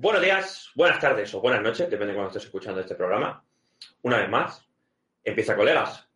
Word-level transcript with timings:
buenos 0.00 0.22
días, 0.22 0.70
buenas 0.74 0.98
tardes 0.98 1.34
o 1.34 1.42
buenas 1.42 1.60
noches, 1.60 1.90
depende 1.90 2.12
de 2.12 2.14
cuando 2.14 2.28
estés 2.28 2.44
escuchando 2.44 2.80
este 2.80 2.94
programa. 2.94 3.44
Una 4.00 4.16
vez 4.16 4.30
más, 4.30 4.66
empieza 5.22 5.54
colegas. 5.54 6.08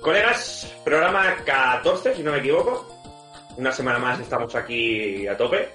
Colegas, 0.00 0.72
programa 0.84 1.34
14, 1.44 2.14
si 2.14 2.22
no 2.22 2.30
me 2.30 2.38
equivoco. 2.38 2.88
Una 3.56 3.72
semana 3.72 3.98
más 3.98 4.20
estamos 4.20 4.54
aquí 4.54 5.26
a 5.26 5.36
tope. 5.36 5.70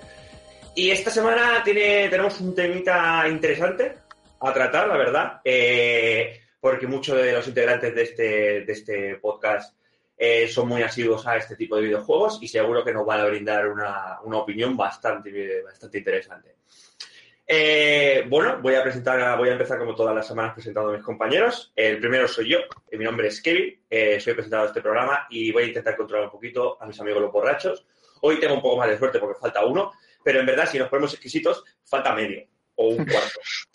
Y 0.75 0.91
esta 0.91 1.11
semana 1.11 1.61
tiene, 1.63 2.07
tenemos 2.07 2.39
un 2.39 2.55
temita 2.55 3.27
interesante 3.27 3.97
a 4.39 4.53
tratar, 4.53 4.87
la 4.87 4.95
verdad, 4.95 5.41
eh, 5.43 6.38
porque 6.59 6.87
muchos 6.87 7.17
de 7.17 7.33
los 7.33 7.47
integrantes 7.47 7.95
de 7.95 8.01
este, 8.01 8.23
de 8.65 8.73
este 8.73 9.15
podcast 9.15 9.75
eh, 10.17 10.47
son 10.47 10.67
muy 10.67 10.81
asiduos 10.81 11.25
a 11.25 11.37
este 11.37 11.55
tipo 11.55 11.75
de 11.75 11.83
videojuegos 11.83 12.39
y 12.41 12.47
seguro 12.47 12.83
que 12.83 12.93
nos 12.93 13.05
van 13.05 13.21
a 13.21 13.25
brindar 13.25 13.67
una, 13.67 14.19
una 14.23 14.37
opinión 14.37 14.75
bastante, 14.75 15.61
bastante 15.63 15.97
interesante. 15.97 16.59
Eh, 17.51 18.25
bueno, 18.27 18.59
voy 18.61 18.75
a 18.75 18.83
presentar, 18.83 19.35
voy 19.35 19.49
a 19.49 19.53
empezar 19.53 19.79
como 19.79 19.95
todas 19.95 20.13
las 20.13 20.27
semanas 20.27 20.53
presentando 20.53 20.91
a 20.91 20.93
mis 20.93 21.01
compañeros. 21.01 21.73
El 21.75 21.99
primero 21.99 22.27
soy 22.27 22.49
yo, 22.49 22.59
eh, 22.91 22.95
mi 22.95 23.03
nombre 23.03 23.27
es 23.27 23.41
Kevin, 23.41 23.81
eh, 23.89 24.19
soy 24.19 24.35
presentado 24.35 24.65
de 24.65 24.67
este 24.67 24.81
programa 24.81 25.25
y 25.31 25.51
voy 25.51 25.63
a 25.63 25.65
intentar 25.65 25.97
controlar 25.97 26.25
un 26.25 26.31
poquito 26.31 26.77
a 26.79 26.85
mis 26.85 26.99
amigos 27.01 27.23
los 27.23 27.31
borrachos. 27.31 27.87
Hoy 28.21 28.39
tengo 28.39 28.53
un 28.53 28.61
poco 28.61 28.77
más 28.77 28.87
de 28.87 28.99
suerte 28.99 29.17
porque 29.17 29.39
falta 29.39 29.65
uno, 29.65 29.93
pero 30.23 30.41
en 30.41 30.45
verdad 30.45 30.69
si 30.69 30.77
nos 30.77 30.89
ponemos 30.89 31.11
exquisitos, 31.11 31.63
falta 31.85 32.13
medio 32.13 32.45
o 32.75 32.89
un 32.89 33.03
cuarto. 33.03 33.39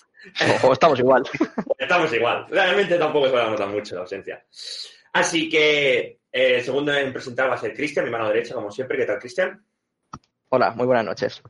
O 0.62 0.72
estamos 0.72 0.98
igual. 0.98 1.22
Estamos 1.78 2.12
igual. 2.12 2.46
Realmente 2.48 2.98
tampoco 2.98 3.26
se 3.28 3.34
va 3.34 3.46
a 3.46 3.50
notar 3.50 3.68
mucho 3.68 3.94
la 3.94 4.02
ausencia. 4.02 4.44
Así 5.12 5.48
que 5.48 6.20
eh, 6.32 6.56
el 6.56 6.62
segundo 6.62 6.92
en 6.94 7.12
presentar 7.12 7.50
va 7.50 7.54
a 7.54 7.58
ser 7.58 7.74
Cristian, 7.74 8.06
mi 8.06 8.10
mano 8.10 8.28
derecha, 8.28 8.54
como 8.54 8.70
siempre. 8.70 8.98
¿Qué 8.98 9.04
tal, 9.04 9.18
Cristian? 9.18 9.64
Hola, 10.48 10.70
muy 10.70 10.86
buenas 10.86 11.04
noches. 11.04 11.42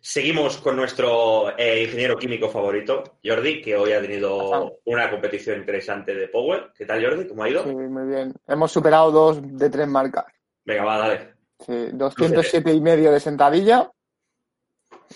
Seguimos 0.00 0.56
con 0.58 0.74
nuestro 0.76 1.56
eh, 1.58 1.82
ingeniero 1.82 2.16
químico 2.16 2.48
favorito, 2.48 3.18
Jordi, 3.22 3.60
que 3.60 3.76
hoy 3.76 3.92
ha 3.92 4.00
tenido 4.00 4.78
una 4.86 5.10
competición 5.10 5.58
interesante 5.58 6.14
de 6.14 6.28
Power. 6.28 6.72
¿Qué 6.74 6.86
tal, 6.86 7.04
Jordi? 7.04 7.28
¿Cómo 7.28 7.42
ha 7.42 7.50
ido? 7.50 7.64
Sí, 7.64 7.74
muy 7.74 8.06
bien. 8.08 8.32
Hemos 8.46 8.72
superado 8.72 9.10
dos 9.10 9.40
de 9.42 9.68
tres 9.68 9.86
marcas. 9.86 10.24
Venga, 10.64 10.84
va, 10.84 10.98
dale. 10.98 11.34
Sí, 11.60 11.90
207 11.92 12.72
y 12.72 12.80
medio 12.80 13.12
de 13.12 13.20
sentadilla 13.20 13.90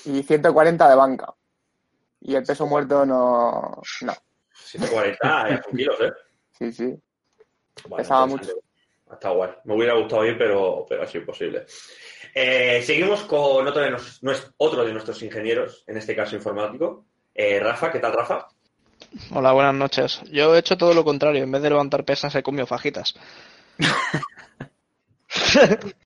y 0.04 0.22
140 0.22 0.88
de 0.90 0.94
banca. 0.94 1.34
Y 2.24 2.34
el 2.36 2.44
peso 2.44 2.66
muerto 2.66 3.04
no. 3.04 3.80
No. 4.02 4.12
140, 4.54 5.48
ya 5.50 5.62
son 5.62 5.76
kilos, 5.76 5.96
¿eh? 6.00 6.12
Sí, 6.58 6.72
sí. 6.72 6.84
Bueno, 7.88 7.96
Pesaba 7.96 8.26
Ha 9.10 9.14
estado 9.14 9.34
guay. 9.36 9.50
Me 9.64 9.74
hubiera 9.74 9.94
gustado 9.94 10.24
ir, 10.24 10.38
pero, 10.38 10.86
pero 10.88 11.02
ha 11.02 11.06
sido 11.06 11.22
imposible. 11.22 11.66
Eh, 12.34 12.82
seguimos 12.84 13.22
con 13.22 13.66
otro 13.66 13.82
de, 13.82 13.90
nos- 13.90 14.22
nues- 14.22 14.52
otro 14.58 14.84
de 14.84 14.92
nuestros 14.92 15.20
ingenieros, 15.22 15.84
en 15.86 15.96
este 15.96 16.14
caso 16.14 16.36
informático. 16.36 17.06
Eh, 17.34 17.58
Rafa, 17.60 17.90
¿qué 17.90 17.98
tal, 17.98 18.12
Rafa? 18.12 18.46
Hola, 19.34 19.52
buenas 19.52 19.74
noches. 19.74 20.20
Yo 20.30 20.54
he 20.54 20.58
hecho 20.60 20.76
todo 20.78 20.94
lo 20.94 21.04
contrario. 21.04 21.42
En 21.42 21.50
vez 21.50 21.62
de 21.62 21.70
levantar 21.70 22.04
pesas, 22.04 22.34
he 22.36 22.42
comido 22.42 22.66
fajitas. 22.66 23.14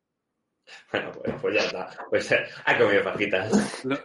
Bueno, 0.97 1.13
pues, 1.13 1.35
pues 1.43 1.55
ya 1.55 1.61
está. 1.61 1.91
Pues 2.09 2.35
ha 2.65 2.79
comido 2.79 3.03
fajitas. 3.03 3.85
Lo, 3.85 3.99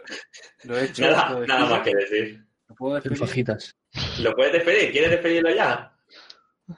lo 0.64 0.78
he 0.78 0.84
hecho. 0.84 1.02
Nada, 1.02 1.30
lo 1.30 1.46
nada 1.46 1.60
decido. 1.60 1.76
más 1.76 1.88
que 1.88 1.94
decir. 1.94 2.44
¿Lo 2.68 2.74
puedo 2.74 2.94
despedir? 2.94 3.18
fajitas. 3.18 3.76
¿Lo 4.20 4.34
puedes 4.34 4.52
despedir? 4.52 4.92
¿Quieres 4.92 5.10
despedirlo 5.10 5.50
ya? 5.50 5.92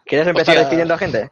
¿Quieres 0.05 0.29
empezar 0.29 0.59
despidiendo 0.59 0.95
a 0.95 0.99
gente? 0.99 1.31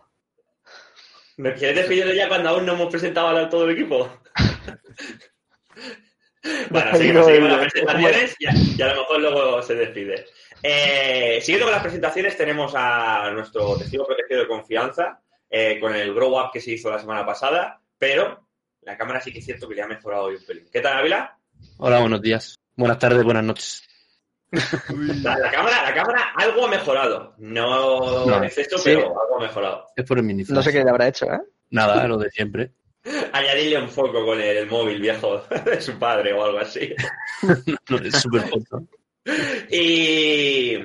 ¿Me 1.37 1.55
quieres 1.55 1.77
despedirlo 1.77 2.13
ya 2.13 2.29
cuando 2.29 2.51
aún 2.51 2.67
no 2.67 2.75
hemos 2.75 2.91
presentado 2.91 3.29
a 3.29 3.49
todo 3.49 3.65
el 3.65 3.73
equipo? 3.73 4.21
bueno, 6.71 6.97
seguimos, 6.97 7.27
seguimos 7.27 7.51
las 7.51 7.61
presentaciones 7.61 8.37
y 8.39 8.47
a, 8.47 8.53
y 8.77 8.83
a 8.83 8.95
lo 8.95 9.01
mejor 9.01 9.21
luego 9.21 9.63
se 9.63 9.75
despide. 9.75 10.27
Eh, 10.63 11.39
siguiendo 11.41 11.67
con 11.67 11.73
las 11.73 11.83
presentaciones, 11.83 12.37
tenemos 12.37 12.73
a 12.77 13.31
nuestro 13.33 13.77
testigo 13.77 14.07
protegido 14.07 14.41
de 14.41 14.49
confianza 14.49 15.21
eh, 15.51 15.79
con 15.81 15.95
el 15.95 16.15
Grow 16.15 16.39
Up 16.39 16.51
que 16.53 16.61
se 16.61 16.73
hizo 16.73 16.91
la 16.91 16.99
semana 16.99 17.27
pasada, 17.27 17.81
pero 17.99 18.47
la 18.83 18.97
cámara 18.97 19.21
sí 19.21 19.33
que 19.33 19.39
es 19.39 19.45
cierto 19.45 19.69
que 19.69 19.75
le 19.75 19.83
ha 19.83 19.87
mejorado 19.87 20.25
hoy 20.25 20.37
un 20.37 20.45
pelín. 20.45 20.67
¿Qué 20.73 20.81
tal, 20.81 20.99
Ávila? 20.99 21.37
Hola, 21.79 22.01
buenos 22.01 22.21
días. 22.21 22.59
Buenas 22.77 22.99
tardes, 22.99 23.23
buenas 23.25 23.45
noches. 23.45 23.83
La, 24.51 25.39
la 25.39 25.51
cámara, 25.51 25.83
la 25.83 25.95
cámara 25.95 26.33
algo 26.37 26.67
ha 26.67 26.71
mejorado. 26.71 27.35
No, 27.39 28.27
No, 28.27 28.49
sí. 28.51 28.63
pero 28.85 29.01
algo 29.21 29.39
ha 29.39 29.43
mejorado. 29.43 29.87
Es 29.97 30.05
por 30.05 30.19
el 30.19 30.25
miniflash. 30.25 30.55
No 30.57 30.63
sé 30.63 30.73
qué 30.73 30.83
le 30.85 30.91
habrá 30.91 31.09
hecho, 31.09 31.27
¿eh? 31.27 31.41
Nada, 31.71 32.07
lo 32.07 32.19
de 32.19 32.31
siempre. 32.31 32.73
Añadirle 33.33 33.81
un 33.81 33.89
foco 33.89 34.25
con 34.25 34.41
el, 34.41 34.69
móvil 34.69 35.01
viejo 35.01 35.39
de 35.65 35.81
su 35.81 35.99
padre 35.99 36.33
o 36.33 36.45
algo 36.45 36.59
así. 36.59 36.95
No, 37.89 37.99
es 37.99 38.21
súper 38.21 38.43
foto. 38.43 38.87
Y 39.71 40.77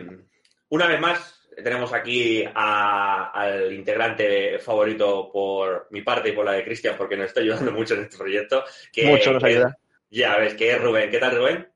una 0.69 0.87
vez 0.87 0.99
más 0.99 1.36
tenemos 1.63 1.91
aquí 1.93 2.43
a- 2.53 3.31
al 3.33 3.73
integrante 3.73 4.59
favorito 4.59 5.29
por 5.31 5.87
mi 5.91 6.01
parte 6.01 6.29
y 6.29 6.31
por 6.33 6.45
la 6.45 6.53
de 6.53 6.63
Cristian, 6.63 6.95
porque 6.97 7.17
nos 7.17 7.27
está 7.27 7.41
ayudando 7.41 7.71
mucho 7.71 7.93
en 7.95 8.01
este 8.01 8.17
proyecto. 8.17 8.63
Que, 8.91 9.05
Mucho 9.05 9.33
nos 9.33 9.43
que- 9.43 9.49
ayuda. 9.49 9.77
Ya 10.09 10.37
ves, 10.37 10.53
que 10.55 10.71
es 10.71 10.81
Rubén. 10.81 11.09
¿Qué 11.11 11.17
tal, 11.19 11.35
Rubén? 11.35 11.55
Esta 11.57 11.71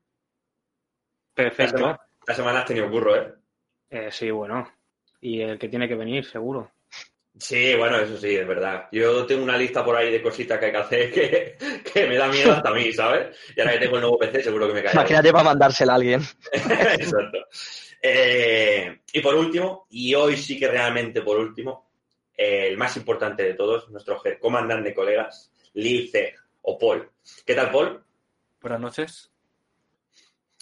Perfecto. 1.36 1.78
semana, 1.78 2.00
esta 2.20 2.34
semana 2.36 2.60
has 2.60 2.66
tenido 2.66 2.90
curro, 2.90 3.16
¿eh? 3.16 3.34
Eh, 3.90 4.10
sí, 4.12 4.30
bueno. 4.32 4.72
Y 5.20 5.42
el 5.42 5.58
que 5.60 5.68
tiene 5.68 5.88
que 5.88 5.96
venir, 5.96 6.26
seguro. 6.26 6.72
Sí, 7.38 7.76
bueno, 7.76 7.98
eso 7.98 8.18
sí, 8.18 8.36
es 8.36 8.48
verdad. 8.48 8.88
Yo 8.92 9.26
tengo 9.26 9.44
una 9.44 9.58
lista 9.58 9.84
por 9.86 9.96
ahí 9.96 10.12
de 10.12 10.22
cositas 10.22 10.60
que 10.60 10.66
hay 10.66 10.72
que 10.72 10.78
hacer 10.78 11.12
que, 11.12 11.58
que 11.94 12.08
me 12.08 12.18
da 12.18 12.28
miedo 12.28 12.52
hasta 12.54 12.70
a 12.70 12.74
mí, 12.74 12.92
¿sabes? 12.94 13.36
Y 13.56 13.60
ahora 13.62 13.74
que 13.74 13.80
tengo 13.80 13.96
el 13.96 14.02
nuevo 14.02 14.18
PC 14.20 14.44
seguro 14.44 14.68
que 14.68 14.74
me 14.74 14.84
cae. 14.84 14.94
Imagínate 14.94 15.32
para 15.32 15.44
mandársela 15.46 15.94
a 15.94 15.96
alguien. 15.96 16.22
Exacto. 16.52 17.38
Eh, 18.02 19.00
y 19.14 19.20
por 19.20 19.36
último, 19.36 19.86
y 19.90 20.16
hoy 20.16 20.36
sí 20.38 20.58
que 20.58 20.68
realmente 20.68 21.22
por 21.22 21.38
último, 21.38 21.92
eh, 22.36 22.68
el 22.68 22.78
más 22.78 22.98
importante 22.98 23.44
de 23.44 23.54
todos, 23.54 23.90
nuestro 23.90 24.22
comandante 24.40 24.90
de 24.90 24.96
colegas, 24.96 25.52
Lice 25.74 26.36
o 26.64 26.78
Paul. 26.78 27.10
¿Qué 27.46 27.54
tal, 27.54 27.72
Paul? 27.72 28.04
Buenas 28.60 28.80
noches. 28.80 29.32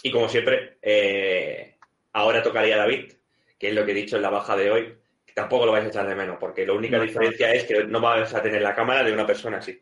Y 0.04 0.12
como 0.12 0.30
siempre, 0.30 0.78
eh, 0.82 1.76
ahora 2.14 2.44
tocaría 2.44 2.76
a 2.76 2.80
David, 2.80 3.14
que 3.58 3.70
es 3.70 3.74
lo 3.74 3.86
que 3.86 3.92
he 3.92 3.96
dicho 3.96 4.16
en 4.16 4.22
la 4.22 4.30
baja 4.30 4.56
de 4.56 4.72
hoy, 4.72 4.98
que 5.26 5.34
tampoco 5.34 5.66
lo 5.66 5.72
vais 5.72 5.86
a 5.86 5.90
echar 5.90 6.08
de 6.08 6.16
menos, 6.16 6.38
porque 6.40 6.66
la 6.66 6.74
única 6.74 6.98
No, 6.98 7.04
diferencia 7.04 7.54
es 7.54 7.66
que 7.66 7.84
no 7.86 8.00
vas 8.00 8.34
a 8.34 8.42
tener 8.42 8.62
la 8.62 8.76
cámara 8.76 9.04
de 9.04 9.12
una 9.14 9.26
persona 9.26 9.58
así. 9.58 9.82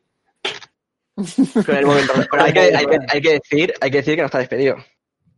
Con 1.65 1.75
el 1.75 1.85
momento. 1.85 2.13
Pero 2.29 2.43
hay 2.43 2.53
que, 2.53 2.59
hay, 2.59 2.85
que, 2.85 2.97
hay 3.09 3.21
que 3.21 3.31
decir, 3.33 3.73
hay 3.79 3.91
que 3.91 3.97
decir 3.97 4.15
que 4.15 4.21
no 4.21 4.27
está 4.27 4.39
despedido. 4.39 4.75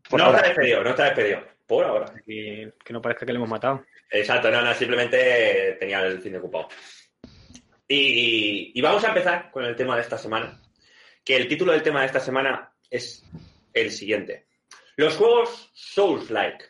Por 0.10 0.20
no 0.20 0.26
ahora. 0.26 0.38
está 0.40 0.50
despedido, 0.50 0.84
no 0.84 0.90
está 0.90 1.06
despedido. 1.06 1.59
Por 1.70 1.86
ahora. 1.86 2.12
Que, 2.26 2.74
que 2.84 2.94
no 2.94 3.02
parezca 3.02 3.26
que 3.26 3.32
le 3.32 3.38
hemos 3.38 3.48
matado. 3.50 3.86
Exacto, 4.12 4.50
no, 4.52 4.62
no, 4.62 4.74
simplemente 4.74 5.78
tenía 5.80 6.02
el 6.02 6.20
fin 6.20 6.34
de 6.34 6.40
ocupado. 6.40 6.68
Y, 7.88 8.72
y 8.74 8.82
vamos 8.82 9.04
a 9.04 9.10
empezar 9.10 9.50
con 9.52 9.64
el 9.66 9.76
tema 9.76 9.96
de 9.96 10.02
esta 10.02 10.18
semana. 10.18 10.60
Que 11.24 11.36
el 11.38 11.48
título 11.48 11.72
del 11.72 11.84
tema 11.84 12.02
de 12.02 12.08
esta 12.08 12.20
semana 12.20 12.74
es 12.90 13.24
el 13.74 13.92
siguiente. 13.92 14.48
Los 14.98 15.16
juegos 15.16 15.70
Souls-like. 15.74 16.66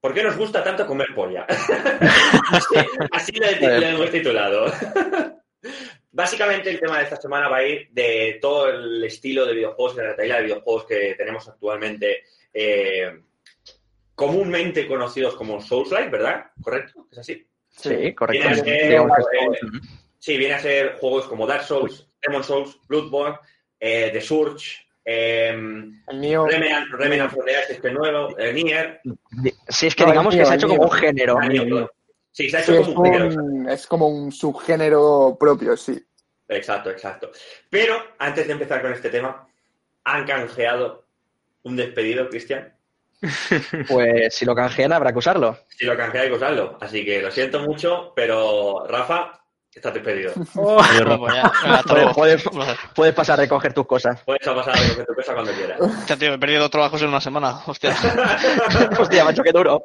¿Por 0.00 0.12
qué 0.12 0.22
nos 0.22 0.36
gusta 0.36 0.62
tanto 0.62 0.86
comer 0.86 1.08
polla? 1.14 1.46
así 1.48 2.74
así 3.12 3.32
lo, 3.32 3.46
he- 3.46 3.80
lo 3.80 3.86
hemos 3.86 4.10
titulado. 4.10 4.66
Básicamente 6.10 6.68
el 6.70 6.78
tema 6.80 6.98
de 6.98 7.04
esta 7.04 7.16
semana 7.16 7.48
va 7.48 7.58
a 7.58 7.64
ir 7.66 7.88
de 7.90 8.38
todo 8.40 8.68
el 8.68 9.02
estilo 9.04 9.46
de 9.46 9.54
videojuegos 9.54 9.94
y 9.94 9.98
la 9.98 10.08
retaila 10.08 10.36
de 10.36 10.42
videojuegos 10.42 10.86
que 10.86 11.14
tenemos 11.16 11.48
actualmente 11.48 12.24
eh, 12.52 13.18
comúnmente 14.14 14.86
conocidos 14.86 15.34
como 15.36 15.60
Souls-like, 15.60 16.10
¿verdad? 16.10 16.46
¿Correcto? 16.62 17.06
¿Es 17.10 17.18
así? 17.18 17.46
Sí, 17.70 18.14
correcto. 18.14 18.48
Viene 18.48 18.54
ser, 18.56 18.68
eh, 18.68 19.00
sí, 20.18 20.36
viene 20.36 20.54
a 20.54 20.58
ser 20.60 20.94
juegos 20.96 21.26
como 21.26 21.46
Dark 21.46 21.64
Souls, 21.64 22.06
Demon 22.20 22.44
Souls, 22.44 22.78
Bloodborne, 22.86 23.38
eh, 23.80 24.10
The 24.12 24.20
Surge, 24.20 24.86
eh, 25.04 25.52
mío. 26.14 26.46
Remnant, 26.46 26.90
Remnant 26.92 27.32
from 27.32 27.44
the 27.46 27.56
Ashes, 27.56 27.80
que 27.80 27.88
es 27.88 27.94
nuevo, 27.94 28.38
eh, 28.38 28.52
Nier. 28.52 29.00
Sí, 29.68 29.86
es 29.88 29.94
que 29.94 30.04
No, 30.04 30.10
digamos 30.10 30.34
que 30.36 30.44
se 30.44 30.52
ha 30.52 30.54
hecho 30.56 30.68
mío. 30.68 30.76
como 30.78 30.90
un 30.90 30.96
género. 30.96 31.90
Sí, 32.30 32.48
se 32.48 32.56
ha 32.56 32.60
hecho 32.60 32.72
es, 32.74 32.86
como 32.88 33.00
un 33.00 33.04
género. 33.12 33.42
un- 33.42 33.68
es 33.68 33.86
como 33.86 34.08
un 34.08 34.30
subgénero 34.32 35.36
propio, 35.38 35.76
sí. 35.76 36.02
Exacto, 36.48 36.90
exacto. 36.90 37.30
Pero 37.70 37.96
antes 38.18 38.46
de 38.46 38.52
empezar 38.52 38.82
con 38.82 38.92
este 38.92 39.08
tema, 39.10 39.48
han 40.04 40.26
canjeado 40.26 41.06
un 41.62 41.76
despedido, 41.76 42.28
Cristian. 42.28 42.74
Pues 43.88 44.34
si 44.34 44.44
lo 44.44 44.54
canjean 44.54 44.92
habrá 44.92 45.12
que 45.12 45.18
usarlo. 45.18 45.58
Si 45.68 45.84
lo 45.86 45.96
canjeáis, 45.96 46.30
que 46.30 46.36
usarlo. 46.36 46.76
Así 46.80 47.04
que 47.04 47.22
lo 47.22 47.30
siento 47.30 47.60
mucho, 47.60 48.12
pero 48.16 48.84
Rafa, 48.88 49.40
estás 49.72 49.94
despedido. 49.94 50.32
Puedes, 52.94 53.12
pasar 53.14 53.38
a 53.38 53.42
recoger 53.42 53.72
tus 53.72 53.86
cosas. 53.86 54.20
Puedes 54.24 54.42
pasar 54.44 54.76
a 54.76 54.80
recoger 54.80 55.06
tu 55.06 55.14
cosa 55.14 55.34
cuando 55.34 55.52
quieras. 55.52 55.80
Hostia, 56.00 56.16
tío, 56.16 56.34
he 56.34 56.38
perdido 56.38 56.60
dos 56.62 56.70
trabajos 56.70 57.02
en 57.02 57.08
una 57.08 57.20
semana. 57.20 57.60
Hostia. 57.66 57.94
Hostia, 58.98 59.24
macho, 59.24 59.42
qué 59.42 59.52
duro. 59.52 59.84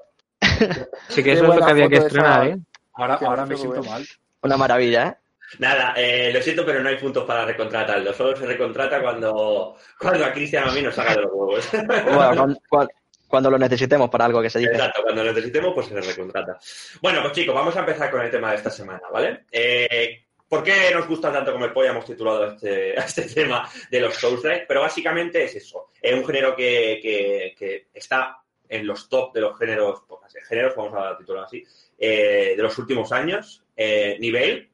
Sí 1.09 1.23
que 1.23 1.23
Qué 1.23 1.33
eso 1.33 1.43
es 1.45 1.55
lo 1.59 1.65
que 1.65 1.71
había 1.71 1.89
que 1.89 1.97
estrenar, 1.97 2.47
¿eh? 2.47 2.57
Ahora, 2.93 3.45
me 3.45 3.55
siento 3.55 3.83
mal. 3.83 4.05
Una 4.41 4.57
maravilla, 4.57 5.07
¿eh? 5.07 5.15
Nada, 5.59 5.93
eh, 5.95 6.31
lo 6.33 6.41
siento, 6.41 6.65
pero 6.65 6.81
no 6.83 6.89
hay 6.89 6.97
puntos 6.97 7.23
para 7.23 7.45
recontratarlo. 7.45 8.13
Solo 8.13 8.35
se 8.35 8.45
recontrata 8.45 9.01
cuando, 9.01 9.77
cuando 9.97 10.25
a 10.25 10.33
Cristian 10.33 10.67
a 10.67 10.71
mí 10.73 10.81
nos 10.81 10.93
saca 10.93 11.15
de 11.15 11.21
los 11.21 11.31
huevos. 11.31 11.69
Bueno, 11.71 12.05
cuan- 12.35 12.59
cuan- 12.69 12.89
cuando, 13.27 13.49
lo 13.51 13.57
necesitemos 13.57 14.09
para 14.09 14.25
algo 14.25 14.41
que 14.41 14.49
se 14.49 14.59
dice. 14.59 14.71
Exacto, 14.71 15.01
cuando 15.03 15.23
lo 15.23 15.31
necesitemos, 15.33 15.73
pues 15.73 15.87
se 15.87 15.93
le 15.95 16.01
recontrata. 16.01 16.57
Bueno, 17.01 17.21
pues 17.21 17.33
chicos, 17.33 17.53
vamos 17.55 17.75
a 17.75 17.79
empezar 17.79 18.09
con 18.11 18.21
el 18.21 18.31
tema 18.31 18.51
de 18.51 18.57
esta 18.57 18.69
semana, 18.69 19.01
¿vale? 19.11 19.45
Eh, 19.51 20.23
¿Por 20.47 20.63
qué 20.63 20.91
nos 20.93 21.07
gusta 21.07 21.31
tanto 21.31 21.51
como 21.51 21.65
el 21.65 21.73
pollo? 21.73 21.89
Hemos 21.89 22.05
titulado 22.05 22.45
este, 22.51 22.97
este 22.99 23.23
tema 23.23 23.69
de 23.91 23.99
los 23.99 24.15
Souls-like, 24.15 24.65
pero 24.67 24.81
básicamente 24.81 25.43
es 25.43 25.55
eso. 25.55 25.87
Es 26.01 26.13
un 26.13 26.25
género 26.25 26.55
que, 26.55 26.99
que- 27.01 27.53
que 27.57 27.87
está 27.93 28.37
en 28.69 28.85
los 28.87 29.07
top 29.09 29.33
de 29.33 29.41
los 29.41 29.57
géneros, 29.57 30.01
de 30.33 30.41
géneros, 30.41 30.73
vamos 30.75 30.93
a 30.97 31.17
titular 31.17 31.45
así, 31.45 31.63
eh, 31.97 32.53
de 32.55 32.63
los 32.63 32.77
últimos 32.77 33.11
años. 33.11 33.63
Eh, 33.75 34.17
nivel, 34.19 34.69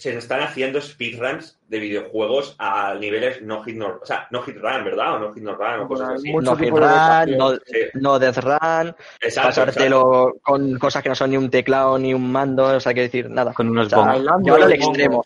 se 0.00 0.16
están 0.16 0.40
haciendo 0.40 0.80
speedruns 0.80 1.58
de 1.68 1.78
videojuegos 1.78 2.56
a 2.58 2.94
niveles 2.94 3.42
no 3.42 3.62
hit, 3.62 3.76
no, 3.76 3.98
o 4.02 4.06
sea, 4.06 4.26
no 4.30 4.42
hit 4.42 4.56
run, 4.56 4.82
¿verdad? 4.84 5.14
O 5.16 5.18
no 5.18 5.32
hit 5.34 5.42
no 5.42 5.54
run 5.54 5.80
o 5.80 5.88
cosas 5.88 6.10
así. 6.16 6.32
No 6.32 6.56
hit 6.56 6.70
run, 6.70 7.36
no, 7.38 7.52
Sí, 7.66 7.78
no 7.94 8.18
death 8.18 8.38
run, 8.38 8.96
exacto, 9.20 9.48
pasártelo 9.48 10.36
con 10.42 10.78
cosas 10.78 11.02
que 11.02 11.08
no 11.10 11.14
son 11.14 11.30
ni 11.30 11.36
un 11.36 11.50
teclado 11.50 11.98
ni 11.98 12.14
un 12.14 12.32
mando, 12.32 12.64
o 12.76 12.80
sea, 12.80 12.94
que 12.94 13.02
decir 13.02 13.28
nada. 13.30 13.52
Con 13.52 13.68
unos 13.68 13.86
O 13.86 13.90
sea, 13.90 13.98
bongos. 13.98 14.14
Bailando, 14.14 14.44
Llévalo 14.46 14.64
al 14.64 14.72
extremo. 14.72 15.24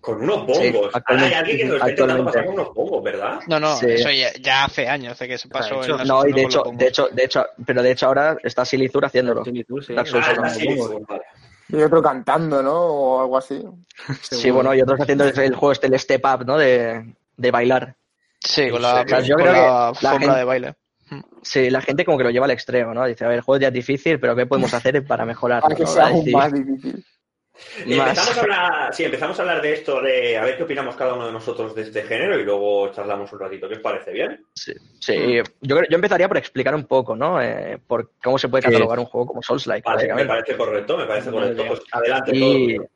Con 0.00 0.20
unos 0.22 0.56
Sí, 0.56 0.70
bongos. 0.72 0.74
Ahora 0.74 0.82
hay 0.84 0.92
actualmente- 0.94 1.34
alguien 1.36 1.56
que 1.58 1.64
lo 1.64 1.74
está 1.76 1.90
intentando 1.90 2.12
actualmente. 2.14 2.32
pasar 2.32 2.44
con 2.46 2.54
unos 2.54 2.74
bongos, 2.74 3.04
¿verdad? 3.04 3.40
No, 3.46 3.60
no, 3.60 3.76
Sí. 3.76 3.86
eso 3.88 4.10
ya, 4.10 4.32
ya 4.40 4.64
hace 4.64 4.88
años 4.88 5.16
de 5.18 5.28
que 5.28 5.38
se 5.38 5.48
pasó. 5.48 5.80
hecho, 5.82 5.98
No, 6.04 6.26
y 6.26 6.32
de 6.32 6.42
hecho, 6.42 6.64
de 6.72 6.86
hecho, 6.88 7.08
de 7.12 7.24
hecho, 7.24 7.46
pero 7.64 7.82
de 7.84 7.92
hecho 7.92 8.06
ahora 8.06 8.36
está 8.42 8.64
Silizur 8.64 9.04
haciéndolo. 9.04 9.44
Sí, 9.44 9.62
tú, 9.62 9.80
sí. 9.80 9.94
Dark 9.94 10.08
Souls 10.08 10.26
Ah, 10.28 11.20
Y 11.72 11.82
otro 11.82 12.02
cantando, 12.02 12.62
¿no? 12.62 12.74
O 12.74 13.20
algo 13.22 13.38
así. 13.38 13.62
Sí, 14.22 14.50
bueno, 14.50 14.74
y 14.74 14.80
otros 14.82 15.00
haciendo 15.00 15.24
el 15.24 15.54
juego 15.54 15.72
este, 15.72 15.86
el 15.88 15.98
step 15.98 16.22
up, 16.24 16.44
¿no? 16.46 16.56
De, 16.58 17.14
de 17.36 17.50
bailar. 17.50 17.96
Sí, 18.40 18.70
con 18.70 18.82
la, 18.82 19.02
O 19.02 19.08
sea, 19.08 19.20
yo 19.20 19.36
con 19.36 19.44
creo 19.44 19.92
que 19.94 20.04
la 20.04 20.10
gente- 20.18 20.34
de 20.36 20.44
baile. 20.44 20.74
Sí, 21.42 21.68
la 21.70 21.80
gente 21.82 22.04
como 22.04 22.16
que 22.18 22.24
lo 22.24 22.30
lleva 22.30 22.46
al 22.46 22.52
extremo, 22.52 22.94
¿no? 22.94 23.04
Dice, 23.04 23.24
a 23.24 23.28
ver, 23.28 23.36
el 23.38 23.42
juego 23.42 23.60
ya 23.60 23.68
es 23.68 23.74
difícil, 23.74 24.18
pero 24.18 24.34
¿qué 24.34 24.46
podemos 24.46 24.72
hacer 24.72 25.04
para 25.06 25.24
mejorarlo? 25.26 25.62
Para 25.62 25.74
que 25.76 25.82
¿no? 25.82 25.88
sea 25.88 26.06
aún 26.06 26.30
más 26.30 26.52
difícil. 26.52 27.04
Empezamos 27.84 28.36
a 28.36 28.40
hablar, 28.40 28.94
sí, 28.94 29.04
empezamos 29.04 29.38
a 29.38 29.42
hablar 29.42 29.62
de 29.62 29.74
esto, 29.74 30.00
de 30.00 30.36
a 30.38 30.44
ver 30.44 30.56
qué 30.56 30.62
opinamos 30.62 30.96
cada 30.96 31.14
uno 31.14 31.26
de 31.26 31.32
nosotros 31.32 31.74
de 31.74 31.82
este 31.82 32.02
género 32.02 32.38
y 32.38 32.44
luego 32.44 32.90
charlamos 32.92 33.32
un 33.32 33.38
ratito. 33.38 33.68
¿Qué 33.68 33.74
os 33.74 33.80
parece? 33.80 34.10
¿Bien? 34.10 34.44
Sí, 34.54 34.72
sí. 35.00 35.14
Yo, 35.60 35.76
yo 35.76 35.94
empezaría 35.94 36.28
por 36.28 36.38
explicar 36.38 36.74
un 36.74 36.86
poco, 36.86 37.14
¿no? 37.14 37.40
Eh, 37.40 37.78
por 37.86 38.12
cómo 38.22 38.38
se 38.38 38.48
puede 38.48 38.62
¿Qué 38.62 38.70
catalogar 38.70 38.98
un 38.98 39.04
juego 39.04 39.26
como 39.26 39.42
Souls-like, 39.42 39.86
Vale, 39.88 40.14
me 40.14 40.24
parece 40.24 40.56
correcto, 40.56 40.96
me 40.96 41.06
parece 41.06 41.30
correcto. 41.30 41.64
Pues 41.66 41.80
adelante 41.92 42.30
Y, 42.34 42.76
todo. 42.76 42.86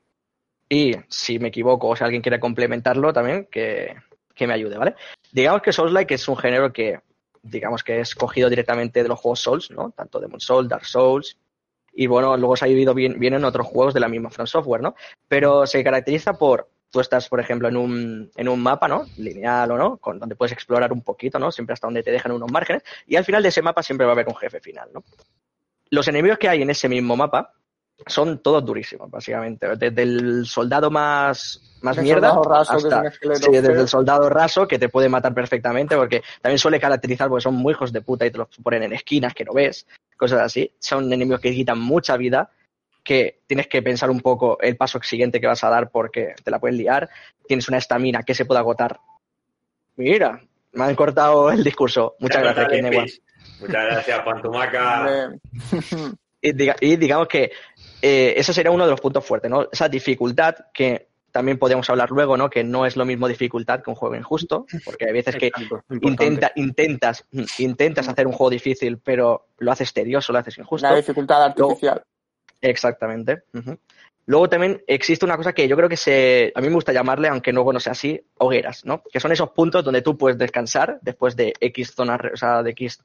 y 0.70 0.94
si 1.08 1.38
me 1.38 1.48
equivoco 1.48 1.88
o 1.88 1.96
si 1.96 2.04
alguien 2.04 2.22
quiere 2.22 2.40
complementarlo 2.40 3.12
también, 3.12 3.48
que, 3.50 3.94
que 4.34 4.46
me 4.46 4.54
ayude, 4.54 4.78
¿vale? 4.78 4.94
Digamos 5.32 5.62
que 5.62 5.72
Souls-like 5.72 6.14
es 6.14 6.26
un 6.28 6.36
género 6.36 6.72
que, 6.72 7.00
digamos 7.42 7.84
que 7.84 8.00
es 8.00 8.14
cogido 8.14 8.48
directamente 8.48 9.02
de 9.02 9.08
los 9.08 9.20
juegos 9.20 9.40
Souls, 9.40 9.70
¿no? 9.70 9.90
Tanto 9.90 10.18
Demon 10.18 10.40
Souls, 10.40 10.68
Dark 10.68 10.86
Souls, 10.86 11.36
y 11.96 12.06
bueno, 12.06 12.36
luego 12.36 12.56
se 12.56 12.66
ha 12.66 12.68
vivido 12.68 12.92
bien, 12.92 13.18
bien 13.18 13.34
en 13.34 13.44
otros 13.44 13.66
juegos 13.66 13.94
de 13.94 14.00
la 14.00 14.08
misma 14.08 14.30
From 14.30 14.46
Software, 14.46 14.82
¿no? 14.82 14.94
Pero 15.26 15.66
se 15.66 15.82
caracteriza 15.82 16.34
por, 16.34 16.68
tú 16.90 17.00
estás, 17.00 17.28
por 17.28 17.40
ejemplo, 17.40 17.68
en 17.68 17.76
un, 17.76 18.30
en 18.36 18.48
un 18.48 18.62
mapa, 18.62 18.86
¿no? 18.86 19.06
Lineal 19.16 19.70
o 19.70 19.78
no, 19.78 19.96
con, 19.96 20.18
donde 20.18 20.36
puedes 20.36 20.52
explorar 20.52 20.92
un 20.92 21.02
poquito, 21.02 21.38
¿no? 21.38 21.50
Siempre 21.50 21.72
hasta 21.72 21.86
donde 21.86 22.02
te 22.02 22.12
dejan 22.12 22.32
unos 22.32 22.52
márgenes, 22.52 22.82
y 23.06 23.16
al 23.16 23.24
final 23.24 23.42
de 23.42 23.48
ese 23.48 23.62
mapa 23.62 23.82
siempre 23.82 24.04
va 24.04 24.12
a 24.12 24.14
haber 24.14 24.28
un 24.28 24.36
jefe 24.36 24.60
final, 24.60 24.90
¿no? 24.92 25.02
Los 25.88 26.06
enemigos 26.08 26.38
que 26.38 26.50
hay 26.50 26.60
en 26.60 26.70
ese 26.70 26.88
mismo 26.88 27.16
mapa 27.16 27.52
son 28.06 28.42
todos 28.42 28.62
durísimos, 28.62 29.10
básicamente. 29.10 29.76
Desde 29.76 30.02
el 30.02 30.44
soldado 30.44 30.90
más, 30.90 31.78
más 31.80 31.96
El 31.96 32.04
mierda 32.04 32.34
soldado 32.34 32.42
raso, 32.42 32.72
hasta, 32.74 33.10
sí, 33.10 33.50
desde 33.50 33.80
el 33.80 33.88
soldado 33.88 34.28
raso 34.28 34.68
que 34.68 34.78
te 34.78 34.90
puede 34.90 35.08
matar 35.08 35.32
perfectamente 35.32 35.96
porque 35.96 36.22
también 36.42 36.58
suele 36.58 36.78
caracterizar 36.78 37.28
porque 37.28 37.44
son 37.44 37.54
muy 37.54 37.72
hijos 37.72 37.92
de 37.92 38.02
puta 38.02 38.26
y 38.26 38.30
te 38.30 38.38
los 38.38 38.48
ponen 38.62 38.82
en 38.82 38.92
esquinas 38.92 39.32
que 39.32 39.44
no 39.44 39.54
ves, 39.54 39.86
cosas 40.16 40.40
así. 40.40 40.72
Son 40.78 41.12
enemigos 41.12 41.40
que 41.40 41.52
quitan 41.52 41.78
mucha 41.78 42.16
vida, 42.16 42.50
que 43.04 43.40
tienes 43.46 43.68
que 43.68 43.82
pensar 43.82 44.10
un 44.10 44.20
poco 44.20 44.58
el 44.60 44.76
paso 44.76 45.00
siguiente 45.02 45.40
que 45.40 45.46
vas 45.46 45.62
a 45.64 45.70
dar 45.70 45.90
porque 45.90 46.34
te 46.42 46.50
la 46.50 46.58
pueden 46.58 46.76
liar. 46.78 47.08
Tienes 47.46 47.68
una 47.68 47.78
estamina 47.78 48.22
que 48.22 48.34
se 48.34 48.44
puede 48.44 48.58
agotar. 48.60 48.98
Mira, 49.96 50.40
me 50.72 50.84
han 50.84 50.94
cortado 50.94 51.50
el 51.50 51.62
discurso. 51.64 52.16
Muchas 52.18 52.42
Ya, 52.42 52.52
gracias, 52.52 52.66
dale, 52.68 52.76
Kinewa. 52.82 53.02
Pis. 53.04 53.22
Muchas 53.60 53.84
gracias, 53.84 54.20
Pantumaca. 54.20 55.30
Y, 56.42 56.52
diga- 56.52 56.76
y 56.80 56.94
digamos 56.96 57.26
que 57.26 57.50
eh, 58.02 58.34
ese 58.36 58.52
sería 58.52 58.70
uno 58.70 58.84
de 58.84 58.90
los 58.90 59.00
puntos 59.00 59.24
fuertes, 59.24 59.50
¿no? 59.50 59.66
Esa 59.72 59.88
dificultad 59.88 60.54
que 60.72 61.08
también 61.36 61.58
podemos 61.58 61.90
hablar 61.90 62.10
luego, 62.12 62.38
¿no? 62.38 62.48
Que 62.48 62.64
no 62.64 62.86
es 62.86 62.96
lo 62.96 63.04
mismo 63.04 63.28
dificultad 63.28 63.82
que 63.82 63.90
un 63.90 63.96
juego 63.96 64.16
injusto, 64.16 64.64
porque 64.86 65.04
hay 65.04 65.12
veces 65.12 65.36
que 65.36 65.48
Exacto, 65.48 65.82
intenta, 66.00 66.50
intentas, 66.54 67.26
intentas 67.58 68.08
hacer 68.08 68.26
un 68.26 68.32
juego 68.32 68.48
difícil, 68.48 68.96
pero 69.04 69.48
lo 69.58 69.70
haces 69.70 69.92
tedioso, 69.92 70.32
lo 70.32 70.38
haces 70.38 70.56
injusto. 70.56 70.86
Una 70.86 70.96
dificultad 70.96 71.44
artificial. 71.44 72.02
Exactamente. 72.62 73.42
Luego 74.24 74.48
también 74.48 74.82
existe 74.86 75.26
una 75.26 75.36
cosa 75.36 75.52
que 75.52 75.68
yo 75.68 75.76
creo 75.76 75.90
que 75.90 75.98
se, 75.98 76.52
a 76.54 76.60
mí 76.62 76.68
me 76.68 76.74
gusta 76.74 76.94
llamarle, 76.94 77.28
aunque 77.28 77.52
luego 77.52 77.70
no 77.70 77.80
sea 77.80 77.92
así, 77.92 78.18
hogueras, 78.38 78.86
¿no? 78.86 79.02
Que 79.12 79.20
son 79.20 79.30
esos 79.30 79.50
puntos 79.50 79.84
donde 79.84 80.00
tú 80.00 80.16
puedes 80.16 80.38
descansar 80.38 80.98
después 81.02 81.36
de 81.36 81.52
X 81.60 81.92
zonas, 81.94 82.18
o 82.32 82.36
sea, 82.38 82.62
de 82.62 82.70
X, 82.70 82.98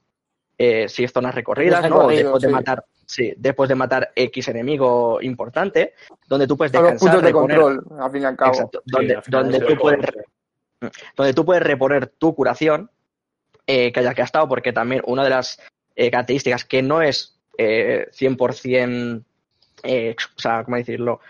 eh, 0.56 0.88
zonas 0.88 1.34
recorridas, 1.34 1.86
¿no? 1.90 2.06
O 2.06 2.08
de 2.08 2.40
sí. 2.40 2.46
matar, 2.46 2.82
sí, 3.12 3.32
después 3.36 3.68
de 3.68 3.74
matar 3.74 4.10
X 4.16 4.48
enemigo 4.48 5.20
importante, 5.20 5.94
donde 6.26 6.46
tú 6.46 6.56
puedes 6.56 6.72
Son 6.72 6.82
los 6.82 6.92
descansar, 6.92 7.20
puntos 7.20 7.22
de 7.22 7.32
reponer- 7.38 7.60
control, 7.60 8.00
al 8.00 8.10
fin 8.10 8.22
y 8.22 8.24
al 8.24 8.36
cabo. 8.36 8.52
Exacto, 8.52 8.82
Sí, 8.84 8.92
donde, 8.92 9.14
al 9.16 9.22
donde 9.28 9.60
tú 9.60 9.72
es 9.72 9.78
puedes 9.78 10.00
correcto. 10.00 10.30
donde 11.16 11.34
tú 11.34 11.44
puedes 11.44 11.62
reponer 11.62 12.06
tu 12.08 12.34
curación 12.34 12.90
eh, 13.66 13.92
que 13.92 14.00
hayas 14.00 14.14
gastado, 14.16 14.48
porque 14.48 14.72
también 14.72 15.02
una 15.06 15.22
de 15.24 15.30
las 15.30 15.60
eh, 15.94 16.10
características 16.10 16.64
que 16.64 16.82
no 16.82 17.02
es 17.02 17.38
eh, 17.58 18.08
100%, 18.12 19.22
eh, 19.84 20.16
o 20.36 20.40
sea, 20.40 20.64
¿cómo 20.64 20.76
decirlo? 20.78 21.20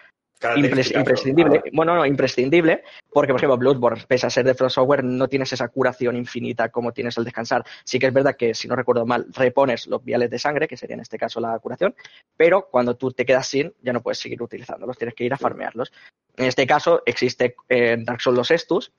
Imprescindible. 0.57 1.63
ah, 1.65 1.71
Bueno, 1.73 1.95
no, 1.95 2.07
imprescindible, 2.07 2.83
porque, 3.13 3.33
por 3.33 3.41
ejemplo, 3.41 3.59
Bloodborne, 3.59 4.05
pese 4.07 4.27
a 4.27 4.31
ser 4.31 4.45
de 4.45 4.55
From 4.55 4.71
Software, 4.71 5.05
no 5.05 5.29
tienes 5.29 5.53
esa 5.53 5.69
curación 5.69 6.17
infinita 6.17 6.69
como 6.71 6.93
tienes 6.93 7.17
al 7.19 7.25
descansar. 7.25 7.65
Sí 7.85 7.99
que 7.99 8.07
es 8.07 8.13
verdad 8.13 8.37
que, 8.37 8.55
si 8.55 8.69
no 8.69 8.77
recuerdo 8.77 9.07
mal, 9.07 9.27
repones 9.35 9.87
los 9.87 10.05
viales 10.05 10.31
de 10.31 10.39
sangre, 10.39 10.69
que 10.69 10.77
sería 10.77 10.95
en 10.95 11.01
este 11.01 11.19
caso 11.19 11.41
la 11.41 11.59
curación, 11.59 11.95
pero 12.37 12.69
cuando 12.71 12.97
tú 12.97 13.13
te 13.13 13.25
quedas 13.25 13.47
sin, 13.47 13.73
ya 13.83 13.93
no 13.93 14.03
puedes 14.03 14.19
seguir 14.19 14.43
utilizándolos, 14.43 14.99
tienes 14.99 15.15
que 15.15 15.25
ir 15.25 15.33
a 15.33 15.39
farmearlos. 15.39 15.93
En 16.37 16.47
este 16.47 16.67
caso, 16.67 17.03
existe 17.05 17.57
eh, 17.69 17.93
en 17.93 18.05
Dark 18.05 18.21
Souls 18.21 18.37
los 18.37 18.51
Estus, 18.51 18.93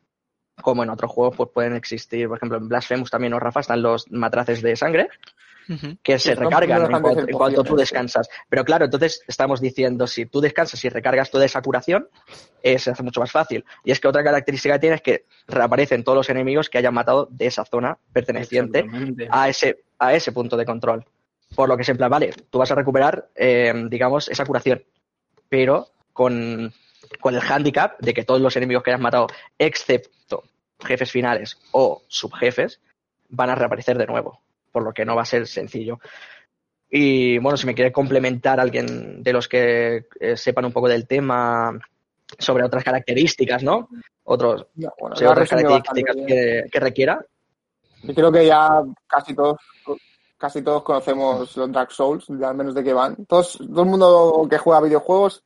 como 0.62 0.83
en 0.83 0.89
otros 0.89 1.12
juegos, 1.12 1.35
pues 1.35 1.50
pueden 1.53 1.75
existir, 1.75 2.27
por 2.27 2.38
ejemplo, 2.38 2.57
en 2.57 2.67
Blasphemous 2.67 3.09
también, 3.09 3.33
o 3.33 3.39
Rafa, 3.39 3.62
están 3.62 3.81
los 3.81 4.12
matraces 4.12 4.62
de 4.62 4.75
sangre, 4.75 5.09
Que 6.01 6.20
se 6.20 6.36
recargan 6.36 6.79
no 6.79 6.98
en 6.98 7.01
cuanto, 7.01 7.22
ser 7.22 7.29
en 7.29 7.38
cuanto 7.38 7.63
tú 7.63 7.75
descansas. 7.75 8.29
Pero 8.50 8.65
claro, 8.65 8.86
entonces 8.86 9.24
estamos 9.27 9.62
diciendo, 9.62 10.08
si 10.08 10.25
tú 10.25 10.41
descansas 10.41 10.84
y 10.84 10.89
recargas 10.89 11.32
toda 11.32 11.46
esa 11.46 11.62
curación, 11.62 12.08
eh, 12.62 12.79
se 12.79 12.91
hace 12.91 13.03
mucho 13.03 13.20
más 13.20 13.32
fácil. 13.32 13.63
Y 13.84 13.91
es 13.91 14.00
que 14.00 14.08
otra 14.08 14.24
característica 14.24 14.75
que 14.75 14.79
tiene 14.79 14.96
es 14.96 15.01
que 15.01 15.25
reaparecen 15.48 16.03
todos 16.03 16.17
los 16.17 16.29
enemigos 16.29 16.70
que 16.70 16.77
hayan 16.77 16.93
matado 16.93 17.27
de 17.32 17.48
esa 17.48 17.65
zona 17.65 17.98
perteneciente 18.12 18.86
a 19.29 19.50
ese, 19.50 19.84
a 20.00 20.13
ese 20.13 20.32
punto 20.32 20.58
de 20.58 20.65
control. 20.65 21.05
Por 21.55 21.70
lo 21.70 21.75
que 21.75 21.84
es 21.84 21.89
en 21.89 21.98
plan, 21.98 22.10
vale, 22.10 22.34
tú 22.50 22.58
vas 22.58 22.72
a 22.72 22.75
recuperar, 22.75 23.29
eh, 23.36 23.74
digamos, 23.89 24.27
esa 24.27 24.46
curación, 24.46 24.84
pero 25.50 25.89
con, 26.12 26.74
con 27.20 27.36
el 27.36 27.41
handicap 27.41 28.00
de 28.00 28.13
que 28.13 28.24
todos 28.24 28.41
los 28.41 28.55
enemigos 28.55 28.84
que 28.84 28.91
hayas 28.91 29.01
matado, 29.01 29.27
excepto 29.58 30.43
jefes 30.79 31.12
finales 31.12 31.60
o 31.72 32.01
subjefes, 32.08 32.82
van 33.29 33.50
a 33.50 33.55
reaparecer 33.55 33.98
de 33.98 34.08
nuevo, 34.08 34.41
por 34.74 34.84
lo 34.84 34.92
que 34.92 35.06
no 35.06 35.15
va 35.15 35.22
a 35.22 35.25
ser 35.25 35.48
sencillo. 35.48 36.00
Y 36.89 37.38
bueno, 37.38 37.56
si 37.56 37.65
me 37.65 37.74
quiere 37.74 37.92
complementar 37.92 38.60
alguien 38.60 39.24
de 39.24 39.34
los 39.34 39.48
que 39.48 40.08
eh, 40.20 40.36
sepan 40.36 40.65
un 40.65 40.74
poco 40.74 40.89
del 40.89 41.08
tema 41.08 41.80
sobre 42.38 42.65
otras 42.65 42.84
características, 42.84 43.63
¿no? 43.63 43.88
Otros, 44.24 44.68
bueno, 44.75 45.15
ha 45.15 45.32
otras 45.32 45.50
características 45.50 46.15
que, 46.27 46.65
que 46.72 46.80
requiera. 46.80 47.25
Yo 48.03 48.13
creo 48.13 48.32
que 48.32 48.46
ya 48.46 48.82
casi 49.08 49.34
todos 49.34 49.58
casi 50.38 50.62
todos 50.62 50.84
conocemos 50.84 51.56
los 51.56 51.72
Dark 51.72 51.92
Souls, 51.94 52.25
ya 52.27 52.50
al 52.50 52.58
menos 52.58 52.75
de 52.75 52.84
qué 52.84 52.92
van. 52.92 53.25
Todos, 53.27 53.58
todo 53.58 53.84
el 53.84 53.88
mundo 53.88 54.46
que 54.50 54.58
juega 54.58 54.82
videojuegos 54.82 55.42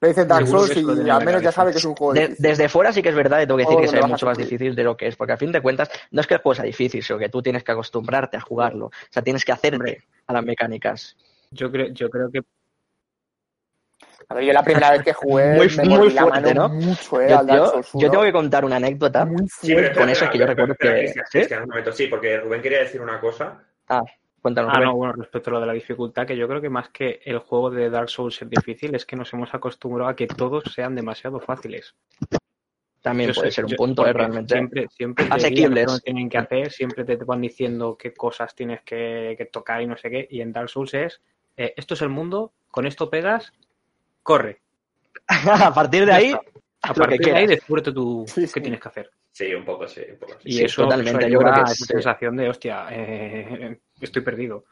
le 0.00 0.08
dice 0.08 0.24
Dark 0.24 0.46
Souls 0.46 0.74
y 0.76 1.10
al 1.10 1.24
menos 1.24 1.42
ya 1.42 1.52
sabe 1.52 1.72
que 1.72 1.78
es 1.78 1.84
un 1.84 1.94
juego 1.94 2.14
De- 2.14 2.20
difícil. 2.28 2.42
desde 2.42 2.68
fuera 2.68 2.92
sí 2.92 3.02
que 3.02 3.10
es 3.10 3.14
verdad, 3.14 3.38
y 3.42 3.46
tengo 3.46 3.58
que 3.58 3.64
decir 3.64 3.90
que 3.98 3.98
a 4.04 4.06
mucho 4.06 4.26
más 4.26 4.38
difícil 4.38 4.74
de 4.74 4.82
lo 4.82 4.96
que 4.96 5.08
es, 5.08 5.16
porque 5.16 5.32
a 5.34 5.36
fin 5.36 5.52
de 5.52 5.60
cuentas 5.60 5.90
no 6.10 6.20
es 6.20 6.26
que 6.26 6.34
el 6.34 6.40
juego 6.40 6.54
sea 6.54 6.64
difícil, 6.64 7.02
sino 7.02 7.18
que 7.18 7.28
tú 7.28 7.42
tienes 7.42 7.62
que 7.64 7.72
acostumbrarte 7.72 8.36
a 8.36 8.40
jugarlo. 8.40 8.86
O 8.86 8.90
sea, 9.10 9.22
tienes 9.22 9.44
que 9.44 9.52
hacerte 9.52 10.02
a 10.26 10.32
las 10.32 10.44
mecánicas. 10.44 11.16
Yo 11.50 11.70
creo, 11.70 11.88
yo 11.88 12.08
creo 12.08 12.30
que 12.30 12.40
A 14.28 14.34
ver, 14.34 14.44
yo 14.44 14.52
la 14.52 14.62
primera 14.62 14.92
vez 14.92 15.02
que 15.02 15.12
jugué 15.12 15.54
Muy- 15.56 15.76
me 15.76 15.84
muy 15.84 16.10
la 16.12 16.22
fuerte, 16.22 16.54
mano 16.54 16.68
¿no? 16.68 16.74
mucho, 16.74 17.20
eh, 17.20 17.28
Yo, 17.30 17.38
al 17.40 17.46
Dark 17.46 17.58
yo- 17.58 17.70
Souls 17.72 17.90
yo 17.94 17.98
1. 17.98 18.10
tengo 18.10 18.24
que 18.24 18.32
contar 18.32 18.64
una 18.64 18.76
anécdota. 18.76 19.24
Muy 19.26 19.48
Sí, 19.48 19.74
pero 19.74 19.78
fuerte. 19.80 19.98
Con 20.00 20.08
eso 20.08 20.24
es 20.24 20.30
que 20.30 20.38
yo 20.38 20.46
recuerdo 20.46 20.74
que- 20.76 21.08
¿sí? 21.08 21.20
Cristian, 21.32 21.62
un 21.64 21.68
momento, 21.68 21.92
sí, 21.92 22.06
porque 22.06 22.38
Rubén 22.38 22.62
quería 22.62 22.78
decir 22.80 23.00
una 23.00 23.20
cosa. 23.20 23.58
Cuéntanos. 24.42 24.72
Ah, 24.74 24.80
no, 24.80 24.94
bueno, 24.96 25.12
respecto 25.14 25.50
a 25.50 25.52
lo 25.54 25.60
de 25.60 25.66
la 25.66 25.72
dificultad, 25.74 26.26
que 26.26 26.36
yo 26.36 26.48
creo 26.48 26.60
que 26.60 26.70
más 26.70 26.88
que 26.88 27.20
el 27.24 27.38
juego 27.40 27.70
de 27.70 27.90
Dark 27.90 28.08
Souls 28.08 28.40
es 28.40 28.48
difícil, 28.48 28.94
es 28.94 29.04
que 29.04 29.16
nos 29.16 29.32
hemos 29.34 29.52
acostumbrado 29.54 30.08
a 30.10 30.16
que 30.16 30.26
todos 30.26 30.64
sean 30.74 30.94
demasiado 30.94 31.40
fáciles. 31.40 31.94
También 33.02 33.30
Yo 33.30 33.34
puede 33.34 33.50
sé- 33.50 33.56
ser 33.56 33.64
un 33.64 33.70
yo- 33.72 33.76
punto, 33.76 34.06
¿eh? 34.06 34.12
Realmente. 34.12 34.54
Siempre, 34.54 34.88
siempre 34.88 35.24
te 35.26 35.34
Asequibles. 35.34 36.02
tienen 36.02 36.28
que 36.28 36.38
hacer, 36.38 36.70
siempre 36.70 37.04
te 37.04 37.16
van 37.16 37.40
diciendo 37.40 37.96
qué 37.98 38.12
cosas 38.12 38.54
tienes 38.54 38.82
que, 38.82 39.34
que 39.38 39.46
tocar 39.46 39.80
y 39.82 39.86
no 39.86 39.96
sé 39.96 40.10
qué. 40.10 40.26
Y 40.30 40.40
en 40.42 40.52
Dark 40.52 40.68
Souls 40.68 40.92
es, 40.94 41.20
eh, 41.56 41.72
esto 41.76 41.94
es 41.94 42.02
el 42.02 42.10
mundo, 42.10 42.52
con 42.70 42.86
esto 42.86 43.08
pegas, 43.08 43.52
corre. 44.22 44.60
a 45.28 45.72
partir 45.72 46.04
de 46.06 46.12
ahí. 46.12 46.34
A 46.82 46.94
partir 46.94 47.20
de 47.20 47.30
ahí 47.32 47.44
quieras. 47.46 47.48
descubre 47.60 47.82
tú 47.82 48.24
Sí, 48.26 48.46
qué 48.52 48.60
tienes 48.60 48.80
que 48.80 48.88
hacer. 48.88 49.10
Sí, 49.32 49.54
un 49.54 49.64
poco 49.64 49.86
sí, 49.86 50.00
un 50.10 50.18
poco 50.18 50.32
sí. 50.40 50.48
Y 50.48 50.52
Sí, 50.54 50.64
eso, 50.64 50.82
totalmente, 50.82 51.20
eso 51.26 51.28
yo 51.28 51.38
creo 51.38 51.54
que 51.54 51.60
esa 51.60 51.74
sí. 51.74 51.84
sensación 51.84 52.36
de, 52.36 52.48
hostia, 52.48 52.86
eh, 52.90 53.80
estoy 54.00 54.22
perdido. 54.22 54.64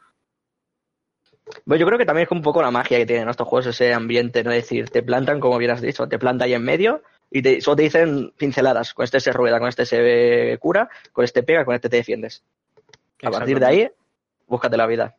Bueno, 1.65 1.79
yo 1.79 1.87
creo 1.87 1.97
que 1.97 2.05
también 2.05 2.25
es 2.25 2.31
un 2.31 2.41
poco 2.41 2.61
la 2.61 2.71
magia 2.71 2.97
que 2.97 3.05
tienen 3.05 3.27
estos 3.29 3.47
juegos, 3.47 3.67
ese 3.67 3.93
ambiente, 3.93 4.43
¿no? 4.43 4.51
Es 4.51 4.63
decir, 4.63 4.89
te 4.89 5.01
plantan, 5.01 5.39
como 5.39 5.57
bien 5.57 5.71
has 5.71 5.81
dicho, 5.81 6.07
te 6.07 6.19
planta 6.19 6.45
ahí 6.45 6.53
en 6.53 6.63
medio 6.63 7.01
y 7.31 7.41
te, 7.41 7.61
solo 7.61 7.77
te 7.77 7.83
dicen 7.83 8.31
pinceladas. 8.37 8.93
Con 8.93 9.03
este 9.03 9.19
se 9.19 9.31
rueda, 9.31 9.59
con 9.59 9.67
este 9.67 9.85
se 9.85 10.57
cura, 10.59 10.89
con 11.11 11.25
este 11.25 11.43
pega, 11.43 11.65
con 11.65 11.75
este 11.75 11.89
te 11.89 11.97
defiendes. 11.97 12.43
A 13.23 13.31
partir 13.31 13.59
de 13.59 13.65
ahí, 13.65 13.91
búscate 14.47 14.77
la 14.77 14.87
vida. 14.87 15.15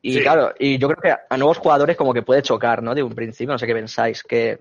Y 0.00 0.14
Sí. 0.14 0.22
claro, 0.22 0.54
y 0.58 0.78
yo 0.78 0.88
creo 0.88 1.02
que 1.02 1.22
a 1.28 1.36
nuevos 1.36 1.58
jugadores 1.58 1.96
como 1.96 2.14
que 2.14 2.22
puede 2.22 2.42
chocar, 2.42 2.82
¿no? 2.82 2.94
De 2.94 3.02
un 3.02 3.14
principio, 3.14 3.52
no 3.52 3.58
sé 3.58 3.66
qué 3.66 3.74
pensáis, 3.74 4.22
que 4.22 4.60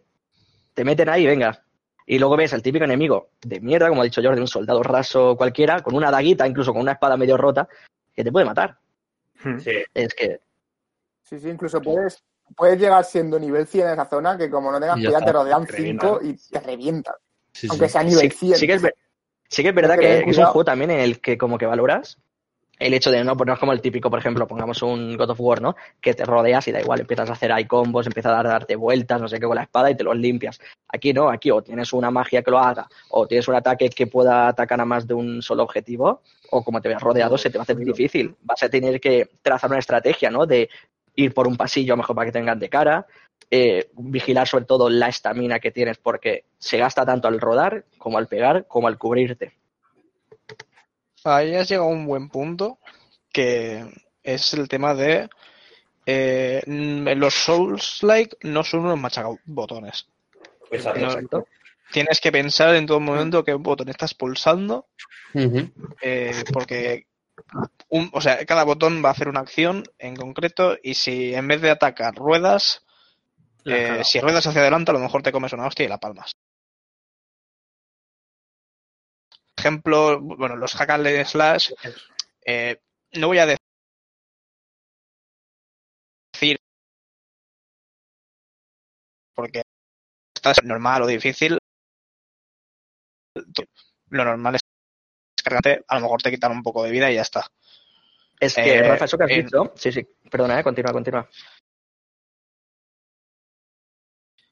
te 0.74 0.84
meten 0.84 1.10
ahí, 1.10 1.26
venga. 1.26 1.64
Y 2.06 2.20
luego 2.20 2.38
ves 2.38 2.54
el 2.54 2.62
típico 2.62 2.86
enemigo 2.86 3.30
de 3.42 3.60
mierda, 3.60 3.90
como 3.90 4.02
ha 4.02 4.06
dicho 4.06 4.22
Jordi, 4.24 4.40
un 4.40 4.48
soldado 4.48 4.82
raso 4.82 5.36
cualquiera, 5.36 5.82
con 5.82 5.96
una 5.96 6.10
daguita, 6.10 6.48
incluso 6.48 6.72
con 6.72 6.82
una 6.82 6.94
espada 6.94 7.18
medio 7.18 7.38
rota, 7.38 7.68
que 8.18 8.24
te 8.24 8.32
puede 8.32 8.46
matar. 8.48 8.80
Hmm. 9.44 9.60
Sí, 9.60 9.72
Es 9.94 10.14
que 10.16 10.42
Sí, 11.22 11.40
sí, 11.40 11.50
incluso 11.50 11.82
puedes, 11.82 12.24
puedes 12.56 12.80
llegar 12.80 13.04
siendo 13.06 13.38
nivel 13.38 13.68
100 13.68 13.88
en 13.88 13.94
esa 13.94 14.06
zona 14.06 14.38
que 14.38 14.50
como 14.50 14.72
no 14.72 14.80
tengas 14.80 14.96
cuidado 14.98 15.26
te 15.26 15.32
rodean 15.34 15.66
Te 15.66 15.72
revientan. 15.74 16.10
5 16.10 16.26
y 16.26 16.34
te 16.52 16.60
revientan. 16.62 17.16
Sí, 17.52 17.68
Aunque 17.70 17.86
sí. 17.88 17.92
sea 17.92 18.04
nivel 18.04 18.32
sí, 18.32 18.38
100. 18.48 18.56
sí 18.56 18.68
que 18.68 18.74
es, 18.74 18.82
ver- 18.82 18.96
sí 19.50 19.62
que 19.62 19.70
es 19.70 19.76
verdad 19.76 20.00
que 20.00 20.20
es 20.20 20.38
un 20.38 20.46
juego 20.46 20.66
también 20.66 20.90
en 20.92 21.00
el 21.02 21.22
que 21.22 21.38
como 21.38 21.58
que 21.60 21.66
valoras 21.68 22.18
el 22.80 22.94
hecho 22.94 23.12
de 23.12 23.24
no 23.24 23.36
ponernos 23.36 23.60
como 23.60 23.74
el 23.74 23.82
típico, 23.82 24.10
por 24.10 24.20
ejemplo, 24.20 24.48
pongamos 24.48 24.82
un 24.84 25.18
God 25.18 25.32
of 25.32 25.42
War, 25.42 25.62
¿no? 25.62 25.76
Que 26.00 26.14
te 26.14 26.26
rodeas 26.26 26.68
y 26.68 26.72
da 26.72 26.80
igual, 26.80 27.00
empiezas 27.00 27.30
a 27.30 27.34
hacer 27.34 27.52
ahí 27.52 27.66
combos, 27.66 28.06
empiezas 28.06 28.34
a 28.34 28.44
darte 28.44 28.76
vueltas, 28.76 29.20
no 29.20 29.28
sé 29.28 29.40
qué, 29.40 29.48
con 29.48 29.56
la 29.56 29.64
espada 29.64 29.90
y 29.90 29.96
te 29.96 30.04
los 30.04 30.16
limpias. 30.16 30.60
Aquí 30.88 31.14
no, 31.14 31.30
aquí 31.30 31.50
o 31.50 31.62
tienes 31.62 31.92
una 31.94 32.12
magia 32.12 32.44
que 32.44 32.52
lo 32.52 32.60
haga, 32.60 32.88
o 33.10 33.28
tienes 33.28 33.48
un 33.48 33.56
ataque 33.56 33.90
que 33.90 34.08
pueda 34.08 34.48
atacar 34.48 34.80
a 34.80 34.86
más 34.86 35.08
de 35.08 35.16
un 35.16 35.42
solo 35.42 35.64
objetivo, 35.64 36.22
o 36.52 36.64
como 36.64 36.82
te 36.82 36.90
veas 36.90 37.02
rodeado, 37.02 37.38
se 37.38 37.50
te 37.50 37.58
va 37.58 37.64
a 37.64 37.64
hacer 37.64 37.78
difícil. 37.78 38.36
Vas 38.44 38.62
a 38.64 38.70
tener 38.70 39.00
que 39.00 39.28
trazar 39.42 39.70
una 39.70 39.80
estrategia, 39.80 40.30
¿no? 40.30 40.46
De 40.46 40.70
ir 41.16 41.34
por 41.34 41.48
un 41.48 41.58
pasillo 41.58 41.94
a 41.94 41.98
lo 41.98 42.04
mejor 42.04 42.16
para 42.16 42.28
que 42.28 42.32
te 42.32 42.40
vengan 42.40 42.60
de 42.60 42.70
cara, 42.70 43.08
eh, 43.50 43.90
vigilar 43.98 44.48
sobre 44.48 44.66
todo 44.66 44.90
la 44.90 45.08
estamina 45.08 45.60
que 45.60 45.72
tienes, 45.72 45.98
porque 45.98 46.46
se 46.60 46.78
gasta 46.78 47.06
tanto 47.06 47.28
al 47.28 47.40
rodar, 47.40 47.86
como 47.98 48.20
al 48.20 48.28
pegar, 48.28 48.68
como 48.68 48.88
al 48.88 48.98
cubrirte. 49.00 49.57
Ahí 51.36 51.56
has 51.56 51.70
llegado 51.70 51.90
a 51.90 51.92
un 51.92 52.06
buen 52.06 52.30
punto, 52.30 52.80
que 53.32 53.86
es 54.24 54.54
el 54.54 54.68
tema 54.68 54.94
de 54.94 55.30
eh, 56.06 56.64
los 56.66 57.34
Souls-like 57.34 58.38
no 58.44 58.64
son 58.64 58.82
unos 58.82 59.00
machacabotones. 59.00 60.08
exacto. 60.72 61.00
No, 61.00 61.08
Exacto. 61.08 61.48
Tienes 61.92 62.20
que 62.20 62.32
pensar 62.32 62.76
en 62.76 62.86
todo 62.86 63.00
momento 63.00 63.44
qué 63.44 63.54
botón 63.54 63.90
estás 63.90 64.14
pulsando, 64.14 64.88
eh, 66.02 66.44
porque 66.52 67.08
un, 67.90 68.10
o 68.12 68.20
sea, 68.20 68.46
cada 68.46 68.64
botón 68.64 69.02
va 69.04 69.10
a 69.10 69.12
hacer 69.14 69.30
una 69.30 69.40
acción 69.40 69.84
en 69.98 70.16
concreto 70.16 70.78
y 70.84 70.96
si 70.96 71.34
en 71.34 71.48
vez 71.48 71.62
de 71.62 71.70
atacar 71.70 72.14
ruedas, 72.16 72.84
eh, 73.66 74.02
si 74.04 74.20
ruedas 74.20 74.46
hacia 74.48 74.62
adelante 74.62 74.92
a 74.92 74.94
lo 74.94 75.00
mejor 75.00 75.24
te 75.24 75.32
comes 75.32 75.54
una 75.54 75.68
hostia 75.68 75.86
y 75.86 75.90
la 75.90 75.98
palmas. 75.98 76.36
Ejemplo, 79.58 80.20
bueno, 80.22 80.56
los 80.56 80.74
hack 80.76 80.90
and 80.92 81.26
slash, 81.26 81.72
eh, 82.46 82.78
no 83.14 83.28
voy 83.28 83.40
a 83.40 83.46
de- 83.46 83.58
decir 86.34 86.58
porque 89.36 89.64
estás 90.36 90.64
normal 90.64 91.04
o 91.04 91.08
difícil. 91.08 91.58
Lo 94.10 94.24
normal 94.24 94.56
es 94.56 94.62
cargarte, 95.44 95.84
a 95.88 95.96
lo 95.96 96.02
mejor 96.02 96.22
te 96.22 96.32
quitan 96.32 96.52
un 96.52 96.64
poco 96.64 96.84
de 96.84 96.92
vida 96.92 97.12
y 97.12 97.16
ya 97.16 97.22
está. 97.22 97.46
Es 98.40 98.56
que, 98.56 98.78
Eh, 98.78 98.84
Rafa, 98.84 99.06
eso 99.06 99.18
que 99.18 99.24
has 99.24 99.30
dicho, 99.30 99.74
sí, 99.76 99.92
sí, 99.92 100.08
perdona, 100.30 100.60
eh, 100.60 100.64
continúa, 100.64 100.94
continúa. 100.94 101.30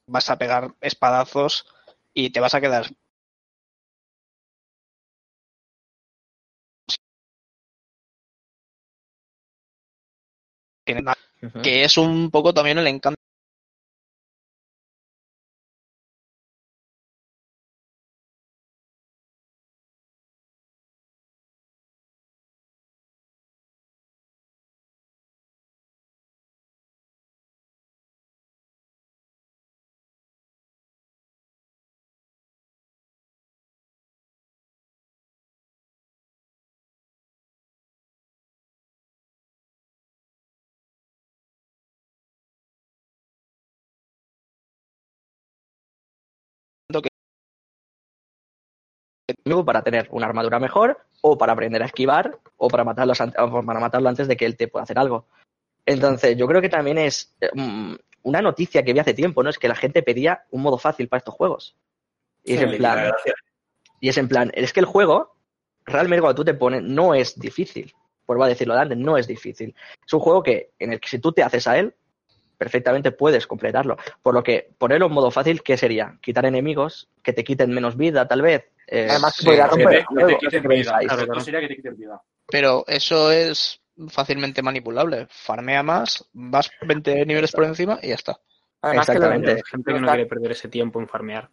Vas 0.07 0.29
a 0.29 0.37
pegar 0.37 0.73
espadazos 0.81 1.65
y 2.13 2.29
te 2.31 2.39
vas 2.39 2.53
a 2.55 2.61
quedar 2.61 2.85
que 11.63 11.83
es 11.83 11.97
un 11.97 12.29
poco 12.31 12.53
también 12.53 12.77
el 12.77 12.87
encanto 12.87 13.19
para 49.65 49.83
tener 49.83 50.07
una 50.09 50.25
armadura 50.25 50.59
mejor, 50.59 50.97
o 51.21 51.37
para 51.37 51.53
aprender 51.53 51.81
a 51.83 51.85
esquivar, 51.85 52.39
o 52.57 52.67
para 52.67 52.83
matarlo, 52.83 53.13
para 53.13 53.79
matarlo 53.79 54.09
antes 54.09 54.27
de 54.27 54.35
que 54.35 54.45
él 54.45 54.57
te 54.57 54.67
pueda 54.67 54.83
hacer 54.83 54.97
algo. 54.97 55.27
Entonces, 55.85 56.35
yo 56.35 56.47
creo 56.47 56.61
que 56.61 56.69
también 56.69 56.97
es 56.97 57.35
mm, 57.53 57.93
una 58.23 58.41
noticia 58.41 58.83
que 58.83 58.91
vi 58.91 58.99
hace 58.99 59.13
tiempo, 59.13 59.43
¿no? 59.43 59.51
Es 59.51 59.59
que 59.59 59.67
la 59.67 59.75
gente 59.75 60.01
pedía 60.01 60.45
un 60.49 60.63
modo 60.63 60.79
fácil 60.79 61.07
para 61.07 61.19
estos 61.19 61.35
juegos. 61.35 61.75
Y 62.43 62.55
es 62.55 62.61
en 62.61 62.71
la 62.71 62.77
plan, 62.77 63.11
y 63.99 64.09
es 64.09 64.17
en 64.17 64.27
plan, 64.27 64.51
es 64.55 64.73
que 64.73 64.79
el 64.79 64.87
juego, 64.87 65.35
realmente 65.85 66.21
cuando 66.21 66.35
tú 66.35 66.45
te 66.45 66.55
pones, 66.55 66.81
no 66.81 67.13
es 67.13 67.39
difícil. 67.39 67.93
Por 68.25 68.41
va 68.41 68.45
a 68.45 68.49
decirlo 68.49 68.73
de 68.73 68.81
antes, 68.81 68.97
no 68.97 69.15
es 69.15 69.27
difícil. 69.27 69.75
Es 70.03 70.13
un 70.13 70.19
juego 70.21 70.41
que, 70.41 70.71
en 70.79 70.93
el 70.93 70.99
que 70.99 71.07
si 71.07 71.19
tú 71.19 71.31
te 71.31 71.43
haces 71.43 71.67
a 71.67 71.77
él, 71.77 71.93
perfectamente 72.57 73.11
puedes 73.11 73.45
completarlo. 73.45 73.97
Por 74.23 74.33
lo 74.33 74.41
que 74.41 74.71
ponerlo 74.79 75.05
en 75.05 75.11
modo 75.11 75.29
fácil, 75.29 75.61
¿qué 75.61 75.77
sería? 75.77 76.17
Quitar 76.21 76.45
enemigos, 76.45 77.09
que 77.21 77.33
te 77.33 77.43
quiten 77.43 77.69
menos 77.69 77.95
vida, 77.95 78.27
tal 78.27 78.41
vez. 78.41 78.65
Eh, 78.87 79.07
Además, 79.09 79.35
sí, 79.35 79.45
podría 79.45 79.67
romper 79.67 79.89
¿qué 79.89 79.95
el 79.97 80.05
juego. 80.05 80.27
pensáis? 80.27 80.39
quiten 80.39 80.61
¿Qué 80.61 80.67
vida. 80.67 80.75
pensáis? 80.91 81.07
Claro, 81.07 81.21
Esto 81.21 81.31
claro. 81.33 81.45
sería 81.45 81.59
que 81.61 81.67
te 81.67 81.75
quiten 81.75 81.97
vida. 81.97 82.21
Pero 82.47 82.83
eso 82.87 83.31
es 83.31 83.81
fácilmente 84.09 84.61
manipulable. 84.61 85.27
Farmea 85.29 85.83
más, 85.83 86.27
vas 86.33 86.69
20 86.81 87.25
niveles 87.25 87.51
por 87.51 87.63
encima 87.63 87.99
y 88.01 88.09
ya 88.09 88.15
está. 88.15 88.39
Además 88.81 89.07
que 89.07 89.13
Exactamente. 89.13 89.51
Hay 89.51 89.61
gente 89.69 89.93
que 89.93 89.99
no 89.99 90.07
quiere 90.07 90.25
perder 90.27 90.51
ese 90.51 90.67
tiempo 90.67 90.99
en 90.99 91.07
farmear. 91.07 91.49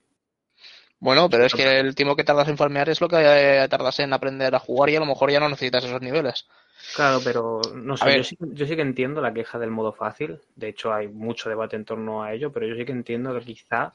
Bueno, 0.99 1.29
pero 1.29 1.45
es 1.45 1.55
que 1.55 1.81
el 1.81 1.97
tiempo 1.97 2.15
que 2.15 2.23
tardas 2.23 2.47
en 2.49 2.57
farmear 2.57 2.89
es 2.89 3.01
lo 3.01 3.09
que 3.09 3.17
eh, 3.19 3.67
tardas 3.69 3.99
en 3.99 4.13
aprender 4.13 4.55
a 4.55 4.61
jugar 4.61 4.91
y 4.91 4.97
a 4.97 5.01
lo 5.01 5.07
mejor 5.07 5.33
ya 5.33 5.41
no 5.41 5.49
necesitas 5.49 5.83
esos 5.85 6.01
niveles. 6.01 6.47
Claro, 6.95 7.21
pero 7.25 7.61
no 7.75 7.97
sé, 7.97 8.23
sí, 8.23 8.37
yo 8.41 8.67
sí 8.67 8.77
que 8.77 8.83
entiendo 8.83 9.21
la 9.21 9.33
queja 9.33 9.59
del 9.59 9.71
modo 9.71 9.93
fácil. 9.93 10.41
De 10.55 10.69
hecho, 10.69 10.93
hay 10.93 11.09
mucho 11.09 11.49
debate 11.49 11.75
en 11.75 11.85
torno 11.85 12.23
a 12.23 12.33
ello, 12.33 12.53
pero 12.53 12.67
yo 12.67 12.77
sí 12.77 12.85
que 12.85 12.93
entiendo 12.93 13.35
que 13.35 13.45
quizá 13.45 13.93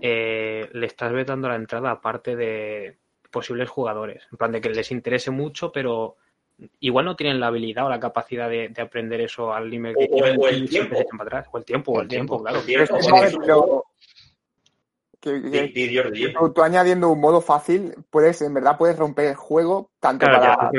eh, 0.00 0.68
le 0.72 0.86
estás 0.86 1.12
vetando 1.12 1.48
la 1.48 1.56
entrada 1.56 1.90
a 1.90 2.00
parte 2.00 2.36
de 2.36 2.98
posibles 3.30 3.68
jugadores. 3.68 4.22
En 4.32 4.38
plan, 4.38 4.52
de 4.52 4.60
que 4.60 4.70
les 4.70 4.90
interese 4.90 5.30
mucho, 5.30 5.70
pero 5.72 6.16
igual 6.80 7.04
no 7.06 7.16
tienen 7.16 7.40
la 7.40 7.46
habilidad 7.46 7.86
o 7.86 7.88
la 7.90 8.00
capacidad 8.00 8.48
de, 8.48 8.68
de 8.68 8.82
aprender 8.82 9.20
eso 9.20 9.52
al 9.54 9.70
nivel 9.70 9.94
que 9.96 10.08
O- 10.12 10.16
o 10.16 10.26
el- 10.48 10.64
o 10.64 10.68
tiempo. 10.68 10.96
atrás. 11.20 11.46
O 11.52 11.58
el 11.58 11.64
tiempo, 11.64 11.92
o 11.92 12.00
el 12.02 12.08
tiempo, 12.08 12.42
claro. 12.42 12.60
Tú, 16.54 16.62
añadiendo 16.62 17.10
un 17.10 17.20
modo 17.20 17.40
fácil, 17.42 17.94
puedes, 18.08 18.40
en 18.40 18.54
verdad, 18.54 18.78
puedes 18.78 18.96
romper 18.98 19.26
el 19.26 19.34
juego 19.34 19.90
tanto 20.00 20.24
Claro, 20.26 20.42
ya, 20.42 20.56
para, 20.56 20.70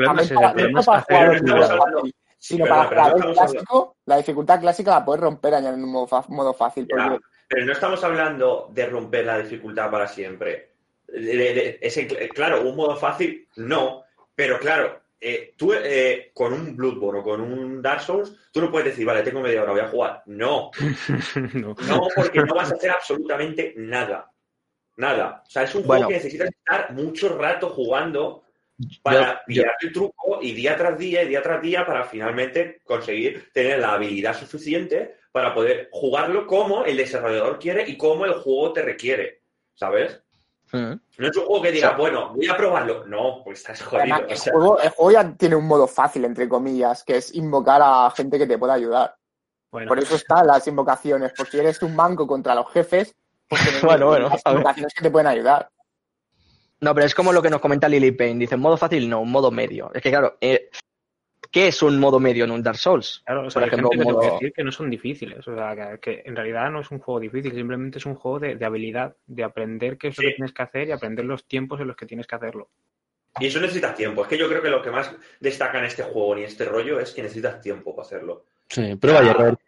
Sí, 2.42 2.56
sino 2.56 2.66
para 2.66 2.82
hablando- 3.04 3.32
clásico, 3.34 3.96
la 4.04 4.16
dificultad 4.16 4.60
clásica 4.60 4.90
la 4.90 5.04
puedes 5.04 5.22
romper 5.22 5.54
añadiendo 5.54 5.86
un 5.86 5.92
modo, 5.92 6.54
fácil. 6.54 6.88
Porque- 6.88 7.20
pero 7.52 7.66
no 7.66 7.72
estamos 7.72 8.02
hablando 8.04 8.68
de 8.72 8.86
romper 8.86 9.26
la 9.26 9.38
dificultad 9.38 9.90
para 9.90 10.08
siempre. 10.08 10.70
De- 11.06 11.20
de- 11.20 11.54
de- 11.54 11.78
ese- 11.80 12.06
claro, 12.30 12.62
un 12.62 12.74
modo 12.74 12.96
fácil, 12.96 13.46
no. 13.56 14.04
Pero 14.34 14.58
claro, 14.58 15.00
eh, 15.20 15.52
tú 15.56 15.72
eh, 15.74 16.30
con 16.32 16.52
un 16.52 16.74
Bloodborne 16.74 17.20
o 17.20 17.22
con 17.22 17.40
un 17.42 17.82
Dark 17.82 18.00
Souls, 18.00 18.34
tú 18.50 18.60
no 18.60 18.70
puedes 18.70 18.88
decir, 18.88 19.04
vale, 19.04 19.22
tengo 19.22 19.40
media 19.40 19.62
hora, 19.62 19.72
voy 19.72 19.80
a 19.82 19.88
jugar. 19.88 20.22
No, 20.26 20.70
No. 21.54 21.76
no, 21.86 22.08
porque 22.16 22.40
no 22.40 22.54
vas 22.54 22.72
a 22.72 22.74
hacer 22.74 22.90
absolutamente 22.90 23.74
nada. 23.76 24.30
Nada. 24.96 25.42
O 25.46 25.50
sea, 25.50 25.62
es 25.64 25.74
un 25.74 25.82
Bueno. 25.86 26.06
juego 26.06 26.08
que 26.08 26.14
necesitas 26.16 26.48
estar 26.50 26.92
mucho 26.92 27.36
rato 27.36 27.70
jugando 27.70 28.44
para 29.02 29.34
Yo- 29.34 29.38
pillar 29.46 29.74
el 29.80 29.92
truco 29.92 30.38
y 30.42 30.52
día 30.52 30.76
tras 30.76 30.98
día 30.98 31.22
y 31.22 31.28
día 31.28 31.42
tras 31.42 31.62
día 31.62 31.86
para 31.86 32.04
finalmente 32.04 32.80
conseguir 32.84 33.50
tener 33.52 33.78
la 33.78 33.92
habilidad 33.94 34.34
suficiente 34.36 35.16
para 35.32 35.54
poder 35.54 35.88
jugarlo 35.90 36.46
como 36.46 36.84
el 36.84 36.96
desarrollador 36.96 37.58
quiere 37.58 37.88
y 37.88 37.96
como 37.96 38.26
el 38.26 38.34
juego 38.34 38.72
te 38.72 38.82
requiere. 38.82 39.40
¿Sabes? 39.74 40.20
Mm. 40.72 40.92
No 41.18 41.28
es 41.28 41.36
un 41.36 41.44
juego 41.44 41.62
que 41.62 41.72
diga, 41.72 41.88
O 41.88 41.90
sea- 41.90 41.98
bueno, 41.98 42.34
voy 42.34 42.48
a 42.48 42.56
probarlo. 42.56 43.04
No, 43.06 43.42
pues 43.42 43.60
estás 43.60 43.82
jodido. 43.82 44.14
Además, 44.14 44.46
o 44.46 44.50
el, 44.50 44.52
juego, 44.52 44.80
el 44.80 44.90
juego 44.90 45.10
ya 45.10 45.36
tiene 45.36 45.56
un 45.56 45.66
modo 45.66 45.86
fácil, 45.86 46.24
entre 46.24 46.48
comillas, 46.48 47.02
que 47.04 47.16
es 47.16 47.34
invocar 47.34 47.80
a 47.82 48.10
gente 48.10 48.38
que 48.38 48.46
te 48.46 48.58
pueda 48.58 48.74
ayudar. 48.74 49.16
Bueno, 49.70 49.88
Por 49.88 49.98
eso 49.98 50.16
están 50.16 50.46
las 50.46 50.66
invocaciones, 50.66 51.32
por 51.32 51.48
si 51.48 51.58
eres 51.58 51.82
un 51.82 51.96
manco 51.96 52.26
contra 52.26 52.54
los 52.54 52.70
jefes, 52.70 53.14
pues 53.48 53.62
tienes 53.62 53.82
Bueno, 53.82 54.06
bueno, 54.08 54.28
las 54.28 54.42
invocaciones 54.46 54.92
que 54.94 55.02
te 55.02 55.10
pueden 55.10 55.26
ayudar. 55.28 55.70
No, 56.80 56.94
pero 56.94 57.06
es 57.06 57.14
como 57.14 57.32
lo 57.32 57.40
que 57.40 57.48
nos 57.48 57.60
comenta 57.60 57.88
Lily 57.88 58.10
Payne. 58.10 58.40
Dice, 58.40 58.56
modo 58.56 58.76
fácil, 58.76 59.08
no, 59.08 59.20
un 59.20 59.30
modo 59.30 59.50
medio. 59.50 59.90
Es 59.94 60.02
que 60.02 60.10
claro, 60.10 60.36
eh, 60.40 60.68
¿qué 61.52 61.68
es 61.68 61.82
un 61.82 62.00
modo 62.00 62.18
medio 62.18 62.44
en 62.44 62.50
un 62.50 62.62
Dark 62.62 62.78
Souls? 62.78 63.22
claro, 63.24 63.46
o 63.46 63.50
sea, 63.50 63.60
por 63.60 63.62
hay 63.62 63.68
ejemplo, 63.68 63.90
gente 63.90 64.20
que 64.20 64.30
decir 64.32 64.52
que 64.52 64.64
no 64.64 64.72
son 64.72 64.90
difíciles. 64.90 65.46
O 65.46 65.54
sea, 65.54 65.76
que, 65.76 66.00
que 66.00 66.22
en 66.28 66.34
realidad 66.34 66.70
no 66.70 66.80
es 66.80 66.90
un 66.90 66.98
juego 66.98 67.20
difícil, 67.20 67.52
simplemente 67.54 67.98
es 67.98 68.06
un 68.06 68.16
juego 68.16 68.40
de, 68.40 68.56
de 68.56 68.64
habilidad, 68.64 69.14
de 69.26 69.44
aprender 69.44 69.98
qué 69.98 70.08
es 70.08 70.18
lo 70.18 70.22
que 70.28 70.34
tienes 70.34 70.52
que 70.52 70.62
hacer 70.62 70.88
y 70.88 70.92
aprender 70.92 71.24
los 71.24 71.46
tiempos 71.46 71.80
en 71.80 71.86
los 71.86 71.96
que 71.96 72.06
tienes 72.06 72.26
que 72.26 72.34
hacerlo. 72.34 72.70
Y 73.38 73.46
eso 73.46 73.60
necesitas 73.60 73.94
tiempo. 73.94 74.22
Es 74.22 74.28
que 74.28 74.36
yo 74.36 74.48
creo 74.48 74.60
que 74.60 74.68
lo 74.70 74.82
que 74.82 74.90
más 74.90 75.14
destaca 75.40 75.78
en 75.78 75.84
este 75.84 76.02
juego 76.02 76.34
ni 76.34 76.42
este 76.42 76.64
rollo 76.64 76.98
es 77.00 77.12
que 77.12 77.22
necesitas 77.22 77.60
tiempo 77.60 77.94
para 77.94 78.06
hacerlo. 78.06 78.44
Sí, 78.68 78.96
prueba 78.96 79.22
y 79.22 79.28
error. 79.28 79.58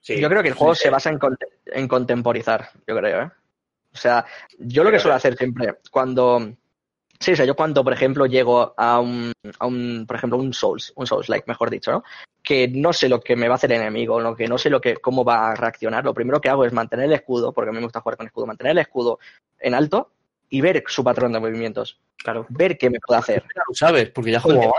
Sí. 0.00 0.20
Yo 0.20 0.28
creo 0.28 0.42
que 0.42 0.48
el 0.48 0.54
juego 0.54 0.74
Sí, 0.74 0.84
se 0.84 0.90
basa 0.90 1.10
en, 1.10 1.18
conte- 1.18 1.46
en 1.66 1.86
contemporizar, 1.86 2.70
yo 2.86 2.96
creo, 2.96 3.22
¿eh? 3.22 3.30
O 3.92 3.96
sea, 3.96 4.24
yo 4.58 4.82
lo 4.84 4.90
que 4.90 4.98
suelo 4.98 5.16
hacer 5.16 5.36
siempre, 5.36 5.74
cuando... 5.90 6.56
Sí, 7.20 7.32
o 7.32 7.36
sea, 7.36 7.44
yo 7.44 7.54
cuando, 7.54 7.84
por 7.84 7.92
ejemplo, 7.92 8.24
llego 8.24 8.72
a 8.78 8.98
un, 8.98 9.32
a 9.58 9.66
un, 9.66 10.06
por 10.06 10.16
ejemplo, 10.16 10.38
un 10.38 10.54
Souls, 10.54 10.90
un 10.96 11.06
Souls-like, 11.06 11.44
mejor 11.46 11.68
dicho, 11.68 11.92
¿no? 11.92 12.02
Que 12.42 12.66
no 12.66 12.94
sé 12.94 13.10
lo 13.10 13.20
que 13.20 13.36
me 13.36 13.46
va 13.46 13.54
a 13.54 13.56
hacer 13.56 13.70
el 13.72 13.82
enemigo, 13.82 14.20
lo 14.20 14.34
que 14.34 14.48
no 14.48 14.56
sé 14.56 14.70
lo 14.70 14.80
que, 14.80 14.96
cómo 14.96 15.22
va 15.22 15.50
a 15.50 15.54
reaccionar, 15.54 16.02
lo 16.02 16.14
primero 16.14 16.40
que 16.40 16.48
hago 16.48 16.64
es 16.64 16.72
mantener 16.72 17.04
el 17.04 17.12
escudo, 17.12 17.52
porque 17.52 17.68
a 17.68 17.72
mí 17.72 17.78
me 17.78 17.84
gusta 17.84 18.00
jugar 18.00 18.16
con 18.16 18.26
escudo, 18.26 18.46
mantener 18.46 18.70
el 18.70 18.78
escudo 18.78 19.18
en 19.58 19.74
alto 19.74 20.10
y 20.48 20.62
ver 20.62 20.82
su 20.86 21.04
patrón 21.04 21.32
de 21.32 21.40
movimientos, 21.40 22.00
Claro. 22.16 22.46
ver 22.48 22.78
qué 22.78 22.88
me 22.88 22.98
puede 23.00 23.20
hacer. 23.20 23.42
Ya 23.54 23.62
lo 23.68 23.74
sabes, 23.74 24.10
porque 24.10 24.30
ya 24.30 24.40
jugó 24.40 24.72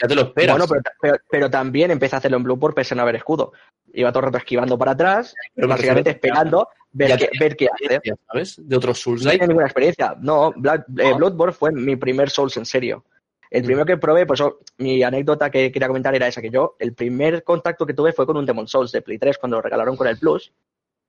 ya 0.00 0.06
te 0.06 0.14
lo 0.14 0.22
esperas. 0.22 0.58
Bueno, 0.58 0.66
pero, 0.68 0.82
pero, 1.00 1.16
pero 1.28 1.50
también 1.50 1.90
empecé 1.90 2.16
a 2.16 2.18
hacerlo 2.18 2.36
en 2.36 2.44
Blue 2.44 2.58
por 2.58 2.74
pese 2.74 2.94
a 2.94 2.96
no 2.96 3.02
haber 3.02 3.16
escudo. 3.16 3.52
Iba 3.94 4.12
todo 4.12 4.20
el 4.20 4.26
rato 4.26 4.38
esquivando 4.38 4.78
para 4.78 4.92
atrás, 4.92 5.34
Pero 5.54 5.66
me 5.66 5.74
básicamente 5.74 6.10
esperando 6.10 6.68
ver 6.92 7.18
qué, 7.18 7.28
ver 7.38 7.56
qué 7.56 7.68
hace. 7.72 8.00
¿sabes? 8.26 8.56
De 8.68 8.76
otros 8.76 8.98
Souls 9.00 9.24
No 9.24 9.30
tenía 9.30 9.46
ninguna 9.46 9.66
experiencia. 9.66 10.14
No, 10.20 10.52
Blood, 10.56 10.80
eh, 10.98 11.10
Ah. 11.12 11.16
Bloodborne 11.16 11.52
fue 11.52 11.72
mi 11.72 11.96
primer 11.96 12.30
Souls 12.30 12.56
en 12.56 12.64
serio. 12.66 13.04
El 13.50 13.62
Mm. 13.62 13.66
primero 13.66 13.86
que 13.86 13.96
probé, 13.96 14.26
pues 14.26 14.40
oh, 14.42 14.58
mi 14.78 15.02
anécdota 15.02 15.50
que 15.50 15.72
quería 15.72 15.88
comentar 15.88 16.14
era 16.14 16.26
esa, 16.28 16.42
que 16.42 16.50
yo, 16.50 16.76
el 16.78 16.94
primer 16.94 17.42
contacto 17.44 17.86
que 17.86 17.94
tuve 17.94 18.12
fue 18.12 18.26
con 18.26 18.36
un 18.36 18.44
Demon 18.46 18.68
Souls 18.68 18.92
de 18.92 19.00
Play 19.02 19.18
3 19.18 19.38
cuando 19.38 19.56
lo 19.56 19.62
regalaron 19.62 19.96
con 19.96 20.06
el 20.06 20.18
Plus. 20.18 20.52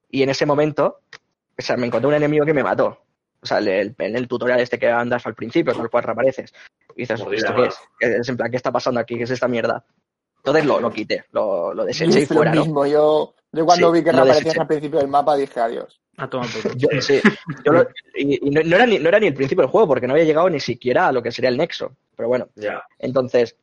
Y 0.10 0.24
en 0.24 0.30
ese 0.30 0.46
momento, 0.46 1.02
o 1.58 1.62
sea, 1.62 1.76
me 1.78 1.88
encontré 1.88 2.08
un 2.08 2.14
enemigo 2.16 2.46
que 2.46 2.54
me 2.54 2.64
mató. 2.64 2.98
O 3.42 3.46
sea, 3.46 3.60
el- 3.60 3.68
el- 3.68 3.96
en 4.00 4.16
el 4.16 4.28
tutorial 4.28 4.60
este 4.60 4.80
que 4.80 4.90
andas 4.90 5.26
al 5.26 5.36
principio, 5.36 5.74
tal 5.74 5.90
cual 5.90 6.04
reapareces. 6.04 6.54
Y 6.96 7.02
dices, 7.02 7.20
¿esto 7.32 7.56
qué 7.56 7.64
es? 7.66 7.78
Es 8.00 8.30
en 8.30 8.38
plan, 8.38 8.50
¿qué 8.52 8.58
está 8.58 8.72
pasando 8.72 9.00
aquí? 9.00 9.18
¿Qué 9.18 9.24
es 9.24 9.32
esta 9.32 9.48
mierda? 9.48 9.86
Entonces 10.38 10.66
lo, 10.66 10.80
lo 10.80 10.90
quité, 10.92 11.26
lo, 11.32 11.74
lo 11.74 11.84
deseché 11.86 12.22
y 12.22 12.26
fuera, 12.26 12.52
lo 12.54 12.56
¿no? 12.56 12.66
mismo. 12.66 12.86
Yo, 12.88 13.34
yo 13.52 13.66
cuando 13.66 13.92
Sí, 13.92 14.00
vi 14.00 14.04
que 14.04 14.12
reaparecías 14.12 14.58
al 14.58 14.68
principio 14.68 15.00
del 15.00 15.08
mapa 15.08 15.36
dije 15.36 15.60
adiós. 15.60 16.00
A 16.18 16.30
tomar. 16.30 16.50
Yo, 16.76 16.90
sí, 17.00 17.20
yo 17.66 17.72
lo- 17.72 17.88
y, 18.14 18.48
y 18.48 18.50
no, 18.52 18.62
no 18.64 18.76
era 18.76 18.86
ni, 18.86 19.00
no 19.00 19.08
era 19.10 19.20
ni 19.20 19.28
el 19.28 19.34
principio 19.34 19.62
del 19.64 19.72
juego, 19.72 19.88
porque 19.88 20.06
no 20.06 20.14
había 20.14 20.26
llegado 20.26 20.50
ni 20.50 20.60
siquiera 20.60 21.08
a 21.08 21.12
lo 21.12 21.24
que 21.24 21.32
sería 21.32 21.50
el 21.50 21.58
nexo. 21.58 21.96
Pero 22.16 22.28
bueno, 22.28 22.50
Ya. 22.56 22.84
entonces, 23.00 23.56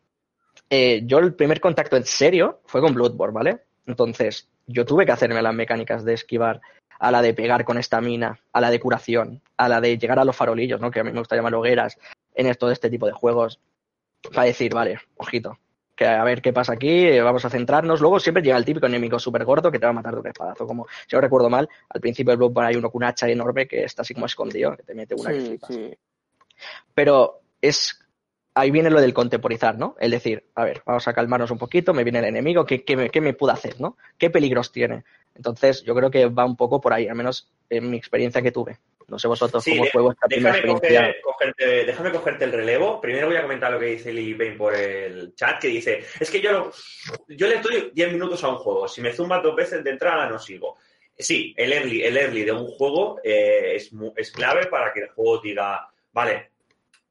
eh, 0.70 1.02
yo 1.04 1.18
el 1.18 1.34
primer 1.34 1.60
contacto 1.60 1.96
en 1.96 2.04
serio 2.04 2.60
fue 2.64 2.80
con 2.80 2.94
Bloodborne, 2.94 3.34
¿vale? 3.34 3.58
Entonces, 3.86 4.48
yo 4.66 4.84
tuve 4.86 5.04
que 5.06 5.12
hacerme 5.12 5.42
las 5.42 5.54
mecánicas 5.54 6.04
de 6.04 6.14
esquivar, 6.14 6.60
a 6.98 7.10
la 7.10 7.20
de 7.20 7.34
pegar 7.34 7.64
con 7.66 7.76
esta 7.76 8.00
mina, 8.00 8.40
a 8.54 8.60
la 8.62 8.70
de 8.70 8.80
curación, 8.80 9.42
a 9.58 9.68
la 9.68 9.82
de 9.82 9.98
llegar 9.98 10.18
a 10.18 10.24
los 10.24 10.34
farolillos, 10.34 10.80
¿no? 10.80 10.90
Que 10.90 11.00
a 11.00 11.04
mí 11.04 11.12
me 11.12 11.18
gusta 11.18 11.36
llamar 11.36 11.54
hogueras, 11.54 11.98
en 12.34 12.52
todo 12.54 12.70
este 12.70 12.88
tipo 12.88 13.04
de 13.06 13.12
juegos, 13.12 13.60
para 14.32 14.46
decir, 14.46 14.72
vale, 14.72 14.98
ojito, 15.18 15.58
que 15.96 16.06
a 16.06 16.22
ver 16.24 16.42
qué 16.42 16.52
pasa 16.52 16.74
aquí, 16.74 17.06
eh, 17.06 17.22
vamos 17.22 17.44
a 17.44 17.50
centrarnos. 17.50 18.00
Luego 18.00 18.20
siempre 18.20 18.42
llega 18.42 18.56
el 18.56 18.64
típico 18.64 18.86
enemigo 18.86 19.18
súper 19.18 19.44
gordo 19.44 19.72
que 19.72 19.78
te 19.78 19.86
va 19.86 19.90
a 19.90 19.94
matar 19.94 20.14
de 20.14 20.20
un 20.20 20.26
espadazo. 20.26 20.66
Como, 20.66 20.86
si 21.06 21.16
no 21.16 21.22
recuerdo 21.22 21.48
mal, 21.48 21.68
al 21.88 22.00
principio 22.00 22.30
del 22.30 22.38
Bloodborne 22.38 22.68
hay 22.68 22.76
uno 22.76 22.90
con 22.90 23.02
un 23.02 23.08
hacha 23.08 23.28
enorme 23.28 23.66
que 23.66 23.84
está 23.84 24.02
así 24.02 24.12
como 24.12 24.26
escondido, 24.26 24.76
que 24.76 24.82
te 24.82 24.94
mete 24.94 25.14
una 25.14 25.32
que 25.32 25.40
flipas. 25.40 25.74
sí. 25.74 25.96
Pero 26.94 27.40
es 27.60 27.98
ahí 28.56 28.70
viene 28.70 28.88
lo 28.88 29.00
del 29.00 29.12
contemporizar, 29.12 29.76
¿no? 29.76 29.96
El 30.00 30.10
decir, 30.10 30.44
a 30.54 30.64
ver, 30.64 30.82
vamos 30.86 31.06
a 31.06 31.12
calmarnos 31.12 31.50
un 31.50 31.58
poquito, 31.58 31.92
me 31.92 32.04
viene 32.04 32.20
el 32.20 32.24
enemigo, 32.24 32.64
¿qué, 32.64 32.84
qué, 32.84 32.96
me, 32.96 33.10
qué 33.10 33.20
me 33.20 33.34
puede 33.34 33.52
hacer, 33.52 33.78
¿no? 33.80 33.98
¿Qué 34.16 34.30
peligros 34.30 34.72
tiene? 34.72 35.04
Entonces, 35.34 35.82
yo 35.82 35.94
creo 35.94 36.10
que 36.10 36.26
va 36.26 36.46
un 36.46 36.56
poco 36.56 36.80
por 36.80 36.94
ahí, 36.94 37.06
al 37.06 37.16
menos 37.16 37.50
en 37.68 37.90
mi 37.90 37.98
experiencia 37.98 38.40
que 38.40 38.52
tuve. 38.52 38.78
No 39.08 39.18
sé 39.18 39.28
vosotros 39.28 39.62
Sí, 39.62 39.70
cómo 39.70 39.84
de- 39.84 39.90
fue 39.90 40.02
vuestra 40.02 40.26
primera 40.28 40.54
Déjame, 40.56 40.72
experiencia. 40.72 41.08
coger- 41.14 41.20
cogerte, 41.22 41.84
déjame 41.84 42.10
cogerte 42.10 42.44
el 42.44 42.52
relevo. 42.52 43.00
Primero 43.00 43.28
voy 43.28 43.36
a 43.36 43.42
comentar 43.42 43.70
lo 43.70 43.78
que 43.78 43.86
dice 43.86 44.12
Lily 44.12 44.34
Payne 44.34 44.56
por 44.56 44.74
el 44.74 45.34
chat, 45.34 45.60
que 45.60 45.68
dice, 45.68 46.04
es 46.18 46.30
que 46.30 46.40
yo, 46.40 46.52
no- 46.52 46.72
yo 47.28 47.46
le 47.46 47.60
doy 47.60 47.90
10 47.94 48.12
minutos 48.12 48.42
a 48.42 48.48
un 48.48 48.56
juego. 48.56 48.88
Si 48.88 49.00
me 49.00 49.12
zumba 49.12 49.38
dos 49.40 49.54
veces 49.54 49.84
de 49.84 49.90
entrada, 49.90 50.28
no 50.28 50.38
sigo. 50.40 50.76
Sí, 51.16 51.54
el 51.56 51.72
early, 51.72 52.02
el 52.02 52.16
early 52.16 52.44
de 52.44 52.52
un 52.52 52.66
juego 52.66 53.20
eh, 53.22 53.76
es, 53.76 53.90
es 54.16 54.30
clave 54.32 54.66
para 54.66 54.92
que 54.92 55.00
el 55.00 55.08
juego 55.08 55.38
diga, 55.38 55.88
vale, 56.12 56.50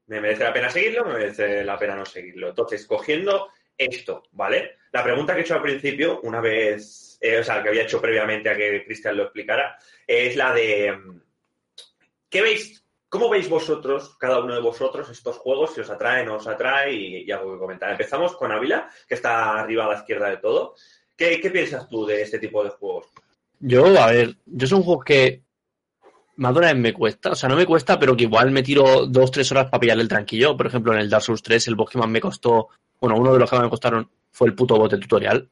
me 0.08 0.20
merece 0.20 0.44
la 0.44 0.52
pena 0.52 0.68
seguirlo, 0.70 1.04
me 1.06 1.14
merece 1.14 1.64
la 1.64 1.78
pena 1.78 1.96
no 1.96 2.04
seguirlo. 2.04 2.50
Entonces, 2.50 2.86
cogiendo 2.86 3.48
esto, 3.76 4.22
¿vale? 4.32 4.76
La 4.92 5.02
pregunta 5.02 5.32
que 5.34 5.40
he 5.40 5.42
hecho 5.42 5.54
al 5.54 5.62
principio, 5.62 6.20
una 6.22 6.40
vez, 6.40 7.18
eh, 7.20 7.38
o 7.38 7.42
sea, 7.44 7.62
que 7.62 7.70
había 7.70 7.82
hecho 7.82 8.00
previamente 8.00 8.48
a 8.48 8.56
que 8.56 8.84
Cristian 8.84 9.16
lo 9.16 9.24
explicara, 9.24 9.76
es 10.06 10.36
la 10.36 10.52
de, 10.54 10.92
mm, 10.92 11.20
¿qué 12.28 12.42
veis? 12.42 12.84
¿Cómo 13.08 13.30
veis 13.30 13.48
vosotros, 13.48 14.16
cada 14.18 14.40
uno 14.40 14.54
de 14.54 14.60
vosotros, 14.60 15.08
estos 15.08 15.36
juegos? 15.36 15.72
Si 15.74 15.80
os 15.80 15.90
atrae, 15.90 16.24
no 16.26 16.36
os 16.36 16.46
atrae 16.46 16.92
y, 16.92 17.30
algo 17.30 17.52
que 17.52 17.58
comentar. 17.58 17.90
Empezamos 17.90 18.36
con 18.36 18.50
Ávila, 18.50 18.90
que 19.08 19.14
está 19.14 19.60
arriba 19.60 19.84
a 19.84 19.88
la 19.88 19.98
izquierda 19.98 20.28
de 20.28 20.38
todo. 20.38 20.74
¿Qué, 21.16 21.38
piensas 21.52 21.88
tú 21.88 22.04
de 22.04 22.22
este 22.22 22.38
tipo 22.38 22.62
de 22.64 22.70
juegos? 22.70 23.06
Yo, 23.60 23.86
a 23.86 24.08
ver, 24.08 24.36
yo 24.44 24.66
son 24.66 24.82
juegos 24.82 25.04
que 25.04 25.42
más 26.36 26.76
me 26.76 26.92
cuesta, 26.92 27.30
o 27.30 27.34
sea, 27.34 27.48
no 27.48 27.56
me 27.56 27.64
cuesta, 27.64 27.98
pero 27.98 28.16
que 28.16 28.24
igual 28.24 28.50
me 28.50 28.62
tiro 28.62 29.06
dos, 29.06 29.30
tres 29.30 29.50
horas 29.52 29.70
para 29.70 29.80
pillarle 29.80 30.02
el 30.02 30.08
tranquillo. 30.08 30.56
Por 30.56 30.66
ejemplo, 30.66 30.92
en 30.92 30.98
el 30.98 31.08
Dark 31.08 31.22
Souls 31.22 31.42
3, 31.42 31.68
el 31.68 31.76
boss 31.76 31.90
que 31.90 31.98
más 31.98 32.08
me 32.08 32.20
costó, 32.20 32.68
bueno, 33.00 33.16
uno 33.16 33.32
de 33.32 33.38
los 33.38 33.48
que 33.48 33.56
más 33.56 33.64
me 33.64 33.70
costaron 33.70 34.10
fue 34.30 34.48
el 34.48 34.54
puto 34.54 34.76
bot 34.76 34.90
de 34.90 34.98
tutorial. 34.98 35.48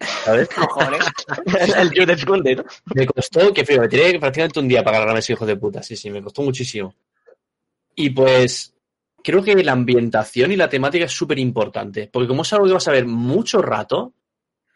¿Sabes? 0.00 0.48
Cojones. 0.54 1.04
el 1.76 1.90
tío 1.90 2.06
de 2.06 2.12
esconde, 2.12 2.56
¿no? 2.56 2.64
Me 2.94 3.06
costó, 3.06 3.52
que 3.52 3.64
frío, 3.64 3.80
me 3.80 3.88
tiré 3.88 4.18
prácticamente 4.18 4.60
un 4.60 4.68
día 4.68 4.84
para 4.84 4.98
agarrarme 4.98 5.18
a 5.18 5.20
ese 5.20 5.32
hijo 5.32 5.46
de 5.46 5.56
puta. 5.56 5.82
Sí, 5.82 5.96
sí, 5.96 6.10
me 6.10 6.22
costó 6.22 6.42
muchísimo. 6.42 6.94
Y 7.94 8.10
pues, 8.10 8.74
creo 9.22 9.42
que 9.42 9.54
la 9.62 9.72
ambientación 9.72 10.52
y 10.52 10.56
la 10.56 10.68
temática 10.68 11.06
es 11.06 11.12
súper 11.12 11.38
importante. 11.38 12.08
Porque 12.12 12.28
como 12.28 12.42
es 12.42 12.52
algo 12.52 12.66
que 12.66 12.72
vas 12.74 12.88
a 12.88 12.92
ver 12.92 13.06
mucho 13.06 13.62
rato 13.62 14.12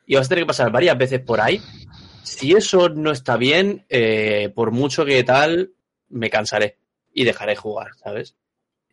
y 0.07 0.17
vas 0.17 0.27
a 0.27 0.29
tener 0.29 0.45
que 0.45 0.49
pasar 0.49 0.73
varias 0.73 0.97
veces 0.97 1.21
por 1.21 1.41
ahí, 1.41 1.61
si 2.23 2.53
eso 2.53 2.89
no 2.89 3.13
está 3.13 3.37
bien, 3.37 3.85
eh, 3.89 4.51
por 4.55 4.71
mucho 4.71 5.05
que 5.05 5.23
tal, 5.25 5.73
me 6.09 6.31
cansaré 6.31 6.79
y 7.13 7.25
dejaré 7.25 7.57
jugar, 7.57 7.91
¿sabes? 7.97 8.37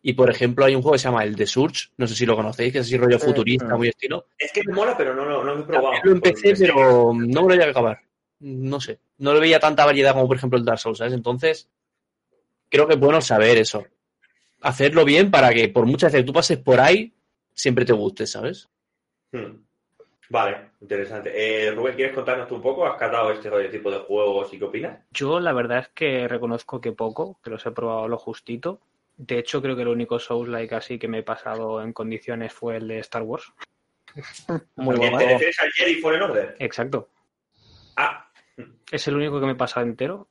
Y 0.02 0.12
por 0.12 0.30
ejemplo, 0.30 0.64
hay 0.64 0.74
un 0.74 0.82
juego 0.82 0.92
que 0.94 0.98
se 1.00 1.08
llama 1.08 1.24
el 1.24 1.34
The 1.36 1.46
Surge, 1.46 1.88
no 1.96 2.06
sé 2.06 2.14
si 2.14 2.24
lo 2.24 2.36
conocéis, 2.36 2.72
que 2.72 2.78
es 2.78 2.86
así 2.86 2.96
rollo 2.96 3.18
futurista, 3.18 3.74
Mm. 3.74 3.78
muy 3.78 3.88
estilo. 3.88 4.26
Es 4.38 4.52
que 4.52 4.62
me 4.64 4.72
mola, 4.72 4.96
pero 4.96 5.14
no, 5.14 5.24
no, 5.24 5.42
no 5.42 5.54
lo 5.54 5.60
he 5.60 5.64
probado. 5.64 5.94
También 5.94 6.02
lo 6.04 6.12
empecé, 6.12 6.54
pero 6.54 7.12
no 7.14 7.42
me 7.42 7.48
lo 7.48 7.50
llegué 7.50 7.64
a 7.64 7.70
acabar. 7.70 8.00
No 8.40 8.80
sé. 8.80 9.00
No 9.18 9.34
le 9.34 9.40
veía 9.40 9.58
tanta 9.58 9.84
variedad 9.84 10.12
como, 10.12 10.28
por 10.28 10.36
ejemplo, 10.36 10.58
el 10.58 10.64
Dark 10.64 10.78
Souls, 10.78 10.98
¿sabes? 10.98 11.12
Entonces, 11.14 11.68
creo 12.68 12.86
que 12.86 12.94
es 12.94 13.00
bueno 13.00 13.20
saber 13.20 13.58
eso. 13.58 13.84
Hacerlo 14.60 15.04
bien 15.04 15.30
para 15.30 15.50
que 15.52 15.68
por 15.68 15.86
muchas 15.86 16.12
veces 16.12 16.22
que 16.22 16.26
tú 16.26 16.32
pases 16.32 16.58
por 16.58 16.78
ahí, 16.80 17.12
siempre 17.52 17.84
te 17.84 17.92
guste, 17.92 18.26
¿sabes? 18.26 18.68
Hmm. 19.32 19.62
Vale, 20.30 20.72
interesante. 20.82 21.32
Eh, 21.34 21.70
Rubén, 21.72 21.96
¿quieres 21.96 22.14
contarnos 22.14 22.46
tú 22.48 22.56
un 22.56 22.62
poco? 22.62 22.86
¿Has 22.86 22.98
catado 22.98 23.30
este 23.32 23.50
tipo 23.70 23.90
de 23.90 23.98
juegos 23.98 24.52
y 24.52 24.58
qué 24.58 24.64
opinas? 24.64 24.98
Yo 25.10 25.40
la 25.40 25.52
verdad 25.52 25.78
es 25.78 25.88
que 25.88 26.28
reconozco 26.28 26.80
que 26.80 26.92
poco, 26.92 27.40
que 27.42 27.50
los 27.50 27.64
he 27.66 27.70
probado 27.70 28.06
lo 28.08 28.18
justito. 28.18 28.80
De 29.18 29.38
hecho, 29.38 29.60
creo 29.60 29.74
que 29.76 29.82
el 29.82 29.88
único 29.88 30.18
Souls-like 30.18 30.74
así 30.74 30.98
que 30.98 31.08
me 31.08 31.18
he 31.18 31.22
pasado 31.22 31.82
en 31.82 31.92
condiciones 31.92 32.52
fue 32.52 32.76
el 32.76 32.88
de 32.88 33.00
Star 33.00 33.22
Wars. 33.22 33.52
Muy 34.76 34.94
¿Te 34.94 35.10
bueno. 35.10 35.18
refieres 35.18 35.58
al 35.60 35.70
Jedi 35.72 35.94
Fallen 35.96 36.22
Order? 36.22 36.56
Exacto. 36.60 37.08
Ah, 37.96 38.30
Es 38.90 39.06
el 39.08 39.16
único 39.16 39.40
que 39.40 39.46
me 39.46 39.52
he 39.52 39.56
pasado 39.56 39.84
entero, 39.84 40.28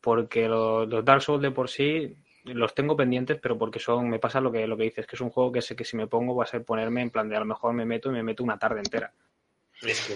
porque 0.00 0.48
lo- 0.48 0.84
los 0.84 1.04
Dark 1.04 1.22
Souls 1.22 1.40
de 1.42 1.52
por 1.52 1.68
sí 1.70 2.16
los 2.44 2.74
tengo 2.74 2.96
pendientes, 2.96 3.38
pero 3.40 3.56
porque 3.56 3.78
son, 3.78 4.10
me 4.10 4.18
pasa 4.18 4.40
lo 4.40 4.52
que, 4.52 4.66
lo 4.66 4.76
que 4.76 4.82
dices, 4.82 5.06
que 5.06 5.16
es 5.16 5.20
un 5.22 5.30
juego 5.30 5.50
que 5.52 5.62
sé 5.62 5.74
que 5.76 5.84
si 5.84 5.96
me 5.96 6.06
pongo 6.08 6.34
va 6.36 6.44
a 6.44 6.48
ser 6.48 6.64
ponerme 6.64 7.00
en 7.02 7.10
plan 7.10 7.28
de 7.28 7.36
a 7.36 7.40
lo 7.40 7.46
mejor 7.46 7.72
me 7.72 7.86
meto 7.86 8.10
y 8.10 8.12
me 8.12 8.22
meto 8.22 8.42
una 8.44 8.58
tarde 8.58 8.80
entera. 8.80 9.12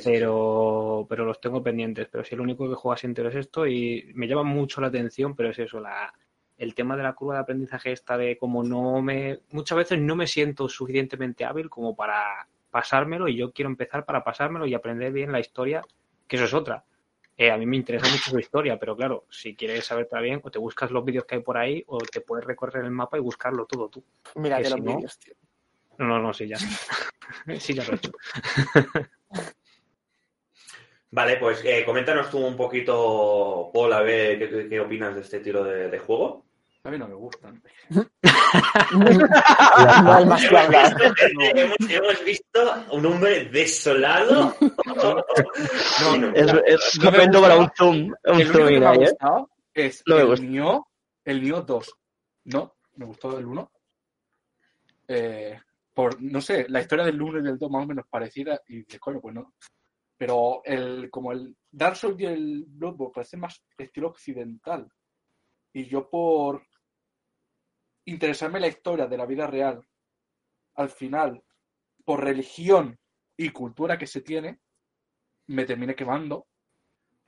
Pero, 0.05 1.07
pero 1.09 1.25
los 1.25 1.41
tengo 1.41 1.63
pendientes. 1.63 2.09
Pero 2.11 2.25
si 2.25 2.35
el 2.35 2.41
único 2.41 2.69
que 2.69 2.75
juego 2.75 2.93
así 2.93 3.07
entero 3.07 3.29
es 3.29 3.37
esto 3.37 3.67
y 3.67 4.11
me 4.15 4.27
llama 4.27 4.43
mucho 4.43 4.81
la 4.81 4.89
atención, 4.89 5.35
pero 5.37 5.51
es 5.51 5.59
eso, 5.59 5.81
la, 5.81 6.13
el 6.59 6.75
tema 6.75 6.97
de 6.97 7.03
la 7.05 7.15
curva 7.15 7.35
de 7.35 7.41
aprendizaje 7.41 7.93
esta 7.93 8.19
de 8.19 8.37
como 8.37 8.63
no 8.63 9.01
me, 9.01 9.41
muchas 9.53 9.79
veces 9.79 9.99
no 10.01 10.17
me 10.17 10.27
siento 10.27 10.69
suficientemente 10.69 11.45
hábil 11.45 11.71
como 11.71 11.95
para 11.97 12.47
pasármelo 12.71 13.29
y 13.29 13.37
yo 13.37 13.53
quiero 13.53 13.71
empezar 13.71 14.05
para 14.05 14.23
pasármelo 14.25 14.67
y 14.67 14.75
aprender 14.75 15.13
bien 15.13 15.33
la 15.33 15.41
historia, 15.41 15.83
que 16.27 16.37
eso 16.37 16.45
es 16.45 16.55
otra. 16.55 16.85
Eh, 17.37 17.51
a 17.53 17.57
mí 17.57 17.65
me 17.67 17.77
interesa 17.77 18.09
mucho 18.11 18.31
su 18.33 18.39
historia, 18.41 18.79
pero 18.81 18.97
claro, 18.97 19.25
si 19.31 19.55
quieres 19.55 19.87
saberla 19.87 20.21
bien, 20.21 20.41
o 20.43 20.51
te 20.51 20.59
buscas 20.59 20.91
los 20.91 21.05
vídeos 21.05 21.25
que 21.25 21.37
hay 21.37 21.41
por 21.43 21.57
ahí, 21.57 21.85
o 21.87 21.99
te 21.99 22.21
puedes 22.21 22.45
recorrer 22.45 22.85
el 22.85 22.91
mapa 22.91 23.17
y 23.17 23.21
buscarlo 23.21 23.65
todo 23.65 23.89
tú. 23.89 24.03
Mira 24.35 24.57
que 24.57 24.65
que 24.65 24.69
si 24.71 24.75
los 24.77 24.85
no- 24.85 24.97
vídeos, 24.97 25.19
tío. 25.21 25.35
No, 25.99 26.07
no, 26.07 26.19
no, 26.19 26.35
sí, 26.35 26.49
ya. 26.49 26.57
sí, 27.61 27.75
ya 27.75 27.85
lo 27.85 27.93
he 27.93 27.95
hecho. 27.97 28.11
Vale, 31.11 31.37
pues 31.39 31.65
eh, 31.65 31.85
coméntanos 31.87 32.31
tú 32.31 32.39
un 32.45 32.57
poquito, 32.57 33.71
Paul, 33.73 33.93
a 33.95 34.03
ver 34.03 34.39
qué, 34.39 34.49
qué- 34.51 34.69
qué 34.69 34.81
opinas 34.81 35.15
de 35.15 35.23
este 35.23 35.41
tiro 35.41 35.65
de, 35.65 35.89
de 35.89 35.99
juego. 35.99 36.45
A 36.89 36.91
mí 36.91 36.97
no 36.97 37.07
me 37.07 37.15
gustan. 37.17 37.63
No 37.91 38.03
que 38.03 38.31
Hemos 40.23 40.43
hemos, 41.55 41.91
hemos 41.91 42.25
visto 42.25 42.75
un 42.93 43.05
hombre 43.05 43.45
desolado. 43.51 44.55
No, 44.97 46.33
Es, 46.35 46.55
es 46.65 46.99
No 46.99 47.11
momento 47.11 47.43
para 47.43 47.59
un 47.59 47.71
zoom. 47.77 47.97
Un 48.25 48.41
el 48.41 48.51
único 48.51 48.53
zoom 48.55 48.67
que 48.69 48.75
in 48.75 48.81
me 48.81 48.87
ha 48.87 48.95
¿eh? 48.95 48.97
gustado 48.97 49.51
es 49.75 50.03
No 50.07 50.17
me 50.17 50.23
el. 50.23 50.51
Nioh, 50.51 50.87
el 51.27 51.43
Nioh 51.43 51.61
2. 51.61 51.95
No, 52.45 52.77
me 52.97 53.05
gustó 53.05 53.39
el 53.39 53.45
1. 53.45 53.73
Eh, 55.09 55.61
por, 55.93 56.23
no 56.23 56.41
sé, 56.41 56.71
la 56.71 56.81
historia 56.81 57.05
del 57.05 57.21
1 57.21 57.41
y 57.41 57.43
del 57.43 57.59
2 57.59 57.71
más 57.71 57.85
o 57.85 57.87
menos 57.87 58.07
parecida 58.09 58.63
y 58.67 58.85
de 58.85 58.99
coño, 58.99 59.21
pues 59.21 59.35
no. 59.35 59.53
Pero 60.17 60.63
el, 60.65 61.11
como 61.11 61.33
el 61.33 61.55
Dark 61.71 61.97
Souls 61.97 62.19
y 62.19 62.25
el 62.25 62.65
Bloodborne 62.67 63.13
parece 63.15 63.37
más 63.37 63.63
estilo 63.77 64.09
occidental. 64.09 64.91
Y 65.71 65.85
yo 65.85 66.09
por 66.09 66.68
interesarme 68.11 68.59
en 68.59 68.63
la 68.63 68.69
historia 68.69 69.07
de 69.07 69.17
la 69.17 69.27
vida 69.27 69.47
real, 69.47 69.81
al 70.77 70.89
final, 70.91 71.43
por 72.05 72.23
religión 72.25 72.99
y 73.37 73.51
cultura 73.51 73.99
que 73.99 74.07
se 74.07 74.23
tiene, 74.23 74.61
me 75.49 75.65
terminé 75.65 75.95
quemando. 75.95 76.47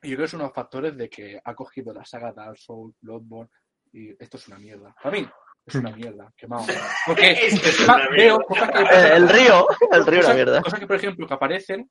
Y 0.02 0.10
yo 0.10 0.16
creo 0.16 0.24
que 0.24 0.28
es 0.28 0.34
uno 0.34 0.44
de 0.44 0.48
los 0.48 0.54
factores 0.54 0.96
de 0.96 1.08
que 1.10 1.40
ha 1.44 1.54
cogido 1.54 1.92
la 1.92 2.04
saga 2.04 2.32
Dark 2.32 2.56
Souls, 2.58 2.94
Bloodborne, 3.00 3.50
y 3.92 4.10
esto 4.22 4.36
es 4.38 4.48
una 4.48 4.58
mierda. 4.58 4.94
Para 5.02 5.16
mí, 5.16 5.28
es 5.66 5.74
una 5.74 5.90
mierda, 5.94 6.32
quemado. 6.36 6.64
Porque 7.06 7.30
es 7.46 7.80
una 7.80 8.08
veo 8.10 8.38
mierda. 8.38 8.44
cosas 8.46 8.70
que, 8.70 8.78
Eh, 8.82 9.16
El 9.16 9.28
río, 9.28 9.66
el 9.92 10.06
río, 10.06 10.22
la 10.22 10.34
mierda. 10.34 10.62
cosas 10.62 10.80
que, 10.80 10.86
por 10.86 10.96
ejemplo, 10.96 11.26
que 11.26 11.34
aparecen 11.34 11.90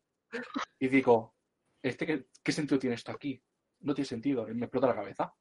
y 0.80 0.88
digo, 0.88 1.36
¿este 1.84 2.06
qué, 2.06 2.26
qué 2.44 2.52
sentido 2.52 2.80
tiene 2.80 2.96
esto 2.96 3.12
aquí? 3.12 3.42
No 3.82 3.94
tiene 3.94 4.08
sentido, 4.08 4.48
me 4.48 4.66
explota 4.66 4.88
la 4.88 4.96
cabeza. 4.96 5.34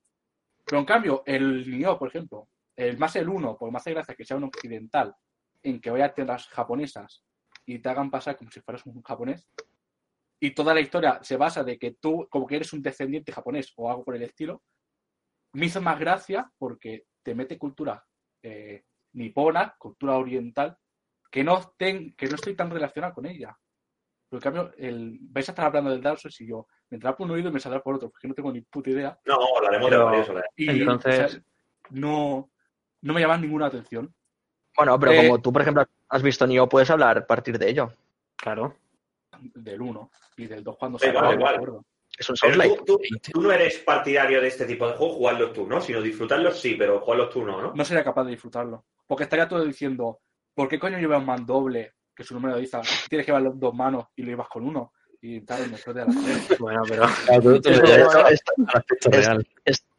Pero 0.64 0.80
en 0.80 0.84
cambio, 0.84 1.22
el 1.24 1.70
Nioh, 1.70 1.98
por 1.98 2.08
ejemplo, 2.08 2.48
el 2.78 2.96
más 2.96 3.16
el 3.16 3.28
1, 3.28 3.58
por 3.58 3.70
más 3.70 3.84
de 3.84 3.92
gracia 3.94 4.14
que 4.14 4.24
sea 4.24 4.36
un 4.36 4.44
occidental, 4.44 5.14
en 5.62 5.80
que 5.80 5.90
vaya 5.90 6.06
a 6.06 6.14
tiendas 6.14 6.46
japonesas 6.48 7.24
y 7.66 7.80
te 7.80 7.88
hagan 7.88 8.10
pasar 8.10 8.36
como 8.36 8.50
si 8.50 8.60
fueras 8.60 8.86
un 8.86 9.02
japonés, 9.02 9.48
y 10.40 10.52
toda 10.52 10.72
la 10.72 10.80
historia 10.80 11.18
se 11.22 11.36
basa 11.36 11.64
de 11.64 11.76
que 11.78 11.92
tú, 11.94 12.28
como 12.30 12.46
que 12.46 12.56
eres 12.56 12.72
un 12.72 12.80
descendiente 12.80 13.32
japonés 13.32 13.72
o 13.76 13.90
algo 13.90 14.04
por 14.04 14.14
el 14.14 14.22
estilo, 14.22 14.62
me 15.54 15.66
hizo 15.66 15.80
más 15.82 15.98
gracia 15.98 16.50
porque 16.56 17.06
te 17.24 17.34
mete 17.34 17.58
cultura 17.58 18.04
eh, 18.42 18.84
nipona, 19.14 19.74
cultura 19.76 20.16
oriental, 20.16 20.78
que 21.30 21.42
no, 21.42 21.74
ten- 21.76 22.14
que 22.14 22.26
no 22.28 22.36
estoy 22.36 22.54
tan 22.54 22.70
relacionado 22.70 23.14
con 23.14 23.26
ella. 23.26 23.58
Pero 24.30 24.38
en 24.38 24.42
cambio, 24.42 24.72
el, 24.78 25.18
vais 25.22 25.48
a 25.48 25.52
estar 25.52 25.64
hablando 25.66 25.90
del 25.90 26.00
Dark 26.02 26.18
Souls 26.20 26.40
y 26.40 26.46
yo 26.46 26.68
me 26.90 26.96
entrará 26.96 27.16
por 27.16 27.26
un 27.26 27.32
oído 27.32 27.48
y 27.48 27.52
me 27.52 27.58
saldrá 27.60 27.82
por 27.82 27.96
otro, 27.96 28.08
porque 28.10 28.28
no 28.28 28.34
tengo 28.34 28.52
ni 28.52 28.60
puta 28.60 28.90
idea. 28.90 29.18
No, 29.26 29.36
hablaremos 29.56 29.90
de 29.90 29.96
varios. 29.96 30.28
Y 30.54 30.70
Entonces- 30.82 31.24
o 31.24 31.28
sea, 31.30 31.42
no, 31.90 32.50
no 33.02 33.14
me 33.14 33.20
llama 33.20 33.36
ninguna 33.38 33.66
atención. 33.66 34.12
Bueno, 34.76 34.98
pero 34.98 35.12
Eh, 35.12 35.16
como 35.16 35.40
tú, 35.40 35.52
por 35.52 35.62
ejemplo, 35.62 35.84
has 36.08 36.22
visto 36.22 36.46
Nioh, 36.46 36.68
puedes 36.68 36.90
hablar 36.90 37.18
a 37.18 37.26
partir 37.26 37.58
de 37.58 37.68
ello. 37.70 37.92
Claro. 38.36 38.76
Del 39.54 39.80
1 39.80 40.10
y 40.36 40.46
del 40.46 40.62
2 40.64 40.76
cuando 40.76 40.98
me 41.00 41.08
igual. 41.08 41.54
acuerdo. 41.54 41.84
Es 42.16 42.28
un 42.30 42.36
tú, 42.36 42.84
tú- 42.84 43.00
tú 43.32 43.40
no 43.42 43.52
eres 43.52 43.78
partidario 43.78 44.40
de 44.40 44.48
este 44.48 44.64
tipo 44.66 44.86
de 44.88 44.94
juegos, 44.94 45.16
jugarlos 45.16 45.52
tú, 45.52 45.66
¿no? 45.68 45.80
Sino 45.80 46.00
disfrutarlos 46.00 46.58
sí, 46.60 46.74
pero 46.74 47.00
jugarlos 47.00 47.30
tú 47.30 47.44
no, 47.44 47.60
¿no? 47.62 47.72
No 47.74 47.84
sería 47.84 48.02
capaz 48.02 48.24
de 48.24 48.30
disfrutarlo. 48.32 48.86
Porque 49.06 49.24
estaría 49.24 49.46
todo 49.48 49.64
diciendo, 49.64 50.20
¿por 50.54 50.68
qué 50.68 50.78
coño 50.80 50.98
lleva 50.98 51.18
un 51.18 51.26
mandoble 51.26 51.94
que 52.14 52.24
su 52.24 52.34
número 52.34 52.56
dice, 52.56 52.78
tienes 53.08 53.24
que 53.26 53.32
llevar 53.32 53.52
dos 53.54 53.74
manos 53.74 54.06
y 54.16 54.22
lo 54.22 54.28
llevas 54.30 54.48
con 54.48 54.64
uno? 54.64 54.92
Y 55.20 55.40
tal, 55.40 55.68
me 55.68 55.74
explota 55.74 56.04
la 56.04 56.12
tres. 56.12 56.48
Bueno, 56.60 56.82
pero 56.88 57.04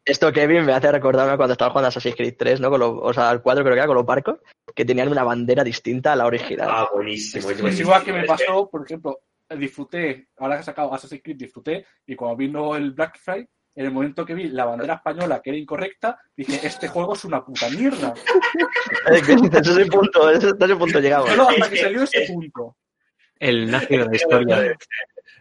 Esto, 0.06 0.32
Kevin, 0.32 0.66
me 0.66 0.74
hace 0.74 0.92
recordarme 0.92 1.36
cuando 1.36 1.54
estaba 1.54 1.72
jugando 1.72 1.88
a 1.88 1.90
Assassin's 1.90 2.16
Creed 2.16 2.36
3, 2.38 2.62
¿no? 2.62 2.70
Con 2.70 2.80
los, 2.80 2.92
o 3.02 3.14
sea, 3.14 3.32
el 3.32 3.42
4 3.42 3.64
creo 3.64 3.74
que 3.74 3.80
era 3.80 3.88
con 3.88 3.98
los 3.98 4.06
barcos, 4.06 4.40
que 4.74 4.86
tenían 4.86 5.10
una 5.10 5.24
bandera 5.24 5.64
distinta 5.64 6.14
a 6.14 6.16
la 6.16 6.26
original. 6.26 6.68
Ah, 6.72 6.90
buenísimo. 6.94 7.40
Es, 7.40 7.46
buenísimo. 7.46 7.68
es 7.68 7.80
igual 7.82 8.04
que 8.04 8.14
me 8.14 8.24
pasó, 8.24 8.70
por 8.70 8.86
ejemplo, 8.86 9.20
disfruté, 9.58 10.30
ahora 10.38 10.56
que 10.56 10.62
he 10.62 10.66
sacado 10.66 10.94
Assassin's 10.94 11.22
Creed, 11.22 11.38
disfruté, 11.38 11.86
y 12.06 12.16
cuando 12.16 12.38
vino 12.38 12.76
el 12.76 12.92
Black 12.92 13.20
Friday, 13.20 13.48
en 13.76 13.86
el 13.86 13.92
momento 13.92 14.26
que 14.26 14.34
vi 14.34 14.50
la 14.50 14.66
bandera 14.66 14.96
española 14.96 15.42
que 15.42 15.52
era 15.52 15.60
incorrecta, 15.60 16.20
dije, 16.36 16.60
este 16.66 16.88
juego 16.88 17.14
es 17.14 17.24
una 17.26 17.44
puta 17.46 17.70
mierda. 17.70 18.14
Ese 19.12 19.34
es 19.34 19.78
el 19.78 19.88
punto, 19.88 20.30
ese, 20.30 20.52
ese 20.60 20.76
punto 20.76 21.00
llegamos. 21.00 21.30
Solo 21.30 21.50
hasta 21.50 21.70
que 21.70 21.78
salió 21.78 22.04
ese 22.04 22.26
punto. 22.28 22.76
El 23.40 23.72
nazi 23.72 23.98
de 23.98 24.06
la 24.06 24.12
historia. 24.16 24.78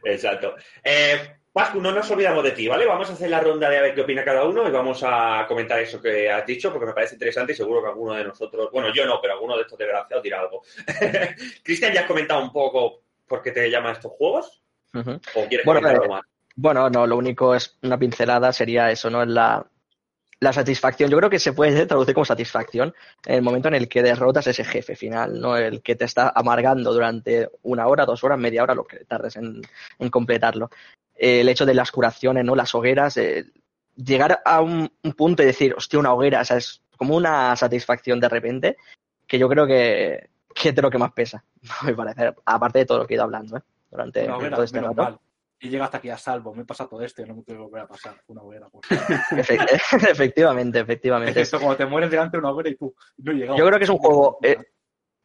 Exacto. 0.05 0.55
Eh, 0.83 1.39
Pascu, 1.53 1.81
no 1.81 1.91
nos 1.91 2.09
olvidamos 2.11 2.45
de 2.45 2.53
ti, 2.53 2.69
¿vale? 2.69 2.87
Vamos 2.87 3.11
a 3.11 3.15
hacer 3.15 3.29
la 3.29 3.41
ronda 3.41 3.69
de 3.69 3.79
a 3.79 3.83
ver 3.83 3.95
qué 3.95 4.03
opina 4.03 4.25
cada 4.25 4.45
uno 4.45 4.69
y 4.69 4.71
vamos 4.71 5.03
a 5.05 5.45
comentar 5.49 5.81
eso 5.81 6.01
que 6.01 6.31
has 6.31 6.47
dicho 6.47 6.71
porque 6.71 6.87
me 6.87 6.93
parece 6.93 7.17
interesante 7.17 7.53
y 7.53 7.57
seguro 7.57 7.83
que 7.83 7.89
alguno 7.89 8.15
de 8.15 8.25
nosotros, 8.25 8.71
bueno, 8.71 8.93
yo 8.95 9.05
no, 9.07 9.21
pero 9.21 9.35
alguno 9.35 9.57
de 9.57 9.63
estos 9.63 9.79
desgraciados 9.79 10.23
dirá 10.23 10.41
algo. 10.41 10.63
Cristian, 11.65 11.93
¿ya 11.93 12.03
has 12.03 12.07
comentado 12.07 12.41
un 12.43 12.53
poco 12.53 13.01
por 13.27 13.43
qué 13.43 13.51
te 13.51 13.69
llaman 13.71 13.93
estos 13.93 14.13
juegos? 14.13 14.63
¿O 14.95 15.47
quieres 15.49 15.67
Bueno, 15.67 15.81
comentar 15.81 15.95
eh, 15.95 15.99
algo 16.03 16.15
más? 16.15 16.23
Bueno, 16.55 16.91
no, 16.91 17.07
lo 17.07 17.17
único 17.17 17.55
es 17.55 17.77
una 17.83 17.99
pincelada, 17.99 18.53
sería 18.53 18.91
eso, 18.91 19.11
¿no? 19.11 19.25
La, 19.25 19.67
la 20.41 20.53
satisfacción. 20.53 21.11
Yo 21.11 21.17
creo 21.17 21.31
que 21.31 21.39
se 21.39 21.53
puede 21.53 21.87
traducir 21.87 22.15
como 22.15 22.25
satisfacción 22.25 22.95
en 23.27 23.35
el 23.37 23.43
momento 23.43 23.69
en 23.69 23.75
el 23.75 23.89
que 23.89 24.03
derrotas 24.03 24.47
ese 24.47 24.65
jefe 24.65 24.95
final, 24.95 25.41
¿no? 25.41 25.57
El 25.57 25.83
que 25.83 25.97
te 25.97 26.05
está 26.05 26.33
amargando 26.35 26.93
durante 26.93 27.49
una 27.63 27.87
hora, 27.87 28.07
dos 28.07 28.23
horas, 28.25 28.39
media 28.39 28.63
hora, 28.63 28.75
lo 28.75 28.85
que 28.85 29.05
tardes 29.05 29.37
en, 29.37 29.63
en 29.99 30.11
completarlo. 30.11 30.71
Eh, 31.17 31.41
el 31.41 31.49
hecho 31.49 31.67
de 31.67 31.75
las 31.75 31.91
curaciones, 31.91 32.45
¿no? 32.45 32.55
Las 32.55 32.75
hogueras, 32.75 33.17
eh, 33.17 33.47
llegar 33.97 34.41
a 34.45 34.61
un, 34.61 34.91
un 35.03 35.13
punto 35.13 35.43
y 35.43 35.47
decir, 35.47 35.75
hostia, 35.77 35.99
una 35.99 36.13
hoguera, 36.13 36.41
o 36.41 36.45
sea, 36.45 36.57
es 36.57 36.83
como 36.97 37.17
una 37.17 37.55
satisfacción 37.57 38.21
de 38.21 38.29
repente, 38.29 38.77
que 39.27 39.39
yo 39.39 39.49
creo 39.49 39.67
que, 39.67 40.31
que 40.55 40.69
es 40.69 40.75
de 40.75 40.83
lo 40.83 40.91
que 40.91 40.99
más 40.99 41.13
pesa, 41.13 41.45
me 41.85 41.95
parece, 41.95 42.35
aparte 42.45 42.81
de 42.81 42.87
todo 42.87 42.99
lo 42.99 43.07
que 43.07 43.15
he 43.15 43.17
ido 43.17 43.25
hablando, 43.25 43.57
¿eh? 43.57 43.63
Durante 43.91 44.31
hoguera, 44.31 44.57
todo 44.57 44.65
este 44.65 44.81
rato. 44.81 45.03
mal. 45.03 45.19
Y 45.61 45.69
llega 45.71 45.85
hasta 45.87 45.99
aquí 45.99 46.09
a 46.11 46.17
salvo. 46.17 46.55
Me 46.55 46.65
pasa 46.65 46.87
todo 46.87 47.03
esto 47.03 47.23
y 47.23 47.27
no 47.27 47.35
me 47.35 47.43
tengo 47.43 47.61
que 47.61 47.65
volver 47.67 47.83
a 47.83 47.89
pasar 47.89 48.15
una 48.29 48.43
hoguera. 48.43 48.69
Pues. 48.69 48.87
Efe- 48.91 49.67
efectivamente, 50.11 50.79
efectivamente. 50.81 51.41
Esto, 51.41 51.59
cuando 51.59 51.77
te 51.77 51.87
mueres 51.87 52.11
delante 52.11 52.37
de 52.37 52.41
una 52.41 52.51
hoguera 52.53 52.69
y 52.71 52.77
tú 52.77 52.95
no 53.19 53.33
he 53.33 53.35
llegado. 53.35 53.59
Yo 53.59 53.67
creo 53.67 53.79
que 53.79 53.85
es 53.85 53.91
un 53.91 53.99
juego, 53.99 54.39
eh, 54.43 54.57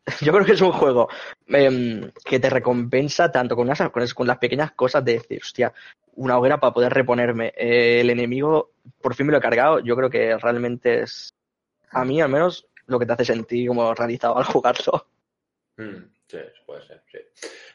Yo 0.21 0.33
creo 0.33 0.45
que 0.45 0.51
es 0.53 0.61
un 0.61 0.71
juego 0.71 1.07
em, 1.47 2.11
que 2.25 2.39
te 2.39 2.49
recompensa 2.49 3.31
tanto 3.31 3.55
con, 3.55 3.65
unas, 3.67 3.89
con, 3.89 4.03
es- 4.03 4.13
con 4.13 4.27
las 4.27 4.37
pequeñas 4.37 4.71
cosas 4.73 5.05
de 5.05 5.13
decir, 5.13 5.39
hostia, 5.41 5.71
una 6.15 6.37
hoguera 6.37 6.59
para 6.59 6.73
poder 6.73 6.93
reponerme. 6.93 7.53
Eh, 7.55 8.01
el 8.01 8.09
enemigo, 8.09 8.71
por 9.01 9.13
fin 9.15 9.27
me 9.27 9.31
lo 9.31 9.37
he 9.37 9.41
cargado. 9.41 9.79
Yo 9.79 9.95
creo 9.95 10.09
que 10.09 10.37
realmente 10.37 11.03
es, 11.03 11.33
a 11.91 12.03
mí 12.05 12.19
al 12.21 12.29
menos, 12.29 12.67
lo 12.87 12.99
que 12.99 13.05
te 13.05 13.13
hace 13.13 13.25
sentir 13.25 13.67
como 13.67 13.93
realizado 13.93 14.37
al 14.37 14.43
jugarlo. 14.45 15.05
Mm, 15.77 16.03
sí, 16.27 16.37
puede 16.65 16.85
ser, 16.85 17.03
sí. 17.11 17.17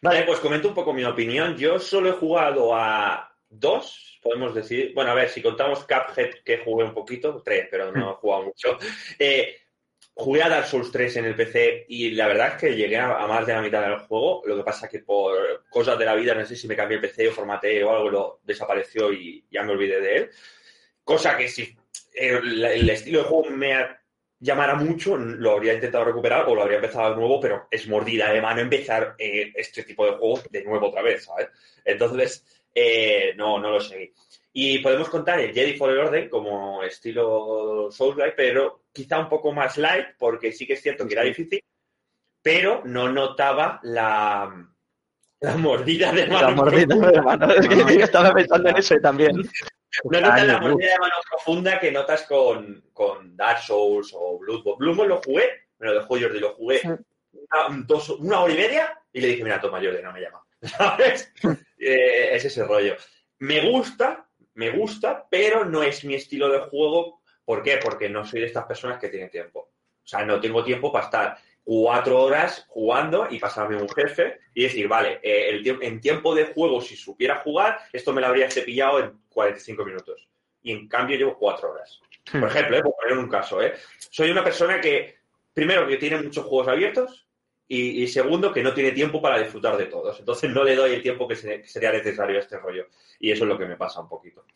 Vale, 0.03 0.23
pues 0.23 0.39
comento 0.41 0.69
un 0.69 0.75
poco 0.75 0.93
mi 0.93 1.05
opinión. 1.05 1.57
Yo 1.57 1.79
solo 1.79 2.11
he 2.11 2.13
jugado 2.13 2.75
a 2.75 3.35
dos, 3.49 4.19
podemos 4.23 4.55
decir. 4.55 4.93
Bueno, 4.95 5.11
a 5.11 5.15
ver, 5.15 5.29
si 5.29 5.43
contamos 5.43 5.85
Cuphead, 5.85 6.43
que 6.45 6.59
jugué 6.59 6.85
un 6.85 6.95
poquito, 6.95 7.43
tres, 7.45 7.67
pero 7.71 7.91
no 7.93 8.13
he 8.13 8.15
jugado 8.15 8.45
mucho. 8.45 8.79
Eh, 9.19 9.57
jugué 10.15 10.43
a 10.43 10.49
Dark 10.49 10.67
Souls 10.67 10.91
3 10.91 11.17
en 11.17 11.27
el 11.27 11.37
PC 11.37 11.87
y 11.89 12.11
la 12.11 12.27
verdad 12.27 12.49
es 12.49 12.55
que 12.55 12.75
llegué 12.77 12.97
a, 12.99 13.27
más 13.27 13.47
de 13.47 13.53
la 13.53 13.63
mitad 13.63 13.83
del 13.83 13.99
juego. 14.01 14.43
Lo 14.47 14.57
que 14.57 14.65
pasa 14.65 14.89
que 14.89 14.99
por 15.01 15.65
cosas 15.69 15.99
de 15.99 16.05
la 16.05 16.15
vida, 16.15 16.35
no 16.35 16.45
sé 16.45 16.57
si 16.57 16.67
me 16.69 16.75
cambié 16.77 16.97
el 16.97 17.01
PC 17.03 17.29
o 17.29 17.33
formateé 17.33 17.83
o 17.85 17.91
algo, 17.91 18.11
lo 18.11 18.41
desapareció 18.43 19.13
y 19.13 19.45
ya 19.51 19.63
me 19.63 19.73
olvidé 19.73 20.01
de 20.01 20.17
él. 20.17 20.31
Cosa 21.05 21.37
que 21.37 21.49
si 21.49 21.77
el, 22.15 22.65
el 22.65 22.91
estilo 22.91 23.21
de 23.21 23.25
juego 23.29 23.51
me 23.51 23.75
a- 23.75 23.98
llamara 24.41 24.75
mucho, 24.75 25.17
lo 25.17 25.53
habría 25.53 25.75
intentado 25.75 26.05
recuperar 26.05 26.47
o 26.49 26.55
lo 26.55 26.63
habría 26.63 26.77
empezado 26.77 27.11
de 27.11 27.17
nuevo, 27.17 27.41
pero 27.41 27.67
es 27.71 27.89
mordida 27.89 28.33
de 28.33 28.41
mano 28.41 28.61
empezar 28.61 29.15
eh, 29.19 29.53
este 29.55 29.83
tipo 29.83 30.05
de 30.07 30.13
juegos 30.13 30.45
de 30.51 30.65
nuevo 30.65 30.89
otra 30.89 31.03
vez, 31.03 31.25
¿sabes? 31.25 31.49
Entonces, 31.85 32.45
eh, 32.75 33.35
no, 33.37 33.59
no 33.59 33.71
lo 33.71 33.81
seguí. 33.81 34.13
Y 34.53 34.79
podemos 34.79 35.09
contar 35.09 35.41
el 35.41 35.53
Jedi 35.53 35.77
Fallen 35.77 35.99
Order 35.99 36.31
como 36.31 36.83
estilo 36.83 37.89
Souls-like, 37.91 38.35
pero 38.37 38.83
quizá 38.93 39.19
un 39.19 39.29
poco 39.29 39.53
más 39.53 39.77
light, 39.77 40.07
porque 40.19 40.53
sí 40.53 40.67
que 40.67 40.73
es 40.75 40.83
cierto 40.83 41.07
que 41.07 41.15
era 41.15 41.23
difícil, 41.23 41.63
pero 42.43 42.83
no 42.85 43.11
notaba 43.11 43.81
la, 43.83 44.69
la 45.41 45.57
mordida 45.57 46.13
de 46.13 46.27
mano. 46.27 46.51
La 46.51 46.55
mordida 46.55 47.11
de 47.11 47.23
mano. 47.23 47.51
Es 47.53 47.69
que 47.69 47.77
yo 47.77 48.05
estaba 48.05 48.33
pensando 48.33 48.69
en 48.71 48.77
eso 48.77 48.95
también. 49.01 49.43
No 50.05 50.21
notas 50.21 50.47
la 50.47 50.53
Años 50.55 50.61
luz. 50.61 50.71
mordida 50.73 50.93
de 50.93 50.99
mano 50.99 51.15
profunda 51.31 51.81
que 51.81 51.91
notas 51.93 52.23
con, 52.25 52.85
con 52.93 53.37
Dark 53.37 53.61
Souls 53.63 54.11
o 54.15 54.39
Bloodborne. 54.39 54.79
Bloodborne 54.79 55.09
lo 55.15 55.23
jugué, 55.23 55.51
me 55.79 55.87
lo 55.89 55.95
dejó 55.95 56.19
Jordi, 56.21 56.39
lo 56.41 56.55
jugué 56.55 56.79
Sí. 56.81 56.89
una, 56.89 57.85
dos- 57.87 58.11
una 58.11 58.41
hora 58.41 58.53
y 58.53 58.57
media 58.57 58.99
y 59.13 59.21
le 59.21 59.29
dije, 59.29 59.43
mira, 59.45 59.61
toma 59.61 59.81
Jordi, 59.81 60.03
no 60.03 60.13
me 60.13 60.21
llama. 60.21 60.43
¿Sabes? 60.63 61.33
Eh, 61.79 62.31
es 62.35 62.45
ese 62.45 62.65
rollo. 62.65 62.97
Me 63.39 63.61
gusta, 63.71 64.29
me 64.55 64.71
gusta, 64.71 65.27
pero 65.31 65.65
no 65.65 65.83
es 65.83 66.05
mi 66.05 66.15
estilo 66.15 66.49
de 66.51 66.59
juego. 66.61 67.23
¿Por 67.45 67.63
qué? 67.63 67.79
Porque 67.83 68.09
no 68.09 68.25
soy 68.25 68.41
de 68.41 68.47
estas 68.47 68.67
personas 68.67 68.99
que 68.99 69.09
tienen 69.09 69.31
tiempo. 69.31 69.61
O 69.61 70.07
sea, 70.07 70.25
no 70.25 70.41
tengo 70.41 70.63
tiempo 70.65 70.91
para 70.93 71.05
estar 71.07 71.39
cuatro 71.71 72.23
horas 72.23 72.65
jugando 72.69 73.27
y 73.31 73.39
pasarme 73.39 73.77
un 73.77 73.91
jefe 73.91 74.39
y 74.55 74.63
decir, 74.63 74.89
vale, 74.89 75.21
eh, 75.23 75.51
el 75.51 75.63
tiemp- 75.63 75.83
en 75.85 76.01
tiempo 76.01 76.35
de 76.35 76.47
juego, 76.47 76.81
si 76.81 76.97
supiera 76.97 77.37
jugar, 77.41 77.79
esto 77.93 78.15
me 78.15 78.23
lo 78.23 78.29
habría 78.29 78.51
cepillado 78.51 79.01
en 79.01 79.13
45 79.29 79.85
minutos. 79.85 80.27
Y 80.63 80.73
en 80.73 80.89
cambio 80.89 81.19
llevo 81.19 81.37
cuatro 81.37 81.73
horas. 81.73 82.01
Por 82.33 82.49
ejemplo, 82.49 82.79
eh, 82.79 82.83
por 82.83 82.95
poner 82.97 83.19
un 83.19 83.29
caso, 83.29 83.61
¿eh? 83.61 83.75
soy 84.11 84.31
una 84.31 84.43
persona 84.43 84.81
que, 84.81 85.17
primero, 85.53 85.87
que 85.87 85.99
tiene 85.99 86.23
muchos 86.23 86.47
juegos 86.47 86.69
abiertos 86.69 87.27
y, 87.69 88.03
y 88.03 88.09
segundo, 88.09 88.51
que 88.51 88.63
no 88.63 88.73
tiene 88.73 88.93
tiempo 88.93 89.21
para 89.21 89.39
disfrutar 89.39 89.77
de 89.77 89.87
todos. 89.87 90.19
Entonces 90.21 90.49
no 90.51 90.65
le 90.65 90.75
doy 90.75 90.95
el 90.95 91.03
tiempo 91.03 91.29
que, 91.29 91.37
se- 91.37 91.61
que 91.61 91.69
sería 91.69 91.93
necesario 91.93 92.39
a 92.39 92.41
este 92.41 92.57
rollo. 92.57 92.87
Y 93.21 93.31
eso 93.31 93.45
es 93.45 93.49
lo 93.49 93.59
que 93.59 93.67
me 93.67 93.77
pasa 93.77 94.01
un 94.01 94.09
poquito. 94.09 94.47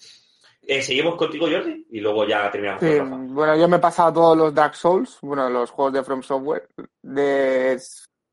Eh, 0.65 0.81
seguimos 0.81 1.17
contigo, 1.17 1.47
Jordi, 1.51 1.87
y 1.91 2.01
luego 2.01 2.25
ya 2.27 2.51
terminamos 2.51 2.83
Sí, 2.83 2.99
con 2.99 3.11
Rafa. 3.11 3.33
bueno, 3.35 3.57
yo 3.57 3.69
me 3.69 3.77
he 3.77 3.81
pasado 3.81 4.13
todos 4.13 4.37
los 4.37 4.55
Dark 4.55 4.77
Souls, 4.77 5.19
bueno, 5.21 5.51
los 5.51 5.71
juegos 5.71 5.93
de 5.95 6.05
From 6.05 6.23
Software. 6.23 6.69
De... 7.03 7.81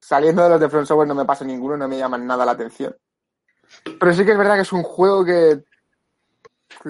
Saliendo 0.02 0.44
de 0.44 0.50
los 0.50 0.60
de 0.60 0.70
From 0.70 0.86
Software 0.86 1.08
no 1.08 1.16
me 1.16 1.26
pasa 1.26 1.44
ninguno, 1.44 1.76
no 1.76 1.88
me 1.88 1.98
llaman 1.98 2.26
nada 2.26 2.46
la 2.46 2.52
atención. 2.54 2.96
Pero 4.00 4.14
sí 4.14 4.24
que 4.26 4.32
es 4.32 4.38
verdad 4.38 4.56
que 4.56 4.62
es 4.62 4.72
un 4.74 4.84
juego 4.84 5.26
que 5.26 5.64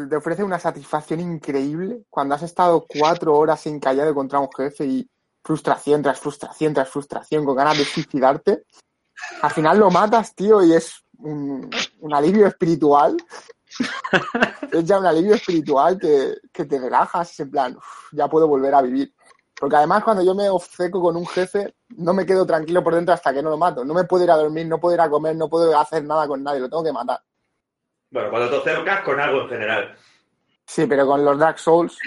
te 0.10 0.16
ofrece 0.16 0.44
una 0.44 0.60
satisfacción 0.60 1.20
increíble 1.20 2.04
cuando 2.10 2.36
has 2.36 2.44
estado 2.44 2.86
cuatro 2.88 3.36
horas 3.36 3.66
encallado 3.66 4.14
contra 4.14 4.40
un 4.40 4.50
jefe 4.56 4.86
y 4.86 5.10
frustración 5.44 6.04
tras 6.04 6.20
frustración 6.20 6.74
tras 6.74 6.90
frustración, 6.90 7.46
con 7.46 7.56
ganas 7.56 7.78
de 7.78 7.86
suicidarte. 7.86 8.64
Al 9.42 9.52
final 9.52 9.80
lo 9.80 9.90
matas, 9.90 10.36
tío, 10.36 10.64
y 10.64 10.74
es 10.74 11.04
un, 11.18 11.70
un 12.00 12.14
alivio 12.14 12.46
espiritual. 12.46 13.18
Es 14.72 14.86
ya 14.86 15.00
un 15.00 15.06
alivio 15.06 15.36
espiritual 15.36 15.98
que, 16.00 16.36
que 16.52 16.66
te 16.66 16.80
relajas, 16.80 17.40
en 17.40 17.52
plan, 17.52 17.76
"Uf, 17.78 18.14
ya 18.14 18.28
puedo 18.28 18.48
volver 18.48 18.74
a 18.74 18.82
vivir. 18.82 19.14
Porque 19.60 19.76
además 19.76 20.04
cuando 20.04 20.24
yo 20.24 20.34
me 20.34 20.48
obceco 20.50 21.02
con 21.02 21.18
un 21.18 21.26
jefe, 21.28 21.76
no 21.98 22.14
me 22.14 22.26
quedo 22.26 22.46
tranquilo 22.46 22.82
por 22.84 22.96
dentro 22.96 23.14
hasta 23.14 23.34
que 23.34 23.44
no 23.44 23.50
lo 23.50 23.58
mato. 23.58 23.84
No 23.84 23.94
me 23.94 24.06
puedo 24.06 24.24
ir 24.24 24.32
a 24.32 24.38
dormir, 24.38 24.66
no 24.68 24.80
puedo 24.80 24.96
ir 24.96 25.02
a 25.02 25.10
comer, 25.10 25.36
no 25.36 25.50
puedo 25.50 25.78
hacer 25.78 26.04
nada 26.06 26.28
con 26.28 26.42
nadie, 26.44 26.62
lo 26.62 26.70
tengo 26.70 26.84
que 26.84 26.94
matar. 26.94 27.20
Bueno, 28.12 28.30
cuando 28.30 28.50
te 28.50 28.56
acercas 28.70 29.02
con 29.02 29.20
algo 29.20 29.42
en 29.42 29.50
general. 29.50 29.96
Sí, 30.66 30.86
pero 30.88 31.06
con 31.06 31.26
los 31.26 31.38
Dark 31.38 31.60
Souls, 31.60 31.98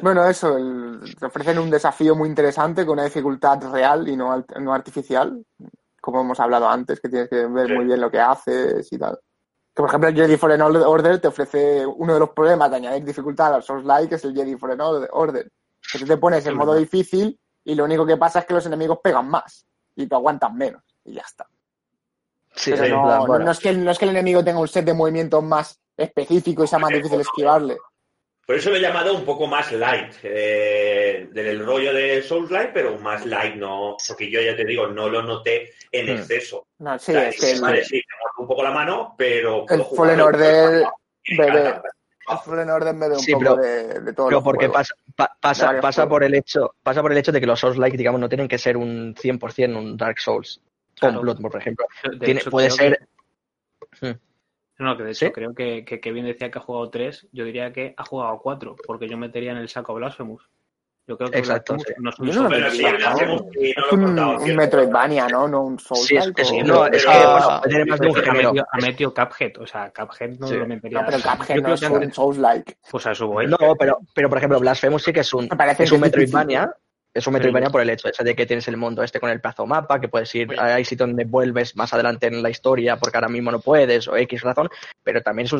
bueno, 0.00 0.24
eso, 0.26 0.56
el- 0.56 1.14
te 1.18 1.26
ofrecen 1.26 1.58
un 1.58 1.70
desafío 1.70 2.14
muy 2.16 2.28
interesante 2.30 2.86
con 2.86 2.94
una 2.94 3.04
dificultad 3.04 3.60
real 3.70 4.08
y 4.08 4.16
no, 4.16 4.44
no 4.58 4.72
artificial, 4.72 5.44
como 6.00 6.22
hemos 6.22 6.40
hablado 6.40 6.68
antes, 6.68 6.98
que 7.00 7.08
tienes 7.10 7.28
que 7.28 7.46
ver 7.46 7.66
Sí. 7.68 7.74
muy 7.74 7.84
bien 7.84 8.00
lo 8.00 8.10
que 8.10 8.20
haces 8.20 8.90
y 8.90 8.98
tal. 8.98 9.18
Que, 9.74 9.82
por 9.82 9.88
ejemplo, 9.88 10.08
el 10.08 10.14
Jedi 10.14 10.36
Fallen 10.36 10.62
Order 10.62 11.20
te 11.20 11.28
ofrece 11.28 11.84
uno 11.84 12.14
de 12.14 12.20
los 12.20 12.30
problemas 12.30 12.70
de 12.70 12.76
añadir 12.76 13.04
dificultad 13.04 13.52
a 13.54 13.56
los 13.56 13.66
Souls-like, 13.66 14.08
que 14.10 14.14
es 14.14 14.24
el 14.24 14.34
Jedi 14.34 14.56
Fallen 14.56 14.80
Order. 14.80 15.50
Que 15.92 15.98
tú 15.98 16.06
te 16.06 16.16
pones 16.16 16.46
en 16.46 16.56
modo 16.56 16.74
difícil 16.74 17.38
y 17.64 17.74
lo 17.74 17.84
único 17.84 18.06
que 18.06 18.16
pasa 18.16 18.38
es 18.40 18.46
que 18.46 18.54
los 18.54 18.64
enemigos 18.66 18.98
pegan 19.02 19.28
más 19.28 19.66
y 19.96 20.06
tú 20.06 20.14
aguantas 20.14 20.52
menos 20.54 20.82
y 21.04 21.14
ya 21.14 21.22
está. 21.22 21.46
Sí, 22.54 22.70
Pero 22.70 22.96
no, 22.96 23.02
plan, 23.02 23.18
no- 23.18 23.26
bueno, 23.26 23.44
no 23.46 23.50
es 23.50 23.58
que, 23.58 23.72
no 23.72 23.90
es 23.90 23.98
que 23.98 24.04
el 24.04 24.10
enemigo 24.12 24.44
tenga 24.44 24.60
un 24.60 24.68
set 24.68 24.84
de 24.84 24.94
movimientos 24.94 25.42
más 25.42 25.80
específico 25.96 26.62
y 26.62 26.68
sea 26.68 26.78
más 26.78 26.90
difícil 26.90 27.20
esquivarle. 27.20 27.76
Por 28.46 28.56
eso 28.56 28.70
lo 28.70 28.76
he 28.76 28.80
llamado 28.80 29.14
un 29.14 29.24
poco 29.24 29.46
más 29.46 29.72
light, 29.72 30.12
eh, 30.22 31.28
del 31.32 31.64
rollo 31.64 31.94
de 31.94 32.22
Souls 32.22 32.50
Light, 32.50 32.70
pero 32.74 32.98
más 32.98 33.24
light, 33.24 33.54
no, 33.54 33.96
porque 34.06 34.30
yo 34.30 34.40
ya 34.42 34.54
te 34.54 34.64
digo, 34.66 34.86
no 34.86 35.08
lo 35.08 35.22
noté 35.22 35.72
en 35.90 36.06
Hmm. 36.06 36.18
exceso. 36.18 36.66
No, 36.78 36.98
sí, 36.98 37.12
O 37.12 37.14
sea, 37.14 37.28
es 37.30 37.40
que 37.40 37.52
el, 37.52 37.60
vale, 37.62 37.84
sí, 37.84 37.94
me 37.96 38.16
muerde 38.20 38.34
un 38.38 38.46
poco 38.48 38.62
la 38.62 38.70
mano, 38.70 39.14
pero... 39.16 39.64
el 39.68 39.82
Fallen. 39.96 40.20
Order 40.20 40.40
bebe, 40.40 40.84
el 41.26 42.38
Fallen 42.44 42.70
Order 42.70 42.94
bebe 42.94 43.14
un 43.14 43.20
Sí, 43.20 43.32
poco 43.32 43.44
pero- 43.44 43.56
de, 43.56 44.00
de 44.00 44.12
todo 44.12 44.26
pero 44.28 44.42
porque 44.42 44.68
pasa, 44.68 44.94
pa- 45.16 45.24
De 45.24 45.30
pasa, 45.40 45.80
pasa 45.80 46.02
juegos. 46.02 46.10
por 46.10 46.24
el 46.24 46.34
hecho, 46.34 46.74
pasa 46.82 47.00
por 47.00 47.12
el 47.12 47.18
hecho 47.18 47.32
de 47.32 47.40
que 47.40 47.46
los 47.46 47.58
Souls-like, 47.60 47.96
digamos, 47.96 48.20
no 48.20 48.28
tienen 48.28 48.48
que 48.48 48.58
ser 48.58 48.76
un 48.76 49.14
100% 49.14 49.76
un 49.78 49.96
Dark 49.96 50.20
Souls. 50.20 50.60
Con 51.00 51.08
Claro. 51.10 51.20
Bloodborne, 51.22 51.50
por 51.50 51.60
ejemplo. 51.60 51.86
De 52.12 52.18
Tiene- 52.18 52.40
hecho, 52.40 52.50
puede 52.50 52.70
ser. 52.70 53.08
que- 54.00 54.16
No, 54.84 54.96
que 54.96 55.02
de 55.04 55.10
hecho 55.12 55.26
¿Sí? 55.26 55.32
creo 55.32 55.54
que, 55.54 55.84
que 55.84 56.00
Kevin 56.00 56.26
decía 56.26 56.50
que 56.50 56.58
ha 56.58 56.62
jugado 56.62 56.90
tres, 56.90 57.26
yo 57.32 57.44
diría 57.44 57.72
que 57.72 57.94
ha 57.96 58.04
jugado 58.04 58.38
cuatro, 58.38 58.76
porque 58.86 59.08
yo 59.08 59.16
metería 59.16 59.52
en 59.52 59.58
el 59.58 59.68
saco 59.68 59.94
Blasphemous. 59.94 60.42
Yo 61.06 61.18
creo 61.18 61.30
que 61.30 61.38
Exacto, 61.38 61.76
sí. 61.78 61.92
no 61.98 62.08
es 62.08 62.18
un 62.18 64.14
no. 64.14 64.38
Metroidvania, 64.38 65.28
¿no? 65.28 65.46
No 65.46 65.62
un 65.64 65.78
Souls 65.78 66.06
Sí, 66.06 66.16
es, 66.16 66.32
es- 66.34 66.48
Sí, 66.48 66.62
no, 66.62 66.84
pero- 66.84 66.96
es 66.96 67.04
que 67.04 67.10
bueno, 67.12 67.60
puede 67.60 67.72
tener 67.72 67.86
más 67.88 68.00
de 68.00 68.06
un 68.08 68.16
ha, 68.16 68.22
género. 68.22 68.48
metido, 68.52 68.66
ha 68.72 68.76
metido 68.78 69.14
Cuphead, 69.14 69.52
o 69.60 69.66
sea, 69.66 69.92
Cuphead 69.92 70.30
no 70.38 70.46
Sí. 70.46 70.54
lo 70.56 70.66
metería. 70.66 71.00
No, 71.02 71.06
pero 71.06 71.18
Cuphead 71.18 71.60
no 71.62 71.74
es 71.74 71.82
un 71.82 72.12
Souls-like. 72.12 72.76
Pues 72.90 73.06
a 73.06 73.14
su 73.14 73.26
voz. 73.26 73.44
No, 73.48 73.58
pero, 73.78 73.98
pero 74.14 74.28
por 74.30 74.38
ejemplo, 74.38 74.58
Blasphemous 74.60 75.02
sí 75.02 75.12
que 75.12 75.20
es 75.20 75.34
un, 75.34 75.48
es 75.78 75.92
un. 75.92 76.00
Metroidvania. 76.00 76.74
Es 77.14 77.24
un 77.28 77.32
Metroidvania 77.34 77.70
por 77.70 77.80
el 77.80 77.88
hecho 77.90 78.08
ese 78.08 78.24
de 78.24 78.34
que 78.34 78.44
tienes 78.44 78.66
el 78.66 78.76
mundo 78.76 79.00
este 79.04 79.20
con 79.20 79.30
el 79.30 79.40
plazo 79.40 79.64
mapa, 79.66 80.00
que 80.00 80.08
puedes 80.08 80.34
ir, 80.34 80.48
hay 80.58 80.84
sitios 80.84 81.08
donde 81.08 81.24
vuelves 81.24 81.76
más 81.76 81.94
adelante 81.94 82.26
en 82.26 82.42
la 82.42 82.50
historia 82.50 82.96
porque 82.96 83.16
ahora 83.16 83.28
mismo 83.28 83.52
no 83.52 83.60
puedes 83.60 84.08
o 84.08 84.16
X 84.16 84.42
razón, 84.42 84.68
pero 85.04 85.22
también 85.22 85.46
es 85.46 85.52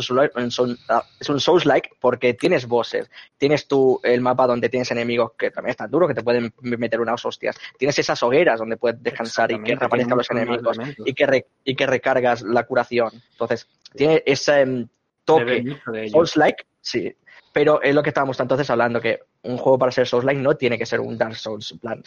un, 0.59 0.77
ah, 0.89 1.05
es 1.21 1.29
un 1.29 1.39
Souls-like 1.39 1.91
porque 2.01 2.35
tienes 2.35 2.67
bosses, 2.67 3.09
tienes 3.39 3.69
tú 3.69 4.01
el 4.03 4.21
mapa 4.21 4.49
donde 4.49 4.69
tienes 4.69 4.91
enemigos 4.91 5.31
que 5.39 5.53
también 5.53 5.71
están 5.71 5.91
duros, 5.91 6.09
que 6.09 6.15
te 6.15 6.25
pueden 6.25 6.53
meter 6.61 7.01
unas 7.01 7.25
hostias, 7.25 7.57
tienes 7.79 7.97
esas 8.01 8.21
hogueras 8.25 8.59
donde 8.59 8.77
puedes 8.77 9.01
descansar 9.01 9.53
y 9.53 9.63
que 9.63 9.77
reaparezcan 9.77 10.19
los 10.19 10.31
enemigos 10.33 10.77
y 11.07 11.15
que, 11.15 11.27
re- 11.27 11.47
y 11.65 11.77
que 11.77 11.87
recargas 11.87 12.43
la 12.43 12.65
curación. 12.65 13.11
Entonces, 13.31 13.69
tiene 13.95 14.23
ese 14.27 14.61
em, 14.63 14.89
toque. 15.25 15.63
Souls-like, 16.11 16.65
sí. 16.81 17.15
Pero 17.55 17.81
es 17.81 17.95
lo 17.95 18.03
que 18.03 18.11
estábamos 18.11 18.39
entonces 18.41 18.69
hablando, 18.69 19.01
que 19.01 19.21
un 19.45 19.57
juego 19.57 19.79
para 19.79 19.93
ser 19.93 20.09
Souls-like 20.09 20.43
no 20.43 20.57
tiene 20.57 20.77
que 20.77 20.85
ser 20.85 21.01
un 21.01 21.17
Dark 21.17 21.37
Souls. 21.37 21.71
en 21.71 21.79
plan, 21.79 22.03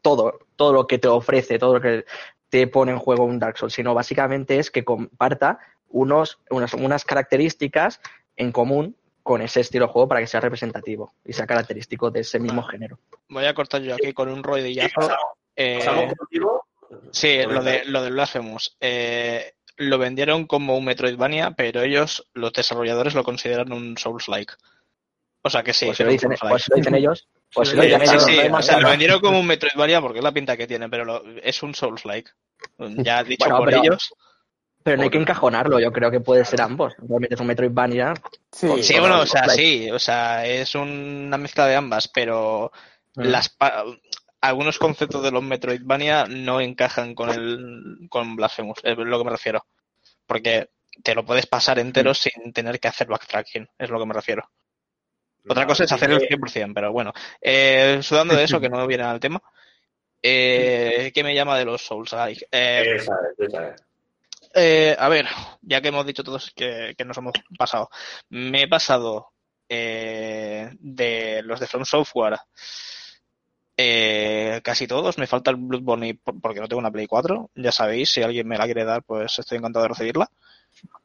todo, 0.00 0.38
todo 0.54 0.72
lo 0.72 0.86
que 0.86 0.98
te 0.98 1.08
ofrece, 1.08 1.58
todo 1.58 1.74
lo 1.74 1.80
que 1.80 2.04
te 2.48 2.68
pone 2.68 2.92
en 2.92 2.98
juego 2.98 3.24
un 3.24 3.40
Dark 3.40 3.58
Souls, 3.58 3.74
sino 3.74 3.92
básicamente 3.92 4.58
es 4.58 4.70
que 4.70 4.84
comparta 4.84 5.58
unos, 5.88 6.38
unas, 6.48 6.74
unas 6.74 7.04
características 7.04 8.00
en 8.36 8.52
común 8.52 8.96
con 9.24 9.42
ese 9.42 9.60
estilo 9.60 9.86
de 9.86 9.92
juego 9.92 10.06
para 10.06 10.20
que 10.20 10.28
sea 10.28 10.40
representativo 10.40 11.14
y 11.24 11.32
sea 11.32 11.46
característico 11.46 12.10
de 12.10 12.20
ese 12.20 12.38
mismo 12.38 12.62
género. 12.62 13.00
Voy 13.28 13.46
a 13.46 13.54
cortar 13.54 13.82
yo 13.82 13.94
aquí 13.94 14.12
con 14.12 14.28
un 14.28 14.44
rodillazo. 14.44 15.10
Eh, 15.56 15.80
sí, 17.10 17.38
lo 17.48 17.62
de, 17.64 17.84
lo 17.86 18.02
de 18.02 18.10
Blasphemous. 18.10 18.76
Eh, 18.80 19.54
lo 19.76 19.98
vendieron 19.98 20.46
como 20.46 20.76
un 20.76 20.84
Metroidvania, 20.84 21.52
pero 21.52 21.82
ellos, 21.82 22.28
los 22.34 22.52
desarrolladores, 22.52 23.14
lo 23.14 23.24
consideran 23.24 23.72
un 23.72 23.96
Souls-like. 23.96 24.54
O 25.46 25.50
sea 25.50 25.62
que 25.62 25.74
sí, 25.74 25.84
Pues 25.86 25.92
es 25.92 25.96
si 25.98 26.04
lo 26.04 26.10
dicen, 26.10 26.30
pues 26.40 26.62
si 26.62 26.70
lo 26.70 26.76
dicen 26.76 26.94
ellos, 26.94 27.28
pues 27.52 27.68
si 27.68 27.72
Sí, 27.72 27.76
lo 27.76 27.82
dicen 27.84 28.00
sí, 28.00 28.06
ellos, 28.10 28.24
sí, 28.24 28.34
no 28.36 28.40
hay 28.42 28.48
o 28.48 28.50
más 28.50 28.64
sea, 28.66 28.80
lo 28.80 28.88
vendieron 28.88 29.20
como 29.20 29.38
un 29.38 29.46
Metroidvania 29.46 30.00
porque 30.00 30.18
es 30.20 30.24
la 30.24 30.32
pinta 30.32 30.56
que 30.56 30.66
tiene, 30.66 30.88
pero 30.88 31.04
lo- 31.04 31.22
es 31.42 31.62
un 31.62 31.74
Souls-like. 31.74 32.30
Ya 32.78 33.22
dicho 33.22 33.44
Bueno, 33.44 33.58
por 33.58 33.68
pero- 33.68 33.82
ellos. 33.82 34.14
Pero 34.82 34.98
no 34.98 35.02
hay 35.04 35.10
que 35.10 35.18
encajonarlo, 35.18 35.80
yo 35.80 35.90
creo 35.92 36.10
que 36.10 36.20
puede 36.20 36.44
ser 36.44 36.60
ambos. 36.60 36.92
Realmente 36.98 37.34
es 37.36 37.40
un 37.40 37.46
Metroidvania. 37.46 38.12
Sí, 38.52 38.66
Con- 38.68 38.82
Sí, 38.82 38.92
con 38.94 39.02
bueno, 39.02 39.20
o 39.20 39.26
sea, 39.26 39.48
sí, 39.48 39.90
o 39.90 39.98
sea, 39.98 40.44
es 40.46 40.74
una 40.74 41.38
mezcla 41.38 41.66
de 41.66 41.76
ambas, 41.76 42.08
pero 42.08 42.70
Mm. 43.16 43.22
las 43.22 43.48
pa- 43.48 43.84
algunos 44.42 44.78
conceptos 44.78 45.22
de 45.22 45.30
los 45.30 45.42
Metroidvania 45.42 46.26
no 46.28 46.60
encajan 46.60 47.14
con 47.14 47.30
el 47.30 48.06
con 48.10 48.36
Blasphemous, 48.36 48.78
es 48.82 48.96
lo 48.98 49.18
que 49.18 49.24
me 49.24 49.30
refiero. 49.30 49.64
Porque 50.26 50.68
te 51.02 51.14
lo 51.14 51.24
puedes 51.24 51.46
pasar 51.46 51.78
entero 51.78 52.10
Mm. 52.10 52.14
sin 52.14 52.52
tener 52.52 52.78
que 52.80 52.88
hacer 52.88 53.06
backtracking, 53.06 53.66
es 53.78 53.88
lo 53.90 53.98
que 53.98 54.06
me 54.06 54.14
refiero. 54.14 54.50
Otra 55.46 55.66
cosa 55.66 55.84
es 55.84 55.92
hacer 55.92 56.10
el 56.10 56.20
100%, 56.20 56.72
pero 56.74 56.92
bueno. 56.92 57.12
Eh, 57.40 57.98
sudando 58.02 58.34
de 58.34 58.44
eso, 58.44 58.60
que 58.60 58.68
no 58.68 58.86
viene 58.86 59.04
al 59.04 59.20
tema, 59.20 59.42
eh, 60.22 61.10
¿qué 61.14 61.22
me 61.22 61.34
llama 61.34 61.58
de 61.58 61.64
los 61.64 61.82
Souls? 61.82 62.14
Eh, 62.50 62.96
eh, 64.54 64.96
a 64.98 65.08
ver, 65.08 65.26
ya 65.62 65.80
que 65.80 65.88
hemos 65.88 66.06
dicho 66.06 66.24
todos 66.24 66.52
que, 66.54 66.94
que 66.96 67.04
nos 67.04 67.18
hemos 67.18 67.34
pasado, 67.58 67.90
me 68.30 68.62
he 68.62 68.68
pasado 68.68 69.32
eh, 69.68 70.70
de 70.78 71.42
los 71.42 71.60
de 71.60 71.66
From 71.66 71.84
Software 71.84 72.38
eh, 73.76 74.60
casi 74.62 74.86
todos. 74.86 75.18
Me 75.18 75.26
falta 75.26 75.50
el 75.50 75.56
Bloodborne 75.56 76.18
porque 76.40 76.60
no 76.60 76.68
tengo 76.68 76.80
una 76.80 76.90
Play 76.90 77.06
4. 77.06 77.50
Ya 77.56 77.72
sabéis, 77.72 78.10
si 78.10 78.22
alguien 78.22 78.46
me 78.46 78.58
la 78.58 78.66
quiere 78.66 78.84
dar, 78.84 79.02
pues 79.02 79.38
estoy 79.38 79.58
encantado 79.58 79.84
de 79.84 79.88
recibirla. 79.88 80.30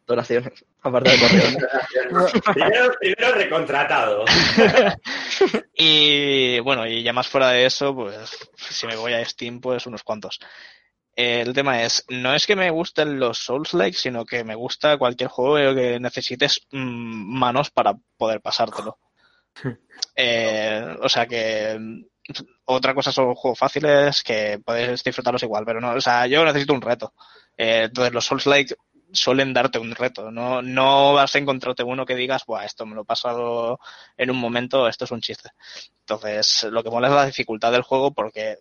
Donaciones, 0.10 0.66
aparte 0.82 1.12
de 1.12 1.20
correo. 1.20 2.32
primero, 2.54 2.92
primero 3.00 3.34
recontratado. 3.36 4.26
Y 5.82 6.60
bueno, 6.60 6.86
y 6.86 7.04
ya 7.04 7.14
más 7.14 7.28
fuera 7.28 7.52
de 7.52 7.66
eso, 7.66 7.96
pues 7.96 8.38
si 8.58 8.86
me 8.88 8.98
voy 8.98 9.14
a 9.14 9.24
Steam, 9.24 9.62
pues 9.62 9.86
unos 9.86 10.04
cuantos. 10.04 10.40
Eh, 11.16 11.42
El 11.42 11.54
tema 11.54 11.84
es, 11.84 12.04
no 12.10 12.34
es 12.34 12.46
que 12.46 12.56
me 12.56 12.70
gusten 12.72 13.20
los 13.20 13.38
Souls-like, 13.38 13.96
sino 13.96 14.26
que 14.26 14.44
me 14.44 14.56
gusta 14.56 14.98
cualquier 14.98 15.30
juego 15.30 15.76
que 15.76 16.00
necesites 16.00 16.68
mm, 16.72 17.40
manos 17.40 17.70
para 17.70 17.94
poder 18.18 18.42
pasártelo. 18.42 18.98
Eh, 20.16 20.98
o 21.02 21.08
sea 21.08 21.28
que 21.28 21.78
mm, 21.80 22.04
otra 22.66 22.94
cosa 22.94 23.12
son 23.12 23.36
juegos 23.36 23.60
fáciles 23.60 24.24
que 24.24 24.60
puedes 24.66 25.04
disfrutarlos 25.04 25.44
igual, 25.44 25.64
pero 25.66 25.80
no, 25.80 25.92
o 25.94 26.02
sea, 26.02 26.28
yo 26.28 26.44
necesito 26.44 26.74
un 26.74 26.82
reto. 26.82 27.14
Eh, 27.58 27.84
entonces 27.86 28.14
los 28.14 28.26
Souls-like 28.26 28.76
suelen 29.12 29.54
darte 29.54 29.80
un 29.80 29.96
reto, 29.96 30.32
no, 30.32 30.62
no 30.62 31.14
vas 31.14 31.36
a 31.36 31.40
encontrarte 31.40 31.84
uno 31.84 32.06
que 32.06 32.16
digas, 32.16 32.46
Buah, 32.46 32.66
esto 32.66 32.86
me 32.86 32.96
lo 32.96 33.02
he 33.02 33.06
pasado 33.06 33.80
en 34.18 34.32
un 34.32 34.38
momento, 34.38 34.88
esto 34.88 35.06
es 35.06 35.12
un 35.12 35.22
chiste. 35.22 35.50
Entonces, 36.02 36.64
lo 36.72 36.84
que 36.84 36.90
mola 36.90 37.08
es 37.08 37.14
la 37.14 37.26
dificultad 37.26 37.72
del 37.72 37.84
juego 37.84 38.14
porque 38.14 38.58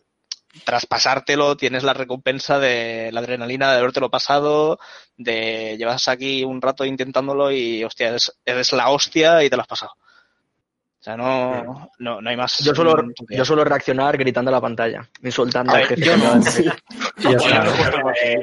tras 0.64 0.86
pasártelo 0.86 1.56
tienes 1.56 1.84
la 1.84 1.94
recompensa 1.94 2.58
de 2.58 3.10
la 3.12 3.20
adrenalina 3.20 3.70
de 3.72 3.78
habértelo 3.78 4.10
pasado, 4.10 4.78
de 5.16 5.76
llevas 5.78 6.08
aquí 6.08 6.44
un 6.44 6.62
rato 6.62 6.84
intentándolo 6.84 7.52
y 7.52 7.84
hostia, 7.84 8.08
eres, 8.08 8.38
eres 8.44 8.72
la 8.72 8.90
hostia 8.90 9.44
y 9.44 9.50
te 9.50 9.56
lo 9.56 9.62
has 9.62 9.68
pasado. 9.68 9.92
O 11.00 11.02
sea, 11.02 11.16
no, 11.16 11.90
no, 12.00 12.20
no 12.20 12.30
hay 12.30 12.36
más. 12.36 12.58
Yo 12.58 12.74
suelo, 12.74 12.96
yo 13.28 13.44
suelo 13.44 13.64
reaccionar 13.64 14.16
gritando 14.18 14.50
a 14.50 14.52
la 14.54 14.60
pantalla, 14.60 15.08
insultando 15.22 15.72
al 15.72 15.86
jefe. 15.86 16.04
yo 16.04 16.16
no. 16.16 16.40
Sí. 17.18 17.34
Bueno, 17.36 17.72
eh, 18.22 18.38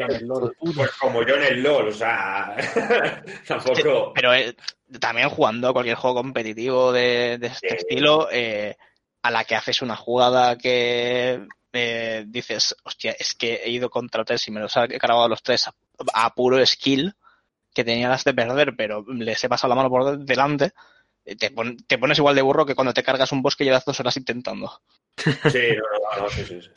pues 0.76 0.92
como 1.00 1.24
yo 1.26 1.36
en 1.36 1.44
el 1.44 1.64
LOL, 1.64 1.88
o 1.88 1.94
sea, 1.94 2.56
tampoco. 3.48 4.12
Pero 4.14 4.34
eh, 4.34 4.54
también 5.00 5.30
jugando 5.30 5.70
a 5.70 5.74
cualquier 5.74 5.96
juego 5.96 6.18
competitivo 6.18 6.92
de, 6.92 7.38
de 7.40 7.48
este 7.48 7.70
Sí. 7.70 7.76
estilo, 7.78 8.28
eh, 8.32 8.76
a 9.22 9.32
la 9.32 9.44
que 9.46 9.56
haces 9.56 9.82
una 9.82 9.96
jugada 9.96 10.58
que 10.58 11.48
eh, 11.72 12.24
dices, 12.28 12.76
hostia, 12.84 13.16
es 13.18 13.34
que 13.36 13.56
he 13.64 13.70
ido 13.70 13.90
contra 13.90 14.26
tres 14.26 14.46
y 14.48 14.52
me 14.52 14.60
los 14.60 14.76
he 14.78 15.00
cargado 15.00 15.24
a 15.24 15.30
los 15.30 15.42
tres 15.42 15.68
a, 15.68 15.74
a 16.14 16.34
puro 16.34 16.64
skill, 16.66 17.16
que 17.74 17.84
tenía 17.86 18.10
las 18.10 18.24
de 18.26 18.34
perder, 18.34 18.76
pero 18.78 19.06
les 19.08 19.42
he 19.44 19.50
pasado 19.50 19.70
la 19.70 19.76
mano 19.76 19.90
por 19.90 20.20
delante, 20.20 20.72
te, 21.26 21.52
pon- 21.52 21.78
te 21.88 21.98
pones 21.98 22.18
igual 22.20 22.36
de 22.36 22.42
burro 22.42 22.66
que 22.66 22.76
cuando 22.76 22.94
te 22.94 23.04
cargas 23.04 23.32
un 23.32 23.42
bosque 23.42 23.64
y 23.64 23.68
llevas 23.68 23.86
dos 23.86 24.00
horas 24.00 24.16
intentando. 24.18 24.82
Sí, 25.18 25.60
no, 25.76 25.84
no, 26.18 26.24
no, 26.24 26.30
sí, 26.30 26.46
sí, 26.46 26.62
sí. 26.62 26.70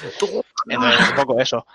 Entonces, 0.66 1.08
un 1.10 1.14
poco 1.14 1.40
eso. 1.40 1.66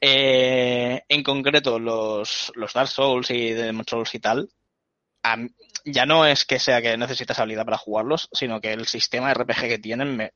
Eh, 0.00 1.02
en 1.08 1.22
concreto, 1.22 1.78
los, 1.78 2.52
los 2.56 2.72
Dark 2.72 2.88
Souls 2.88 3.30
y 3.30 3.52
Demon 3.52 3.86
Souls 3.88 4.14
y 4.14 4.18
tal, 4.20 4.48
a 5.22 5.36
ya 5.84 6.06
no 6.06 6.26
es 6.26 6.44
que 6.44 6.58
sea 6.58 6.82
que 6.82 6.96
necesitas 6.96 7.38
habilidad 7.38 7.64
para 7.64 7.78
jugarlos, 7.78 8.28
sino 8.32 8.60
que 8.60 8.72
el 8.72 8.86
sistema 8.86 9.30
RPG 9.32 9.60
que 9.68 9.78
tienen 9.78 10.16
me- 10.16 10.32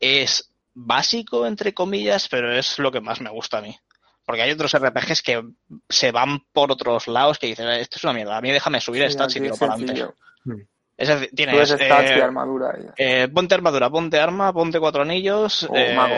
es 0.00 0.50
básico, 0.74 1.46
entre 1.46 1.74
comillas, 1.74 2.28
pero 2.28 2.52
es 2.52 2.78
lo 2.78 2.92
que 2.92 3.00
más 3.00 3.20
me 3.20 3.30
gusta 3.30 3.58
a 3.58 3.62
mí. 3.62 3.76
Porque 4.24 4.42
hay 4.42 4.50
otros 4.50 4.74
RPGs 4.74 5.22
que 5.22 5.42
se 5.88 6.10
van 6.10 6.40
por 6.52 6.72
otros 6.72 7.06
lados 7.08 7.38
que 7.38 7.46
dicen, 7.46 7.68
esto 7.68 7.96
es 7.98 8.04
una 8.04 8.12
mierda, 8.12 8.36
a 8.36 8.40
mí 8.40 8.50
déjame 8.50 8.80
subir 8.80 9.04
Sí, 9.04 9.10
stats 9.10 9.36
y 9.36 9.40
tiro 9.40 9.56
para 9.56 9.74
adelante. 9.74 10.02
Sencillo. 10.46 10.68
Es 10.96 11.08
decir, 11.08 11.28
Tú 11.30 11.36
tienes 11.36 11.54
eres 11.54 11.70
stats 11.86 12.10
eh, 12.10 12.16
y 12.16 12.20
armadura. 12.20 12.78
eh, 12.96 13.28
ponte 13.32 13.54
armadura, 13.54 13.90
ponte 13.90 14.18
arma, 14.18 14.52
ponte 14.52 14.80
cuatro 14.80 15.02
anillos 15.02 15.64
O 15.64 15.76
eh, 15.76 15.94
mago. 15.94 16.14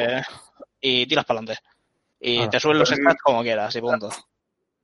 y 0.81 1.07
tiras 1.07 1.25
para 1.25 1.41
adelante. 1.41 1.63
Y 2.21 2.39
Ah. 2.43 2.51
te 2.51 2.61
suben 2.61 2.79
los 2.79 2.89
Pues- 2.89 3.01
stats 3.01 3.23
como 3.23 3.43
quieras 3.43 3.75
y 3.75 3.81
punto. 3.81 4.09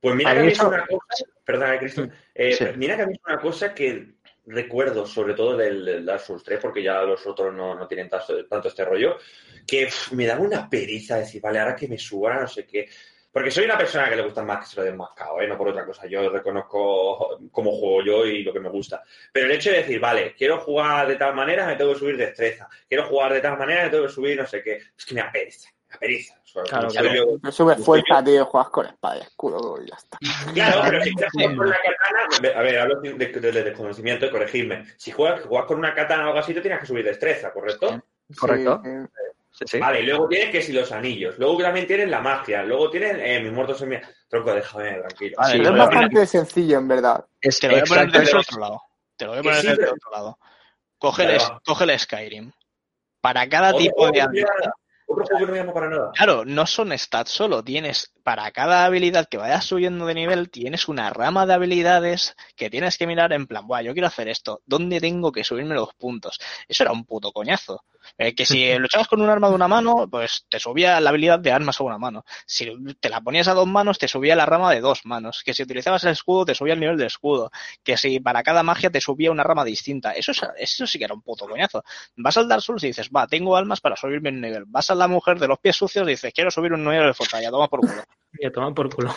Pues 0.01 0.15
mira 0.15 0.31
que 0.33 0.37
a 0.37 0.41
mí 0.41 0.45
mí 0.47 0.51
es 0.51 0.59
eso- 0.59 0.67
una 0.67 0.85
cosa, 0.85 1.25
perdona, 1.45 1.79
Cristian, 1.79 2.13
eh, 2.35 2.51
Sí. 2.53 2.65
mira 2.75 2.95
que 2.97 3.01
a 3.03 3.07
mí 3.07 3.13
es 3.13 3.21
una 3.25 3.39
cosa 3.39 3.73
que 3.73 4.15
recuerdo, 4.47 5.05
sobre 5.07 5.33
todo 5.33 5.57
del, 5.57 6.05
Dark 6.05 6.19
Souls 6.21 6.43
3, 6.43 6.59
porque 6.61 6.83
ya 6.83 7.01
los 7.01 7.25
otros 7.25 7.53
no, 7.53 7.73
no 7.73 7.87
tienen 7.87 8.09
tanto, 8.09 8.45
tanto 8.45 8.67
este 8.67 8.85
rollo, 8.85 9.17
que 9.65 9.85
pff, 9.87 10.11
me 10.11 10.25
daba 10.27 10.41
una 10.41 10.69
periza 10.69 11.15
decir, 11.17 11.41
vale, 11.41 11.59
ahora 11.59 11.75
que 11.75 11.87
me 11.87 11.97
suban, 11.97 12.41
no 12.41 12.47
sé 12.47 12.65
qué. 12.67 12.87
Porque 13.35 13.51
soy 13.51 13.65
una 13.65 13.77
persona 13.77 14.07
que 14.09 14.15
le 14.15 14.21
gusta 14.21 14.41
más 14.43 14.59
que 14.61 14.65
se 14.67 14.77
lo 14.77 14.83
den 14.85 14.95
más 14.95 15.09
cao, 15.13 15.41
¿eh? 15.41 15.47
no 15.47 15.57
por 15.57 15.67
otra 15.67 15.85
cosa. 15.85 16.07
Yo 16.07 16.29
reconozco 16.29 17.37
cómo 17.51 17.71
juego 17.77 18.01
yo 18.01 18.25
y 18.25 18.43
lo 18.43 18.53
que 18.53 18.61
me 18.61 18.69
gusta. 18.69 19.03
Pero 19.33 19.47
el 19.47 19.51
hecho 19.51 19.71
de 19.71 19.79
decir, 19.79 19.99
vale, 19.99 20.33
quiero 20.37 20.57
jugar 20.61 21.05
de 21.05 21.17
tal 21.17 21.35
manera, 21.35 21.65
me 21.65 21.75
tengo 21.75 21.91
que 21.91 21.99
subir 21.99 22.15
destreza. 22.15 22.69
Quiero 22.87 23.03
jugar 23.07 23.33
de 23.33 23.41
tal 23.41 23.57
manera, 23.57 23.83
me 23.83 23.89
tengo 23.89 24.05
que 24.05 24.13
subir 24.13 24.37
no 24.37 24.47
sé 24.47 24.63
qué. 24.63 24.79
Es 24.97 25.05
que 25.05 25.15
me 25.15 25.19
apetece, 25.19 25.67
me 25.89 25.95
apetece. 25.97 26.33
Claro, 26.69 26.87
yo- 27.13 27.39
Te 27.43 27.51
subes 27.51 27.83
fuerza, 27.83 28.23
tío, 28.23 28.45
juegas 28.45 28.69
con 28.69 28.85
espada 28.85 29.17
y 29.17 29.21
escudo 29.23 29.81
y 29.83 29.89
ya 29.89 29.95
está. 29.97 30.17
Claro, 30.53 30.81
pero 30.85 31.03
si 31.03 31.13
quieres 31.13 31.33
jugar 31.33 31.55
con 31.57 31.67
una 31.67 31.77
katana, 32.39 32.57
a 32.57 32.61
ver, 32.61 32.79
hablo 32.79 33.01
de, 33.01 33.13
de- 33.15 33.51
de 33.51 33.63
desconocimiento, 33.63 34.31
corregidme. 34.31 34.85
Si 34.95 35.11
juegas, 35.11 35.41
juegas 35.41 35.67
con 35.67 35.77
una 35.79 35.93
katana 35.93 36.23
o 36.23 36.27
algo 36.27 36.39
así, 36.39 36.53
te 36.53 36.61
tienes 36.61 36.79
que 36.79 36.85
subir 36.85 37.03
destreza, 37.03 37.51
¿correcto? 37.51 38.01
Correcto. 38.39 38.81
Sí, 38.81 38.89
sí. 39.57 39.65
Sí, 39.65 39.65
sí. 39.67 39.79
Vale, 39.79 40.01
y 40.01 40.05
luego 40.05 40.27
tienes 40.27 40.49
que 40.51 40.61
si 40.61 40.73
los 40.73 40.91
anillos, 40.91 41.37
luego 41.37 41.57
también 41.59 41.87
tienes 41.87 42.09
la 42.09 42.19
magia, 42.21 42.61
luego 42.63 42.89
tienes 42.89 43.15
eh, 43.19 43.39
mis 43.41 43.51
muertos 43.53 43.81
en 43.81 43.89
mi... 43.89 43.97
Tronco, 44.27 44.53
déjame 44.53 44.91
tranquilo. 44.99 45.35
Vale, 45.37 45.51
Sí, 45.53 45.57
Pero 45.59 45.69
es 45.71 45.77
bastante 45.79 46.25
sencillo, 46.27 46.77
en 46.79 46.87
verdad. 46.87 47.25
Es 47.39 47.59
Te 47.59 47.67
lo 47.67 47.73
voy 47.73 47.81
a 47.81 47.85
poner 47.85 48.11
desde 48.11 48.37
otro 48.37 48.59
lado. 48.59 48.81
Te 49.15 49.25
lo 49.25 49.31
voy 49.31 49.39
a 49.39 49.41
Que 49.41 49.47
poner 49.49 49.61
sí, 49.61 49.67
desde 49.67 49.81
el 49.83 49.87
pero- 49.89 49.93
otro 49.93 50.11
lado. 50.11 50.39
Coge, 50.97 51.23
Vale, 51.23 51.35
el, 51.35 51.41
va. 51.41 51.61
coge 51.65 51.83
el 51.85 51.99
Skyrim. 51.99 52.51
Para 53.21 53.47
cada 53.47 53.73
tipo 53.73 54.05
de 54.07 54.11
que 54.13 54.21
habilidad. 54.21 54.49
Llama- 55.07 55.21
Otro 55.21 55.25
juego 55.25 55.39
que 55.39 55.45
no 55.45 55.51
me 55.51 55.57
llama 55.59 55.73
para 55.73 55.89
nada. 55.89 56.11
Claro, 56.15 56.45
no 56.45 56.65
son 56.65 56.97
stats 56.97 57.31
solo, 57.31 57.63
tienes 57.63 58.11
para 58.23 58.49
cada 58.51 58.85
habilidad 58.85 59.27
que 59.29 59.37
vayas 59.37 59.65
subiendo 59.65 60.05
de 60.07 60.15
nivel, 60.15 60.49
tienes 60.49 60.87
una 60.87 61.11
rama 61.11 61.45
de 61.45 61.53
habilidades 61.53 62.35
que 62.55 62.69
tienes 62.71 62.97
que 62.97 63.05
mirar 63.05 63.31
en 63.33 63.45
plan, 63.45 63.67
Buah, 63.67 63.81
yo 63.83 63.93
quiero 63.93 64.07
hacer 64.07 64.27
esto, 64.29 64.61
¿dónde 64.65 64.99
tengo 64.99 65.31
que 65.31 65.43
subirme 65.43 65.75
los 65.75 65.93
puntos? 65.93 66.39
Eso 66.67 66.83
era 66.83 66.91
un 66.91 67.05
puto 67.05 67.31
coñazo. 67.31 67.83
Eh, 68.19 68.35
que 68.35 68.45
si 68.45 68.77
luchabas 68.77 69.07
con 69.07 69.19
un 69.21 69.29
arma 69.29 69.49
de 69.49 69.55
una 69.55 69.67
mano, 69.67 70.07
pues 70.07 70.45
te 70.47 70.59
subía 70.59 70.99
la 70.99 71.09
habilidad 71.09 71.39
de 71.39 71.51
armas 71.51 71.79
a 71.79 71.83
una 71.83 71.97
mano. 71.97 72.23
Si 72.45 72.71
te 72.99 73.09
la 73.09 73.19
ponías 73.21 73.47
a 73.47 73.55
dos 73.55 73.65
manos, 73.65 73.97
te 73.97 74.07
subía 74.07 74.35
la 74.35 74.45
rama 74.45 74.71
de 74.71 74.79
dos 74.79 75.05
manos. 75.05 75.41
Que 75.43 75.55
si 75.55 75.63
utilizabas 75.63 76.03
el 76.03 76.11
escudo, 76.11 76.45
te 76.45 76.53
subía 76.53 76.73
el 76.75 76.79
nivel 76.79 76.97
de 76.97 77.07
escudo. 77.07 77.49
Que 77.83 77.97
si 77.97 78.19
para 78.19 78.43
cada 78.43 78.61
magia 78.61 78.91
te 78.91 79.01
subía 79.01 79.31
una 79.31 79.41
rama 79.41 79.63
distinta. 79.65 80.11
Eso, 80.11 80.33
es- 80.33 80.41
eso 80.57 80.85
sí 80.85 80.99
que 80.99 81.05
era 81.05 81.15
un 81.15 81.23
puto 81.23 81.47
coñazo. 81.47 81.83
Vas 82.15 82.37
al 82.37 82.47
Dark 82.47 82.61
Souls 82.61 82.83
y 82.83 82.87
dices, 82.87 83.09
va, 83.09 83.25
tengo 83.25 83.57
almas 83.57 83.81
para 83.81 83.95
subirme 83.95 84.29
un 84.29 84.39
nivel. 84.39 84.65
Vas 84.67 84.91
a 84.95 84.99
la 84.99 85.07
mujer 85.07 85.39
de 85.39 85.47
los 85.47 85.59
pies 85.59 85.75
sucios 85.75 86.05
y 86.07 86.11
dices, 86.11 86.33
quiero 86.33 86.49
subir 86.51 86.73
un 86.73 86.83
nivel 86.83 87.13
de. 87.13 87.41
Ya 87.41 87.49
toma 87.51 87.67
por 87.67 87.81
culo. 87.81 87.93
Y 88.37 88.45
a 88.47 88.51
tomar 88.51 88.73
por 88.73 88.93
culo. 88.93 89.15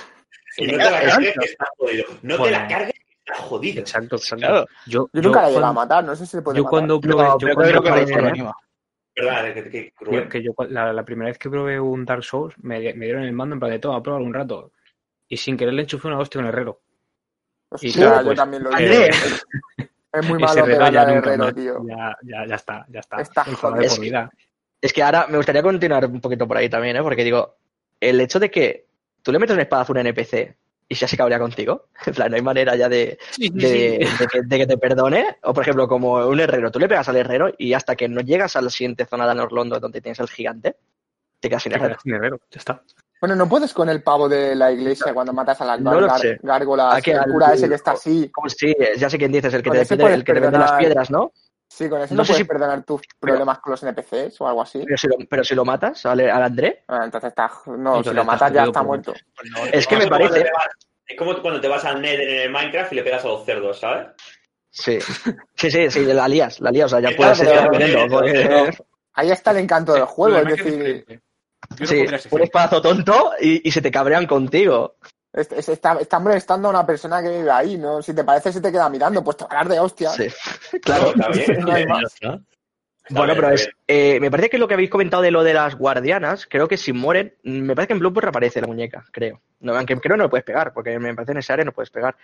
Y 0.59 0.67
no 0.69 0.79
te 0.79 0.91
la 0.91 1.01
cargues 1.03 1.35
que 1.39 1.45
estás 1.47 1.69
jodido. 1.77 2.05
No 2.23 2.41
te 2.41 2.51
la 2.53 2.69
cargues 2.69 2.93
que 2.95 3.15
estás 3.19 3.39
jodido. 3.47 3.81
Exacto, 3.81 4.15
exacto. 4.17 4.47
Claro. 4.47 4.67
Yo, 4.87 5.09
Yo 5.13 5.23
nunca 5.23 5.43
la 5.43 5.49
he 5.49 5.51
llegado 5.51 5.67
a 5.67 5.73
matar, 5.73 6.05
no 6.05 6.15
sé 6.15 6.25
si 6.25 6.31
se 6.33 6.43
puede 6.43 6.57
Yo 6.59 6.63
matar. 6.63 6.71
cuando 6.71 7.01
probé, 7.01 7.25
No, 7.25 7.39
yo 7.41 7.49
cuando 7.55 7.63
creo 7.73 7.83
que 7.83 7.91
probé- 7.91 8.01
¿eh? 8.03 9.53
Que, 9.55 9.63
que- 9.65 9.71
que- 9.71 9.93
yo- 10.13 10.29
que 10.29 10.43
yo 10.45 10.53
la, 10.69 10.93
la 10.93 11.05
primera 11.05 11.29
vez 11.31 11.39
que 11.39 11.51
probé 11.51 11.81
un 11.81 12.05
Dark 12.05 12.23
Souls 12.23 12.55
me, 12.59 12.79
me 12.95 13.07
dieron 13.07 13.25
el 13.25 13.33
mando 13.33 13.55
en 13.55 13.61
plan 13.61 13.73
de 13.73 13.81
toma, 13.81 14.01
prueba 14.01 14.21
un 14.21 14.33
rato. 14.33 14.71
Y 15.27 15.37
sin 15.37 15.57
querer 15.57 15.75
le 15.75 15.83
enchufé 15.83 16.07
una 16.07 16.19
hostia 16.21 16.41
a 16.41 16.43
un 16.45 16.49
herrero. 16.49 16.81
Hostia, 17.71 17.89
y 17.91 17.93
claro, 17.93 18.19
yo 18.21 18.25
pues, 18.27 18.37
también 18.37 18.63
lo 18.63 18.71
hice. 18.71 19.11
Es 20.11 20.27
muy 20.27 20.39
malo 20.39 20.65
pegarle 20.65 20.95
ya 20.95 21.03
al 21.03 21.11
herrero, 21.11 21.53
tío. 21.55 21.83
Ya, 21.87 22.17
ya, 22.23 22.47
ya 22.47 22.55
está, 22.55 22.87
ya 22.89 23.01
está. 23.01 23.21
Está 23.21 23.45
jodido. 23.45 24.31
Es 24.81 24.93
que 24.93 25.03
ahora 25.03 25.27
me 25.29 25.37
gustaría 25.37 25.63
continuar 25.63 26.07
un 26.07 26.21
poquito 26.21 26.47
por 26.47 26.57
ahí 26.57 26.69
también, 26.69 26.97
¿eh? 26.97 27.03
Porque 27.03 27.25
digo, 27.25 27.57
el 28.01 28.21
hecho 28.21 28.39
de 28.39 28.51
que 28.51 28.87
tú 29.23 29.33
le 29.33 29.39
metes 29.39 29.55
un 29.55 29.61
espadazo 29.61 29.93
a 29.93 29.95
un 29.95 30.07
NPC 30.07 30.57
y 30.89 30.95
ya 30.95 31.09
se 31.09 31.17
cabrea 31.17 31.39
contigo, 31.39 31.87
en 32.07 32.15
plan, 32.15 32.31
no 32.31 32.37
hay 32.37 32.43
manera 32.43 32.77
ya 32.77 32.89
de, 32.89 33.19
de, 33.39 33.99
de 34.19 34.27
que, 34.27 34.43
de 34.43 34.59
que 34.59 34.67
te 34.67 34.79
perdone, 34.79 35.37
o 35.43 35.53
por 35.53 35.63
ejemplo, 35.65 35.89
como 35.89 36.15
un 36.27 36.41
herrero, 36.41 36.71
tú 36.71 36.79
le 36.79 36.89
pegas 36.89 37.09
al 37.09 37.17
herrero 37.17 37.51
y 37.59 37.73
hasta 37.75 37.97
que 37.97 38.09
no 38.09 38.21
llegas 38.21 38.57
a 38.57 38.63
la 38.63 38.71
siguiente 38.71 39.05
zona 39.05 39.29
de 39.29 39.35
Norlondo 39.35 39.81
donde 39.81 40.01
tienes 40.01 40.21
el 40.21 40.29
gigante, 40.29 40.77
te 41.41 41.49
quedas 41.49 41.63
sin 41.65 41.73
herrero. 41.73 41.97
sin 42.03 42.15
herrero, 42.15 42.41
ya 42.51 42.59
está. 42.59 42.83
Bueno, 43.21 43.35
no 43.35 43.49
puedes 43.49 43.75
con 43.75 43.89
el 43.89 44.01
pavo 44.01 44.29
de 44.29 44.55
la 44.55 44.71
iglesia 44.71 45.13
cuando 45.13 45.33
matas 45.33 45.61
a 45.61 45.65
las 45.65 45.81
No 45.81 45.91
gar- 45.91 45.99
el 47.11 47.19
al- 47.19 47.31
cura 47.33 47.53
ese 47.53 47.69
que 47.69 47.75
está 47.75 47.91
así. 47.93 48.31
Como 48.33 48.49
sí, 48.49 48.73
ya 48.97 49.11
sé 49.11 49.19
quién 49.19 49.33
dices, 49.33 49.53
el 49.55 49.61
que, 49.63 49.71
te 49.71 49.85
pide- 49.97 50.05
el 50.15 50.25
que 50.25 50.33
te 50.35 50.41
vende 50.41 50.59
las 50.59 50.71
piedras, 50.79 51.11
¿no? 51.11 51.33
Sí, 51.71 51.89
con 51.89 52.01
eso 52.01 52.15
No 52.15 52.19
no, 52.19 52.25
sé 52.25 52.33
puedes 52.33 52.43
si- 52.45 52.49
perdonar 52.49 52.83
tus 52.85 53.03
problemas 53.21 53.59
con 53.61 53.73
los 53.73 53.83
NPCs 53.83 54.41
o 54.41 54.49
algo 54.49 54.63
así. 54.63 54.83
Pero 54.85 54.97
si 54.97 55.07
lo, 55.09 55.17
pero 55.29 55.45
si 55.45 55.55
lo 55.55 55.65
matas 55.65 56.05
al, 56.07 56.21
al 56.21 56.43
André, 56.43 56.85
Ah, 56.89 57.03
entonces 57.05 57.29
está. 57.29 57.51
No, 57.67 57.75
Entonces 57.75 58.11
si 58.11 58.17
lo 58.17 58.25
matas 58.25 58.53
ya 58.53 58.61
jodido 58.61 58.71
está 58.71 58.83
muerto. 58.83 59.15
es 59.73 59.87
que 59.87 59.97
me 59.97 60.07
parece... 60.09 60.41
vas- 60.41 60.89
Es 61.07 61.17
como 61.19 61.41
cuando 61.43 61.61
te 61.61 61.69
vas 61.69 61.85
al 61.85 62.01
Nether 62.01 62.29
en 62.29 62.41
el 62.43 62.51
Minecraft 62.51 62.93
y 62.93 62.97
le 62.97 63.03
pegas 63.03 63.25
a 63.25 63.29
los 63.29 63.45
cerdos, 63.45 63.81
¿sabes? 63.81 64.09
Sí, 64.71 64.99
sí, 65.55 65.71
sí, 65.71 65.91
sí, 65.91 66.05
la 66.05 66.29
lías, 66.29 66.61
la 66.61 66.71
lías, 66.71 66.93
o 66.93 66.99
sea, 66.99 67.11
ya 67.11 67.17
puedes 67.17 67.41
estar 67.41 67.69
porque- 67.71 68.79
Ahí 69.15 69.31
está 69.31 69.51
el 69.51 69.57
encanto 69.59 69.93
del 69.95 70.05
juego, 70.05 70.39
es 70.39 70.57
decir, 70.57 71.05
Yo 71.09 71.17
no 71.81 71.87
Sí, 71.87 72.07
un 72.31 72.43
espadazo 72.43 72.81
tonto 72.81 73.33
y, 73.41 73.67
y 73.69 73.73
se 73.73 73.83
te 73.83 73.91
cabrean 73.91 74.27
contigo. 74.27 74.97
Es- 75.39 75.53
es- 75.53 75.69
está, 75.69 75.95
está 76.01 76.19
molestando 76.19 76.69
a 76.69 76.71
una 76.71 76.87
persona 76.87 77.23
que 77.23 77.29
vive 77.31 77.51
ahí, 77.51 77.77
¿no? 77.79 78.03
Si 78.03 78.15
te 78.15 78.25
parece, 78.25 78.53
se 78.53 78.61
te 78.61 78.71
queda 78.73 78.89
mirando, 78.91 79.23
pues 79.25 79.37
te 79.37 79.45
va 79.45 79.51
a 79.53 79.55
dar 79.57 79.69
de 79.69 79.81
hostia. 79.81 80.11
Sí, 80.11 80.27
claro. 80.83 81.13
No 81.59 81.73
hay 81.73 81.87
más. 81.87 82.15
Está 82.15 82.41
Bueno, 83.21 83.35
pero 83.37 83.51
es, 83.51 83.71
eh, 83.87 84.21
me 84.21 84.31
parece 84.31 84.51
que 84.51 84.59
lo 84.59 84.69
que 84.69 84.75
habéis 84.75 84.91
comentado 84.91 85.23
de 85.23 85.31
lo 85.31 85.43
de 85.43 85.55
las 85.55 85.77
guardianas, 85.77 86.47
creo 86.47 86.69
que 86.69 86.77
si 86.77 86.93
mueren, 86.93 87.35
mm, 87.43 87.61
me 87.61 87.75
parece 87.75 87.89
que 87.89 87.93
en 87.95 88.01
Bloodborne 88.01 88.27
reaparece 88.27 88.61
la 88.61 88.67
muñeca, 88.67 89.07
creo. 89.13 89.41
No, 89.61 89.75
aunque 89.75 89.97
creo 89.99 90.15
que 90.15 90.19
no 90.19 90.25
lo 90.25 90.31
puedes 90.31 90.45
pegar, 90.45 90.75
porque 90.75 90.99
me 90.99 91.15
parece 91.15 91.33
en 91.33 91.39
ese 91.39 91.53
área 91.55 91.65
no 91.65 91.73
puedes 91.73 91.89
pegar. 91.91 92.17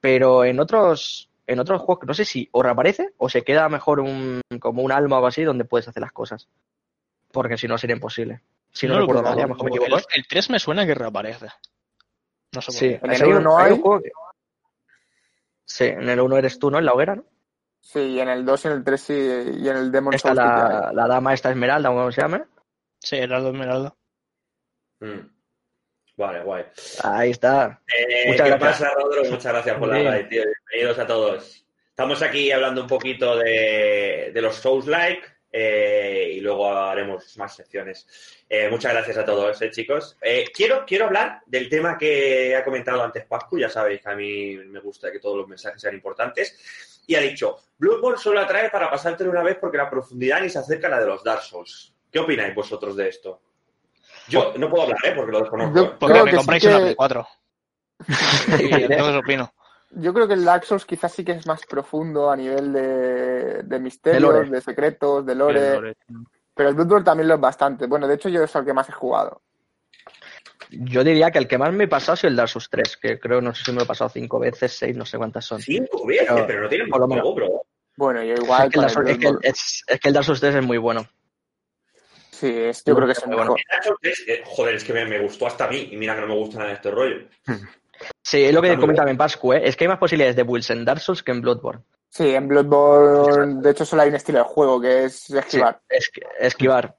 Pero 0.00 0.44
en 0.44 0.60
otros, 0.60 1.28
en 1.44 1.58
otros 1.58 1.82
juegos, 1.82 2.06
no 2.06 2.14
sé 2.14 2.24
si 2.24 2.48
o 2.52 2.62
reaparece 2.62 3.10
o 3.16 3.28
se 3.28 3.42
queda 3.42 3.68
mejor 3.68 3.98
un, 3.98 4.40
como 4.60 4.82
un 4.82 4.92
alma 4.92 5.16
o 5.16 5.18
algo 5.18 5.26
así 5.26 5.42
donde 5.42 5.64
puedes 5.64 5.88
hacer 5.88 6.00
las 6.02 6.12
cosas. 6.12 6.46
Porque 7.32 7.58
si 7.58 7.66
no 7.66 7.76
sería 7.76 7.96
imposible. 7.96 8.40
Si 8.70 8.86
no, 8.86 8.94
lo 8.94 9.00
recuerdo 9.00 9.22
mal, 9.24 9.48
mejor 9.48 9.64
me 9.64 9.70
equivoco. 9.70 9.96
El, 9.96 10.04
el 10.20 10.28
3 10.28 10.50
me 10.50 10.58
suena 10.60 10.86
que 10.86 10.94
reaparece. 10.94 11.48
No 12.54 12.60
sé 12.62 12.66
por 12.66 12.74
Sí. 12.74 12.86
¿En 13.02 13.10
el 13.12 13.22
hay 13.22 13.28
uno 13.28 13.36
un- 13.38 13.44
no 13.44 13.58
hay 13.58 13.66
un 13.72 13.76
hay? 13.76 13.82
juego 13.82 14.02
que- 14.02 14.10
Sí, 15.64 15.84
en 15.84 16.08
el 16.08 16.20
1 16.20 16.36
eres 16.38 16.58
tú, 16.58 16.70
¿no? 16.70 16.78
En 16.78 16.86
la 16.86 16.92
hoguera, 16.94 17.14
¿no? 17.14 17.24
Sí, 17.80 18.00
y 18.00 18.20
en 18.20 18.28
el 18.28 18.44
2 18.44 18.64
y 18.64 18.68
en 18.68 18.74
el 18.74 18.84
3 18.84 19.00
sí, 19.00 19.12
y 19.14 19.68
en 19.68 19.76
el 19.76 19.92
Demon 19.92 20.14
Está 20.14 20.28
Souls 20.28 20.36
la, 20.38 20.90
la 20.94 21.06
dama 21.06 21.34
esta 21.34 21.50
esmeralda, 21.50 21.90
o 21.90 21.94
como 21.94 22.10
se 22.12 22.22
llame. 22.22 22.44
Sí, 22.98 23.16
Heraldo 23.16 23.50
Esmeralda. 23.50 23.94
Mm. 25.00 25.20
Vale, 26.16 26.42
guay. 26.42 26.64
Ahí 27.04 27.30
está. 27.30 27.80
Eh, 27.86 28.30
Muchas 28.30 28.48
¿Qué 28.48 28.56
gracias. 28.56 28.80
pasa, 28.82 28.94
Rodro? 28.98 29.24
Muchas 29.30 29.52
gracias 29.52 29.76
por 29.78 29.88
la 29.88 30.10
raid, 30.10 30.26
tío. 30.28 30.42
Bienvenidos 30.42 30.98
a 30.98 31.06
todos. 31.06 31.64
Estamos 31.90 32.22
aquí 32.22 32.50
hablando 32.50 32.80
un 32.82 32.88
poquito 32.88 33.36
de, 33.36 34.30
de 34.34 34.42
los 34.42 34.56
Souls-like 34.56 35.22
eh, 35.50 36.32
y 36.34 36.40
luego 36.40 36.70
haremos 36.72 37.36
más 37.38 37.54
secciones. 37.56 38.06
Eh, 38.48 38.68
muchas 38.70 38.92
gracias 38.92 39.16
a 39.18 39.24
todos, 39.24 39.60
eh, 39.62 39.70
chicos. 39.70 40.16
Eh, 40.20 40.46
quiero, 40.54 40.84
quiero 40.86 41.06
hablar 41.06 41.40
del 41.46 41.68
tema 41.68 41.96
que 41.96 42.54
ha 42.54 42.64
comentado 42.64 43.02
antes 43.02 43.24
Pascu. 43.24 43.58
Ya 43.58 43.68
sabéis 43.68 44.02
que 44.02 44.10
a 44.10 44.14
mí 44.16 44.56
me 44.56 44.80
gusta 44.80 45.10
que 45.10 45.20
todos 45.20 45.36
los 45.36 45.48
mensajes 45.48 45.80
sean 45.80 45.94
importantes. 45.94 47.02
Y 47.06 47.14
ha 47.14 47.20
dicho, 47.20 47.56
Bloodborne 47.78 48.18
solo 48.18 48.40
atrae 48.40 48.68
para 48.70 48.90
pasártelo 48.90 49.30
una 49.30 49.42
vez 49.42 49.56
porque 49.58 49.78
la 49.78 49.88
profundidad 49.88 50.42
ni 50.42 50.50
se 50.50 50.58
acerca 50.58 50.88
a 50.88 50.90
la 50.90 51.00
de 51.00 51.06
los 51.06 51.24
Dark 51.24 51.42
Souls. 51.42 51.94
¿Qué 52.12 52.18
opináis 52.18 52.54
vosotros 52.54 52.96
de 52.96 53.08
esto? 53.08 53.40
Yo 54.28 54.52
no 54.58 54.68
puedo 54.68 54.82
hablar, 54.84 54.98
¿eh? 55.04 55.12
Porque 55.16 55.32
lo 55.32 55.40
desconozco. 55.40 55.74
Yo-. 55.74 55.98
Porque 55.98 56.18
me 56.18 56.24
que 56.24 56.30
sí 56.30 56.36
compráis 56.36 56.62
que- 56.62 56.68
una 56.68 56.78
Play 56.80 56.94
4. 56.94 57.28
Y 58.60 58.74
entonces 58.82 59.16
opino. 59.16 59.52
Yo 59.90 60.12
creo 60.12 60.28
que 60.28 60.34
el 60.34 60.44
Dark 60.44 60.64
Souls 60.64 60.84
quizás 60.84 61.12
sí 61.12 61.24
que 61.24 61.32
es 61.32 61.46
más 61.46 61.64
profundo 61.66 62.30
a 62.30 62.36
nivel 62.36 62.72
de, 62.72 63.78
misterios, 63.80 64.50
de, 64.50 64.60
secretos, 64.60 65.24
de 65.24 65.34
lore, 65.34 65.74
Lore. 65.74 65.96
pero 66.54 66.68
el 66.68 66.74
Bloodborne 66.74 67.04
también 67.04 67.28
lo 67.28 67.34
es 67.36 67.40
bastante. 67.40 67.86
Bueno, 67.86 68.06
de 68.06 68.14
hecho 68.16 68.28
yo 68.28 68.42
es 68.42 68.54
el 68.54 68.64
que 68.64 68.74
más 68.74 68.88
he 68.88 68.92
jugado. 68.92 69.40
Yo 70.70 71.02
diría 71.02 71.30
que 71.30 71.38
el 71.38 71.48
que 71.48 71.56
más 71.56 71.72
me 71.72 71.84
he 71.84 71.88
pasado 71.88 72.14
es 72.14 72.24
el 72.24 72.36
Dark 72.36 72.50
Souls 72.50 72.68
3, 72.68 72.96
que 72.98 73.18
creo, 73.18 73.40
no 73.40 73.54
sé 73.54 73.64
si 73.64 73.70
me 73.72 73.78
lo 73.78 73.84
he 73.84 73.86
pasado 73.86 74.10
cinco 74.10 74.38
veces, 74.38 74.72
seis, 74.76 74.94
no 74.94 75.06
sé 75.06 75.16
cuántas 75.16 75.46
son. 75.46 75.60
Cinco 75.62 76.06
veces, 76.06 76.26
Pero- 76.28 76.46
pero 76.46 76.62
no 76.62 76.68
tiene 76.68 76.86
por 76.88 77.00
lo 77.00 77.08
menos. 77.08 77.34
bro. 77.34 77.62
Bueno, 77.96 78.22
yo 78.22 78.34
igual 78.34 78.66
Es 78.66 78.72
que, 78.74 78.78
el 78.80 78.82
con 78.82 78.82
Dark 78.82 78.90
el 78.90 78.94
Souls, 78.94 79.08
es, 79.10 79.18
que 79.18 79.26
el, 79.26 79.32
Bloodborne. 79.32 79.48
es- 79.48 79.84
es 79.86 80.00
que 80.00 80.08
el 80.08 80.14
Dark 80.14 80.24
Souls 80.26 80.40
3 80.40 80.54
es 80.56 80.64
muy 80.66 80.78
bueno. 80.78 81.08
Sí, 82.30 82.46
es, 82.54 82.84
yo 82.84 82.94
creo 82.94 83.06
que 83.06 83.12
es 83.12 83.18
el 83.22 83.28
Bueno, 83.30 83.42
mejor. 83.42 83.60
Dark 83.72 83.84
Souls 83.84 83.98
3, 84.02 84.24
eh, 84.28 84.42
joder, 84.44 84.74
es 84.74 84.84
que 84.84 84.92
me, 84.92 85.04
me 85.06 85.18
gustó 85.20 85.46
hasta 85.46 85.64
a 85.64 85.68
mí. 85.68 85.88
Y 85.90 85.96
mira 85.96 86.14
que 86.14 86.20
no 86.20 86.26
me 86.28 86.34
gusta 86.34 86.58
nada 86.58 86.68
de 86.68 86.74
este 86.76 86.90
rollo. 86.90 87.26
Sí, 88.22 88.44
es 88.44 88.52
lo 88.54 88.60
que 88.62 88.76
comentaba 88.78 89.10
en 89.10 89.16
Pascu, 89.16 89.52
¿eh? 89.54 89.62
es 89.64 89.76
que 89.76 89.84
hay 89.84 89.88
más 89.88 89.98
posibilidades 89.98 90.36
de 90.36 90.42
builds 90.42 90.70
en 90.70 90.84
Dark 90.84 91.00
Souls 91.00 91.22
que 91.22 91.32
en 91.32 91.40
Bloodborne. 91.40 91.82
Sí, 92.10 92.34
en 92.34 92.48
Bloodborne, 92.48 93.60
de 93.62 93.70
hecho 93.70 93.84
solo 93.84 94.02
hay 94.02 94.08
un 94.08 94.14
estilo 94.14 94.38
de 94.38 94.44
juego 94.44 94.80
que 94.80 95.04
es 95.04 95.16
Sí, 95.20 95.36
esquivar. 95.38 95.80
es- 95.88 96.10
esquivar. 96.38 96.96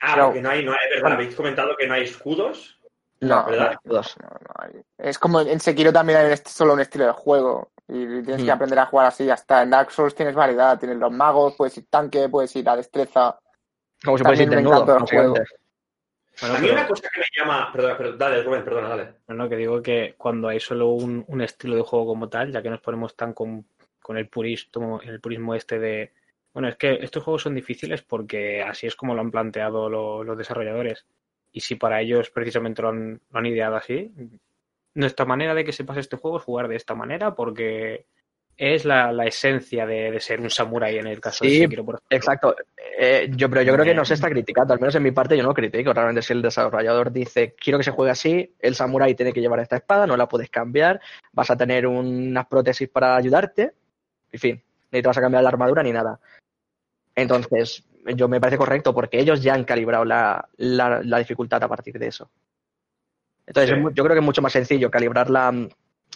Ah, 0.00 0.12
Pero- 0.14 0.26
porque 0.26 0.42
no 0.42 0.50
hay, 0.50 0.64
no 0.64 0.72
hay, 0.72 0.78
verdad, 0.94 1.12
habéis 1.12 1.34
comentado 1.34 1.70
que 1.78 1.86
no 1.86 1.94
hay 1.94 2.02
escudos. 2.04 2.78
No, 3.20 3.46
¿verdad? 3.46 3.76
no, 3.84 3.94
dos. 3.94 4.14
No, 4.22 4.28
no 4.28 4.54
hay. 4.58 4.82
Es 4.98 5.18
como 5.18 5.40
en 5.40 5.58
Sekiro 5.58 5.90
también 5.92 6.18
hay 6.18 6.36
solo 6.44 6.74
un 6.74 6.80
estilo 6.80 7.06
de 7.06 7.12
juego 7.12 7.70
y 7.88 8.22
tienes 8.22 8.44
que 8.44 8.50
Mm. 8.50 8.54
aprender 8.54 8.78
a 8.78 8.86
jugar 8.86 9.06
así 9.06 9.24
y 9.24 9.26
ya 9.26 9.34
está. 9.34 9.62
En 9.62 9.70
Dark 9.70 9.90
Souls 9.90 10.14
tienes 10.14 10.34
variedad, 10.34 10.78
tienes 10.78 10.98
los 10.98 11.10
magos, 11.12 11.54
puedes 11.56 11.76
ir 11.78 11.86
tanque, 11.88 12.28
puedes 12.28 12.54
ir 12.56 12.68
a 12.68 12.76
destreza. 12.76 13.38
Como 14.04 14.18
si 14.18 14.24
fuese 14.24 14.44
También 14.44 14.64
me 14.64 14.70
desnudo. 14.70 15.36
Bueno, 16.40 16.56
a 16.56 16.58
mí 16.58 16.66
pero- 16.66 16.78
una 16.80 16.86
cosa 16.88 17.08
que 17.12 17.20
me 17.20 17.26
llama. 17.36 17.70
Perdón, 17.72 17.96
perdón, 17.96 18.18
dale, 18.18 18.42
Rubén, 18.42 18.64
perdona, 18.64 18.88
dale. 18.88 19.14
No, 19.28 19.34
no, 19.34 19.48
que 19.48 19.56
digo 19.56 19.82
que 19.82 20.14
cuando 20.18 20.48
hay 20.48 20.60
solo 20.60 20.88
un, 20.90 21.24
un 21.28 21.40
estilo 21.40 21.76
de 21.76 21.82
juego 21.82 22.06
como 22.06 22.28
tal, 22.28 22.52
ya 22.52 22.62
que 22.62 22.70
nos 22.70 22.80
ponemos 22.80 23.16
tan 23.16 23.32
con, 23.32 23.66
con 24.00 24.16
el 24.18 24.28
purismo, 24.28 25.00
el 25.02 25.20
purismo 25.20 25.54
este 25.54 25.78
de 25.78 26.12
bueno, 26.52 26.68
es 26.68 26.76
que 26.76 26.94
estos 27.02 27.22
juegos 27.22 27.42
son 27.42 27.54
difíciles 27.54 28.00
porque 28.02 28.62
así 28.62 28.86
es 28.86 28.96
como 28.96 29.14
lo 29.14 29.20
han 29.20 29.30
planteado 29.30 29.90
lo- 29.90 30.24
los 30.24 30.38
desarrolladores. 30.38 31.06
Y 31.52 31.60
si 31.60 31.74
para 31.76 32.00
ellos 32.00 32.30
precisamente 32.30 32.80
lo 32.82 32.88
han, 32.88 33.20
lo 33.30 33.38
han 33.38 33.46
ideado 33.46 33.76
así, 33.76 34.10
nuestra 34.94 35.26
manera 35.26 35.54
de 35.54 35.64
que 35.64 35.72
se 35.72 35.84
pase 35.84 36.00
este 36.00 36.16
juego 36.16 36.38
es 36.38 36.44
jugar 36.44 36.68
de 36.68 36.76
esta 36.76 36.94
manera 36.94 37.34
porque 37.34 38.06
es 38.58 38.84
la, 38.86 39.12
la 39.12 39.26
esencia 39.26 39.84
de, 39.86 40.10
de 40.10 40.20
ser 40.20 40.40
un 40.40 40.48
samurái 40.50 40.96
en 40.98 41.06
el 41.06 41.20
caso 41.20 41.44
Sí, 41.44 41.50
de 41.50 41.58
Sekiro, 41.64 41.84
por 41.84 41.94
ejemplo. 41.96 42.16
Exacto. 42.16 42.56
Eh, 42.98 43.30
yo, 43.36 43.50
pero 43.50 43.60
yo 43.62 43.74
creo 43.74 43.84
que 43.84 43.94
no 43.94 44.04
se 44.04 44.14
está 44.14 44.30
criticando, 44.30 44.72
al 44.72 44.80
menos 44.80 44.94
en 44.94 45.02
mi 45.02 45.10
parte 45.10 45.36
yo 45.36 45.42
no 45.42 45.52
critico. 45.52 45.92
Realmente 45.92 46.22
si 46.22 46.32
el 46.32 46.40
desarrollador 46.40 47.12
dice, 47.12 47.54
quiero 47.60 47.76
que 47.78 47.84
se 47.84 47.90
juegue 47.90 48.12
así, 48.12 48.54
el 48.60 48.74
samurái 48.74 49.14
tiene 49.14 49.32
que 49.34 49.40
llevar 49.42 49.60
esta 49.60 49.76
espada, 49.76 50.06
no 50.06 50.16
la 50.16 50.26
puedes 50.28 50.48
cambiar, 50.48 51.00
vas 51.32 51.50
a 51.50 51.56
tener 51.56 51.86
unas 51.86 52.46
prótesis 52.46 52.88
para 52.88 53.14
ayudarte, 53.16 53.72
en 54.32 54.40
fin, 54.40 54.62
ni 54.90 55.02
te 55.02 55.06
vas 55.08 55.18
a 55.18 55.20
cambiar 55.20 55.42
la 55.42 55.50
armadura 55.50 55.82
ni 55.82 55.92
nada. 55.92 56.18
Entonces, 57.14 57.84
yo 58.14 58.28
me 58.28 58.40
parece 58.40 58.58
correcto 58.58 58.94
porque 58.94 59.18
ellos 59.20 59.42
ya 59.42 59.54
han 59.54 59.64
calibrado 59.64 60.04
la, 60.04 60.48
la- 60.56 61.00
la 61.02 61.18
dificultad 61.18 61.62
a 61.62 61.68
partir 61.68 61.98
de 61.98 62.06
eso. 62.08 62.30
Entonces, 63.46 63.76
Sí. 63.76 63.82
yo 63.94 64.02
creo 64.04 64.14
que 64.14 64.20
es 64.20 64.24
mucho 64.24 64.42
más 64.42 64.52
sencillo 64.52 64.90
calibrar 64.90 65.30
la, 65.30 65.52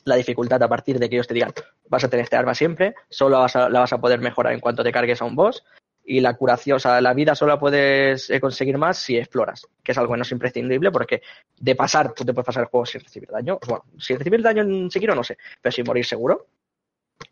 la 0.05 0.17
dificultad 0.17 0.63
a 0.63 0.69
partir 0.69 0.99
de 0.99 1.09
que 1.09 1.17
ellos 1.17 1.27
te 1.27 1.35
digan, 1.35 1.53
vas 1.89 2.05
a 2.05 2.09
tener 2.09 2.25
este 2.25 2.37
arma 2.37 2.55
siempre, 2.55 2.95
solo 3.09 3.39
vas 3.39 3.57
a- 3.57 3.69
la 3.69 3.81
vas 3.81 3.93
a 3.93 4.01
poder 4.01 4.21
mejorar 4.21 4.53
en 4.53 4.61
cuanto 4.61 4.83
te 4.83 4.93
cargues 4.93 5.21
a 5.21 5.25
un 5.25 5.37
boss, 5.37 5.65
y 6.05 6.21
la 6.21 6.35
curación, 6.35 6.77
o 6.77 6.81
sea, 6.81 7.01
la 7.01 7.15
vida 7.15 7.35
solo 7.35 7.53
la 7.53 7.61
puedes 7.61 8.31
eh, 8.31 8.41
conseguir 8.41 8.79
más 8.79 8.99
si 8.99 9.17
exploras, 9.17 9.67
que 9.85 9.93
es 9.93 9.99
algo 9.99 10.13
que 10.13 10.17
no 10.19 10.23
es 10.23 10.33
imprescindible 10.33 10.91
porque 10.91 11.23
de 11.59 11.75
pasar, 11.77 12.13
tú 12.15 12.25
te 12.25 12.33
puedes 12.33 12.47
pasar 12.47 12.65
el 12.65 12.69
juego 12.69 12.87
sin 12.87 13.03
recibir 13.03 13.29
daño. 13.31 13.59
Bueno, 13.69 13.85
sin 13.99 14.19
recibir 14.19 14.43
daño 14.43 14.63
en 14.63 14.91
Sekiro 14.91 15.15
no 15.15 15.23
sé, 15.23 15.37
pero 15.61 15.71
sin 15.71 15.85
morir 15.87 16.05
seguro. 16.05 16.47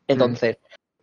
Entonces, 0.07 0.59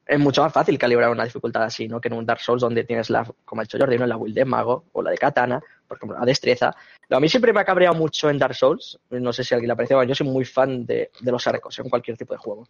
es 0.05 0.20
mucho 0.20 0.43
más 0.43 0.53
fácil 0.53 0.78
calibrar 0.78 1.09
una 1.09 1.26
dificultad 1.26 1.63
así, 1.63 1.88
¿no? 1.88 1.99
Que 1.99 2.07
en 2.07 2.13
un 2.13 2.26
Dark 2.26 2.39
Souls 2.39 2.61
donde 2.61 2.84
tienes 2.84 3.09
la, 3.09 3.28
como 3.43 3.61
ha 3.61 3.63
dicho 3.63 3.78
Jordi, 3.78 3.97
¿no? 3.97 4.05
la 4.05 4.18
build 4.18 4.36
de 4.36 4.45
mago 4.45 4.86
o 4.93 5.01
la 5.01 5.11
de 5.11 5.18
katana, 5.18 5.61
por 5.88 5.97
ejemplo, 5.97 6.17
la 6.19 6.25
destreza. 6.25 6.75
A 7.09 7.19
mí 7.19 7.29
siempre 7.29 7.53
me 7.53 7.59
ha 7.59 7.65
cabreado 7.65 7.95
mucho 7.95 8.29
en 8.29 8.38
Dark 8.38 8.55
Souls, 8.55 8.99
no 9.09 9.31
sé 9.33 9.43
si 9.43 9.53
a 9.53 9.57
alguien 9.57 9.67
le 9.69 9.73
ha 9.73 9.75
parecido, 9.75 10.03
yo 10.03 10.15
soy 10.15 10.27
muy 10.27 10.45
fan 10.45 10.86
de, 10.86 11.11
de 11.19 11.31
los 11.31 11.45
arcos 11.47 11.77
en 11.79 11.89
cualquier 11.89 12.17
tipo 12.17 12.33
de 12.33 12.39
juego. 12.39 12.67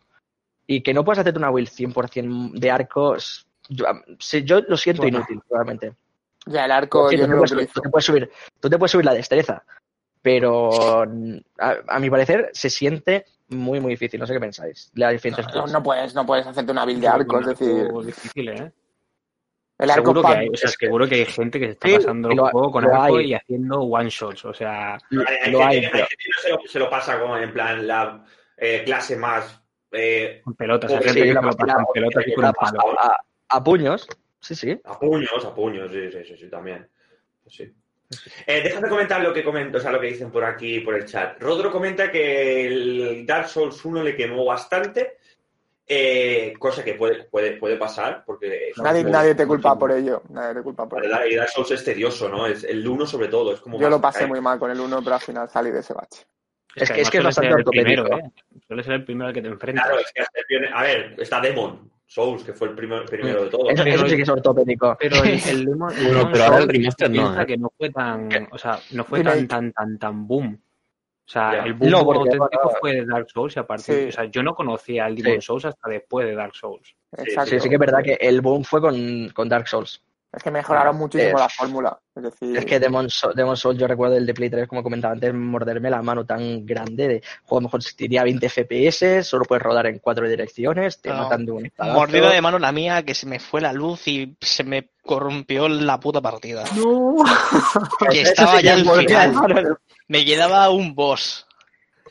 Y 0.68 0.82
que 0.82 0.94
no 0.94 1.04
puedas 1.06 1.20
hacerte 1.20 1.38
una 1.40 1.52
build 1.52 1.70
100% 1.70 2.54
de 2.60 2.72
arcos, 2.72 3.46
yo, 3.70 3.86
lo 4.68 4.78
siento 4.78 5.04
Bueno. 5.04 5.18
inútil, 5.20 5.42
realmente. 5.50 5.94
Ya 6.48 6.66
el 6.66 6.72
arco 6.72 7.10
yo 7.12 7.18
tú, 7.18 7.28
no 7.28 7.28
te 7.28 7.32
lo 7.34 7.38
puedes 7.38 7.52
subir, 7.52 7.70
tú 7.74 7.82
te 7.82 7.90
puedes 7.90 8.06
subir- 8.10 8.30
tú 8.60 8.70
te 8.70 8.78
puedes 8.78 8.92
subir 8.92 9.06
la 9.06 9.14
destreza, 9.14 9.64
pero 10.22 11.04
a, 11.60 11.76
a 11.88 12.00
mi 12.00 12.10
parecer 12.10 12.50
se 12.54 12.70
siente 12.70 13.26
muy, 13.50 13.80
muy 13.80 13.92
difícil. 13.92 14.20
No 14.20 14.26
sé 14.28 14.34
qué 14.34 14.40
pensáis. 14.40 14.92
No, 15.72 15.84
puedes, 15.84 16.14
no 16.16 16.26
puedes 16.26 16.48
hacerte 16.48 16.72
una 16.72 16.86
build 16.86 17.02
de 17.02 17.08
arco, 17.08 17.40
es 17.40 17.46
decir, 17.48 17.88
difícil, 18.06 18.50
¿eh? 18.50 18.72
El 19.78 19.90
arco 19.90 20.02
seguro, 20.14 20.22
que 20.22 20.28
hay, 20.38 20.50
o 20.50 20.56
sea, 20.56 20.70
seguro 20.70 21.08
que 21.08 21.16
hay 21.16 21.26
gente 21.26 21.60
que 21.60 21.66
se 21.66 21.72
está 21.74 21.88
Sí, 21.88 21.96
pasando 21.96 22.30
y 22.30 22.34
el 22.34 22.40
juego 22.40 22.72
con 22.72 22.86
arco 22.86 23.18
hay. 23.18 23.26
y 23.26 23.34
haciendo 23.34 23.80
one 23.82 24.10
shots. 24.10 24.46
O 24.46 24.54
sea, 24.54 24.98
Lo- 25.10 25.22
Hay, 25.28 25.36
hay 25.42 25.52
lo 25.52 25.60
gente, 25.60 25.64
hay, 25.78 25.78
hay 25.86 25.92
pero- 25.92 26.06
gente 26.08 26.16
que 26.18 26.30
no 26.36 26.42
se 26.42 26.50
lo, 26.50 26.60
se 26.72 26.80
lo 26.80 26.90
pasa 26.90 27.20
como 27.20 27.38
en 27.38 27.52
plan 27.54 27.86
la 27.88 28.26
eh, 28.58 28.84
clase 28.86 29.16
más. 29.18 29.62
eh, 29.92 30.42
con 30.44 30.56
pelotas. 30.56 30.92
Hay 30.92 30.98
Sí, 31.00 31.04
gente 31.10 31.22
que 31.22 31.34
la 31.34 31.40
se 31.42 31.46
lo 31.48 31.52
pasa 31.58 31.74
con 31.76 31.86
pelotas 31.94 32.28
y 32.28 32.34
con 32.34 32.46
un 32.46 32.54
palo. 32.54 32.80
a 33.50 33.64
puños. 33.64 34.08
Sí, 34.40 34.54
sí. 34.56 34.80
A 34.84 35.00
puños, 35.00 35.46
a 35.46 35.54
puños, 35.56 35.92
sí, 35.92 36.12
sí, 36.12 36.20
sí, 36.26 36.38
sí, 36.38 36.50
también. 36.50 36.88
Pues 37.44 37.56
sí. 37.56 37.74
Eh, 38.46 38.62
déjame 38.64 38.88
comentar 38.90 39.20
lo 39.22 39.34
que 39.34 39.44
comento, 39.44 39.80
o 39.80 39.82
sea, 39.82 39.92
lo 39.92 40.00
que 40.00 40.08
dicen 40.08 40.32
por 40.32 40.44
aquí, 40.44 40.80
por 40.82 40.94
el 40.96 41.06
chat. 41.06 41.42
Rodro 41.42 41.72
comenta 41.72 42.12
que 42.12 42.68
el 42.68 43.26
Dark 43.26 43.48
Souls 43.48 43.84
1 43.84 44.04
le 44.04 44.16
quemó 44.16 44.46
bastante, 44.46 45.18
eh, 45.88 46.54
cosa 46.58 46.84
que 46.84 46.96
puede, 46.96 47.26
puede, 47.26 47.58
puede 47.58 47.78
pasar, 47.78 48.24
porque... 48.26 48.72
son 48.76 48.84
nadie, 48.86 49.02
juegos 49.04 49.20
nadie 49.20 49.36
te 49.36 49.46
culpa 49.46 49.78
por 49.78 49.92
ello, 49.92 50.24
nadie 50.30 50.56
te 50.56 50.62
culpa 50.64 50.88
por 50.90 51.04
ello. 51.06 51.26
Y 51.30 51.36
Dark 51.36 51.50
Souls 51.50 51.72
es 51.72 51.84
tedioso, 51.84 52.28
¿no? 52.30 52.48
Es, 52.48 52.64
el 52.64 52.88
1 52.88 53.06
sobre 53.06 53.28
todo, 53.28 53.54
es 53.54 53.62
como... 53.62 53.80
Yo 53.80 53.90
lo 53.90 54.02
pasé 54.02 54.26
muy 54.26 54.42
mal 54.42 54.58
con 54.60 54.72
el 54.72 54.80
1, 54.80 55.02
pero 55.04 55.16
al 55.16 55.22
final 55.22 55.50
salí 55.50 55.72
de 55.72 55.80
ese 55.80 55.94
bache. 55.94 56.24
Es 56.76 56.92
que- 56.92 57.02
es 57.02 57.10
que 57.10 57.20
es 57.20 57.24
bastante 57.24 57.64
primero, 57.64 58.04
ortopédico. 58.04 58.28
¿eh? 58.28 58.32
Suele 58.68 58.84
ser 58.84 58.94
el 58.94 59.06
primero 59.06 59.28
al 59.30 59.34
que 59.34 59.42
te 59.42 59.48
enfrentas. 59.48 59.86
Claro, 59.86 60.00
es 60.00 60.12
que 60.14 60.22
hasta 60.22 60.40
el 60.40 60.46
primer- 60.46 60.74
A 60.74 60.82
ver, 60.84 61.16
está 61.20 61.40
Demon 61.40 61.90
Souls, 62.08 62.44
que 62.44 62.54
fue 62.54 62.68
el 62.70 62.76
primer, 62.76 63.06
primero 63.06 63.44
de 63.46 63.50
todos. 63.50 63.70
Eso, 63.72 63.84
Pero- 63.84 63.96
eso 63.96 64.08
sí 64.10 64.16
que 64.18 64.22
es 64.24 64.30
ortopédico. 64.30 64.98
Pero 65.00 65.24
el, 65.24 65.30
el 65.40 65.66
Demon, 65.66 65.92
el 65.96 66.04
Bueno, 66.04 66.18
Demon 66.18 66.32
pero 66.34 66.44
ahora 66.44 66.58
el 66.58 66.68
remaster 66.68 67.12
no, 67.12 67.42
¿eh? 67.42 67.46
que 67.46 67.58
no 67.58 67.72
fue 67.78 67.90
tan, 67.92 68.28
¿Qué? 68.30 68.48
o 68.52 68.58
sea, 68.58 68.80
no 68.92 69.04
fue 69.06 69.24
tan, 69.24 69.48
tan, 69.48 69.72
tan, 69.72 69.98
tan 70.00 70.28
boom. 70.28 70.62
O 71.28 71.32
sea, 71.32 71.54
Ya. 71.54 71.64
el 71.64 71.74
boom 71.74 71.90
No, 71.90 72.06
porque, 72.06 72.20
auténtico 72.36 72.70
fue 72.80 72.94
de 72.94 73.06
Dark 73.06 73.28
Souls 73.32 73.56
y 73.56 73.60
a 73.60 73.66
partir, 73.66 73.96
Sí. 73.96 74.06
o 74.10 74.12
sea, 74.12 74.26
yo 74.26 74.44
no 74.44 74.54
conocía 74.54 75.06
al 75.06 75.16
Demon 75.16 75.42
Sí. 75.42 75.46
Souls 75.48 75.66
hasta 75.66 75.90
después 75.90 76.28
de 76.28 76.36
Dark 76.36 76.54
Souls. 76.56 76.96
Exacto. 77.18 77.50
Sí, 77.50 77.60
sí 77.62 77.70
que 77.70 77.76
es 77.76 77.80
verdad 77.80 78.04
que 78.04 78.14
el 78.22 78.42
boom 78.42 78.64
fue 78.64 78.80
con, 78.80 79.30
con 79.34 79.50
Dark 79.50 79.68
Souls. 79.68 80.04
Es 80.36 80.44
que 80.44 80.52
mejoraron 80.52 80.98
muchísimo 80.98 81.30
Es- 81.38 81.40
la 81.40 81.48
fórmula. 81.50 81.98
Es 82.16 82.24
decir, 82.24 82.58
Es 82.58 82.66
que 82.66 82.80
Demon, 82.80 83.10
Soul, 83.10 83.34
Demon 83.36 83.56
Souls, 83.58 83.80
yo 83.80 83.88
recuerdo 83.88 84.18
el 84.18 84.26
de 84.26 84.34
Play 84.34 84.50
3, 84.50 84.68
como 84.68 84.84
comentaba 84.84 85.14
antes, 85.14 85.34
morderme 85.34 85.90
la 85.90 86.02
mano 86.02 86.26
tan 86.26 86.66
grande 86.66 87.08
de 87.08 87.22
juego 87.44 87.60
a 87.60 87.62
lo 87.62 87.68
mejor 87.68 87.82
tiría 87.96 88.24
20 88.24 88.48
FPS, 88.50 89.24
solo 89.24 89.46
puedes 89.46 89.62
rodar 89.64 89.88
en 89.88 90.00
cuatro 90.00 90.28
direcciones, 90.28 91.02
te 91.02 91.10
No. 91.10 91.24
matan 91.24 91.46
de 91.46 91.52
un 91.54 91.66
espadazo. 91.66 91.98
Mordida 92.00 92.30
de 92.32 92.42
mano 92.42 92.60
la 92.60 92.72
mía 92.72 93.04
que 93.04 93.16
se 93.16 93.26
me 93.26 93.40
fue 93.40 93.62
la 93.62 93.72
luz 93.74 94.08
y 94.08 94.36
se 94.42 94.64
me 94.66 94.90
corrompió 95.04 95.68
la 95.70 96.00
puta 96.00 96.22
partida. 96.22 96.64
No. 96.76 97.16
Que 98.10 98.22
estaba 98.22 98.60
ya 98.62 98.74
al 98.74 98.86
final. 98.86 99.32
mano. 99.34 99.78
Me 100.08 100.24
quedaba 100.26 100.70
un 100.70 100.94
boss. 100.96 101.46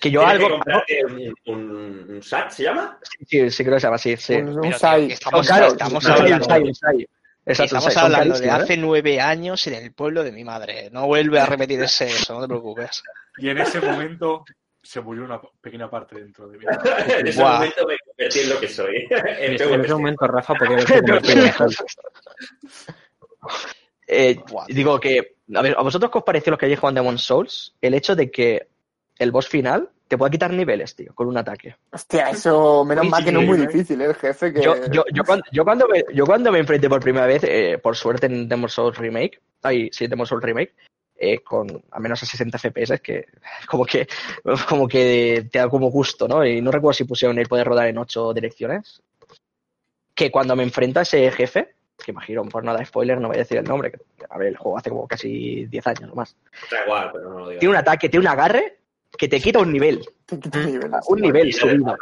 Que 0.01 0.11
yo 0.11 0.27
algo. 0.27 0.49
que 0.87 1.05
un, 1.07 1.35
un, 1.55 2.07
un 2.17 2.23
SAT, 2.23 2.51
¿se 2.51 2.63
llama? 2.65 2.99
Sí, 3.27 3.49
sí, 3.51 3.63
creo 3.65 3.77
que 3.77 3.81
se 3.81 3.87
llama 3.87 3.95
así. 3.97 4.17
Sí. 4.17 4.35
Un, 4.35 4.49
un 4.49 4.55
Pero, 4.57 4.63
tío, 4.71 4.79
SAI. 4.79 5.07
que 5.09 5.15
estamos, 5.15 5.47
Son 5.47 5.57
caros, 5.57 5.73
estamos 5.73 6.03
son 6.03 6.13
caros, 6.13 6.21
hablando, 6.33 6.45
un 6.45 6.51
SAI, 6.51 6.63
un 6.63 6.75
SAI. 6.75 7.07
Exacto, 7.47 7.77
estamos 7.77 7.97
hablando 7.97 8.35
de 8.39 8.47
carísimos, 8.47 8.61
¿eh? 8.61 8.63
hace 8.63 8.77
nueve 8.79 9.21
años 9.21 9.67
en 9.67 9.75
el 9.75 9.93
pueblo 9.93 10.25
de 10.25 10.33
mi 10.33 10.45
madre. 10.45 10.89
No 10.91 11.07
vuelve 11.07 11.41
a 11.41 11.47
repetir 11.47 11.83
ese 11.83 12.07
eso, 12.07 12.35
no 12.35 12.41
te 12.41 12.49
preocupes. 12.49 13.03
Y 13.39 13.49
en 13.51 13.59
ese 13.59 13.81
momento 13.81 14.45
se 14.83 15.01
murió 15.01 15.25
una 15.25 15.41
pequeña 15.61 15.91
parte 15.91 16.17
dentro 16.21 16.49
de 16.49 16.59
mí. 16.59 16.65
en 17.19 17.27
ese 17.27 17.43
momento 17.43 17.87
me 17.87 17.97
convertí 17.99 18.41
en 18.41 18.49
lo 18.49 18.61
que 18.61 18.69
soy. 18.69 19.07
En 19.11 19.19
En 19.19 19.55
ese, 19.55 19.65
en 19.65 19.73
ese 19.73 19.79
PvP. 19.79 19.93
momento 19.93 20.27
Rafa 20.27 20.55
podía 20.55 20.77
haberse 20.77 20.95
convertido. 21.01 21.45
Eh, 24.07 24.37
digo 24.69 25.01
que, 25.01 25.37
a 25.55 25.63
ver, 25.63 25.75
¿a 25.79 25.83
vosotros 25.83 26.11
qué 26.11 26.19
os 26.19 26.25
pareció 26.25 26.51
los 26.51 26.59
que 26.59 26.67
hayáis 26.67 26.79
jugado 26.79 26.97
Demon 26.97 27.19
Souls? 27.19 27.75
El 27.81 27.95
hecho 27.95 28.15
de 28.15 28.31
que 28.31 28.69
el 29.19 29.33
boss 29.33 29.49
final 29.49 29.91
te 30.09 30.19
pueda 30.19 30.31
quitar 30.31 30.53
niveles, 30.53 30.95
tío, 30.95 31.15
con 31.15 31.29
un 31.29 31.37
ataque. 31.37 31.77
Hostia, 31.91 32.31
eso, 32.31 32.85
menos 32.85 33.05
Uy, 33.05 33.11
mal 33.11 33.21
sí, 33.21 33.27
que 33.27 33.33
no 33.33 33.41
es 33.41 33.47
muy 33.47 33.59
¿eh? 33.59 33.67
difícil, 33.67 34.01
¿eh? 34.01 34.07
el 34.07 34.15
jefe. 34.15 34.53
Que... 34.53 34.63
Yo, 34.63 34.75
yo, 34.91 35.05
yo, 35.13 35.25
cuando, 35.25 35.45
yo, 35.51 35.65
cuando 35.65 35.89
me, 35.89 36.05
yo 36.13 36.27
cuando 36.27 36.53
me 36.53 36.59
enfrenté 36.59 36.89
por 36.89 37.01
primera 37.01 37.27
vez, 37.27 37.43
eh, 37.45 37.79
por 37.83 37.97
suerte 37.97 38.27
en 38.27 38.49
Demon 38.49 38.69
Souls 38.69 38.99
Remake, 38.99 39.41
ay, 39.63 39.89
sí, 39.93 40.07
Demon 40.07 40.27
Souls 40.27 40.45
Remake, 40.45 40.75
eh, 41.17 41.41
con 41.41 41.83
a 41.91 42.01
menos 42.01 42.23
a 42.23 42.27
60 42.27 42.59
FPS, 42.59 43.01
que 43.01 43.27
como 43.69 43.87
que 43.87 44.07
como 44.69 44.87
que 44.87 45.49
te 45.51 45.59
da 45.59 45.69
como 45.69 45.91
gusto, 45.91 46.29
¿no? 46.29 46.45
Y 46.45 46.61
no 46.61 46.71
recuerdo 46.71 46.95
si 46.95 47.05
pusieron 47.05 47.39
el 47.39 47.49
poder 47.49 47.67
rodar 47.67 47.89
en 47.89 47.99
ocho 47.99 48.33
direcciones. 48.33 49.03
Que 50.15 50.31
cuando 50.31 50.55
me 50.55 50.63
enfrento 50.63 51.01
a 51.01 51.03
ese 51.03 51.29
jefe, 51.33 51.75
que 52.05 52.13
imagino, 52.13 52.45
por 52.45 52.63
no 52.63 52.73
dar 52.73 52.87
spoiler, 52.87 53.21
no 53.21 53.29
voy 53.29 53.37
a 53.37 53.41
decir 53.41 53.59
el 53.59 53.65
nombre, 53.65 53.91
que, 53.91 53.99
a 54.29 54.39
ver, 54.39 54.49
el 54.49 54.57
juego 54.57 54.79
hace 54.79 54.91
como 54.91 55.09
casi 55.09 55.67
10 55.67 55.87
años 55.89 56.11
o 56.13 56.15
más. 56.15 56.37
Da 56.71 56.85
igual, 56.85 57.11
pero 57.13 57.31
no 57.31 57.39
lo 57.41 57.49
digo. 57.49 57.59
Tiene 57.59 57.75
un 57.75 57.79
ataque, 57.79 58.09
tiene 58.09 58.27
un 58.27 58.33
agarre 58.33 58.79
que 59.19 59.29
te 59.29 59.41
quita 59.41 59.61
un 59.61 59.73
nivel, 59.73 60.05
Te 60.27 60.39
quita 60.39 60.59
niveles. 60.65 61.01
un 61.09 61.21
nivel 61.21 61.53
subido. 61.53 61.97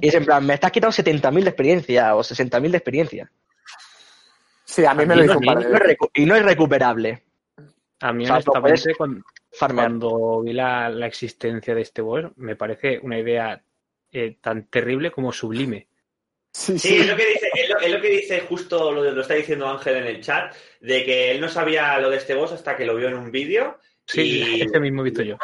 Y 0.00 0.08
es 0.08 0.14
en 0.14 0.24
plan, 0.24 0.44
me 0.44 0.54
estás 0.54 0.70
quitando 0.70 0.94
70.000 0.94 1.42
de 1.42 1.48
experiencia 1.48 2.14
o 2.14 2.20
60.000 2.22 2.70
de 2.70 2.76
experiencia. 2.76 3.32
Sí, 4.64 4.84
a 4.84 4.94
mí 4.94 5.04
me 5.06 5.16
lo 5.16 5.22
y, 5.22 5.24
hizo 5.26 5.34
no, 5.40 5.52
un 5.52 5.96
y 6.14 6.26
no 6.26 6.36
es 6.36 6.44
recuperable. 6.44 7.22
A 8.00 8.12
mí, 8.12 8.24
O 8.24 8.26
sea, 8.26 8.40
lo 8.44 8.52
honestamente, 8.52 8.94
cuando, 9.58 10.42
vi 10.42 10.52
la, 10.52 10.88
la 10.88 11.06
existencia 11.06 11.74
de 11.74 11.82
este 11.82 12.02
boss, 12.02 12.24
me 12.36 12.56
parece 12.56 12.98
una 13.02 13.18
idea 13.18 13.62
eh, 14.10 14.36
tan 14.40 14.66
terrible 14.66 15.10
como 15.10 15.32
sublime. 15.32 15.88
Sí, 16.52 16.78
Sí, 16.78 16.88
sí. 16.88 16.96
es 17.00 17.08
lo 17.08 17.16
que 17.16 17.26
dice, 17.26 17.48
es 17.54 17.68
lo, 17.70 17.78
es 17.80 17.90
lo 17.92 18.00
que 18.00 18.08
dice 18.08 18.40
justo 18.40 18.92
lo, 18.92 19.10
lo 19.10 19.20
está 19.22 19.34
diciendo 19.34 19.68
Ángel 19.68 19.96
en 19.96 20.06
el 20.06 20.20
chat, 20.22 20.54
de 20.80 21.04
que 21.04 21.30
él 21.30 21.40
no 21.40 21.48
sabía 21.48 21.98
lo 21.98 22.10
de 22.10 22.16
este 22.18 22.34
boss 22.34 22.52
hasta 22.52 22.76
que 22.76 22.84
lo 22.84 22.94
vio 22.96 23.08
en 23.08 23.14
un 23.14 23.30
vídeo. 23.30 23.78
Sí, 24.06 24.56
y 24.58 24.60
ese 24.62 24.80
mismo 24.80 25.00
he 25.02 25.04
visto 25.04 25.22
yo. 25.22 25.38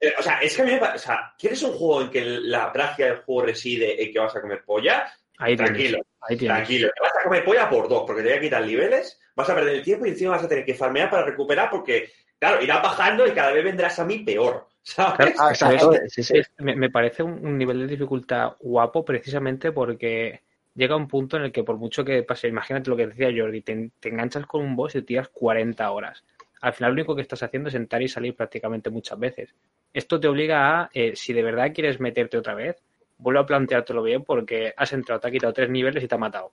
Eh, 0.00 0.12
O 0.18 0.22
sea, 0.22 0.38
es 0.40 0.54
que 0.56 0.62
a 0.62 0.64
mí 0.64 0.72
me 0.72 0.78
pa- 0.78 0.94
o 0.94 0.98
sea, 0.98 1.34
¿quieres 1.38 1.62
un 1.62 1.72
juego 1.72 2.02
en 2.02 2.10
que 2.10 2.24
la 2.24 2.70
gracia 2.70 3.06
del 3.06 3.16
juego 3.18 3.46
reside 3.46 4.02
en 4.04 4.12
que 4.12 4.18
vas 4.18 4.34
a 4.36 4.40
comer 4.40 4.62
polla? 4.64 5.12
Ahí 5.38 5.56
Tranquilo, 5.56 5.98
tienes. 5.98 6.06
Ahí 6.20 6.36
tienes. 6.36 6.56
tranquilo. 6.56 6.88
Te 6.94 7.00
vas 7.02 7.12
a 7.18 7.22
comer 7.24 7.44
polla 7.44 7.68
por 7.70 7.88
dos, 7.88 8.04
porque 8.06 8.22
te 8.22 8.28
voy 8.28 8.38
a 8.38 8.40
quitar 8.40 8.64
niveles, 8.66 9.20
vas 9.34 9.50
a 9.50 9.54
perder 9.54 9.74
el 9.76 9.82
tiempo 9.82 10.06
y 10.06 10.10
encima 10.10 10.32
vas 10.32 10.44
a 10.44 10.48
tener 10.48 10.64
que 10.64 10.74
farmear 10.74 11.10
para 11.10 11.24
recuperar 11.24 11.70
porque, 11.70 12.10
claro, 12.38 12.62
irá 12.62 12.80
bajando 12.80 13.26
y 13.26 13.32
cada 13.32 13.52
vez 13.52 13.64
vendrás 13.64 13.98
a 13.98 14.04
mí 14.04 14.18
peor, 14.20 14.68
¿sabes? 14.82 15.36
Claro, 15.58 15.92
Ah, 15.94 16.08
sí, 16.08 16.22
sí. 16.22 16.34
Me, 16.58 16.76
me 16.76 16.90
parece 16.90 17.22
un, 17.22 17.44
un 17.44 17.58
nivel 17.58 17.80
de 17.80 17.86
dificultad 17.86 18.52
guapo 18.60 19.04
precisamente 19.04 19.72
porque 19.72 20.42
llega 20.74 20.96
un 20.96 21.08
punto 21.08 21.36
en 21.36 21.44
el 21.44 21.52
que 21.52 21.64
por 21.64 21.76
mucho 21.76 22.04
que 22.04 22.22
pase, 22.22 22.48
imagínate 22.48 22.90
lo 22.90 22.96
que 22.96 23.06
decía 23.08 23.32
Jordi, 23.36 23.60
te, 23.62 23.90
te 24.00 24.08
enganchas 24.08 24.46
con 24.46 24.62
un 24.62 24.76
boss 24.76 24.94
y 24.94 25.00
te 25.00 25.06
tiras 25.06 25.28
40 25.28 25.90
horas. 25.90 26.24
Al 26.60 26.72
final 26.72 26.92
lo 26.92 26.94
único 26.94 27.14
que 27.14 27.22
estás 27.22 27.42
haciendo 27.42 27.68
es 27.68 27.74
entrar 27.74 28.00
y 28.02 28.08
salir 28.08 28.34
prácticamente 28.34 28.88
muchas 28.88 29.18
veces. 29.18 29.54
Esto 29.94 30.20
te 30.20 30.28
obliga 30.28 30.80
a, 30.80 30.90
eh, 30.92 31.14
si 31.14 31.32
de 31.32 31.42
verdad 31.42 31.72
quieres 31.72 32.00
meterte 32.00 32.36
otra 32.36 32.54
vez, 32.54 32.82
vuelve 33.16 33.40
a 33.40 33.46
planteártelo 33.46 34.02
bien 34.02 34.24
porque 34.24 34.74
has 34.76 34.92
entrado, 34.92 35.20
te 35.20 35.28
ha 35.28 35.30
quitado 35.30 35.52
tres 35.52 35.70
niveles 35.70 36.02
y 36.02 36.08
te 36.08 36.14
ha 36.14 36.18
matado. 36.18 36.50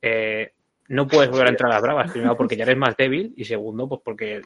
Eh, 0.00 0.52
no 0.88 1.06
puedes 1.06 1.30
volver 1.30 1.48
a 1.48 1.50
entrar 1.50 1.70
a 1.70 1.74
las 1.74 1.82
bravas, 1.82 2.10
primero 2.10 2.36
porque 2.36 2.56
ya 2.56 2.62
eres 2.62 2.76
más 2.76 2.96
débil 2.96 3.34
y 3.36 3.44
segundo, 3.44 3.88
pues 3.88 4.00
porque 4.04 4.42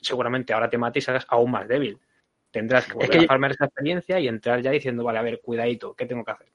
seguramente 0.00 0.52
ahora 0.52 0.68
te 0.68 0.78
mate 0.78 0.98
y 0.98 1.02
salgas 1.02 1.26
aún 1.28 1.50
más 1.50 1.68
débil. 1.68 1.98
Tendrás 2.50 2.86
que 2.86 2.94
volver 2.94 3.10
que 3.10 3.18
a 3.18 3.26
farmear 3.26 3.52
esa 3.52 3.66
experiencia 3.66 4.18
y 4.18 4.28
entrar 4.28 4.60
ya 4.62 4.70
diciendo, 4.70 5.04
vale, 5.04 5.18
a 5.18 5.22
ver, 5.22 5.40
cuidadito, 5.42 5.94
¿qué 5.94 6.06
tengo 6.06 6.24
que 6.24 6.30
hacer? 6.30 6.48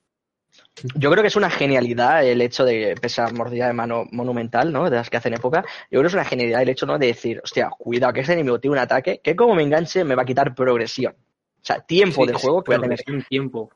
Yo 0.95 1.11
creo 1.11 1.21
que 1.21 1.27
es 1.27 1.35
una 1.35 1.49
genialidad 1.49 2.23
el 2.25 2.41
hecho 2.41 2.65
de, 2.65 2.95
pese 2.99 3.21
a 3.21 3.27
mordida 3.27 3.67
de 3.67 3.73
mano 3.73 4.05
monumental, 4.11 4.71
¿no? 4.71 4.89
De 4.89 4.95
las 4.95 5.09
que 5.09 5.17
hacen 5.17 5.33
época, 5.33 5.63
yo 5.89 5.99
creo 5.99 6.03
que 6.03 6.07
es 6.07 6.13
una 6.13 6.25
genialidad 6.25 6.61
el 6.61 6.69
hecho, 6.69 6.85
¿no? 6.85 6.97
De 6.97 7.07
decir, 7.07 7.41
hostia, 7.43 7.69
cuidado, 7.69 8.13
que 8.13 8.21
este 8.21 8.33
enemigo 8.33 8.59
tiene 8.59 8.73
un 8.73 8.79
ataque 8.79 9.19
que 9.23 9.35
como 9.35 9.55
me 9.55 9.63
enganche 9.63 10.03
me 10.03 10.15
va 10.15 10.23
a 10.23 10.25
quitar 10.25 10.55
progresión. 10.55 11.13
O 11.13 11.63
sea, 11.65 11.79
tiempo 11.81 12.25
Sí, 12.25 12.33
sí, 12.33 12.39
juego 12.41 12.63
que 12.63 12.75
voy 12.75 12.77
a 12.77 12.81
tener 12.81 13.25
tiempo. 13.29 13.69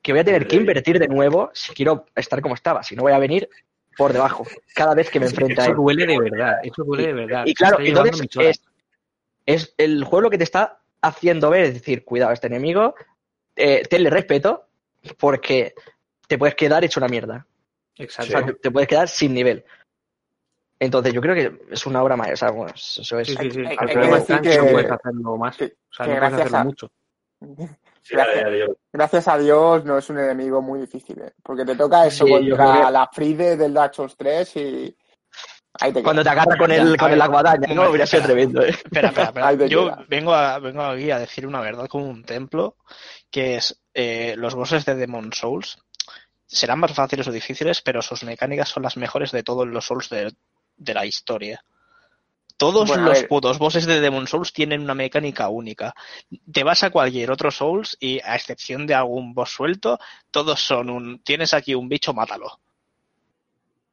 que 0.00 0.12
voy 0.12 0.20
a 0.20 0.24
tener 0.24 0.46
que 0.46 0.56
invertir 0.56 0.98
de 0.98 1.08
nuevo 1.08 1.50
si 1.52 1.72
quiero 1.74 2.06
estar 2.14 2.40
como 2.40 2.54
estaba. 2.54 2.82
Si 2.82 2.94
no 2.94 3.02
voy 3.02 3.12
a 3.12 3.18
venir 3.18 3.48
por 3.96 4.12
debajo 4.12 4.46
cada 4.74 4.94
vez 4.94 5.10
que 5.10 5.18
me 5.18 5.26
enfrente 5.26 5.60
a 5.60 5.64
Eso 5.64 5.72
él. 5.72 5.76
duele 5.76 6.06
de 6.06 6.18
verdad, 6.18 6.58
eso 6.62 6.84
duele 6.84 7.06
de 7.08 7.12
verdad. 7.14 7.42
Y 7.46 7.54
claro, 7.54 7.78
está 7.78 7.88
llevando 7.88 8.18
entonces 8.22 8.62
es, 9.46 9.64
es 9.64 9.74
el 9.78 10.04
juego 10.04 10.22
lo 10.22 10.30
que 10.30 10.38
te 10.38 10.44
está 10.44 10.80
haciendo 11.00 11.50
ver, 11.50 11.64
es 11.64 11.74
decir, 11.74 12.04
cuidado, 12.04 12.32
este 12.32 12.46
enemigo, 12.46 12.94
eh, 13.56 13.82
tenle 13.88 14.10
respeto 14.10 14.68
porque 15.18 15.74
te 16.26 16.38
puedes 16.38 16.54
quedar 16.54 16.84
hecho 16.84 17.00
una 17.00 17.08
mierda. 17.08 17.46
O 17.98 18.02
Exacto. 18.02 18.30
sea, 18.32 18.44
te, 18.46 18.52
te 18.54 18.70
puedes 18.70 18.88
quedar 18.88 19.08
sin 19.08 19.32
nivel. 19.34 19.64
Entonces, 20.78 21.14
yo 21.14 21.20
creo 21.22 21.34
que 21.34 21.72
es 21.72 21.86
una 21.86 22.02
obra 22.02 22.16
maestra. 22.16 22.50
bueno, 22.50 22.72
eso 22.74 23.18
es. 23.18 23.28
Sí, 23.28 23.34
sí, 23.40 23.50
sí. 23.50 23.60
hay- 23.60 23.76
hay 23.78 23.86
que 23.88 23.96
más 24.08 24.26
decir 24.28 24.58
no 24.60 24.70
puedes 24.72 24.90
hacerlo 24.90 25.36
más. 25.38 25.56
que- 25.56 25.64
O 25.64 25.94
sea, 25.94 26.06
que 26.06 26.12
no 26.12 26.18
puedes 26.18 26.20
gracias 26.20 26.40
hacerlo 26.40 26.58
a- 26.58 26.64
mucho. 26.64 26.90
Yo- 28.08 28.76
Gracias 28.92 29.28
a 29.28 29.38
Dios 29.38 29.84
no 29.84 29.98
es 29.98 30.08
un 30.10 30.18
enemigo 30.18 30.62
muy 30.62 30.80
difícil, 30.80 31.20
¿eh? 31.20 31.32
porque 31.42 31.64
te 31.64 31.74
toca 31.74 32.06
eso 32.06 32.26
contra 32.26 32.84
que- 32.86 32.92
la 32.92 33.10
Fride 33.12 33.56
del 33.56 33.74
Dark 33.74 33.94
Souls 33.94 34.16
3 34.16 34.56
y 34.56 34.96
ahí 35.80 35.92
te 35.92 36.02
Cuando 36.02 36.22
te 36.22 36.28
agarra 36.30 36.56
con 36.56 36.70
el, 36.70 36.96
con 36.96 37.10
el 37.12 37.20
aguadaña, 37.20 37.74
no, 37.74 37.88
hubiera 37.90 38.06
sido 38.06 38.22
tremendo, 38.22 38.62
¿eh? 38.62 38.68
Espera, 38.70 39.08
espera, 39.08 39.26
espera. 39.50 39.66
Yo 39.66 39.86
queda. 39.86 40.04
vengo, 40.08 40.32
a, 40.34 40.58
vengo 40.60 40.82
aquí 40.82 41.10
a 41.10 41.18
decir 41.18 41.46
una 41.46 41.60
verdad 41.60 41.88
como 41.88 42.06
un 42.08 42.22
templo, 42.24 42.76
que 43.30 43.56
es 43.56 43.82
eh, 43.92 44.34
los 44.36 44.54
bosses 44.54 44.84
de 44.84 44.94
Demon 44.94 45.32
Souls 45.32 45.78
serán 46.46 46.80
más 46.80 46.92
fáciles 46.92 47.26
o 47.28 47.32
difíciles, 47.32 47.82
pero 47.82 48.02
sus 48.02 48.24
mecánicas 48.24 48.68
son 48.68 48.82
las 48.82 48.96
mejores 48.96 49.32
de 49.32 49.42
todos 49.42 49.66
los 49.66 49.84
Souls 49.84 50.08
de, 50.08 50.34
de 50.76 50.94
la 50.94 51.04
historia. 51.04 51.62
Todos 52.56 52.88
Bueno, 52.88 53.08
los 53.08 53.24
putos 53.24 53.58
bosses 53.58 53.84
de 53.84 54.00
Demon 54.00 54.26
Souls 54.26 54.52
tienen 54.52 54.80
una 54.80 54.94
mecánica 54.94 55.48
única. 55.50 55.94
Te 56.50 56.64
vas 56.64 56.82
a 56.84 56.90
cualquier 56.90 57.30
otro 57.30 57.50
Souls 57.50 57.96
y, 58.00 58.18
a 58.20 58.34
excepción 58.34 58.86
de 58.86 58.94
algún 58.94 59.34
boss 59.34 59.50
suelto, 59.50 59.98
todos 60.30 60.60
son 60.60 60.88
un... 60.88 61.22
Tienes 61.22 61.52
aquí 61.52 61.74
un 61.74 61.88
bicho, 61.88 62.14
mátalo. 62.14 62.58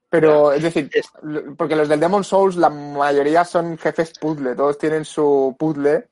Pero, 0.09 0.53
es 0.53 0.61
decir, 0.61 0.89
porque 1.57 1.75
los 1.75 1.89
del 1.89 1.99
Demon 1.99 2.23
Souls, 2.23 2.55
la 2.55 2.69
mayoría 2.69 3.43
son 3.43 3.77
jefes 3.77 4.13
puzzle, 4.19 4.55
todos 4.55 4.77
tienen 4.77 5.03
su 5.03 5.55
puzzle 5.57 6.07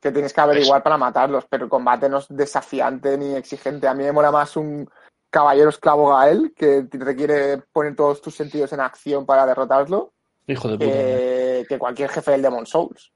que 0.00 0.12
tienes 0.12 0.32
que 0.32 0.40
averiguar 0.40 0.82
para 0.82 0.98
matarlos, 0.98 1.46
pero 1.48 1.64
el 1.64 1.70
combate 1.70 2.08
no 2.08 2.18
es 2.18 2.26
desafiante 2.28 3.16
ni 3.16 3.34
exigente. 3.34 3.88
A 3.88 3.94
mí 3.94 4.02
me 4.02 4.12
mola 4.12 4.30
más 4.30 4.56
un 4.56 4.90
caballero 5.36 5.68
esclavo 5.70 6.08
Gael 6.08 6.52
que 6.56 6.82
te 6.84 6.98
requiere 6.98 7.58
poner 7.72 7.94
todos 7.94 8.20
tus 8.22 8.34
sentidos 8.34 8.72
en 8.72 8.80
acción 8.80 9.26
para 9.26 9.44
derrotarlo 9.46 10.12
Hijo 10.46 10.68
de 10.68 10.78
puta. 10.78 10.90
que, 10.90 11.66
que 11.68 11.78
cualquier 11.78 12.08
jefe 12.10 12.30
del 12.30 12.42
Demon 12.42 12.66
Souls. 12.66 13.12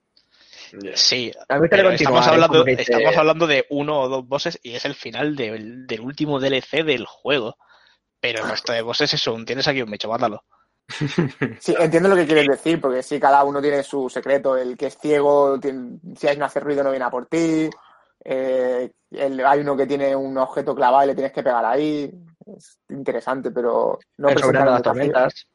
Sí, 0.95 1.33
Pero 1.71 1.91
estamos, 1.91 2.27
¿eh? 2.27 2.31
hablando, 2.31 2.59
Porque 2.59 2.77
te- 2.77 2.83
estamos 2.83 3.17
hablando 3.17 3.47
de 3.47 3.67
uno 3.71 4.01
o 4.03 4.09
dos 4.09 4.27
bosses 4.29 4.59
y 4.63 4.75
es 4.75 4.85
el 4.85 4.95
final 4.95 5.35
del, 5.35 5.87
del 5.87 6.01
último 6.01 6.39
DLC 6.39 6.85
del 6.85 7.07
juego. 7.07 7.57
Pero 8.21 8.45
el 8.45 8.51
resto 8.51 8.73
de 8.73 8.83
bosses 8.83 9.13
es 9.15 9.27
un, 9.27 9.45
tienes 9.45 9.67
aquí 9.67 9.83
un 9.83 9.91
bicho, 9.91 10.09
mátalo. 10.09 10.45
Sí, 11.61 11.75
entiendo 11.79 12.09
lo 12.09 12.17
que 12.17 12.27
quieres 12.27 12.47
decir, 12.47 12.81
porque 12.81 13.03
sí, 13.03 13.19
cada 13.19 13.43
uno 13.45 13.61
tiene 13.61 13.83
su 13.83 14.09
secreto. 14.09 14.57
El 14.57 14.77
que 14.77 14.87
es 14.87 14.99
ciego, 14.99 15.59
tiene- 15.59 15.99
si 16.17 16.29
hay 16.29 16.37
no 16.37 16.45
hace 16.45 16.61
ruido, 16.61 16.85
no 16.85 16.91
viene 16.91 17.05
a 17.05 17.11
por 17.11 17.27
ti. 17.27 17.69
Eh, 18.25 18.91
el- 19.11 19.45
hay 19.45 19.61
uno 19.61 19.77
que 19.77 19.87
tiene 19.87 20.15
un 20.15 20.37
objeto 20.39 20.75
clavado 20.75 21.05
y 21.05 21.07
le 21.09 21.15
tienes 21.15 21.33
que 21.33 21.43
pegar 21.43 21.65
ahí. 21.65 22.11
Es 22.57 22.81
interesante, 22.89 23.51
pero 23.51 23.99
no 24.19 24.29
el 24.29 24.35
presenta 24.35 24.41
soberano 24.47 24.71
de 24.71 24.73
las 24.75 24.83
tormentas. 24.83 25.47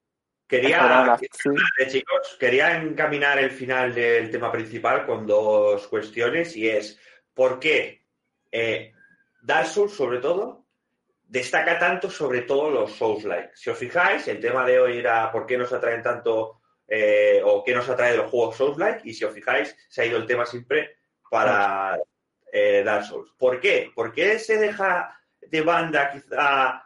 Quería, 0.47 1.17
sí. 1.19 1.49
Eh, 1.79 1.87
chicos, 1.87 2.37
quería 2.39 2.75
encaminar 2.77 3.39
el 3.39 3.49
final 3.49 3.95
del 3.95 4.29
tema 4.29 4.51
principal 4.51 5.05
con 5.05 5.25
dos 5.25 5.87
cuestiones 5.87 6.55
y 6.55 6.69
es 6.69 6.99
¿por 7.33 7.59
qué 7.59 8.05
eh, 8.51 8.93
Dark 9.41 9.67
Souls, 9.67 9.93
sobre 9.93 10.19
todo, 10.19 10.65
destaca 11.23 11.79
tanto 11.79 12.11
sobre 12.11 12.41
todo 12.43 12.69
los 12.69 12.91
Souls-like? 12.95 13.51
Si 13.55 13.71
os 13.71 13.77
fijáis, 13.77 14.27
el 14.27 14.39
tema 14.39 14.63
de 14.67 14.79
hoy 14.79 14.99
era 14.99 15.31
¿por 15.31 15.47
qué 15.47 15.57
nos 15.57 15.73
atraen 15.73 16.03
tanto 16.03 16.61
eh, 16.87 17.41
o 17.43 17.63
qué 17.63 17.73
nos 17.73 17.89
atrae 17.89 18.11
de 18.11 18.17
los 18.17 18.29
juegos 18.29 18.55
Souls-like? 18.55 19.01
Y 19.03 19.13
si 19.15 19.25
os 19.25 19.33
fijáis, 19.33 19.75
se 19.89 20.03
ha 20.03 20.05
ido 20.05 20.17
el 20.17 20.27
tema 20.27 20.45
siempre 20.45 20.97
para 21.27 21.97
eh, 22.55 22.83
Dark 22.83 23.05
Souls. 23.05 23.31
¿Por 23.37 23.59
qué? 23.59 23.91
¿Por 23.93 24.13
qué 24.13 24.39
se 24.39 24.57
deja 24.57 25.19
de 25.41 25.61
banda 25.61 26.11
quizá 26.11 26.85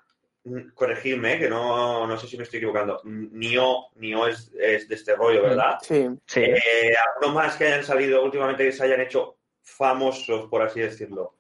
Mm, 0.50 0.70
corregirme, 0.74 1.38
que 1.38 1.50
no, 1.50 2.08
no 2.08 2.18
sé 2.18 2.28
si 2.28 2.38
me 2.38 2.44
estoy 2.44 2.58
equivocando. 2.58 3.02
Nio, 3.04 3.90
Nio 3.96 4.28
es, 4.28 4.52
es 4.58 4.88
de 4.88 4.96
este 4.96 5.16
rollo, 5.16 5.44
¿verdad? 5.44 5.78
Sí, 5.82 6.08
Sí. 6.26 6.42
Eh, 6.42 6.94
algunos 7.14 7.36
más 7.36 7.56
que 7.58 7.68
hayan 7.68 7.84
salido 7.84 8.24
últimamente 8.24 8.64
que 8.64 8.72
se 8.72 8.84
hayan 8.84 9.02
hecho 9.02 9.38
famosos, 9.62 10.50
por 10.50 10.62
así 10.62 10.80
decirlo? 10.80 11.36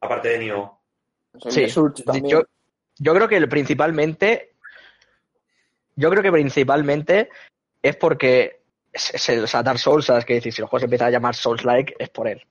Aparte 0.00 0.28
de 0.28 0.38
Nioh. 0.38 0.78
El 1.44 1.50
Sí, 1.50 1.66
yo, 2.24 2.42
yo 2.98 3.14
creo 3.14 3.28
que 3.28 3.46
principalmente. 3.46 4.52
Yo 5.96 6.10
creo 6.10 6.22
que 6.22 6.32
principalmente 6.32 7.30
es 7.82 7.96
porque. 7.96 8.60
Es, 8.92 9.14
es 9.14 9.28
el, 9.30 9.44
o 9.44 9.46
sea, 9.46 9.62
Dark 9.62 9.78
Souls, 9.78 10.04
¿sabes 10.06 10.24
qué 10.24 10.34
decir? 10.34 10.52
Si 10.52 10.60
los 10.60 10.70
juegos 10.70 10.84
empiezan 10.84 11.08
a 11.08 11.10
llamar 11.10 11.34
Souls-like, 11.34 11.96
es 11.98 12.08
por 12.10 12.28
él. 12.28 12.46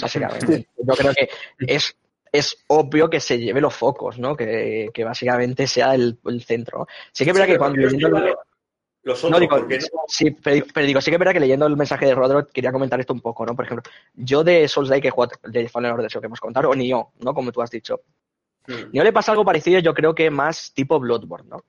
Básicamente. 0.00 0.68
Yo 0.78 0.94
creo 0.94 1.12
que 1.14 1.28
es, 1.60 1.96
es 2.32 2.64
obvio 2.68 3.08
que 3.08 3.20
se 3.20 3.38
lleve 3.38 3.60
los 3.60 3.74
focos, 3.74 4.18
¿no? 4.18 4.36
Que, 4.36 4.90
que 4.92 5.04
básicamente 5.04 5.66
sea 5.66 5.94
el, 5.94 6.18
el 6.26 6.42
centro. 6.44 6.86
Sí 7.12 7.24
que 7.24 7.30
es 7.30 7.34
verdad 7.36 7.46
Sí, 7.46 7.52
que 7.52 7.58
cuando 7.58 7.80
¿por 7.80 7.88
qué 7.90 7.94
leyendo 7.96 8.18
el- 8.18 8.34
Los 9.02 9.22
no, 9.24 9.28
otros, 9.28 9.40
digo, 9.40 9.56
¿por 9.56 9.68
qué 9.68 9.78
no? 9.78 9.84
sí, 10.06 10.30
pero, 10.30 10.66
pero 10.74 10.86
digo, 10.86 11.00
sí 11.00 11.10
que 11.10 11.14
es 11.14 11.18
verdad 11.18 11.32
que 11.32 11.40
leyendo 11.40 11.66
el 11.66 11.76
mensaje 11.76 12.04
de 12.06 12.14
Rodro 12.14 12.46
quería 12.46 12.70
comentar 12.72 13.00
esto 13.00 13.14
un 13.14 13.20
poco, 13.20 13.46
¿no? 13.46 13.56
Por 13.56 13.64
ejemplo, 13.64 13.90
yo 14.14 14.44
de 14.44 14.68
Souls-like 14.68 15.08
he 15.08 15.10
jugado 15.10 15.32
de 15.44 15.68
Fallen 15.68 15.92
Order, 15.92 16.10
que 16.10 16.26
hemos 16.26 16.40
contado, 16.40 16.68
o 16.68 16.74
Nioh, 16.74 17.10
¿no? 17.20 17.32
Como 17.32 17.50
tú 17.50 17.62
has 17.62 17.70
dicho. 17.70 18.02
Mm. 18.68 18.92
Nioh 18.92 19.04
le 19.04 19.12
pasa 19.12 19.32
algo 19.32 19.44
parecido, 19.44 19.80
yo 19.80 19.94
creo 19.94 20.14
que 20.14 20.30
más 20.30 20.72
tipo 20.74 21.00
Bloodborne, 21.00 21.48
¿no? 21.48 21.64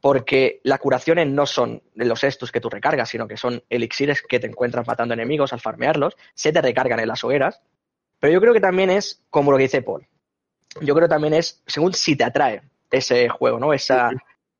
Porque 0.00 0.60
las 0.64 0.78
curaciones 0.78 1.26
no 1.26 1.46
son 1.46 1.82
los 1.94 2.24
estus 2.24 2.50
que 2.50 2.60
tú 2.60 2.70
recargas, 2.70 3.08
sino 3.08 3.28
que 3.28 3.36
son 3.36 3.62
elixires 3.68 4.22
que 4.22 4.40
te 4.40 4.46
encuentras 4.46 4.86
matando 4.86 5.14
enemigos 5.14 5.52
al 5.52 5.60
farmearlos, 5.60 6.16
se 6.34 6.52
te 6.52 6.62
recargan 6.62 7.00
en 7.00 7.08
las 7.08 7.22
hogueras. 7.22 7.60
Pero 8.18 8.32
yo 8.32 8.40
creo 8.40 8.54
que 8.54 8.60
también 8.60 8.90
es 8.90 9.22
como 9.30 9.50
lo 9.50 9.58
que 9.58 9.64
dice 9.64 9.82
Paul. 9.82 10.06
Yo 10.80 10.94
creo 10.94 11.06
que 11.06 11.12
también 11.14 11.34
es 11.34 11.62
según 11.66 11.92
si 11.92 12.16
te 12.16 12.24
atrae 12.24 12.62
ese 12.90 13.28
juego, 13.28 13.58
¿no? 13.58 13.72
Esa, 13.72 14.10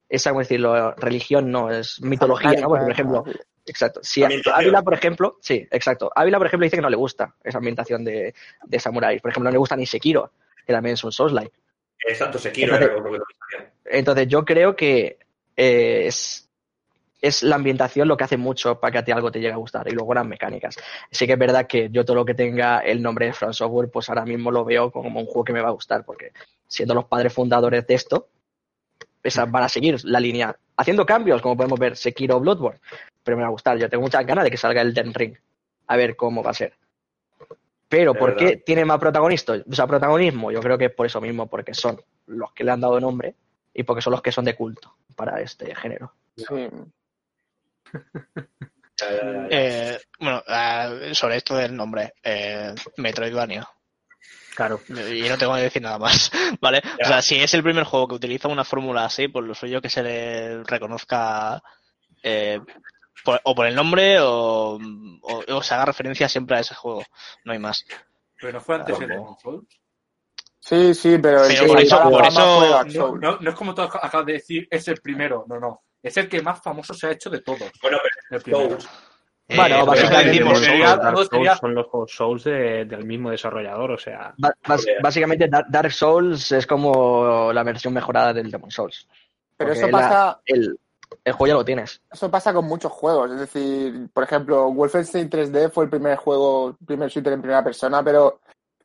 esa 0.08 0.30
¿cómo 0.30 0.40
decirlo? 0.40 0.92
Religión, 0.96 1.50
no, 1.50 1.70
es 1.70 2.00
mitología, 2.02 2.60
¿no? 2.60 2.68
Porque, 2.68 2.82
por 2.84 2.92
ejemplo, 2.92 3.24
Exacto. 3.66 4.00
Si. 4.02 4.22
Ávila, 4.24 4.82
por 4.82 4.94
ejemplo, 4.94 5.38
sí, 5.40 5.66
exacto. 5.70 6.10
Ávila, 6.14 6.38
por 6.38 6.46
ejemplo, 6.46 6.64
dice 6.64 6.76
que 6.76 6.82
no 6.82 6.90
le 6.90 6.96
gusta 6.96 7.36
esa 7.42 7.58
ambientación 7.58 8.04
de, 8.04 8.34
de 8.64 8.80
samuráis. 8.80 9.20
Por 9.22 9.30
ejemplo, 9.30 9.48
no 9.48 9.52
le 9.52 9.58
gusta 9.58 9.76
ni 9.76 9.86
Sekiro, 9.86 10.32
que 10.66 10.72
también 10.72 10.94
es 10.94 11.04
un 11.04 11.12
Souls-like. 11.12 11.52
Exacto, 12.08 12.38
Sekiro 12.38 12.74
Entonces- 12.74 12.96
era 12.96 13.04
lo 13.04 13.12
que 13.12 13.18
no 13.18 13.24
sabía. 13.50 13.72
Entonces, 13.84 14.28
yo 14.28 14.44
creo 14.44 14.74
que 14.74 15.18
eh, 15.62 16.06
es, 16.06 16.48
es 17.20 17.42
la 17.42 17.56
ambientación 17.56 18.08
lo 18.08 18.16
que 18.16 18.24
hace 18.24 18.38
mucho 18.38 18.80
para 18.80 18.92
que 18.92 18.98
a 18.98 19.04
ti 19.04 19.12
algo 19.12 19.30
te 19.30 19.40
llegue 19.40 19.52
a 19.52 19.56
gustar 19.56 19.86
y 19.88 19.90
luego 19.90 20.14
las 20.14 20.24
mecánicas. 20.24 20.74
Sí 21.10 21.26
que 21.26 21.34
es 21.34 21.38
verdad 21.38 21.66
que 21.66 21.90
yo 21.90 22.02
todo 22.02 22.16
lo 22.16 22.24
que 22.24 22.32
tenga 22.32 22.78
el 22.78 23.02
nombre 23.02 23.26
de 23.26 23.34
From 23.34 23.52
Software, 23.52 23.90
pues 23.90 24.08
ahora 24.08 24.24
mismo 24.24 24.50
lo 24.50 24.64
veo 24.64 24.90
como 24.90 25.20
un 25.20 25.26
juego 25.26 25.44
que 25.44 25.52
me 25.52 25.60
va 25.60 25.68
a 25.68 25.72
gustar, 25.72 26.06
porque 26.06 26.32
siendo 26.66 26.94
los 26.94 27.04
padres 27.04 27.34
fundadores 27.34 27.86
de 27.86 27.92
esto, 27.92 28.28
esas 29.22 29.50
van 29.50 29.64
a 29.64 29.68
seguir 29.68 30.02
la 30.04 30.18
línea, 30.18 30.56
haciendo 30.78 31.04
cambios, 31.04 31.42
como 31.42 31.58
podemos 31.58 31.78
ver 31.78 31.94
Sekiro 31.94 32.40
Bloodborne, 32.40 32.80
pero 33.22 33.36
me 33.36 33.42
va 33.42 33.48
a 33.48 33.52
gustar. 33.52 33.76
Yo 33.76 33.90
tengo 33.90 34.02
muchas 34.02 34.24
ganas 34.24 34.44
de 34.44 34.50
que 34.50 34.56
salga 34.56 34.80
el 34.80 34.94
Den 34.94 35.12
Ring, 35.12 35.34
a 35.88 35.96
ver 35.98 36.16
cómo 36.16 36.42
va 36.42 36.52
a 36.52 36.54
ser. 36.54 36.72
Pero, 37.86 38.14
¿por 38.14 38.34
qué 38.34 38.56
tiene 38.56 38.86
más 38.86 38.98
protagonista? 38.98 39.62
O 39.70 39.74
sea, 39.74 39.86
protagonismo, 39.86 40.50
yo 40.50 40.60
creo 40.60 40.78
que 40.78 40.86
es 40.86 40.94
por 40.94 41.04
eso 41.04 41.20
mismo, 41.20 41.48
porque 41.48 41.74
son 41.74 42.00
los 42.28 42.50
que 42.52 42.64
le 42.64 42.70
han 42.70 42.80
dado 42.80 42.98
nombre 42.98 43.34
y 43.74 43.82
porque 43.82 44.00
son 44.00 44.12
los 44.12 44.22
que 44.22 44.32
son 44.32 44.46
de 44.46 44.56
culto 44.56 44.96
para 45.20 45.40
este 45.40 45.74
género. 45.74 46.12
Sí. 46.36 46.44
Ya. 46.48 46.68
Eh, 49.50 49.98
bueno, 50.18 50.42
ah, 50.46 50.90
sobre 51.14 51.36
esto 51.38 51.56
del 51.56 51.74
nombre, 51.74 52.12
eh, 52.22 52.74
Metroidvania. 52.98 53.66
Claro. 54.54 54.78
Y 54.88 55.26
no 55.26 55.38
tengo 55.38 55.54
que 55.54 55.62
decir 55.62 55.80
nada 55.80 55.98
más, 55.98 56.30
¿vale? 56.60 56.82
O 57.02 57.06
sea, 57.06 57.22
si 57.22 57.36
es 57.40 57.54
el 57.54 57.62
primer 57.62 57.84
juego 57.84 58.08
que 58.08 58.16
utiliza 58.16 58.48
una 58.48 58.62
fórmula 58.62 59.06
así, 59.06 59.28
pues 59.28 59.46
lo 59.46 59.54
suyo 59.54 59.80
que 59.80 59.88
se 59.88 60.02
le 60.02 60.62
reconozca 60.64 61.62
eh, 62.22 62.60
por- 63.24 63.40
o 63.44 63.54
por 63.54 63.66
el 63.66 63.74
nombre 63.74 64.20
o, 64.20 64.78
o, 65.22 65.44
o 65.48 65.62
se 65.62 65.72
haga 65.74 65.86
referencia 65.86 66.28
siempre 66.28 66.58
a 66.58 66.60
ese 66.60 66.74
juego. 66.74 67.02
No 67.44 67.52
hay 67.52 67.58
más. 67.58 67.86
Pero 68.38 68.52
no 68.52 68.60
fue 68.60 68.74
antes 68.74 68.98
el 69.00 69.06
Claro. 69.06 69.14
Demon 69.22 69.38
Souls. 69.38 69.79
Sí, 70.60 70.94
sí, 70.94 71.18
pero 71.18 71.42
Pero 71.48 71.62
que 71.62 71.66
por 71.68 71.80
eso- 71.80 72.02
por 72.10 72.26
eso- 72.26 72.40
No, 72.84 72.90
Souls. 72.90 73.20
no, 73.20 73.38
no 73.40 73.50
es 73.50 73.56
como 73.56 73.74
tú 73.74 73.82
ac- 73.82 73.98
acabas 74.02 74.26
de 74.26 74.34
decir, 74.34 74.68
es 74.70 74.86
el 74.88 75.00
primero. 75.00 75.44
No, 75.48 75.58
no. 75.58 75.82
Es 76.02 76.16
el 76.18 76.28
que 76.28 76.42
más 76.42 76.60
famoso 76.62 76.92
se 76.94 77.06
ha 77.06 77.10
hecho 77.12 77.30
de 77.30 77.40
todos. 77.40 77.70
Bueno, 77.82 77.98
El 78.30 78.40
primero. 78.42 78.68
Souls. 78.70 78.88
Bueno, 79.56 79.84
básicamente. 79.84 80.38
Dark 80.44 81.16
Souls 81.28 81.58
son 81.58 81.74
los 81.74 81.86
juegos 81.88 82.12
Souls 82.14 82.44
de- 82.44 82.84
del 82.84 83.04
mismo 83.04 83.30
desarrollador, 83.30 83.90
o 83.92 83.98
sea, 83.98 84.32
básicamente, 85.02 85.48
Dar- 85.48 85.64
Dark 85.68 85.90
Souls 85.92 86.52
es 86.52 86.66
como 86.66 87.52
la 87.52 87.62
versión 87.64 87.92
mejorada 87.92 88.32
del 88.32 88.50
Demon 88.50 88.70
Souls. 88.70 89.08
Pero 89.56 89.72
eso 89.72 89.86
la- 89.88 89.92
pasa, 89.92 90.40
el, 90.46 90.78
el 91.24 91.32
juego 91.32 91.48
ya 91.48 91.54
lo 91.58 91.64
tienes. 91.64 92.00
eso 92.12 92.30
pasa 92.30 92.52
con 92.54 92.64
muchos 92.66 92.92
juegos. 92.92 93.32
Es 93.32 93.40
decir, 93.40 94.08
por 94.12 94.22
ejemplo, 94.24 94.70
Wolfenstein 94.72 95.28
3D 95.28 95.68
fue 95.70 95.84
el 95.84 95.90
primer 95.90 96.16
juego, 96.16 96.76
el 96.80 96.86
primer 96.86 97.08
shooter 97.10 97.32
en 97.32 97.40
primera 97.42 97.64
persona, 97.64 98.02
pero 98.04 98.40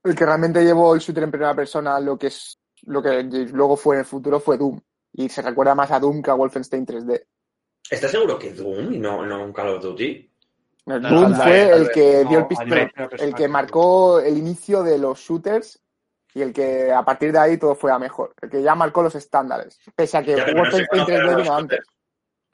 el 0.06 0.16
que 0.16 0.26
realmente 0.26 0.64
llevó 0.64 0.94
el 0.94 1.02
shooter 1.02 1.24
en 1.24 1.32
primera 1.32 1.56
persona 1.56 2.00
lo 2.00 2.18
que 2.18 2.28
es 2.28 2.60
lo 2.84 3.02
que 3.02 3.24
luego 3.24 3.76
fue 3.76 3.96
en 3.96 4.00
el 4.02 4.06
futuro 4.06 4.40
fue 4.40 4.58
Doom. 4.58 4.80
Y 5.14 5.30
se 5.30 5.42
recuerda 5.42 5.76
más 5.76 5.92
a 5.92 6.00
Doom 6.00 6.22
que 6.22 6.30
a 6.30 6.36
Wolfenstein 6.36 6.86
3D. 6.86 7.26
¿Estás 7.90 8.12
seguro 8.12 8.38
que 8.38 8.52
Doom 8.52 8.94
y 8.94 9.00
no, 9.00 9.26
no 9.26 9.44
un 9.44 9.54
Call 9.54 9.70
of 9.70 9.82
Duty? 9.82 10.32
No, 10.86 11.00
Doom 11.00 11.36
fue 11.36 11.72
el 11.72 11.90
que 11.90 12.24
no, 12.24 12.30
dio 12.30 12.40
el 12.40 12.48
persona, 12.48 12.92
el 13.20 13.34
que 13.34 13.48
marcó 13.48 14.20
el 14.20 14.38
inicio 14.38 14.84
de 14.84 14.98
los 14.98 15.20
shooters 15.20 15.82
y 16.34 16.42
el 16.42 16.54
que 16.54 16.92
a 16.92 17.04
partir 17.04 17.32
de 17.32 17.40
ahí 17.40 17.58
todo 17.58 17.76
fue 17.76 17.92
a 17.92 17.98
mejor. 17.98 18.36
El 18.42 18.50
que 18.50 18.62
ya 18.62 18.76
marcó 18.76 19.02
los 19.02 19.16
estándares. 19.16 19.80
Pese 19.96 20.18
a 20.18 20.24
que 20.24 20.36
Ya, 20.36 20.46
Wolfenstein 20.46 20.88
conocen 20.88 21.16
a 21.16 21.20
3D 21.20 21.26
los 21.26 21.36
vino 21.38 21.56
antes. 21.56 21.80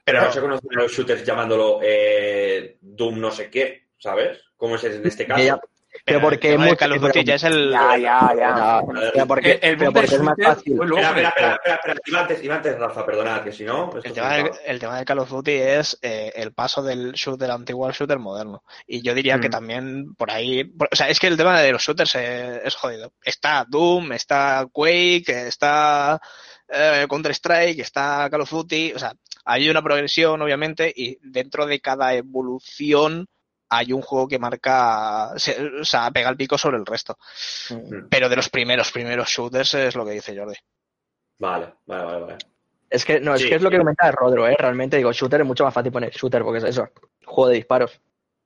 Pero 0.04 0.22
no 0.22 0.32
se 0.32 0.40
conocen 0.40 0.70
a 0.72 0.82
los 0.82 0.92
shooters 0.92 1.24
llamándolo 1.24 1.80
eh, 1.82 2.78
Doom 2.80 3.20
no 3.20 3.30
sé 3.30 3.50
qué, 3.50 3.88
¿sabes? 3.98 4.40
¿Cómo 4.56 4.76
es 4.76 4.84
en 4.84 5.06
este 5.06 5.26
caso? 5.26 5.60
Pero 6.04 6.18
el 6.18 6.24
porque 6.24 6.56
mucho- 6.58 6.76
Call 6.76 6.92
of 6.92 7.00
Duty 7.02 7.24
ya 7.24 7.34
es 7.34 7.44
el... 7.44 7.70
Ya, 7.70 7.96
ya, 7.98 8.32
ya. 8.36 8.36
Ya, 8.36 8.82
pero 9.12 9.26
porque, 9.26 9.52
El, 9.62 9.70
el 9.72 9.76
pero 9.78 9.92
boom 9.92 9.94
del 9.94 10.02
porque 10.02 10.14
es 10.14 10.22
más 10.22 10.34
fácil. 10.42 10.72
Espera, 10.72 11.08
espera, 11.08 11.28
espera, 11.28 11.54
espera, 11.54 11.74
espera. 11.74 11.94
Iba 12.06 12.20
antes, 12.20 12.44
iba 12.44 12.54
antes, 12.56 12.78
Rafa, 12.78 13.06
perdonad, 13.06 13.42
que 13.44 13.52
si 13.52 13.64
no... 13.64 13.90
El 14.02 14.12
tema, 14.12 14.28
un 14.28 14.34
de, 14.36 14.42
caos. 14.50 14.60
el 14.64 14.78
tema 14.80 14.98
de 14.98 15.04
Call 15.04 15.18
of 15.18 15.30
Duty 15.30 15.52
es 15.52 15.98
eh, 16.02 16.32
el 16.34 16.52
paso 16.54 16.82
del 16.82 17.12
shooter 17.12 17.50
antiguo 17.50 17.86
al 17.86 17.92
shooter 17.92 18.18
moderno. 18.18 18.64
Y 18.86 19.02
yo 19.02 19.14
diría 19.14 19.38
que 19.38 19.48
Mm. 19.48 19.52
también 19.52 20.14
por 20.14 20.30
ahí. 20.30 20.64
por- 20.64 20.88
o 20.90 20.96
sea, 20.96 21.08
es 21.08 21.20
que 21.20 21.26
el 21.26 21.36
tema 21.36 21.60
de 21.60 21.72
los 21.72 21.82
shooters 21.82 22.14
eh, 22.14 22.60
es 22.64 22.74
jodido. 22.74 23.12
Está 23.22 23.64
Doom, 23.68 24.12
está 24.12 24.66
Quake, 24.72 25.46
está 25.48 26.20
eh, 26.68 27.06
Counter-Strike, 27.08 27.78
está 27.80 28.28
Call 28.30 28.40
of 28.40 28.50
Duty. 28.50 28.94
O 28.94 28.98
sea, 28.98 29.12
hay 29.44 29.68
una 29.68 29.82
progresión, 29.82 30.40
obviamente, 30.40 30.90
y 30.94 31.18
dentro 31.22 31.66
de 31.66 31.80
cada 31.80 32.14
evolución 32.14 33.26
hay 33.74 33.92
un 33.92 34.02
juego 34.02 34.28
que 34.28 34.38
marca. 34.38 35.32
se- 35.36 35.80
o 35.80 35.84
sea, 35.84 36.10
pega 36.10 36.28
el 36.30 36.36
pico 36.36 36.58
sobre 36.58 36.76
el 36.76 36.84
resto. 36.86 37.16
Mm. 37.70 38.08
Pero 38.10 38.28
de 38.28 38.36
los 38.36 38.48
primeros, 38.50 38.92
primeros 38.92 39.28
shooters 39.28 39.74
es 39.74 39.96
lo 39.96 40.04
que 40.04 40.12
dice 40.12 40.36
Jordi. 40.36 40.56
Vale, 41.38 41.74
vale, 41.86 42.04
vale, 42.04 42.20
vale. 42.20 42.36
Es 42.90 43.04
que, 43.06 43.18
no, 43.20 43.34
es 43.34 43.40
Sí. 43.40 43.48
que 43.48 43.54
es 43.54 43.62
lo 43.62 43.70
que 43.70 43.78
comentaba 43.78 44.12
Rodro, 44.12 44.46
¿eh? 44.46 44.54
Realmente 44.58 44.98
digo, 44.98 45.12
shooter 45.12 45.40
es 45.40 45.46
mucho 45.46 45.64
más 45.64 45.72
fácil 45.72 45.90
poner 45.90 46.10
shooter 46.12 46.42
porque 46.42 46.58
es 46.58 46.64
eso, 46.64 46.88
juego 47.24 47.48
de 47.48 47.54
disparos. 47.56 47.98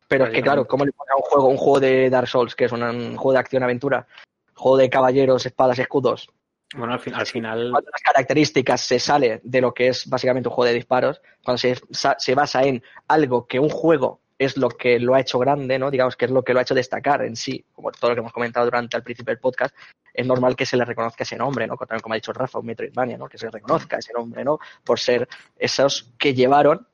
Pero 0.08 0.26
es 0.26 0.30
que, 0.32 0.40
claro, 0.40 0.66
¿cómo 0.68 0.84
le 0.84 0.92
pones 0.92 1.10
a 1.10 1.16
un 1.16 1.22
juego, 1.22 1.48
un 1.48 1.56
juego 1.56 1.80
de 1.80 2.08
Dark 2.08 2.28
Souls, 2.28 2.54
que 2.54 2.66
es 2.66 2.72
un, 2.72 2.82
un 2.84 3.16
juego 3.16 3.32
de 3.32 3.38
acción-aventura, 3.40 4.06
juego 4.54 4.76
de 4.76 4.88
caballeros, 4.88 5.44
espadas, 5.44 5.80
escudos, 5.80 6.30
bueno, 6.76 6.92
al, 6.94 7.00
fin- 7.00 7.14
al 7.14 7.26
final, 7.26 7.70
cuando 7.72 7.90
las 7.90 8.00
características 8.02 8.80
se 8.80 9.00
sale 9.00 9.40
de 9.42 9.60
lo 9.60 9.74
que 9.74 9.88
es 9.88 10.08
básicamente 10.08 10.48
un 10.48 10.54
juego 10.54 10.68
de 10.68 10.74
disparos, 10.74 11.20
cuando 11.44 11.58
se, 11.58 11.76
se 12.18 12.34
basa 12.36 12.62
en 12.62 12.82
algo 13.08 13.46
que 13.48 13.58
un 13.58 13.68
juego 13.68 14.20
es 14.38 14.56
lo 14.56 14.68
que 14.68 14.98
lo 14.98 15.14
ha 15.14 15.20
hecho 15.20 15.38
grande, 15.38 15.78
¿no? 15.78 15.90
Digamos 15.90 16.16
que 16.16 16.26
es 16.26 16.30
lo 16.30 16.42
que 16.42 16.52
lo 16.52 16.58
ha 16.58 16.62
hecho 16.62 16.74
destacar 16.74 17.22
en 17.22 17.36
sí, 17.36 17.64
como 17.74 17.90
todo 17.90 18.10
lo 18.10 18.16
que 18.16 18.20
hemos 18.20 18.32
comentado 18.32 18.66
durante 18.66 18.96
el 18.96 19.02
principio 19.02 19.32
del 19.32 19.40
podcast, 19.40 19.74
es 20.12 20.26
normal 20.26 20.56
que 20.56 20.66
se 20.66 20.76
le 20.76 20.84
reconozca 20.84 21.24
ese 21.24 21.36
nombre, 21.36 21.66
¿no? 21.66 21.76
También 21.76 22.00
como 22.00 22.14
ha 22.14 22.16
dicho 22.16 22.32
Rafa, 22.32 22.58
un 22.58 22.66
Metroidvania, 22.66 23.18
¿no? 23.18 23.28
Que 23.28 23.38
se 23.38 23.46
le 23.46 23.52
reconozca 23.52 23.98
ese 23.98 24.12
nombre, 24.12 24.44
¿no? 24.44 24.58
Por 24.84 24.98
ser 24.98 25.28
esos 25.58 26.12
que 26.18 26.34
llevaron 26.34 26.86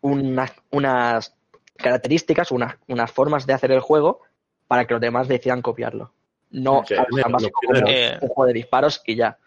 unas, 0.00 0.52
unas 0.70 1.34
características, 1.76 2.50
unas, 2.50 2.76
unas 2.88 3.10
formas 3.10 3.46
de 3.46 3.54
hacer 3.54 3.72
el 3.72 3.80
juego 3.80 4.20
para 4.66 4.86
que 4.86 4.94
los 4.94 5.00
demás 5.00 5.28
decidan 5.28 5.62
copiarlo. 5.62 6.12
No 6.50 6.84
algo 6.90 7.18
tan 7.22 7.32
básico 7.32 7.60
como 7.66 7.86
Eh, 7.86 8.18
un 8.20 8.28
juego 8.28 8.46
de 8.46 8.52
disparos 8.52 9.02
y 9.06 9.16
ya. 9.16 9.38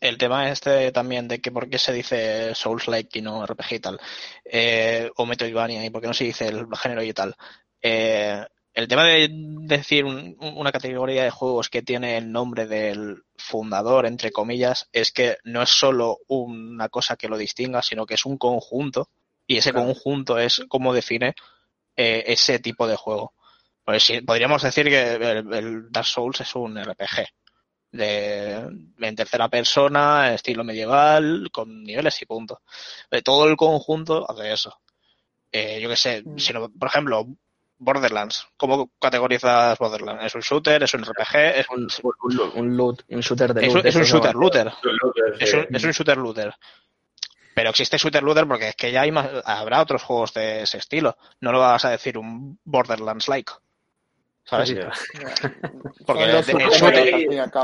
El 0.00 0.18
tema 0.18 0.50
este 0.50 0.92
también 0.92 1.26
de 1.28 1.40
que 1.40 1.50
por 1.50 1.68
qué 1.68 1.78
se 1.78 1.92
dice 1.92 2.54
Souls-like 2.54 3.18
y 3.18 3.22
no 3.22 3.44
RPG 3.46 3.72
y 3.74 3.80
tal, 3.80 4.00
eh, 4.44 5.10
o 5.16 5.26
Metroidvania, 5.26 5.84
y 5.84 5.90
por 5.90 6.00
qué 6.02 6.08
no 6.08 6.14
se 6.14 6.24
dice 6.24 6.48
el 6.48 6.66
género 6.76 7.02
y 7.02 7.12
tal. 7.12 7.34
Eh, 7.82 8.44
el 8.74 8.88
tema 8.88 9.04
de 9.04 9.28
decir 9.32 10.04
un- 10.04 10.36
una 10.38 10.70
categoría 10.70 11.24
de 11.24 11.30
juegos 11.30 11.70
que 11.70 11.80
tiene 11.82 12.18
el 12.18 12.30
nombre 12.30 12.66
del 12.66 13.22
fundador, 13.36 14.04
entre 14.06 14.32
comillas, 14.32 14.88
es 14.92 15.12
que 15.12 15.38
no 15.44 15.62
es 15.62 15.70
solo 15.70 16.18
una 16.28 16.88
cosa 16.90 17.16
que 17.16 17.28
lo 17.28 17.38
distinga, 17.38 17.80
sino 17.82 18.04
que 18.04 18.14
es 18.14 18.26
un 18.26 18.36
conjunto, 18.36 19.08
y 19.46 19.56
ese 19.56 19.72
Claro. 19.72 19.86
conjunto 19.86 20.38
es 20.38 20.62
como 20.68 20.92
define 20.92 21.34
eh, 21.96 22.24
ese 22.26 22.58
tipo 22.58 22.86
de 22.86 22.96
juego. 22.96 23.32
Pues 23.82 24.02
sí, 24.02 24.20
podríamos 24.20 24.60
decir 24.62 24.86
que 24.88 25.14
el, 25.14 25.54
el 25.54 25.90
Dark 25.90 26.06
Souls 26.06 26.40
es 26.42 26.54
un 26.54 26.76
RPG 26.76 27.26
de, 27.96 28.54
en 29.00 29.16
tercera 29.16 29.48
persona, 29.48 30.34
estilo 30.34 30.62
medieval, 30.64 31.48
con 31.52 31.82
niveles 31.82 32.20
y 32.22 32.26
punto. 32.26 32.60
Eh, 33.10 33.22
todo 33.22 33.48
el 33.48 33.56
conjunto 33.56 34.24
hace 34.30 34.52
eso. 34.52 34.78
Eh, 35.52 35.80
yo 35.80 35.88
qué 35.88 35.96
sé, 35.96 36.22
Mm. 36.24 36.38
si 36.38 36.52
no- 36.52 36.68
por 36.70 36.88
ejemplo, 36.88 37.26
Borderlands. 37.78 38.46
¿Cómo 38.56 38.90
categorizas 39.00 39.78
Borderlands? 39.78 40.24
¿Es 40.24 40.34
un 40.34 40.40
shooter? 40.40 40.82
¿Es 40.82 40.94
un 40.94 41.04
RPG? 41.04 41.36
¿Es 41.60 41.66
Un, 41.70 41.88
un, 42.02 42.40
un 42.54 42.76
loot, 42.76 43.02
un 43.08 43.20
shooter 43.20 43.52
de 43.52 43.66
Es 43.66 43.72
loot. 43.74 43.84
un, 43.84 43.88
es 43.88 43.96
un 43.96 44.02
shooter 44.04 44.34
looter. 44.34 44.72
Es 45.38 45.52
un, 45.54 45.66
es 45.74 45.84
un 45.84 45.90
shooter 45.90 46.16
looter. 46.16 46.54
Pero 47.54 47.70
existe 47.70 47.96
shooter 47.98 48.22
looter 48.22 48.46
porque 48.46 48.68
es 48.68 48.76
que 48.76 48.92
ya 48.92 49.02
hay 49.02 49.12
más, 49.12 49.28
habrá 49.44 49.80
otros 49.80 50.02
juegos 50.02 50.34
de 50.34 50.62
ese 50.62 50.78
estilo. 50.78 51.16
No 51.40 51.52
lo 51.52 51.60
vas 51.60 51.84
a 51.86 51.90
decir 51.90 52.18
un 52.18 52.58
Borderlands 52.64 53.28
like. 53.28 53.52
¿Sabes? 54.46 54.68
Sí. 54.68 54.78
Porque 56.06 56.22
el. 56.22 56.30
El 56.30 56.44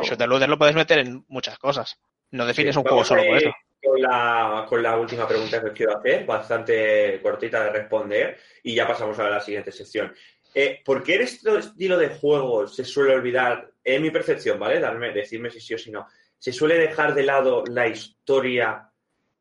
shooter 0.03 0.29
looter 0.29 0.49
lo 0.49 0.59
puedes 0.59 0.75
meter 0.75 0.99
en 0.99 1.25
muchas 1.29 1.59
cosas. 1.59 1.99
No 2.33 2.45
defines 2.45 2.75
Sí, 2.75 2.79
un 2.79 2.85
juego 2.85 3.05
solo 3.05 3.23
a 3.23 3.25
por 3.25 3.37
eso. 3.37 3.53
Con 3.83 4.03
la, 4.03 4.67
con 4.69 4.83
la 4.83 4.97
última 4.97 5.27
pregunta 5.27 5.61
que 5.61 5.69
os 5.69 5.73
quiero 5.73 5.99
hacer, 5.99 6.25
bastante 6.25 7.21
cortita 7.23 7.65
de 7.65 7.71
responder, 7.71 8.39
y 8.63 8.75
ya 8.75 8.87
pasamos 8.87 9.19
a 9.19 9.29
la 9.29 9.41
siguiente 9.41 9.73
sección. 9.73 10.13
Eh, 10.55 10.81
¿Por 10.85 11.03
qué 11.03 11.17
en 11.17 11.23
este 11.23 11.57
estilo 11.59 11.99
de 11.99 12.09
juego 12.09 12.67
se 12.67 12.85
suele 12.85 13.15
olvidar, 13.15 13.71
en 13.83 14.03
mi 14.03 14.11
percepción, 14.11 14.59
¿vale? 14.59 14.79
Darme, 14.81 15.13
decirme 15.13 15.51
si 15.51 15.61
sí 15.61 15.75
o 15.75 15.79
si 15.79 15.91
no, 15.91 16.07
se 16.39 16.53
suele 16.53 16.77
dejar 16.77 17.15
de 17.15 17.25
lado 17.25 17.65
la 17.67 17.89
historia 17.89 18.89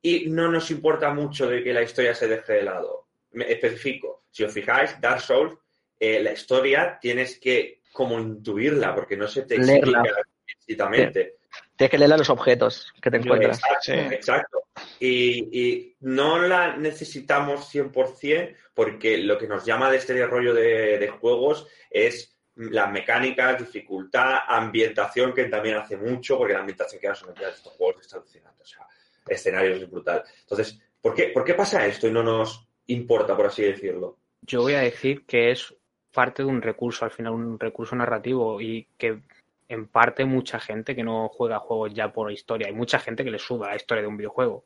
y 0.01 0.29
no 0.29 0.49
nos 0.49 0.71
importa 0.71 1.13
mucho 1.13 1.47
de 1.47 1.63
que 1.63 1.73
la 1.73 1.83
historia 1.83 2.15
se 2.15 2.27
deje 2.27 2.53
de 2.53 2.63
lado? 2.63 3.07
Me 3.31 3.51
especifico, 3.51 4.23
si 4.31 4.43
os 4.43 4.53
fijáis, 4.53 4.99
Dark 4.99 5.21
Souls, 5.21 5.53
eh, 6.01 6.21
la 6.21 6.31
historia 6.33 6.97
tienes 6.99 7.39
que 7.39 7.81
como 7.93 8.19
intuirla, 8.19 8.95
porque 8.95 9.15
no 9.15 9.27
se 9.27 9.43
te 9.43 9.57
Leerla. 9.57 9.99
explica 9.99 10.21
explícitamente. 10.47 11.35
Tienes 11.75 11.91
que 11.91 11.97
leer 11.97 12.13
a 12.13 12.17
los 12.17 12.29
objetos 12.29 12.93
que 13.01 13.11
te 13.11 13.17
encuentras. 13.17 13.57
Exacto, 13.59 13.81
Sí. 13.81 14.15
exacto. 14.15 14.63
Y, 14.99 15.59
y 15.61 15.95
no 16.01 16.39
la 16.39 16.75
necesitamos 16.77 17.73
100% 17.73 18.55
porque 18.73 19.17
lo 19.19 19.37
que 19.37 19.47
nos 19.47 19.65
llama 19.65 19.91
de 19.91 19.97
este 19.97 20.25
rollo 20.25 20.53
de, 20.53 20.97
de 20.97 21.07
juegos 21.09 21.67
es 21.89 22.37
las 22.55 22.91
mecánicas, 22.91 23.59
dificultad, 23.59 24.39
ambientación, 24.47 25.33
que 25.33 25.45
también 25.45 25.75
hace 25.75 25.97
mucho, 25.97 26.37
porque 26.37 26.53
la 26.53 26.59
ambientación 26.59 26.99
que 27.01 27.07
dan 27.07 27.15
son 27.15 27.33
de 27.33 27.49
estos 27.49 27.73
juegos 27.73 28.01
está 28.01 28.17
alucinante. 28.17 28.63
O 28.63 28.65
sea, 28.65 28.87
escenarios 29.27 29.81
es 29.81 29.89
brutal. 29.89 30.23
Entonces, 30.41 30.79
¿por 31.01 31.13
qué, 31.13 31.25
¿por 31.29 31.43
qué 31.43 31.53
pasa 31.53 31.85
esto 31.85 32.07
y 32.07 32.11
no 32.11 32.23
nos 32.23 32.67
importa, 32.87 33.35
por 33.35 33.47
así 33.47 33.63
decirlo? 33.63 34.17
Yo 34.41 34.61
voy 34.61 34.73
a 34.73 34.81
decir 34.81 35.25
que 35.25 35.51
es 35.51 35.73
parte 36.13 36.43
de 36.43 36.49
un 36.49 36.61
recurso, 36.61 37.05
al 37.05 37.11
final 37.11 37.33
un 37.33 37.59
recurso 37.59 37.95
narrativo 37.95 38.61
y 38.61 38.87
que 38.97 39.21
en 39.67 39.87
parte 39.87 40.25
mucha 40.25 40.59
gente 40.59 40.95
que 40.95 41.03
no 41.03 41.29
juega 41.29 41.59
juegos 41.59 41.93
ya 41.93 42.11
por 42.11 42.31
historia, 42.31 42.67
hay 42.67 42.73
mucha 42.73 42.99
gente 42.99 43.23
que 43.23 43.31
le 43.31 43.39
suba 43.39 43.69
la 43.69 43.75
historia 43.75 44.01
de 44.01 44.07
un 44.07 44.17
videojuego. 44.17 44.65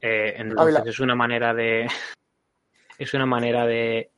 Eh, 0.00 0.34
entonces 0.36 0.86
es 0.86 1.00
una 1.00 1.14
manera 1.14 1.54
de 1.54 1.88
es 2.98 3.14
una 3.14 3.26
manera 3.26 3.66
de 3.66 4.10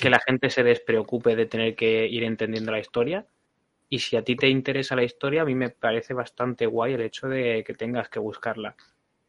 que 0.00 0.10
la 0.10 0.20
gente 0.20 0.50
se 0.50 0.62
despreocupe 0.62 1.34
de 1.36 1.46
tener 1.46 1.74
que 1.74 2.06
ir 2.06 2.24
entendiendo 2.24 2.72
la 2.72 2.78
historia. 2.78 3.26
Y 3.88 4.00
si 4.00 4.16
a 4.16 4.22
ti 4.22 4.36
te 4.36 4.48
interesa 4.48 4.96
la 4.96 5.04
historia, 5.04 5.42
a 5.42 5.44
mí 5.44 5.54
me 5.54 5.70
parece 5.70 6.12
bastante 6.12 6.66
guay 6.66 6.94
el 6.94 7.00
hecho 7.02 7.28
de 7.28 7.62
que 7.64 7.74
tengas 7.74 8.08
que 8.08 8.18
buscarla. 8.18 8.74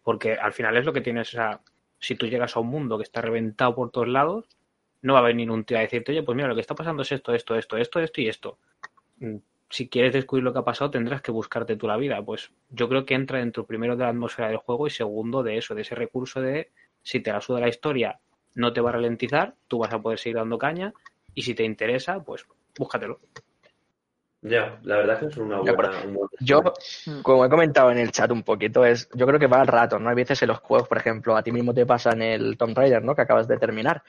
Porque 0.03 0.33
al 0.33 0.51
final 0.51 0.75
es 0.77 0.85
lo 0.85 0.93
que 0.93 1.01
tienes. 1.01 1.29
O 1.29 1.31
sea, 1.31 1.61
si 1.99 2.15
tú 2.15 2.27
llegas 2.27 2.55
a 2.55 2.59
un 2.59 2.67
mundo 2.67 2.97
que 2.97 3.03
está 3.03 3.21
reventado 3.21 3.75
por 3.75 3.91
todos 3.91 4.07
lados, 4.07 4.45
no 5.01 5.13
va 5.13 5.19
a 5.19 5.23
venir 5.23 5.49
un 5.51 5.63
tío 5.63 5.77
a 5.77 5.81
decirte, 5.81 6.11
oye, 6.11 6.23
pues 6.23 6.35
mira, 6.35 6.47
lo 6.47 6.55
que 6.55 6.61
está 6.61 6.75
pasando 6.75 7.03
es 7.03 7.11
esto, 7.11 7.33
esto, 7.33 7.55
esto, 7.55 7.77
esto, 7.77 7.99
esto 7.99 8.21
y 8.21 8.27
esto. 8.27 8.57
Mm, 9.19 9.37
Si 9.69 9.89
quieres 9.89 10.13
descubrir 10.13 10.43
lo 10.43 10.53
que 10.53 10.59
ha 10.59 10.63
pasado, 10.63 10.89
tendrás 10.91 11.21
que 11.21 11.31
buscarte 11.31 11.75
tú 11.75 11.87
la 11.87 11.97
vida. 11.97 12.21
Pues 12.23 12.51
yo 12.69 12.87
creo 12.87 13.05
que 13.05 13.15
entra 13.15 13.39
dentro 13.39 13.65
primero 13.65 13.95
de 13.97 14.03
la 14.03 14.09
atmósfera 14.09 14.47
del 14.47 14.57
juego 14.57 14.87
y 14.87 14.89
segundo 14.89 15.43
de 15.43 15.57
eso, 15.57 15.75
de 15.75 15.81
ese 15.81 15.95
recurso 15.95 16.41
de 16.41 16.71
si 17.03 17.19
te 17.19 17.31
la 17.31 17.41
suda 17.41 17.59
la 17.59 17.67
historia, 17.67 18.19
no 18.55 18.71
te 18.73 18.81
va 18.81 18.89
a 18.89 18.93
ralentizar, 18.93 19.55
tú 19.67 19.79
vas 19.79 19.93
a 19.93 20.01
poder 20.01 20.19
seguir 20.19 20.37
dando 20.37 20.57
caña 20.57 20.93
y 21.33 21.41
si 21.41 21.53
te 21.53 21.63
interesa, 21.63 22.23
pues 22.23 22.45
búscatelo. 22.77 23.19
Ya, 24.41 24.79
la 24.83 24.97
verdad 24.97 25.15
es 25.15 25.19
que 25.19 25.25
es 25.27 25.37
una 25.37 25.59
buena... 25.59 25.91
Yo, 26.39 26.61
como 27.23 27.43
he 27.43 27.49
comentado 27.49 27.91
en 27.91 27.97
el 27.97 28.11
chat 28.11 28.31
un 28.31 28.43
poquito, 28.43 28.85
es, 28.85 29.09
yo 29.13 29.25
creo 29.25 29.39
que 29.39 29.47
va 29.47 29.59
al 29.61 29.67
rato, 29.67 29.99
¿no? 29.99 30.09
Hay 30.09 30.15
veces 30.15 30.41
en 30.43 30.49
los 30.49 30.59
juegos, 30.59 30.87
por 30.87 30.97
ejemplo, 30.97 31.35
a 31.35 31.43
ti 31.43 31.51
mismo 31.51 31.73
te 31.73 31.85
pasa 31.85 32.11
en 32.11 32.21
el 32.21 32.57
Tomb 32.57 32.77
Raider, 32.77 33.03
¿no? 33.03 33.15
Que 33.15 33.23
acabas 33.23 33.47
de 33.47 33.57
terminar. 33.57 34.03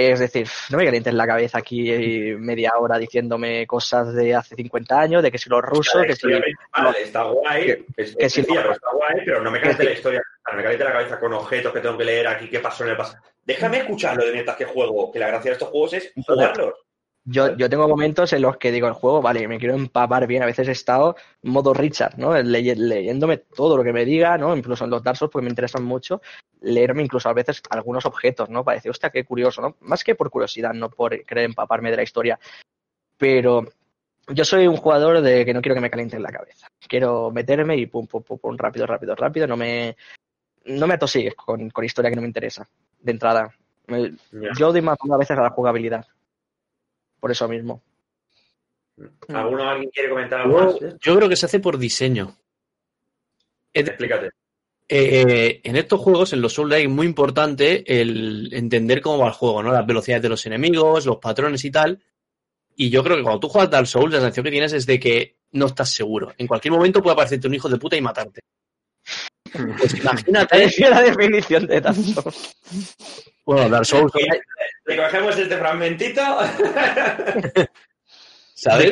Es 0.00 0.20
decir, 0.20 0.46
no 0.70 0.78
me 0.78 0.84
calientes 0.84 1.12
la 1.12 1.26
cabeza 1.26 1.58
aquí 1.58 1.90
media 2.38 2.70
hora 2.78 2.98
diciéndome 2.98 3.66
cosas 3.66 4.14
de 4.14 4.32
hace 4.32 4.54
50 4.54 5.00
años, 5.00 5.24
de 5.24 5.32
que 5.32 5.38
si 5.38 5.50
los 5.50 5.60
rusos, 5.60 6.04
que 6.06 6.14
si... 6.14 6.28
principal 6.28 6.94
está 7.02 7.22
guay, 7.24 7.66
que- 7.66 7.84
es, 7.96 8.14
que 8.14 8.26
es 8.26 8.32
si 8.32 8.42
sencilla, 8.42 8.60
no- 8.60 8.62
pero 8.62 8.74
está 8.74 8.90
guay, 8.92 9.24
pero 9.24 9.42
no 9.42 9.50
me 9.50 9.58
que 9.58 9.62
caliente 9.62 9.82
si- 9.82 9.88
la 9.88 9.94
historia, 9.94 10.22
no 10.52 10.56
me 10.56 10.62
caliente 10.62 10.84
la 10.84 10.92
cabeza 10.92 11.18
con 11.18 11.32
objetos 11.32 11.72
que 11.72 11.80
tengo 11.80 11.98
que 11.98 12.04
leer 12.04 12.28
aquí, 12.28 12.48
qué 12.48 12.60
pasó 12.60 12.84
en 12.84 12.90
el 12.90 12.96
pasado. 12.96 13.24
Déjame 13.44 13.78
escucharlo 13.78 14.24
de 14.24 14.32
mientras 14.32 14.56
que 14.56 14.66
juego, 14.66 15.10
que 15.10 15.18
la 15.18 15.26
gracia 15.26 15.50
de 15.50 15.52
estos 15.54 15.68
juegos 15.70 15.92
es 15.94 16.12
jugarlos. 16.24 16.74
Yo, 17.30 17.54
yo 17.58 17.68
tengo 17.68 17.86
momentos 17.86 18.32
en 18.32 18.40
los 18.40 18.56
que 18.56 18.72
digo 18.72 18.86
el 18.86 18.94
juego, 18.94 19.20
vale, 19.20 19.46
me 19.46 19.58
quiero 19.58 19.74
empapar 19.74 20.26
bien. 20.26 20.42
A 20.42 20.46
veces 20.46 20.66
he 20.68 20.72
estado 20.72 21.14
modo 21.42 21.74
Richard, 21.74 22.18
¿no? 22.18 22.34
Leyéndome 22.40 23.36
todo 23.36 23.76
lo 23.76 23.84
que 23.84 23.92
me 23.92 24.06
diga, 24.06 24.38
¿no? 24.38 24.56
Incluso 24.56 24.84
en 24.84 24.90
los 24.90 25.02
Dark 25.02 25.18
Souls, 25.18 25.30
porque 25.30 25.44
me 25.44 25.50
interesan 25.50 25.84
mucho, 25.84 26.22
leerme 26.62 27.02
incluso 27.02 27.28
a 27.28 27.34
veces 27.34 27.60
algunos 27.68 28.06
objetos, 28.06 28.48
¿no? 28.48 28.64
Para 28.64 28.76
decir, 28.76 28.90
hostia, 28.90 29.10
qué 29.10 29.24
curioso, 29.24 29.60
¿no? 29.60 29.76
Más 29.80 30.04
que 30.04 30.14
por 30.14 30.30
curiosidad, 30.30 30.72
no 30.72 30.88
por 30.88 31.22
querer 31.24 31.44
empaparme 31.44 31.90
de 31.90 31.96
la 31.98 32.02
historia. 32.02 32.38
Pero 33.18 33.64
yo 34.28 34.44
soy 34.44 34.66
un 34.66 34.78
jugador 34.78 35.20
de 35.20 35.44
que 35.44 35.52
no 35.52 35.60
quiero 35.60 35.74
que 35.74 35.82
me 35.82 35.90
calienten 35.90 36.22
la 36.22 36.32
cabeza. 36.32 36.68
Quiero 36.88 37.30
meterme 37.30 37.76
y 37.76 37.86
pum, 37.86 38.06
pum, 38.06 38.22
pum, 38.22 38.38
pum, 38.38 38.56
rápido, 38.56 38.86
rápido, 38.86 39.14
rápido. 39.14 39.46
No 39.46 39.56
me, 39.58 39.96
no 40.64 40.86
me 40.86 40.94
atosigues 40.94 41.34
con, 41.34 41.68
con 41.68 41.84
historia 41.84 42.10
que 42.10 42.16
no 42.16 42.22
me 42.22 42.28
interesa, 42.28 42.66
de 43.00 43.12
entrada. 43.12 43.54
Me-. 43.86 44.14
Yo 44.56 44.72
doy 44.72 44.80
más 44.80 44.96
a 45.10 45.16
veces 45.18 45.36
a 45.36 45.42
la 45.42 45.50
jugabilidad. 45.50 46.06
Por 47.20 47.30
eso 47.30 47.48
mismo. 47.48 47.82
¿Alguno 49.28 49.68
alguien 49.68 49.90
quiere 49.90 50.08
comentar 50.10 50.40
algo 50.40 50.58
Yo, 50.58 50.86
más? 50.88 50.96
yo 51.00 51.16
creo 51.16 51.28
que 51.28 51.36
se 51.36 51.46
hace 51.46 51.60
por 51.60 51.78
diseño. 51.78 52.36
Explícate. 53.72 54.30
eh, 54.88 55.60
en 55.62 55.76
estos 55.76 56.00
juegos, 56.00 56.32
en 56.32 56.40
los 56.40 56.52
Soul 56.54 56.72
es 56.72 56.88
muy 56.88 57.06
importante 57.06 58.00
el 58.00 58.48
entender 58.52 59.00
cómo 59.00 59.18
va 59.18 59.28
el 59.28 59.34
juego, 59.34 59.62
¿no? 59.62 59.70
Las 59.72 59.86
velocidades 59.86 60.22
de 60.22 60.28
los 60.30 60.46
enemigos, 60.46 61.06
los 61.06 61.18
patrones 61.18 61.64
y 61.64 61.70
tal. 61.70 62.02
Y 62.74 62.90
yo 62.90 63.02
creo 63.04 63.16
que 63.16 63.22
cuando 63.22 63.40
tú 63.40 63.48
juegas 63.48 63.70
Dark 63.70 63.86
Souls, 63.86 64.12
la 64.12 64.20
sensación 64.20 64.44
que 64.44 64.50
tienes 64.50 64.72
es 64.72 64.86
de 64.86 64.98
que 64.98 65.36
no 65.52 65.66
estás 65.66 65.90
seguro. 65.92 66.32
En 66.38 66.46
cualquier 66.46 66.72
momento 66.72 67.02
puede 67.02 67.12
aparecerte 67.14 67.46
un 67.48 67.54
hijo 67.54 67.68
de 67.68 67.78
puta 67.78 67.96
y 67.96 68.00
matarte. 68.00 68.40
Pues 69.78 69.94
imagínate, 69.98 70.64
Es 70.64 70.78
la 70.80 71.00
definición 71.00 71.66
de 71.66 71.80
tanto. 71.80 72.22
bueno, 73.46 73.68
Dark 73.70 73.86
Souls, 73.86 74.12
Recogemos 74.88 75.38
este 75.38 75.56
fragmentito. 75.56 76.20
¿sabes? 78.54 78.86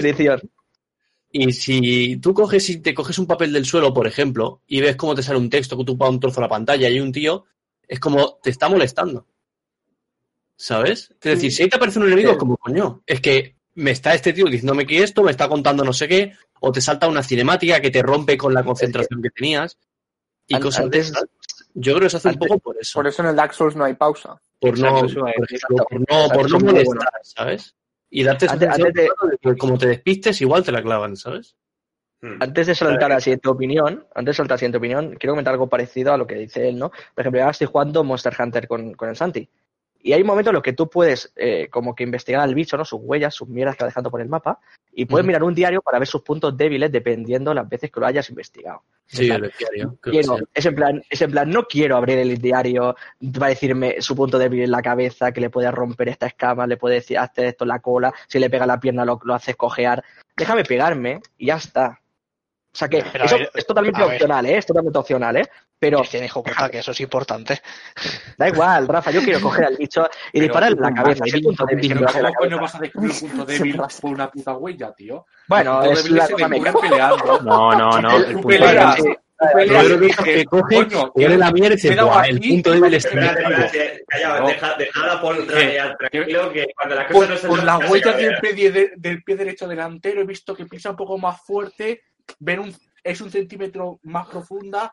Y 1.33 1.53
si 1.53 2.17
tú 2.19 2.33
coges 2.33 2.69
y 2.71 2.81
te 2.81 2.95
coges 2.95 3.19
un 3.19 3.27
papel 3.27 3.53
del 3.53 3.67
suelo, 3.67 3.93
por 3.93 4.07
ejemplo, 4.07 4.63
y 4.67 4.81
ves 4.81 4.97
cómo 4.97 5.15
te 5.15 5.23
sale 5.23 5.39
un 5.39 5.51
texto 5.51 5.77
que 5.77 5.85
tú 5.85 5.99
pones 5.99 6.15
un 6.15 6.21
trozo 6.21 6.41
a 6.41 6.45
la 6.45 6.49
pantalla 6.49 6.89
y 6.89 6.93
hay 6.93 7.01
un 7.01 7.13
tío, 7.13 7.45
es 7.87 7.99
como 8.01 8.39
te 8.43 8.51
está 8.51 8.69
molestando. 8.69 9.27
¿Sabes? 10.57 11.11
Es 11.21 11.21
decir, 11.21 11.53
si 11.53 11.63
ahí 11.65 11.69
te 11.69 11.77
aparece 11.77 11.99
un 11.99 12.07
enemigo, 12.07 12.33
es 12.33 12.39
como, 12.39 12.57
coño, 12.57 13.03
es 13.07 13.21
que 13.21 13.57
me 13.75 13.91
está 13.91 14.15
este 14.15 14.33
tío 14.33 14.47
diciéndome 14.47 14.87
que 14.87 15.03
esto, 15.03 15.23
me 15.23 15.31
está 15.31 15.49
contando 15.49 15.85
no 15.85 15.93
sé 15.93 16.09
qué, 16.09 16.33
o 16.61 16.73
te 16.73 16.81
salta 16.81 17.09
una 17.09 17.23
cinemática 17.23 17.81
que 17.81 17.91
te 17.91 18.03
rompe 18.03 18.39
con 18.39 18.55
la 18.55 18.65
concentración 18.65 19.21
que 19.21 19.31
tenías. 19.31 19.77
Y 20.47 20.55
An- 20.55 20.63
cosas 20.63 20.89
de 20.91 20.99
esas. 21.01 21.25
Yo 21.75 21.93
creo 21.95 22.05
que 22.07 22.11
se 22.11 22.17
hace 22.17 22.29
un 22.29 22.37
poco 22.39 22.59
por 22.59 22.77
eso. 22.81 22.99
Por 22.99 23.07
eso 23.07 23.21
en 23.23 23.29
el 23.29 23.37
Dark 23.37 23.53
Souls 23.53 23.77
no 23.77 23.85
hay 23.85 23.95
pausa. 23.95 24.41
Por 24.61 24.79
no, 24.79 24.99
Exacto, 25.01 25.27
a 25.27 25.33
por, 25.33 25.41
decir. 25.49 25.59
ejemplo, 25.59 25.87
por 25.91 26.01
no, 26.01 26.29
por 26.29 26.63
no 26.85 26.91
¿sabes? 27.23 27.77
Y 28.11 28.23
darte 28.25 28.47
Antes- 28.49 28.69
antes 28.69 28.95
de- 28.95 29.09
que 29.41 29.57
como 29.57 29.77
te 29.79 29.89
despistes, 29.89 30.41
igual 30.41 30.65
te 30.65 30.73
la 30.73 30.83
clavan, 30.83 31.17
¿sabes? 31.17 31.57
Hmm. 32.23 32.39
Antes 32.41 32.67
de 32.69 32.75
soltar 32.75 33.11
la 33.11 33.21
siguiente 33.21 33.49
opinión, 33.49 34.07
antes 34.15 34.33
de 34.33 34.37
soltar 34.37 34.55
la 34.55 34.59
siguiente 34.59 34.79
opinión, 34.79 35.17
quiero 35.19 35.33
comentar 35.33 35.53
algo 35.53 35.69
parecido 35.69 36.13
a 36.15 36.17
lo 36.17 36.27
que 36.27 36.37
dice 36.37 36.69
él, 36.69 36.79
¿no? 36.79 36.91
Por 36.91 37.21
ejemplo, 37.23 37.41
ahora 37.43 37.51
estoy 37.51 37.67
jugando 37.67 38.03
Monster 38.05 38.35
Hunter 38.39 38.67
con, 38.67 38.95
con 38.95 39.09
el 39.11 39.17
Santi. 39.17 39.49
Y 40.07 40.13
hay 40.13 40.23
momentos 40.23 40.51
en 40.51 40.55
los 40.55 40.63
que 40.63 40.73
tú 40.73 40.89
puedes 40.89 41.33
eh, 41.35 41.67
como 41.69 41.93
que 41.93 42.05
investigar 42.05 42.41
al 42.41 42.55
bicho, 42.55 42.77
¿no? 42.77 42.85
Sus 42.85 43.01
huellas, 43.03 43.35
sus 43.35 43.49
mierdas 43.49 43.75
que 43.75 43.83
va 43.83 43.89
dejando 43.89 44.09
por 44.09 44.21
el 44.21 44.29
mapa. 44.29 44.61
Y 44.93 45.05
puedes 45.05 45.27
mirar 45.27 45.43
un 45.43 45.53
diario 45.53 45.83
para 45.83 45.99
ver 45.99 46.07
sus 46.07 46.23
puntos 46.23 46.57
débiles 46.57 46.93
dependiendo 46.93 47.53
las 47.53 47.69
veces 47.69 47.91
que 47.91 47.99
lo 47.99 48.07
hayas 48.07 48.31
investigado. 48.31 48.85
Sí, 49.07 49.25
Exacto. 49.25 49.47
el 49.47 49.53
diario. 49.59 49.99
Quiero, 50.01 50.39
es 50.55 50.65
en 50.65 50.75
plan, 50.77 51.03
es 51.11 51.21
en 51.23 51.31
plan, 51.33 51.51
no 51.51 51.65
quiero 51.65 51.97
abrir 51.97 52.19
el 52.19 52.39
diario 52.39 52.95
para 53.35 53.49
decirme 53.49 54.01
su 54.01 54.15
punto 54.15 54.39
débil 54.39 54.63
en 54.63 54.71
la 54.71 54.81
cabeza, 54.81 55.33
que 55.33 55.41
le 55.41 55.51
puede 55.51 55.73
romper 55.73 56.09
esta 56.09 56.27
escama, 56.27 56.69
le 56.69 56.77
puede 56.77 56.95
decir, 56.95 57.19
hazte 57.19 57.49
esto 57.49 57.65
en 57.65 57.69
la 57.69 57.81
cola, 57.81 58.15
si 58.29 58.39
le 58.39 58.49
pega 58.49 58.65
la 58.65 58.79
pierna 58.79 59.05
lo, 59.05 59.19
lo 59.25 59.35
haces 59.35 59.57
cojear. 59.57 60.05
Déjame 60.37 60.63
pegarme 60.63 61.21
y 61.37 61.47
ya 61.47 61.57
está. 61.57 62.01
O 62.77 62.79
sea 62.79 62.89
que 62.89 63.03
Pero 63.11 63.25
eso 63.25 63.39
ver, 63.39 63.51
es 63.55 63.67
totalmente 63.67 64.03
opcional, 64.03 64.45
¿eh? 64.45 64.59
Es 64.59 64.67
totalmente 64.67 64.99
opcional, 64.99 65.35
¿eh? 65.39 65.49
Pero 65.79 66.03
Es 66.03 66.11
que 66.11 66.21
dijo 66.21 66.43
puta 66.43 66.69
que 66.69 66.81
eso 66.81 66.91
es 66.91 67.01
importante. 67.01 67.63
da 68.37 68.49
igual, 68.49 68.87
Rafa, 68.87 69.11
yo 69.11 69.23
quiero 69.23 69.41
coger 69.41 69.65
al 69.65 69.77
bicho 69.79 70.07
y 70.31 70.41
dispararle 70.41 70.77
en 70.77 70.83
la 70.83 70.93
cabeza. 70.93 71.25
¿Qué 71.25 71.41
punto 71.41 71.65
débil 71.65 71.89
Pero 71.89 72.01
me 72.01 72.01
va 72.03 72.07
a 72.07 72.11
hacer 72.11 72.23
la 72.23 72.29
¿cómo 72.29 72.39
coño 72.39 72.57
cabeza? 72.59 72.63
vas 72.63 72.75
a 72.75 72.79
descubrir 72.81 73.13
un 73.13 73.19
punto 73.31 73.45
débil 73.47 73.77
por 74.03 74.11
una 74.13 74.31
puta 74.31 74.53
huella, 74.59 74.93
tío? 74.93 75.27
Bueno, 75.49 75.83
es 75.85 76.05
débil 76.05 76.17
la 76.19 76.27
se 76.27 76.33
cosa 76.35 76.49
peleando. 76.81 77.41
No, 77.45 77.73
no, 77.73 77.99
no. 78.03 78.17
El 78.19 78.33
punto 78.35 78.49
peleas, 78.49 78.95
sí. 78.97 79.03
tú 79.03 79.47
peleas 79.55 79.83
Rodero 79.89 79.95
y 79.95 79.99
que, 79.99 80.07
dices, 80.07 80.25
que 80.25 80.45
coge, 80.45 80.77
coño, 80.89 81.13
huele 81.15 81.39
la 81.39 81.51
mierda 81.53 81.73
y 81.73 81.77
dice, 81.77 81.89
me 81.89 81.95
he 81.95 81.97
dado 81.97 82.09
"Buah, 82.09 82.25
el 82.27 82.41
punto 82.41 82.71
débil 82.73 82.95
es 82.95 83.05
espérate, 83.07 83.41
este 83.41 83.47
Espérate, 83.47 83.69
tipo". 83.71 83.77
espérate, 83.79 84.05
calla, 84.07 84.41
No. 84.41 84.49
deja, 84.49 84.75
dejad 84.77 85.21
por 85.23 85.37
tranquilo 85.99 86.53
que 86.53 86.67
cuando 86.75 86.95
las 86.95 87.07
cosas 87.07 87.19
Por, 87.19 87.29
no 87.31 87.37
se 87.37 87.49
por 87.49 87.65
las 87.65 87.81
no 87.81 87.89
huellas 87.91 88.17
del 88.97 89.23
pie 89.23 89.37
derecho 89.37 89.67
delantero 89.69 90.21
he 90.21 90.25
visto 90.25 90.55
que 90.55 90.67
pisa 90.67 90.91
un 90.91 90.97
poco 90.97 91.19
más 91.19 91.41
fuerte, 91.43 92.03
ven 92.39 92.61
un, 92.61 92.77
es 93.07 93.21
un 93.21 93.31
centímetro 93.31 94.01
más 94.03 94.27
profunda, 94.27 94.93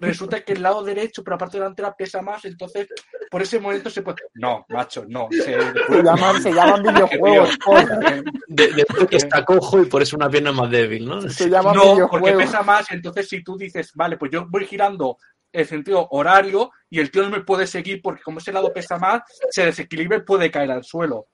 resulta 0.00 0.42
que 0.42 0.52
el 0.52 0.62
lado 0.62 0.82
derecho, 0.82 1.24
pero 1.24 1.34
la 1.34 1.38
parte 1.38 1.58
delantera 1.58 1.94
pesa 1.96 2.20
más, 2.20 2.44
entonces 2.44 2.88
por 3.30 3.42
ese 3.42 3.58
momento 3.58 3.88
se 3.88 4.02
puede... 4.02 4.18
No, 4.34 4.66
macho, 4.68 5.04
no. 5.08 5.28
Se, 5.30 5.44
Se 5.44 6.02
llaman, 6.02 6.42
se 6.42 6.52
llaman 6.52 6.82
videojuegos. 6.82 7.58
De, 8.48 8.68
después 8.72 9.06
que 9.08 9.16
está 9.16 9.44
cojo 9.44 9.82
y 9.82 9.86
por 9.86 10.02
eso 10.02 10.16
una 10.16 10.28
pierna 10.30 10.52
más 10.52 10.70
débil, 10.70 11.06
¿no? 11.06 11.22
Se 11.22 11.48
llaman 11.48 11.74
No, 11.74 12.08
porque 12.10 12.32
pesa 12.32 12.62
más, 12.62 12.90
entonces 12.90 13.28
si 13.28 13.42
tú 13.42 13.56
dices, 13.56 13.92
vale, 13.94 14.16
pues 14.16 14.30
yo 14.30 14.46
voy 14.48 14.66
girando 14.66 15.18
el 15.52 15.66
sentido 15.66 16.06
horario 16.10 16.70
y 16.90 17.00
el 17.00 17.10
tío 17.10 17.22
no 17.22 17.30
me 17.30 17.44
puede 17.44 17.66
seguir 17.66 18.00
porque 18.02 18.22
como 18.22 18.38
ese 18.38 18.52
lado 18.52 18.72
pesa 18.72 18.98
más, 18.98 19.22
se 19.50 19.64
desequilibra 19.64 20.18
y 20.18 20.22
puede 20.22 20.50
caer 20.50 20.70
al 20.70 20.84
suelo. 20.84 21.28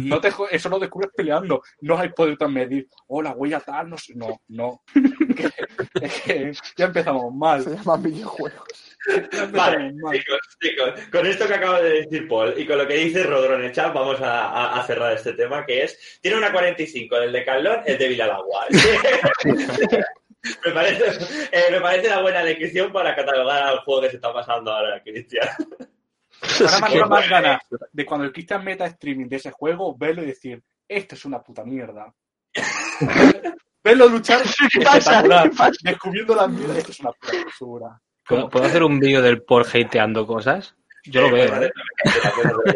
No 0.00 0.20
te, 0.20 0.30
eso 0.50 0.68
lo 0.68 0.78
descubres 0.78 1.10
peleando. 1.16 1.62
No 1.80 1.98
hay 1.98 2.10
poder 2.10 2.36
tan 2.36 2.52
medir. 2.52 2.88
Oh, 3.08 3.20
la 3.22 3.32
huella 3.32 3.60
tal, 3.60 3.90
no 3.90 3.98
sé. 3.98 4.14
No, 4.14 4.40
no. 4.48 4.82
Es 6.00 6.20
que 6.22 6.52
ya 6.76 6.84
empezamos 6.86 7.34
mal. 7.34 7.62
Se 7.64 7.70
llaman 7.74 8.02
videojuegos. 8.02 8.96
Vale, 9.52 9.92
mal. 9.94 10.14
chicos, 10.16 10.38
chicos, 10.60 10.92
con 11.10 11.26
esto 11.26 11.46
que 11.48 11.54
acaba 11.54 11.80
de 11.80 12.02
decir 12.02 12.28
Paul 12.28 12.54
y 12.56 12.66
con 12.66 12.78
lo 12.78 12.86
que 12.86 12.94
dice 12.94 13.22
Rodro 13.24 13.54
en 13.56 13.64
el 13.64 13.72
chat, 13.72 13.92
vamos 13.94 14.20
a, 14.20 14.48
a- 14.50 14.78
a 14.80 14.86
cerrar 14.86 15.12
este 15.14 15.32
tema, 15.32 15.64
que 15.64 15.84
es, 15.84 16.18
tiene 16.20 16.36
una 16.36 16.52
45 16.52 17.16
del 17.18 17.32
de 17.32 17.44
Carlón, 17.44 17.80
el 17.86 17.96
débil 17.98 18.20
al 18.20 18.30
agua. 18.32 18.66
me, 20.64 20.72
parece, 20.72 21.04
eh, 21.52 21.64
me 21.70 21.80
parece 21.80 22.08
una 22.08 22.20
buena 22.22 22.44
descripción 22.44 22.92
para 22.92 23.14
catalogar 23.16 23.62
al 23.62 23.78
juego 23.80 24.02
que 24.02 24.10
se 24.10 24.16
está 24.16 24.32
pasando 24.32 24.70
ahora, 24.72 25.02
Cristian. 25.02 25.48
Ahora 26.42 26.88
me 26.88 27.04
más 27.06 27.28
ganas 27.28 27.60
de 27.92 28.06
cuando 28.06 28.24
el 28.26 28.32
Cristian 28.32 28.64
meta 28.64 28.86
streaming 28.86 29.26
de 29.28 29.36
ese 29.36 29.50
juego, 29.50 29.96
verlo 29.96 30.22
y 30.22 30.26
decir, 30.26 30.62
esto 30.88 31.14
es 31.14 31.24
una 31.24 31.42
puta 31.42 31.64
mierda. 31.64 32.12
verlo 33.84 34.08
luchar, 34.08 34.40
¿Qué 34.72 34.80
pasa? 34.80 34.98
espectacular. 34.98 35.50
¿Qué 35.50 35.56
pasa? 35.56 35.72
Descubriendo 35.82 36.34
la 36.34 36.48
mierda, 36.48 36.78
esto 36.78 36.92
es 36.92 37.00
una 37.00 37.12
puta 37.12 37.32
basura. 37.44 38.00
¿Puedo, 38.26 38.48
puedo 38.48 38.64
hacer 38.66 38.82
un 38.82 38.98
vídeo 39.00 39.22
del 39.22 39.42
por 39.42 39.66
hateando 39.66 40.26
cosas? 40.26 40.74
Yo 41.04 41.22
lo 41.22 41.32
veo, 41.32 41.62
¿eh? 41.62 41.72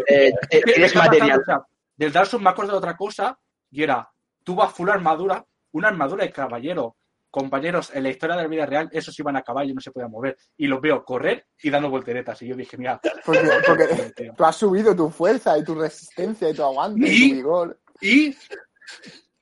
Eh, 0.09 0.29
eh, 0.29 0.33
¿Qué- 0.51 0.61
qué 0.63 0.73
tienes 0.73 0.95
material. 0.97 1.41
pasando? 1.41 1.67
Del 1.97 2.13
Dark 2.13 2.27
Souls 2.27 2.43
me 2.43 2.51
acuerdo 2.51 2.73
de 2.73 2.79
otra 2.79 2.97
cosa 2.97 3.39
y 3.71 3.83
era, 3.83 4.09
tú 4.43 4.55
vas 4.55 4.73
full 4.73 4.89
armadura, 4.89 5.45
una 5.73 5.89
armadura 5.89 6.25
de 6.25 6.33
caballero. 6.33 6.97
Compañeros, 7.35 7.91
en 7.93 8.05
la 8.05 8.11
historia 8.11 8.37
de 8.37 8.43
la 8.43 8.49
vida 8.49 8.65
real, 8.65 8.89
esos 8.93 9.19
iban 9.19 9.35
a 9.35 9.43
caballo 9.43 9.73
y 9.73 9.75
no 9.75 9.81
se 9.81 9.91
podían 9.91 10.13
mover. 10.13 10.37
Y 10.57 10.69
los 10.69 10.81
veo 10.81 11.05
correr 11.05 11.49
y 11.61 11.69
dando 11.69 11.91
volteretas. 11.91 12.41
Y 12.43 12.47
yo 12.47 12.55
dije, 12.55 12.79
mira, 12.79 13.01
Porque, 13.27 13.41
tú 14.37 14.45
has 14.45 14.55
subido 14.55 14.95
tu 14.95 15.11
fuerza 15.11 15.59
y 15.59 15.65
tu 15.65 15.75
resistencia 15.75 16.49
y 16.49 16.55
tu 16.55 16.63
aguante 16.63 17.09
y, 17.09 17.25
¿Y? 17.25 17.31
tu 17.31 17.35
vigor. 17.35 17.81
y 18.01 18.37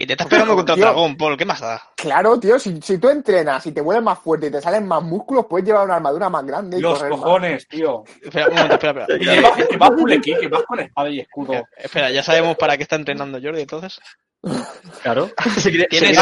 Y 0.02 0.06
te 0.06 0.14
estás 0.14 0.26
pegando 0.26 0.56
contra 0.56 0.74
Tío. 0.74 0.84
Dragón, 0.84 1.16
Paul, 1.16 1.36
¿qué 1.36 1.44
más 1.44 1.60
da? 1.60 1.80
Claro, 1.94 2.40
tío, 2.40 2.58
si, 2.58 2.80
si 2.82 2.98
tú 2.98 3.08
entrenas 3.08 3.64
y 3.68 3.70
te 3.70 3.80
vuelves 3.80 4.02
más 4.02 4.18
fuerte 4.18 4.48
y 4.48 4.50
te 4.50 4.60
salen 4.60 4.84
más 4.84 5.00
músculos, 5.00 5.46
puedes 5.48 5.64
llevar 5.64 5.84
una 5.84 5.94
armadura 5.94 6.28
más 6.28 6.44
grande 6.44 6.78
y 6.78 6.80
los 6.80 6.98
correr 6.98 7.12
más. 7.12 7.20
cojones, 7.20 7.68
tío. 7.68 8.02
Espera, 8.20 8.48
un 8.48 8.54
momento, 8.56 8.74
espera, 8.74 9.06
Y 9.08 9.12
espera. 9.12 9.34
llevas, 9.36 9.66
que 9.68 9.76
vas 9.76 9.90
full 9.96 10.12
equip, 10.12 10.40
que 10.40 10.48
vas 10.48 10.62
con 10.64 10.80
espada 10.80 11.08
y 11.08 11.20
escudo. 11.20 11.62
Espera, 11.76 12.10
ya 12.10 12.22
sabemos 12.24 12.56
para 12.56 12.76
qué 12.76 12.82
está 12.82 12.96
entrenando 12.96 13.38
Jordi, 13.40 13.60
entonces. 13.60 14.00
Claro. 15.04 15.30
¿Tienes. 15.88 16.18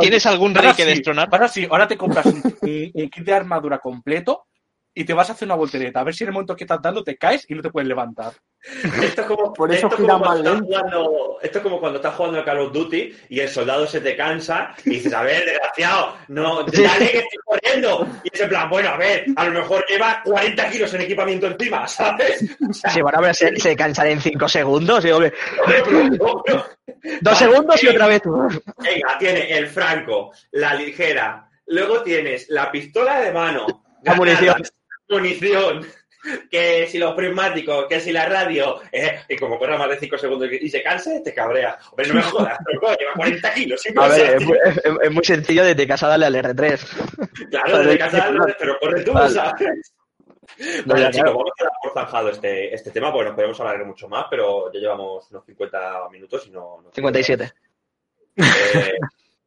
¿Tienes 0.00 0.26
algún 0.26 0.52
rey 0.52 0.64
Ahora 0.66 0.76
que 0.76 0.82
sí, 0.82 0.88
destronar? 0.88 1.28
ahora 1.30 1.46
sí, 1.46 1.68
ahora 1.70 1.86
te 1.86 1.96
compras 1.96 2.26
un, 2.26 2.42
un- 2.60 2.90
un 2.92 3.08
kit 3.08 3.24
de 3.24 3.34
armadura 3.34 3.78
completo 3.78 4.46
y 4.92 5.04
te 5.04 5.14
vas 5.14 5.30
a 5.30 5.34
hacer 5.34 5.46
una 5.46 5.54
voltereta. 5.54 6.00
A 6.00 6.04
ver 6.04 6.12
si 6.14 6.24
en 6.24 6.28
el 6.30 6.34
momento 6.34 6.56
que 6.56 6.64
estás 6.64 6.82
dando 6.82 7.04
te 7.04 7.16
caes 7.16 7.46
y 7.48 7.54
no 7.54 7.62
te 7.62 7.70
puedes 7.70 7.86
levantar. 7.86 8.32
Esto 9.02 9.22
es 9.22 9.26
como, 9.26 9.52
Por 9.52 9.72
eso 9.72 9.86
esto 9.88 9.96
es 9.96 10.00
gira 10.02 10.12
como 10.14 10.24
cuando 10.24 10.50
estás 10.52 10.60
jugando, 10.66 11.38
esto 11.42 11.58
es 11.58 11.62
como 11.64 11.80
cuando 11.80 11.98
estás 11.98 12.14
jugando 12.14 12.38
a 12.40 12.44
Call 12.44 12.58
of 12.60 12.72
Duty 12.72 13.16
y 13.28 13.40
el 13.40 13.48
soldado 13.48 13.86
se 13.88 14.00
te 14.00 14.16
cansa 14.16 14.74
y 14.84 14.90
dices, 14.90 15.12
a 15.12 15.22
ver, 15.22 15.44
desgraciado, 15.44 16.16
no, 16.28 16.62
dale 16.66 17.10
que 17.10 17.18
estoy 17.18 17.38
corriendo. 17.44 18.06
Y 18.22 18.30
es 18.32 18.40
en 18.40 18.48
plan, 18.48 18.70
bueno, 18.70 18.90
a 18.90 18.96
ver, 18.96 19.24
a 19.34 19.44
lo 19.46 19.50
mejor 19.60 19.84
lleva 19.88 20.20
40 20.24 20.70
kilos 20.70 20.94
en 20.94 21.00
equipamiento 21.00 21.46
encima, 21.48 21.88
¿sabes? 21.88 22.44
O 22.68 22.72
sea, 22.72 22.90
Sí, 22.90 23.02
bueno, 23.02 23.18
a 23.18 23.22
ver, 23.22 23.34
se, 23.34 23.56
se 23.56 23.74
cansan 23.74 24.06
en 24.06 24.20
5 24.20 24.48
segundos. 24.48 25.04
Y, 25.04 25.10
hombre, 25.10 25.32
no, 25.90 26.14
no. 26.18 26.42
dos 26.46 26.64
Vale, 27.22 27.36
segundos 27.36 27.82
y 27.82 27.86
eh, 27.86 27.90
otra 27.90 28.06
vez. 28.06 28.22
Venga, 28.78 29.18
tiene 29.18 29.58
el 29.58 29.66
franco, 29.66 30.32
la 30.52 30.74
ligera, 30.74 31.48
luego 31.66 32.02
tienes 32.02 32.48
la 32.48 32.70
pistola 32.70 33.20
de 33.20 33.32
mano, 33.32 33.66
La 34.04 34.14
munición. 34.14 34.62
munición, 35.08 35.86
que 36.50 36.86
si 36.86 36.98
los 36.98 37.14
prismáticos, 37.14 37.86
que 37.88 38.00
si 38.00 38.12
la 38.12 38.26
radio, 38.26 38.80
eh, 38.92 39.20
y 39.28 39.36
como 39.36 39.58
corra 39.58 39.76
más 39.78 39.88
de 39.88 39.98
5 39.98 40.18
segundos 40.18 40.48
y 40.52 40.68
se 40.68 40.82
canse, 40.82 41.20
te 41.20 41.34
cabrea. 41.34 41.78
Hombre, 41.90 42.08
no 42.08 42.14
me 42.14 42.22
jodas, 42.22 42.58
pero 42.64 42.96
lleva 42.98 43.12
40 43.16 43.54
kilos. 43.54 43.82
A 43.96 44.08
ver, 44.08 44.36
es, 44.36 44.44
muy- 44.46 44.58
es- 44.64 44.80
es 45.02 45.10
muy 45.10 45.24
sencillo 45.24 45.64
de 45.64 45.86
casa 45.86 46.08
darle 46.08 46.26
al 46.26 46.34
R3. 46.34 47.48
Claro, 47.50 47.78
desde 47.82 47.98
casa, 47.98 48.30
pero 48.58 48.78
corre 48.78 49.02
tú, 49.02 49.12
Vale. 49.12 49.30
¿sabes? 49.34 49.92
No, 50.84 50.96
ya, 50.96 51.10
chicos, 51.10 51.22
claro. 51.32 51.38
vamos 51.38 51.52
a 51.58 51.64
dar 51.64 51.72
por 51.82 51.92
zanjado 51.94 52.28
este, 52.28 52.74
este 52.74 52.90
tema, 52.90 53.10
porque 53.12 53.26
nos 53.26 53.34
podemos 53.34 53.58
hablar 53.60 53.78
de 53.78 53.84
mucho 53.84 54.08
más, 54.08 54.26
pero 54.30 54.70
ya 54.72 54.80
llevamos 54.80 55.28
unos 55.30 55.44
50 55.46 56.08
minutos 56.10 56.46
y 56.46 56.50
no... 56.50 56.80
no 56.82 56.90
57. 56.92 57.52
Eh, 58.36 58.42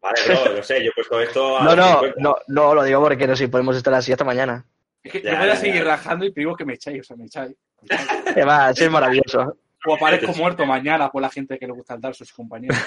vale, 0.01 0.19
no, 0.27 0.53
no 0.55 0.63
sé, 0.63 0.83
yo 0.83 0.89
he 0.89 0.93
puesto 0.93 1.19
esto 1.21 1.57
a 1.57 1.63
No, 1.63 1.75
no, 1.75 1.85
50. 2.01 2.15
no, 2.21 2.35
no, 2.47 2.75
lo 2.75 2.83
digo 2.83 3.01
porque 3.01 3.27
no 3.27 3.35
sé 3.35 3.45
si 3.45 3.51
podemos 3.51 3.75
estar 3.77 3.93
así 3.93 4.11
hasta 4.11 4.23
mañana. 4.23 4.65
Es 5.05 5.11
que 5.11 5.21
Ya, 5.21 5.31
yo 5.31 5.37
voy 5.37 5.49
a 5.49 5.53
ya, 5.53 5.55
seguir 5.59 5.75
ya. 5.83 5.83
rajando 5.83 6.25
y 6.25 6.33
te 6.33 6.41
digo 6.41 6.55
que 6.55 6.65
me 6.65 6.73
echáis, 6.73 6.99
o 7.01 7.03
sea, 7.03 7.15
me 7.15 7.25
echáis. 7.25 7.55
Me 7.81 7.95
echáis. 7.95 8.33
Que 8.33 8.43
va, 8.43 8.71
es 8.71 8.89
maravilloso. 8.89 9.57
O 9.87 9.93
aparezco 9.95 10.33
muerto 10.33 10.65
mañana 10.65 11.11
por 11.11 11.21
la 11.21 11.29
gente 11.29 11.59
que 11.59 11.67
le 11.67 11.73
gusta 11.73 11.93
el 11.93 12.01
Dark 12.01 12.15
Souls, 12.15 12.33
compañeros. 12.33 12.77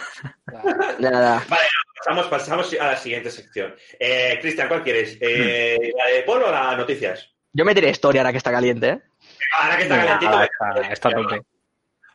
Nada. 0.99 1.45
Pasamos, 1.97 2.27
pasamos 2.27 2.77
a 2.81 2.87
la 2.87 2.97
siguiente 2.97 3.31
sección. 3.31 3.75
Eh, 3.99 4.39
Cristian, 4.41 4.67
¿cuál 4.69 4.83
quieres? 4.83 5.17
Eh, 5.21 5.93
¿La 5.97 6.13
de 6.13 6.23
Polo 6.25 6.49
o 6.49 6.51
las 6.51 6.77
noticias? 6.77 7.33
Yo 7.53 7.65
me 7.65 7.75
diré 7.75 7.91
historia 7.91 8.21
ahora 8.23 8.33
que 8.33 8.39
está 8.39 8.51
caliente, 8.51 8.89
¿eh? 8.89 9.01
Ahora 9.61 9.77
que 9.77 9.83
está 9.85 9.97
calentito. 9.97 10.33
Ah, 10.37 10.45
está, 10.45 10.93
está 10.93 11.11
tope. 11.11 11.41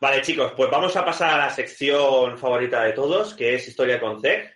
Vale, 0.02 0.22
chicos, 0.22 0.52
pues 0.58 0.70
vamos 0.70 0.96
a 0.98 1.06
pasar 1.06 1.34
a 1.40 1.46
la 1.46 1.50
sección 1.50 2.38
favorita 2.38 2.84
de 2.84 2.92
todos, 2.92 3.34
que 3.36 3.56
es 3.56 3.66
Historia 3.68 4.02
con 4.02 4.20
Zeg. 4.22 4.53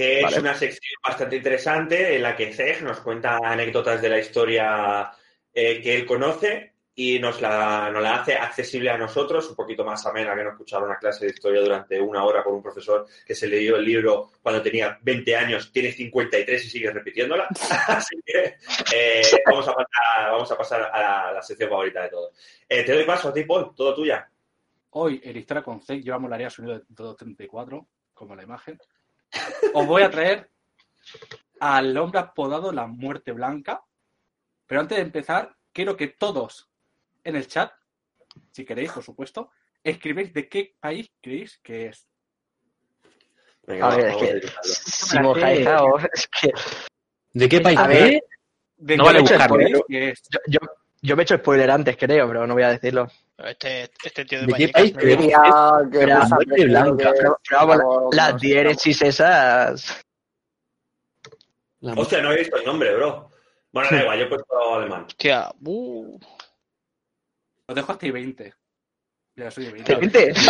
Que 0.00 0.20
es 0.20 0.24
Vale. 0.24 0.40
una 0.40 0.54
sección 0.54 0.98
bastante 1.06 1.36
interesante 1.36 2.16
en 2.16 2.22
la 2.22 2.34
que 2.34 2.54
Zeg 2.54 2.80
nos 2.80 3.00
cuenta 3.00 3.36
anécdotas 3.44 4.00
de 4.00 4.08
la 4.08 4.18
historia 4.18 5.12
eh, 5.52 5.82
que 5.82 5.94
él 5.94 6.06
conoce 6.06 6.72
y 6.94 7.18
nos 7.18 7.42
la, 7.42 7.90
nos 7.92 8.02
la 8.02 8.14
hace 8.14 8.32
accesible 8.32 8.88
a 8.88 8.96
nosotros, 8.96 9.50
un 9.50 9.56
poquito 9.56 9.84
más 9.84 10.06
amena 10.06 10.34
que 10.34 10.42
no 10.42 10.52
escuchar 10.52 10.82
una 10.82 10.96
clase 10.96 11.26
de 11.26 11.32
historia 11.32 11.60
durante 11.60 12.00
una 12.00 12.24
hora 12.24 12.42
por 12.42 12.54
un 12.54 12.62
profesor 12.62 13.06
que 13.26 13.34
se 13.34 13.46
leyó 13.46 13.76
el 13.76 13.84
libro 13.84 14.30
cuando 14.40 14.62
tenía 14.62 14.98
20 15.02 15.36
años, 15.36 15.70
tiene 15.70 15.92
53 15.92 16.64
y 16.64 16.70
sigue 16.70 16.90
repitiéndola. 16.90 17.46
Así 17.88 18.16
que 18.24 18.56
eh, 18.94 19.22
vamos, 19.44 19.68
a 19.68 19.74
pasar, 19.74 20.30
vamos 20.32 20.50
a 20.50 20.56
pasar 20.56 20.90
a 20.94 20.98
la, 20.98 21.32
la 21.34 21.42
sección 21.42 21.68
favorita 21.68 22.04
de 22.04 22.08
todos. 22.08 22.34
Eh, 22.66 22.84
te 22.84 22.94
doy 22.94 23.04
paso 23.04 23.28
a 23.28 23.34
ti, 23.34 23.44
Paul, 23.44 23.74
todo 23.76 23.94
tuya. 23.94 24.26
Hoy 24.92 25.20
en 25.22 25.36
Historia 25.36 25.62
con 25.62 25.82
C 25.82 26.02
yo 26.02 26.18
molaría 26.18 26.48
sonido 26.48 26.78
de 26.78 26.84
234, 26.88 27.86
como 28.14 28.34
la 28.34 28.44
imagen. 28.44 28.78
Os 29.74 29.86
voy 29.86 30.02
a 30.02 30.10
traer 30.10 30.50
al 31.60 31.96
hombre 31.96 32.20
apodado 32.20 32.72
La 32.72 32.86
Muerte 32.86 33.32
Blanca. 33.32 33.84
Pero 34.66 34.80
antes 34.80 34.96
de 34.96 35.02
empezar, 35.02 35.56
quiero 35.72 35.96
que 35.96 36.08
todos 36.08 36.70
en 37.24 37.36
el 37.36 37.46
chat, 37.46 37.72
si 38.52 38.64
queréis, 38.64 38.92
por 38.92 39.02
supuesto, 39.02 39.50
escribéis 39.82 40.32
de 40.32 40.48
qué 40.48 40.76
país 40.80 41.10
creéis 41.20 41.58
que 41.62 41.86
es. 41.86 42.06
Venga, 43.66 43.88
A 43.88 43.96
ver, 43.96 44.06
es 44.06 44.16
que 44.16 44.48
si 44.62 45.18
mojáis, 45.20 45.66
es 46.12 46.28
que 46.28 46.52
¿De 47.32 47.48
qué 47.48 47.60
país? 47.60 47.78
A 47.78 47.86
ver. 47.86 48.22
¿De 48.76 48.96
No 48.96 49.04
qué 49.04 49.08
vale 49.08 49.20
buscarlo, 49.20 49.60
¿eh? 49.60 49.72
que 49.86 50.08
es? 50.10 50.22
yo, 50.30 50.38
yo, 50.48 50.58
yo 51.02 51.16
me 51.16 51.22
he 51.22 51.24
hecho 51.24 51.36
spoiler 51.36 51.70
antes, 51.70 51.96
creo, 51.96 52.26
pero 52.28 52.46
no 52.46 52.54
voy 52.54 52.62
a 52.62 52.68
decirlo. 52.70 53.08
Este, 53.38 53.90
este 54.04 54.24
tío 54.26 54.40
de, 54.40 54.46
¿De 54.46 54.52
qué 54.52 54.70
Vallecas 54.74 54.92
prefiero 54.92 56.68
blanca, 56.68 57.12
Pero, 57.16 57.40
pero 57.48 57.66
vamos, 57.66 57.76
no, 57.78 58.08
las 58.12 58.32
no 58.34 58.38
diéresis 58.38 59.00
esas. 59.02 60.02
La- 61.80 61.94
Hostia, 61.94 62.20
no 62.20 62.32
he 62.32 62.36
visto 62.38 62.56
el 62.58 62.64
nombre, 62.66 62.94
bro. 62.94 63.30
Bueno, 63.72 63.88
da 63.90 63.98
igual, 64.02 64.18
yo 64.18 64.24
he 64.24 64.28
puesto 64.28 64.74
alemán. 64.74 65.04
Hostia, 65.06 65.50
uh, 65.64 66.18
Os 67.66 67.74
dejo 67.74 67.92
hasta 67.92 68.04
ahí 68.06 68.12
20. 68.12 68.54
Ya 69.36 69.50
soy 69.50 69.64
de 69.66 69.72
20. 69.72 69.94
¿Te 69.94 70.00
vente? 70.00 70.32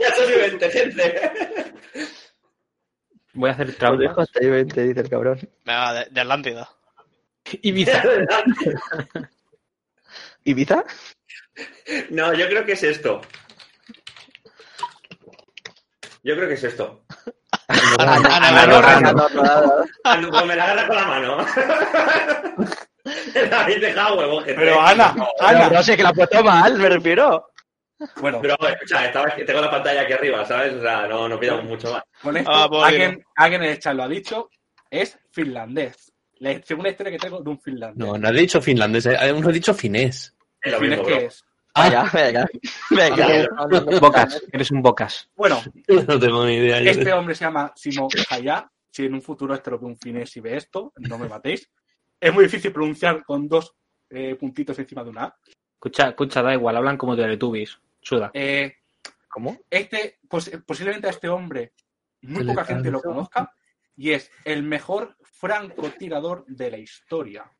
ya 0.00 0.14
soy 0.16 0.34
20, 0.40 0.70
gente. 0.70 1.20
Voy 3.34 3.50
a 3.50 3.52
hacer 3.52 3.68
Os 3.68 3.78
dejo 3.78 3.96
trampas. 3.98 4.18
hasta 4.18 4.40
ahí 4.40 4.48
20, 4.50 4.82
dice 4.82 5.00
el 5.00 5.08
cabrón. 5.10 5.38
venga, 5.64 5.92
de, 5.92 6.06
de 6.10 6.20
Atlántida. 6.20 6.68
Ibiza. 7.62 8.02
¿Ibiza? 10.44 10.84
No, 12.10 12.32
yo 12.34 12.46
creo 12.48 12.64
que 12.64 12.72
es 12.72 12.82
esto. 12.82 13.20
Yo 16.22 16.34
creo 16.36 16.48
que 16.48 16.54
es 16.54 16.64
esto. 16.64 17.04
Ando- 20.04 20.30
pues 20.30 20.46
me 20.46 20.56
la 20.56 20.64
agarra 20.64 20.86
con 20.86 20.96
la 20.96 21.06
mano. 21.06 21.36
la 23.50 23.60
habéis 23.62 23.80
dejado 23.80 24.18
huevo, 24.18 24.38
gente. 24.40 24.54
Pero 24.56 24.80
Ana, 24.80 25.14
Ana. 25.40 25.70
no 25.70 25.82
sé 25.82 25.96
que 25.96 26.02
la 26.02 26.08
ha 26.10 26.14
puesto 26.14 26.42
mal, 26.42 26.76
me 26.78 26.88
refiero. 26.88 27.50
Bueno, 28.16 28.40
Pero, 28.42 28.56
escucha, 28.68 29.06
estaba, 29.06 29.34
tengo 29.34 29.60
la 29.60 29.70
pantalla 29.70 30.02
aquí 30.02 30.12
arriba, 30.12 30.44
¿sabes? 30.44 30.74
O 30.74 30.82
sea, 30.82 31.06
no, 31.06 31.26
no 31.28 31.40
pidamos 31.40 31.64
mucho 31.64 31.90
más. 31.92 32.02
con 32.20 32.36
esto, 32.36 32.50
Ah, 32.52 32.66
bueno. 32.66 32.84
alguien, 32.84 33.24
alguien 33.36 33.62
en 33.62 33.70
el 33.70 33.78
chat 33.78 33.94
lo 33.96 34.02
ha 34.02 34.08
dicho, 34.08 34.50
es 34.90 35.18
finlandés. 35.32 36.12
La, 36.38 36.60
según 36.62 36.84
la 36.84 36.90
historia 36.90 37.12
que 37.12 37.18
tengo 37.18 37.40
de 37.42 37.50
un 37.50 37.58
finlandés. 37.60 37.96
No, 38.06 38.18
no 38.18 38.28
has 38.28 38.34
dicho 38.34 38.60
finlandés, 38.60 39.06
eh, 39.06 39.16
hemos 39.22 39.52
dicho 39.52 39.72
finés. 39.74 40.34
Es 40.62 40.72
lo 40.72 40.78
¿Finés 40.80 41.00
qué 41.00 41.24
es? 41.26 41.44
Venga, 41.74 42.10
venga. 42.12 42.46
Venga. 42.90 43.98
Bocas, 44.00 44.42
eres 44.52 44.70
un 44.70 44.82
bocas. 44.82 45.28
Bueno, 45.36 45.62
No 46.08 46.18
tengo 46.18 46.44
ni 46.46 46.54
idea. 46.56 46.78
este 46.80 47.12
hombre 47.12 47.34
se 47.34 47.44
llama 47.44 47.72
Simo 47.76 48.08
Haya. 48.30 48.70
Si 48.90 49.04
en 49.04 49.14
un 49.14 49.20
futuro 49.22 49.54
este 49.54 49.70
lo 49.70 49.78
ve 49.78 49.86
un 49.86 49.98
finés 49.98 50.34
y 50.36 50.40
ve 50.40 50.56
esto, 50.56 50.92
no 50.96 51.18
me 51.18 51.28
matéis. 51.28 51.68
Es 52.18 52.32
muy 52.32 52.44
difícil 52.44 52.72
pronunciar 52.72 53.22
con 53.24 53.46
dos 53.46 53.74
eh, 54.08 54.34
puntitos 54.36 54.78
encima 54.78 55.04
de 55.04 55.10
una 55.10 55.24
A. 55.24 55.36
Escucha, 55.74 56.08
escucha, 56.08 56.42
da 56.42 56.54
igual, 56.54 56.76
hablan 56.78 56.96
como 56.96 57.14
Teletubbies. 57.14 57.78
Suda. 58.00 58.30
Eh, 58.32 58.76
¿Cómo? 59.28 59.58
este, 59.68 60.18
pos- 60.28 60.50
posiblemente 60.66 61.08
a 61.08 61.10
este 61.10 61.28
hombre 61.28 61.72
muy 62.22 62.42
poca 62.44 62.64
gente 62.64 62.90
lo 62.90 63.02
conozca 63.02 63.52
y 63.96 64.12
es 64.12 64.30
el 64.44 64.62
mejor 64.62 65.15
francotirador 65.38 66.44
de 66.46 66.70
la 66.70 66.78
historia. 66.78 67.50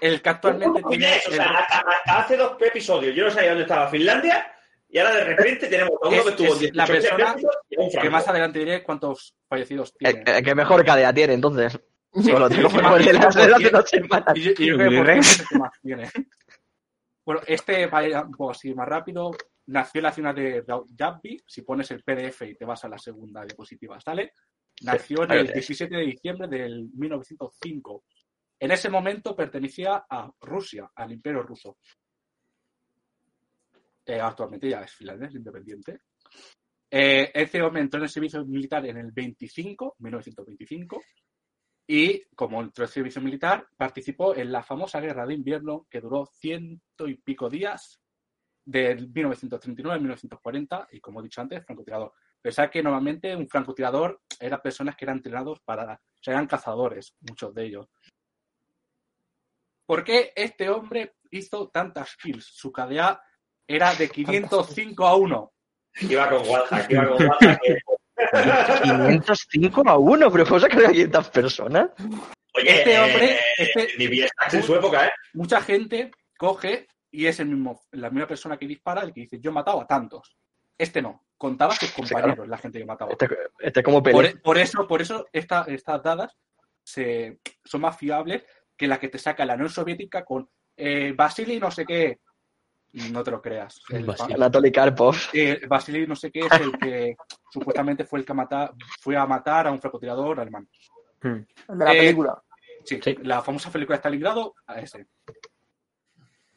El 0.00 0.22
que 0.22 0.28
actualmente 0.28 0.82
tiene 0.88 1.06
Oye, 1.06 1.20
o 1.26 1.30
el- 1.30 1.34
sea, 1.36 1.44
hasta, 1.58 1.78
hasta 1.80 2.18
hace 2.20 2.36
dos 2.36 2.56
episodios 2.60 3.14
yo 3.14 3.24
no 3.24 3.30
sabía 3.30 3.50
dónde 3.50 3.64
estaba 3.64 3.88
Finlandia 3.88 4.52
y 4.88 4.98
ahora 4.98 5.16
de 5.16 5.24
repente 5.24 5.66
tenemos 5.68 5.92
a 6.02 6.08
uno 6.08 6.16
Es- 6.16 6.22
que 6.22 6.30
estuvo 6.30 6.46
es 6.48 6.52
en 6.54 6.58
18 6.60 6.76
la 6.76 6.86
persona 6.86 7.34
que 7.68 7.90
franco. 7.90 8.10
más 8.10 8.28
adelante 8.28 8.58
diré 8.60 8.82
cuántos 8.82 9.36
fallecidos 9.48 9.94
El, 10.00 10.14
tiene. 10.14 10.38
el 10.38 10.44
que 10.44 10.54
mejor 10.54 10.84
cadena 10.84 11.12
tiene, 11.12 11.34
entonces. 11.34 11.78
Solo 12.12 12.48
tengo 12.48 12.68
de 12.98 13.12
las 13.12 13.34
de 13.62 13.70
dos 13.70 13.88
semanas. 13.88 14.36
Y 14.36 14.42
yo, 14.42 14.54
creo 14.54 15.04
que 15.04 15.18
es 15.18 15.40
el 15.40 15.46
que 15.48 15.58
más 15.58 15.70
tiene. 15.82 16.10
Bueno, 17.24 17.40
este 17.46 17.86
va 17.86 17.98
a 17.98 18.08
ir 18.08 18.16
un 18.16 18.30
poco 18.32 18.50
así 18.50 18.74
más 18.74 18.88
rápido. 18.88 19.30
Nació 19.66 20.00
en 20.00 20.02
la 20.04 20.12
ciudad 20.12 20.34
de 20.34 20.64
Yabbi. 20.96 21.40
Si 21.46 21.62
pones 21.62 21.88
el 21.92 22.02
PDF 22.02 22.42
y 22.42 22.54
te 22.56 22.64
vas 22.64 22.84
a 22.84 22.88
la 22.88 22.98
segunda 22.98 23.44
diapositiva, 23.44 24.00
¿sale? 24.00 24.32
Nació 24.80 25.24
en 25.24 25.30
el 25.32 25.38
lo 25.38 25.44
tienes. 25.44 25.66
17 25.66 25.96
de 25.96 26.02
diciembre 26.02 26.48
del 26.48 26.88
1905. 26.94 28.04
En 28.58 28.70
ese 28.70 28.90
momento 28.90 29.34
pertenecía 29.34 30.04
a 30.08 30.30
Rusia, 30.40 30.90
al 30.94 31.12
Imperio 31.12 31.42
Ruso. 31.42 31.78
Eh, 34.04 34.20
actualmente 34.20 34.68
ya 34.68 34.82
es 34.82 34.92
finlandés, 34.92 35.34
independiente. 35.34 36.00
Eh, 36.90 37.30
este 37.32 37.62
hombre 37.62 37.82
entró 37.82 37.98
en 37.98 38.04
el 38.04 38.10
servicio 38.10 38.44
militar 38.44 38.84
en 38.86 38.96
el 38.96 39.12
25, 39.12 39.96
1925, 39.98 41.00
y 41.86 42.22
como 42.34 42.60
entró 42.60 42.84
en 42.84 42.88
el 42.88 42.92
servicio 42.92 43.22
militar, 43.22 43.66
participó 43.76 44.34
en 44.34 44.50
la 44.50 44.62
famosa 44.62 45.00
guerra 45.00 45.26
de 45.26 45.34
invierno 45.34 45.86
que 45.88 46.00
duró 46.00 46.26
ciento 46.26 47.06
y 47.06 47.16
pico 47.16 47.48
días, 47.48 48.00
del 48.64 49.08
1939 49.10 49.94
al 49.94 50.00
1940, 50.00 50.88
y 50.92 51.00
como 51.00 51.20
he 51.20 51.24
dicho 51.24 51.40
antes, 51.40 51.64
francotirador. 51.64 52.12
Pensar 52.42 52.70
que 52.70 52.82
normalmente 52.82 53.36
un 53.36 53.48
francotirador 53.48 54.22
eran 54.38 54.60
personas 54.62 54.96
que 54.96 55.04
eran 55.04 55.18
entrenados 55.18 55.60
para, 55.60 55.94
o 55.94 56.22
sea, 56.22 56.32
eran 56.34 56.46
cazadores, 56.46 57.14
muchos 57.20 57.54
de 57.54 57.66
ellos. 57.66 57.86
¿Por 59.84 60.04
qué 60.04 60.32
este 60.34 60.70
hombre 60.70 61.16
hizo 61.30 61.68
tantas 61.68 62.16
kills? 62.16 62.44
Su 62.46 62.72
KDA 62.72 63.22
era 63.66 63.94
de 63.94 64.08
505 64.08 65.06
a 65.06 65.16
1. 65.16 65.52
Iba 66.02 66.28
con 66.30 66.48
Wallhack, 66.48 66.90
iba 66.90 67.08
con 67.08 67.18
que- 67.18 67.80
505 68.92 69.82
a 69.88 69.98
1, 69.98 70.30
pero 70.30 70.46
¿cómo 70.46 70.60
se 70.60 70.68
carga 70.68 70.90
500 70.92 71.30
personas? 71.30 71.90
Oye, 72.54 72.78
Este 72.78 72.94
eh, 72.94 73.00
hombre, 73.00 73.38
este- 73.58 73.88
ni 73.98 74.06
Biestax 74.08 74.54
en 74.54 74.62
su 74.62 74.74
época, 74.74 75.06
¿eh? 75.08 75.12
Mucha 75.34 75.60
gente 75.60 76.10
coge 76.38 76.86
y 77.10 77.26
es 77.26 77.38
el 77.40 77.48
mismo, 77.48 77.80
la 77.92 78.10
misma 78.10 78.26
persona 78.26 78.56
que 78.56 78.66
dispara 78.66 79.02
el 79.02 79.12
que 79.12 79.22
dice 79.22 79.40
yo 79.40 79.50
he 79.50 79.54
matado 79.54 79.80
a 79.80 79.86
tantos. 79.86 80.36
Este 80.78 81.02
no, 81.02 81.24
contaba 81.40 81.72
a 81.72 81.76
sus 81.76 81.90
compañeros, 81.92 82.46
la 82.46 82.58
gente 82.58 82.78
que 82.78 82.84
mataba. 82.84 83.12
Este, 83.12 83.26
este 83.60 83.80
es 83.80 83.84
como 83.84 84.02
Por, 84.02 84.42
por 84.42 84.58
eso, 84.58 84.86
por 84.86 85.00
eso 85.00 85.26
esta- 85.32 85.64
estas 85.68 86.02
dadas 86.02 86.36
se, 86.84 87.40
son 87.64 87.80
más 87.80 87.96
fiables 87.96 88.44
que 88.76 88.86
la 88.86 88.98
que 89.00 89.08
te 89.08 89.18
saca 89.18 89.46
la 89.46 89.54
Unión 89.54 89.70
Soviética 89.70 90.22
con 90.22 90.50
eh, 90.76 91.14
Vasily 91.16 91.58
no 91.58 91.70
sé 91.70 91.86
qué. 91.86 92.20
No 93.12 93.22
te 93.22 93.30
lo 93.30 93.40
creas. 93.40 93.80
El. 93.88 94.06
Anatoly 94.34 94.70
Karpov. 94.70 95.16
eh, 95.32 95.60
Vasily 95.66 96.06
no 96.06 96.14
sé 96.16 96.30
qué 96.30 96.40
es 96.40 96.52
el 96.60 96.72
que 96.78 97.16
supuestamente 97.50 98.04
fue 98.04 98.18
el 98.18 98.26
que 98.26 98.34
mata, 98.34 98.72
fue 99.00 99.16
a 99.16 99.24
matar 99.26 99.66
a 99.66 99.72
un 99.72 99.80
francotirador 99.80 100.40
alemán. 100.40 100.68
Hmm. 101.22 101.40
El 101.68 101.78
de 101.78 101.84
la 101.86 101.94
Eh, 101.94 101.98
película. 102.00 102.42
Sí, 102.84 103.00
Sí. 103.02 103.16
la 103.22 103.40
famosa 103.42 103.70
película 103.70 103.96
de 103.96 104.00
Stalingrado, 104.00 104.54
a 104.66 104.80
ese. 104.80 105.06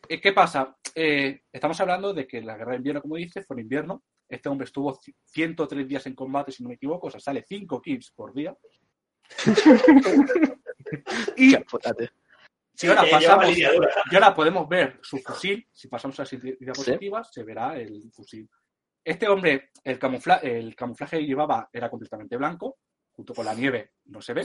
Eh, 0.10 0.20
¿Qué 0.20 0.34
pasa? 0.34 0.76
Eh, 0.96 1.42
estamos 1.52 1.80
hablando 1.80 2.14
de 2.14 2.28
que 2.28 2.42
la 2.42 2.58
guerra 2.58 2.72
de 2.72 2.78
invierno, 2.78 3.02
como 3.02 3.16
dice, 3.16 3.44
fue 3.44 3.56
en 3.56 3.62
invierno. 3.62 4.04
Este 4.28 4.50
hombre 4.50 4.66
estuvo 4.66 4.94
ci- 5.00 5.16
103 5.26 5.88
días 5.88 6.06
en 6.08 6.16
combate, 6.16 6.52
si 6.52 6.64
no 6.64 6.70
me 6.70 6.76
equivoco, 6.76 7.08
o 7.08 7.12
sea, 7.12 7.20
sale 7.20 7.44
5 7.48 7.82
kills 7.82 8.12
por 8.12 8.34
día. 8.34 8.56
y 11.38 11.56
si 12.76 12.88
ahora 12.88 13.02
pasamos, 13.12 13.46
y 14.12 14.16
ahora 14.16 14.36
podemos 14.36 14.68
ver 14.68 15.00
su 15.02 15.18
fusil, 15.20 15.68
si 15.72 15.88
pasamos 15.88 16.20
a 16.20 16.24
las 16.24 16.32
diapositivas, 16.60 17.30
se 17.32 17.44
verá 17.44 17.78
el 17.78 18.12
fusil. 18.12 18.50
Este 19.04 19.28
hombre, 19.28 19.72
el, 19.84 20.00
camufla- 20.00 20.40
el 20.42 20.76
camuflaje 20.76 21.20
que 21.20 21.26
llevaba 21.26 21.70
era 21.72 21.90
completamente 21.90 22.38
blanco, 22.38 22.78
junto 23.12 23.34
con 23.34 23.46
la 23.46 23.54
nieve 23.54 23.94
no 24.06 24.22
se 24.22 24.34
ve. 24.34 24.44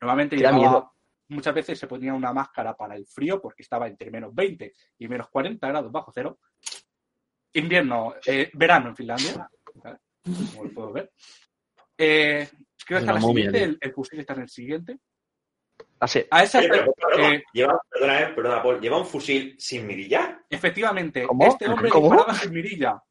Normalmente 0.00 0.36
llevaba, 0.36 0.56
miedo. 0.70 0.92
muchas 1.28 1.54
veces 1.54 1.78
se 1.78 1.86
ponía 1.86 2.14
una 2.14 2.32
máscara 2.32 2.74
para 2.76 2.94
el 2.94 3.06
frío 3.06 3.40
porque 3.40 3.62
estaba 3.62 3.86
entre 3.88 4.10
menos 4.10 4.34
20 4.34 4.72
y 4.98 5.08
menos 5.08 5.28
40 5.28 5.66
grados 5.68 5.92
bajo 5.92 6.10
cero. 6.14 6.38
Invierno, 7.54 8.14
eh, 8.26 8.50
verano 8.54 8.88
en 8.90 8.96
Finlandia, 8.96 9.48
¿vale? 9.74 9.98
como 10.52 10.64
lo 10.64 10.70
puedo 10.74 10.92
ver. 10.92 11.12
Eh, 11.96 12.48
creo 12.86 12.98
que 12.98 13.04
está 13.04 13.12
la 13.12 13.20
momia, 13.20 13.46
siguiente, 13.46 13.62
el, 13.64 13.78
el 13.80 13.92
fusil 13.92 14.20
está 14.20 14.34
en 14.34 14.40
el 14.42 14.48
siguiente. 14.48 14.98
Así. 16.00 16.24
A 16.30 16.44
esa, 16.44 16.58
Oye, 16.58 16.68
pero, 16.68 16.94
pero, 16.96 17.24
eh, 17.32 17.44
lleva, 17.52 17.80
perdona, 17.90 18.20
eh, 18.20 18.32
perdona, 18.34 18.62
Paul, 18.62 18.80
lleva 18.80 18.98
un 18.98 19.06
fusil 19.06 19.56
sin 19.58 19.86
mirilla. 19.86 20.40
efectivamente, 20.48 21.26
¿Cómo? 21.26 21.46
este 21.48 21.68
hombre 21.68 21.90
¿Cómo? 21.90 22.08
disparaba 22.10 22.34
sin 22.38 22.52
mirilla. 22.52 23.02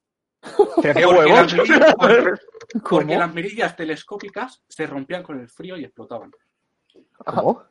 Qué 0.81 0.93
Porque 0.93 1.05
huevos. 1.05 1.53
las 1.53 1.53
mirillas- 1.53 1.95
Porque 2.89 3.17
las 3.17 3.33
mirillas 3.33 3.75
telescópicas 3.75 4.63
se 4.69 4.85
rompían 4.87 5.23
con 5.23 5.39
el 5.39 5.49
frío 5.49 5.75
y 5.77 5.83
explotaban. 5.85 6.31
¿Cómo? 7.25 7.63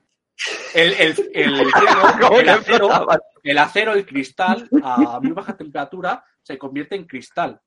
El, 0.74 0.92
el, 0.94 1.30
el, 1.32 1.70
¿Cómo 2.20 2.38
el 2.38 2.44
que 2.44 2.50
acero, 2.50 2.86
explotaban? 2.86 3.20
el 3.42 3.58
acero, 3.58 3.92
el 3.94 4.04
cristal, 4.06 4.68
a 4.82 5.18
muy 5.20 5.32
baja 5.32 5.56
temperatura, 5.56 6.22
se 6.47 6.57
convierte 6.57 6.94
en 6.94 7.07
cristal. 7.07 7.61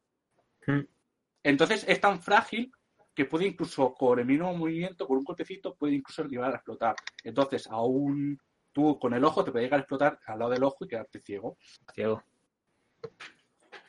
Entonces 1.43 1.83
es 1.85 1.99
tan 1.99 2.21
frágil 2.21 2.71
que 3.13 3.25
puede 3.25 3.45
incluso 3.45 3.93
con 3.93 4.19
el 4.19 4.25
mínimo 4.25 4.53
movimiento, 4.53 5.05
con 5.05 5.17
un 5.17 5.25
cortecito, 5.25 5.75
puede 5.75 5.95
incluso 5.95 6.23
llegar 6.23 6.53
a 6.53 6.55
explotar. 6.55 6.95
Entonces, 7.21 7.67
aún 7.67 8.39
tú 8.71 8.97
con 8.97 9.13
el 9.13 9.25
ojo 9.25 9.43
te 9.43 9.51
puede 9.51 9.65
llegar 9.65 9.79
a 9.79 9.81
explotar 9.81 10.19
al 10.25 10.39
lado 10.39 10.51
del 10.51 10.63
ojo 10.63 10.85
y 10.85 10.87
quedarte 10.87 11.19
ciego. 11.19 11.57
Ciego. 11.93 12.23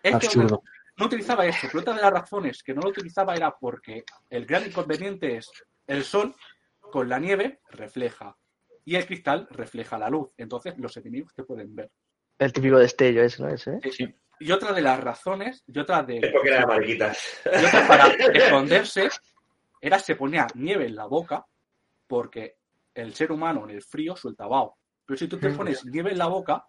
Este 0.02 0.26
Absurdo. 0.26 0.62
no 0.96 1.06
utilizaba 1.06 1.46
esto, 1.46 1.68
pero 1.68 1.82
otra 1.82 1.94
de 1.94 2.02
las 2.02 2.12
razones 2.12 2.60
que 2.64 2.74
no 2.74 2.80
lo 2.80 2.88
utilizaba 2.88 3.36
era 3.36 3.56
porque 3.56 4.02
el 4.28 4.44
gran 4.44 4.66
inconveniente 4.66 5.36
es 5.36 5.48
el 5.86 6.02
sol 6.02 6.34
con 6.80 7.08
la 7.08 7.20
nieve 7.20 7.60
refleja 7.70 8.36
y 8.84 8.96
el 8.96 9.06
cristal 9.06 9.46
refleja 9.52 9.96
la 9.98 10.10
luz. 10.10 10.30
Entonces 10.36 10.76
los 10.78 10.96
enemigos 10.96 11.32
te 11.32 11.44
pueden 11.44 11.76
ver. 11.76 11.92
El 12.40 12.52
típico 12.52 12.78
destello 12.78 13.22
ese, 13.22 13.40
¿no? 13.40 13.48
Ese, 13.50 13.74
¿eh? 13.74 14.14
Y 14.40 14.50
otra 14.52 14.72
de 14.72 14.80
las 14.82 14.98
razones, 14.98 15.62
y 15.66 15.78
otra 15.78 16.02
de 16.02 16.18
Es 16.18 16.32
porque 16.32 16.48
era 16.48 16.60
de 16.60 16.66
mariquitas. 16.66 17.40
y 17.44 17.64
otra 17.64 17.86
para 17.86 18.06
esconderse 18.08 19.08
era 19.80 19.98
se 19.98 20.16
ponía 20.16 20.46
nieve 20.54 20.86
en 20.86 20.96
la 20.96 21.04
boca 21.06 21.46
porque 22.06 22.56
el 22.94 23.14
ser 23.14 23.30
humano 23.32 23.64
en 23.64 23.70
el 23.70 23.82
frío 23.82 24.16
suelta 24.16 24.46
vaho. 24.46 24.76
Pero 25.06 25.18
si 25.18 25.28
tú 25.28 25.38
te 25.38 25.50
pones 25.50 25.84
nieve 25.84 26.10
en 26.12 26.18
la 26.18 26.26
boca, 26.26 26.64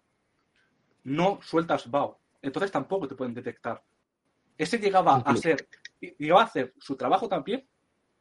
no 1.04 1.40
sueltas 1.42 1.90
vaho. 1.90 2.20
Entonces 2.40 2.70
tampoco 2.70 3.08
te 3.08 3.14
pueden 3.14 3.34
detectar. 3.34 3.82
Ese 4.56 4.78
llegaba 4.78 5.16
a 5.24 5.36
ser, 5.36 5.66
llegaba 6.18 6.42
a 6.42 6.44
hacer 6.44 6.74
su 6.78 6.96
trabajo 6.96 7.28
tan 7.28 7.42
bien 7.42 7.66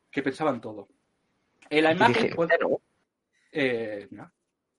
que 0.10 0.24
pensaba 0.24 0.52
en 0.52 0.62
todo. 0.62 0.88
En 1.70 1.84
la 1.84 1.92
imagen, 1.94 2.24
Dije, 2.24 2.36
puede- 2.36 2.58
bueno, 2.62 2.82
eh, 3.52 4.08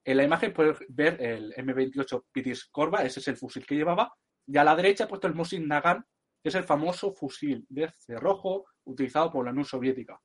en 0.05 0.17
la 0.17 0.23
imagen 0.23 0.53
puedes 0.53 0.77
ver 0.89 1.21
el 1.21 1.53
M28 1.55 2.25
Pitis 2.31 2.65
Corva, 2.65 3.03
ese 3.03 3.19
es 3.19 3.27
el 3.29 3.37
fusil 3.37 3.65
que 3.65 3.75
llevaba, 3.75 4.13
y 4.47 4.57
a 4.57 4.63
la 4.63 4.75
derecha 4.75 5.05
he 5.05 5.07
puesto 5.07 5.27
el 5.27 5.35
Mosin 5.35 5.67
Nagant, 5.67 6.05
que 6.41 6.49
es 6.49 6.55
el 6.55 6.63
famoso 6.63 7.13
fusil 7.13 7.65
de 7.69 7.89
cerrojo 7.91 8.65
utilizado 8.85 9.31
por 9.31 9.45
la 9.45 9.51
Unión 9.51 9.65
Soviética. 9.65 10.19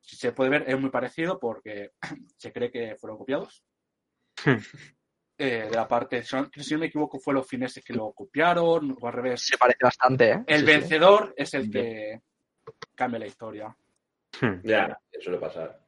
Si 0.00 0.16
se 0.16 0.32
puede 0.32 0.50
ver, 0.50 0.64
es 0.66 0.78
muy 0.78 0.90
parecido 0.90 1.38
porque 1.38 1.92
se 2.36 2.52
cree 2.52 2.70
que 2.70 2.96
fueron 2.96 3.18
copiados. 3.18 3.64
Eh, 5.38 5.66
de 5.68 5.74
la 5.74 5.88
parte, 5.88 6.22
si 6.22 6.36
no 6.36 6.78
me 6.78 6.86
equivoco, 6.86 7.18
fue 7.18 7.34
los 7.34 7.48
fineses 7.48 7.82
que 7.82 7.94
lo 7.94 8.12
copiaron, 8.12 8.96
o 9.00 9.06
al 9.08 9.12
revés. 9.12 9.40
se 9.42 9.58
parece 9.58 9.78
bastante, 9.82 10.30
¿eh? 10.30 10.44
El 10.46 10.60
Sí, 10.60 10.66
sí. 10.66 10.72
vencedor 10.72 11.34
es 11.36 11.54
el 11.54 11.68
que 11.70 12.20
cambia 12.94 13.18
la 13.18 13.26
historia. 13.26 13.76
Hmm. 14.40 14.60
Ya, 14.62 14.96
eso 15.10 15.22
suele 15.22 15.38
pasar. 15.38 15.84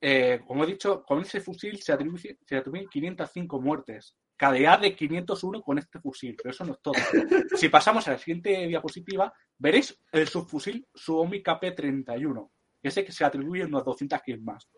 Eh, 0.00 0.40
como 0.46 0.64
he 0.64 0.68
dicho, 0.68 1.02
con 1.04 1.20
ese 1.20 1.40
fusil 1.40 1.82
se 1.82 1.92
atribuyen 1.92 2.88
505 2.88 3.60
muertes. 3.60 4.16
KDA 4.42 4.76
de 4.76 4.96
501 4.96 5.62
con 5.62 5.78
este 5.78 6.00
fusil, 6.00 6.34
pero 6.36 6.50
eso 6.50 6.64
no 6.64 6.72
es 6.72 6.80
todo. 6.80 6.94
Si 7.56 7.68
pasamos 7.68 8.08
a 8.08 8.12
la 8.12 8.18
siguiente 8.18 8.66
diapositiva, 8.66 9.32
veréis 9.56 9.96
el 10.10 10.26
subfusil 10.26 10.84
Suomi 10.92 11.44
KP-31, 11.44 12.50
que 12.82 12.88
ese 12.88 13.04
que 13.04 13.12
se 13.12 13.24
atribuye 13.24 13.64
unos 13.64 13.84
200 13.84 14.20
kills 14.22 14.42
más. 14.42 14.68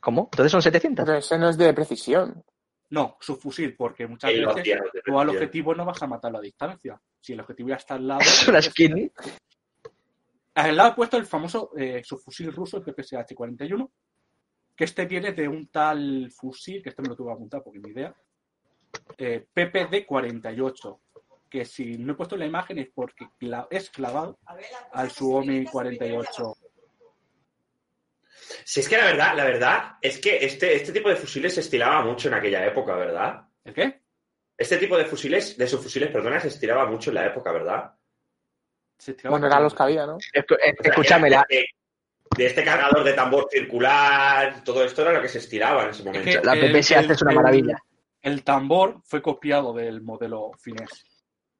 ¿Cómo? 0.00 0.30
Entonces 0.32 0.50
son 0.50 0.62
700. 0.62 1.04
Pero 1.04 1.18
ese 1.18 1.38
no 1.38 1.50
es 1.50 1.58
de 1.58 1.74
precisión. 1.74 2.42
No, 2.88 3.18
subfusil, 3.20 3.76
porque 3.76 4.06
muchas 4.06 4.30
El 4.30 4.46
veces 4.46 4.56
hostia, 4.56 4.82
tú 5.04 5.20
al 5.20 5.28
objetivo 5.28 5.74
no 5.74 5.84
vas 5.84 6.02
a 6.02 6.06
matarlo 6.06 6.38
a 6.38 6.42
distancia. 6.42 6.98
Si 7.20 7.34
el 7.34 7.40
objetivo 7.40 7.68
ya 7.68 7.76
está 7.76 7.94
al 7.94 8.08
lado. 8.08 8.20
Es 8.24 8.48
una 8.48 8.62
skin. 8.62 9.12
Al 10.54 10.76
lado 10.76 10.90
he 10.90 10.94
puesto 10.94 11.18
el 11.18 11.26
famoso 11.26 11.70
eh, 11.76 12.02
subfusil 12.02 12.50
ruso, 12.50 12.78
el 12.78 12.84
PPSH-41, 12.84 13.90
que 14.82 14.86
este 14.86 15.04
viene 15.06 15.30
de 15.30 15.46
un 15.46 15.68
tal 15.68 16.28
fusil, 16.34 16.82
que 16.82 16.88
este 16.88 17.02
me 17.02 17.08
lo 17.10 17.14
tuve 17.14 17.28
que 17.28 17.34
apuntar 17.34 17.62
porque 17.62 17.78
ni 17.78 17.90
idea, 17.92 18.12
eh, 19.16 19.46
PPD-48, 19.54 20.98
que 21.48 21.64
si 21.64 21.98
no 21.98 22.14
he 22.14 22.16
puesto 22.16 22.36
la 22.36 22.46
imagen 22.46 22.80
es 22.80 22.88
porque 22.92 23.26
cla- 23.38 23.68
es 23.70 23.90
clavado 23.90 24.40
al 24.90 25.08
Suomi 25.12 25.64
48. 25.66 26.56
Si 28.64 28.80
es 28.80 28.88
que 28.88 28.96
la 28.96 29.04
verdad, 29.04 29.36
la 29.36 29.44
verdad 29.44 29.92
es 30.00 30.18
que 30.18 30.44
este, 30.44 30.74
este 30.74 30.90
tipo 30.92 31.08
de 31.08 31.14
fusiles 31.14 31.54
se 31.54 31.60
estilaba 31.60 32.02
mucho 32.02 32.26
en 32.26 32.34
aquella 32.34 32.66
época, 32.66 32.96
¿verdad? 32.96 33.40
¿El 33.62 33.74
qué? 33.74 34.02
Este 34.58 34.78
tipo 34.78 34.98
de 34.98 35.04
fusiles, 35.04 35.56
de 35.56 35.68
subfusiles, 35.68 36.10
perdona, 36.10 36.40
se 36.40 36.48
estilaba 36.48 36.86
mucho 36.86 37.10
en 37.10 37.14
la 37.14 37.26
época, 37.26 37.52
¿verdad? 37.52 37.92
Bueno, 39.30 39.46
eran 39.46 39.62
los 39.62 39.74
que 39.74 39.82
había, 39.84 40.06
¿no? 40.06 40.18
Escu- 40.18 40.56
O 40.56 40.82
sea, 40.82 40.90
Escúchame, 40.90 41.30
la, 41.30 41.46
de, 42.36 42.46
este 42.46 42.64
cargador 42.64 43.04
de 43.04 43.12
tambor 43.12 43.48
circular, 43.50 44.62
todo 44.64 44.84
esto 44.84 45.02
era 45.02 45.12
lo 45.12 45.22
que 45.22 45.28
se 45.28 45.38
estilaba 45.38 45.84
en 45.84 45.90
ese 45.90 46.02
momento. 46.04 46.24
que- 46.30 46.40
la 46.44 46.52
el- 46.54 46.72
PPS 46.72 46.94
el- 46.96 47.10
es 47.10 47.22
una 47.22 47.32
maravilla. 47.32 47.82
El 48.20 48.44
tambor 48.44 49.00
fue 49.04 49.20
copiado 49.20 49.72
del 49.72 50.02
modelo 50.02 50.52
finés. 50.58 51.04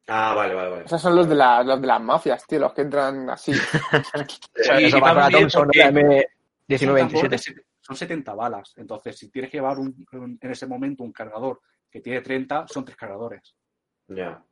Ah, 0.08 0.34
vale, 0.34 0.54
vale, 0.54 0.70
vale. 0.70 0.84
Esos 0.84 1.00
son 1.00 1.14
los 1.16 1.28
de, 1.28 1.34
la- 1.34 1.62
los 1.62 1.80
de 1.80 1.86
las 1.86 2.00
mafias, 2.00 2.46
tío, 2.46 2.58
los 2.58 2.72
que 2.72 2.82
entran 2.82 3.30
así. 3.30 3.52
Eso, 4.54 4.80
y 4.80 4.84
eso 4.84 5.00
va 5.00 5.08
va 5.08 5.14
para 5.14 5.22
muy 5.24 5.30
bien 5.30 5.40
Thompson, 5.48 5.62
porque 5.64 5.78
la 5.78 5.86
Es 6.76 6.82
un 6.82 6.88
M1927. 6.88 6.98
tambor 6.98 7.28
de 7.30 7.38
set- 7.38 7.64
son 7.80 7.96
70 7.96 8.34
balas. 8.34 8.74
Entonces, 8.76 9.18
si 9.18 9.28
tienes 9.30 9.50
que 9.50 9.56
llevar 9.58 9.78
un- 9.78 10.06
un- 10.12 10.38
en 10.40 10.50
ese 10.50 10.66
momento 10.66 11.02
un 11.02 11.12
cargador 11.12 11.60
que 11.90 12.00
tiene 12.00 12.20
30, 12.20 12.66
son 12.68 12.84
tres 12.84 12.96
cargadores. 12.96 13.54
Ya. 14.08 14.42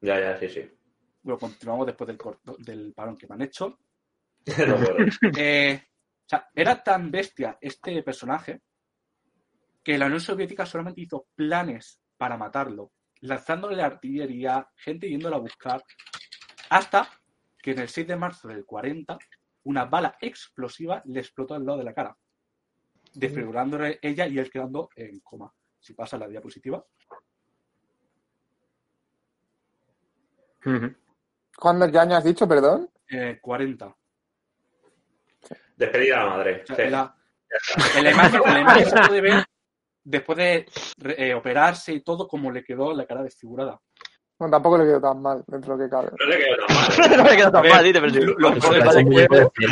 Ya, 0.00 0.18
ya, 0.20 0.36
sí, 0.38 0.48
sí. 0.48 0.70
Bueno, 1.22 1.38
continuamos 1.38 1.86
después 1.86 2.08
del, 2.08 2.18
del 2.58 2.92
parón 2.94 3.16
que 3.16 3.26
me 3.28 3.34
han 3.34 3.42
hecho. 3.42 3.78
Eh, 5.36 5.82
o 5.82 6.28
sea, 6.30 6.48
era 6.54 6.82
tan 6.82 7.10
bestia 7.10 7.58
este 7.60 8.02
personaje 8.02 8.62
que 9.82 9.98
la 9.98 10.06
Unión 10.06 10.20
Soviética 10.20 10.64
solamente 10.64 11.00
hizo 11.00 11.26
planes 11.34 12.00
para 12.16 12.36
matarlo, 12.36 12.92
lanzándole 13.20 13.82
artillería, 13.82 14.68
gente 14.76 15.08
yéndolo 15.08 15.36
a 15.36 15.40
buscar, 15.40 15.82
hasta 16.68 17.08
que 17.58 17.72
en 17.72 17.80
el 17.80 17.88
6 17.88 18.06
de 18.06 18.16
marzo 18.16 18.48
del 18.48 18.64
40 18.64 19.18
una 19.64 19.84
bala 19.84 20.16
explosiva 20.20 21.02
le 21.06 21.20
explotó 21.20 21.54
al 21.54 21.64
lado 21.64 21.78
de 21.78 21.84
la 21.84 21.94
cara, 21.94 22.16
desfigurándole 23.14 23.98
ella 24.00 24.26
y 24.26 24.38
él 24.38 24.50
quedando 24.50 24.90
en 24.96 25.20
coma. 25.20 25.52
Si 25.78 25.94
pasa 25.94 26.18
la 26.18 26.28
diapositiva. 26.28 26.84
¿Cuándo 31.56 31.88
ya 31.88 32.02
has 32.02 32.24
dicho, 32.24 32.46
perdón? 32.46 32.90
eh, 33.08 33.38
40. 33.40 33.96
O 35.80 35.84
Despedida 35.84 36.20
a 36.20 36.24
la 36.24 36.30
madre. 36.30 36.64
sea, 36.66 36.76
Sí. 36.76 36.90
la- 36.90 37.14
en 37.98 38.04
la 38.04 38.10
imagen, 38.10 38.40
en 38.44 38.54
la 38.54 38.60
imagen 38.60 38.86
se 38.90 38.96
puede 39.08 39.20
ver 39.20 39.44
después 40.04 40.38
de 40.38 40.66
eh, 41.16 41.34
operarse 41.34 41.92
y 41.92 42.00
todo, 42.02 42.28
como 42.28 42.50
le 42.52 42.62
quedó 42.62 42.92
la 42.94 43.06
cara 43.06 43.22
desfigurada. 43.22 43.80
Bueno, 44.38 44.52
tampoco 44.52 44.78
le 44.78 44.84
quedó 44.84 45.00
tan 45.02 45.20
mal 45.20 45.44
dentro 45.46 45.76
de 45.76 45.84
lo 45.84 45.84
que 45.84 45.90
cabe. 45.90 46.10
No 46.18 46.26
le 46.26 46.38
quedó 46.38 46.56
tan 46.66 46.76
mal. 46.76 47.10
no 47.18 47.24
me 47.24 47.36
queda 47.36 47.52
tan 47.52 47.68
mal, 47.68 47.84
dice, 47.84 48.00
pero 48.00 48.12
sí. 48.12 48.20
lo- 48.20 48.32
lo- 48.38 48.50
lo- 48.50 48.60
que- 49.50 49.66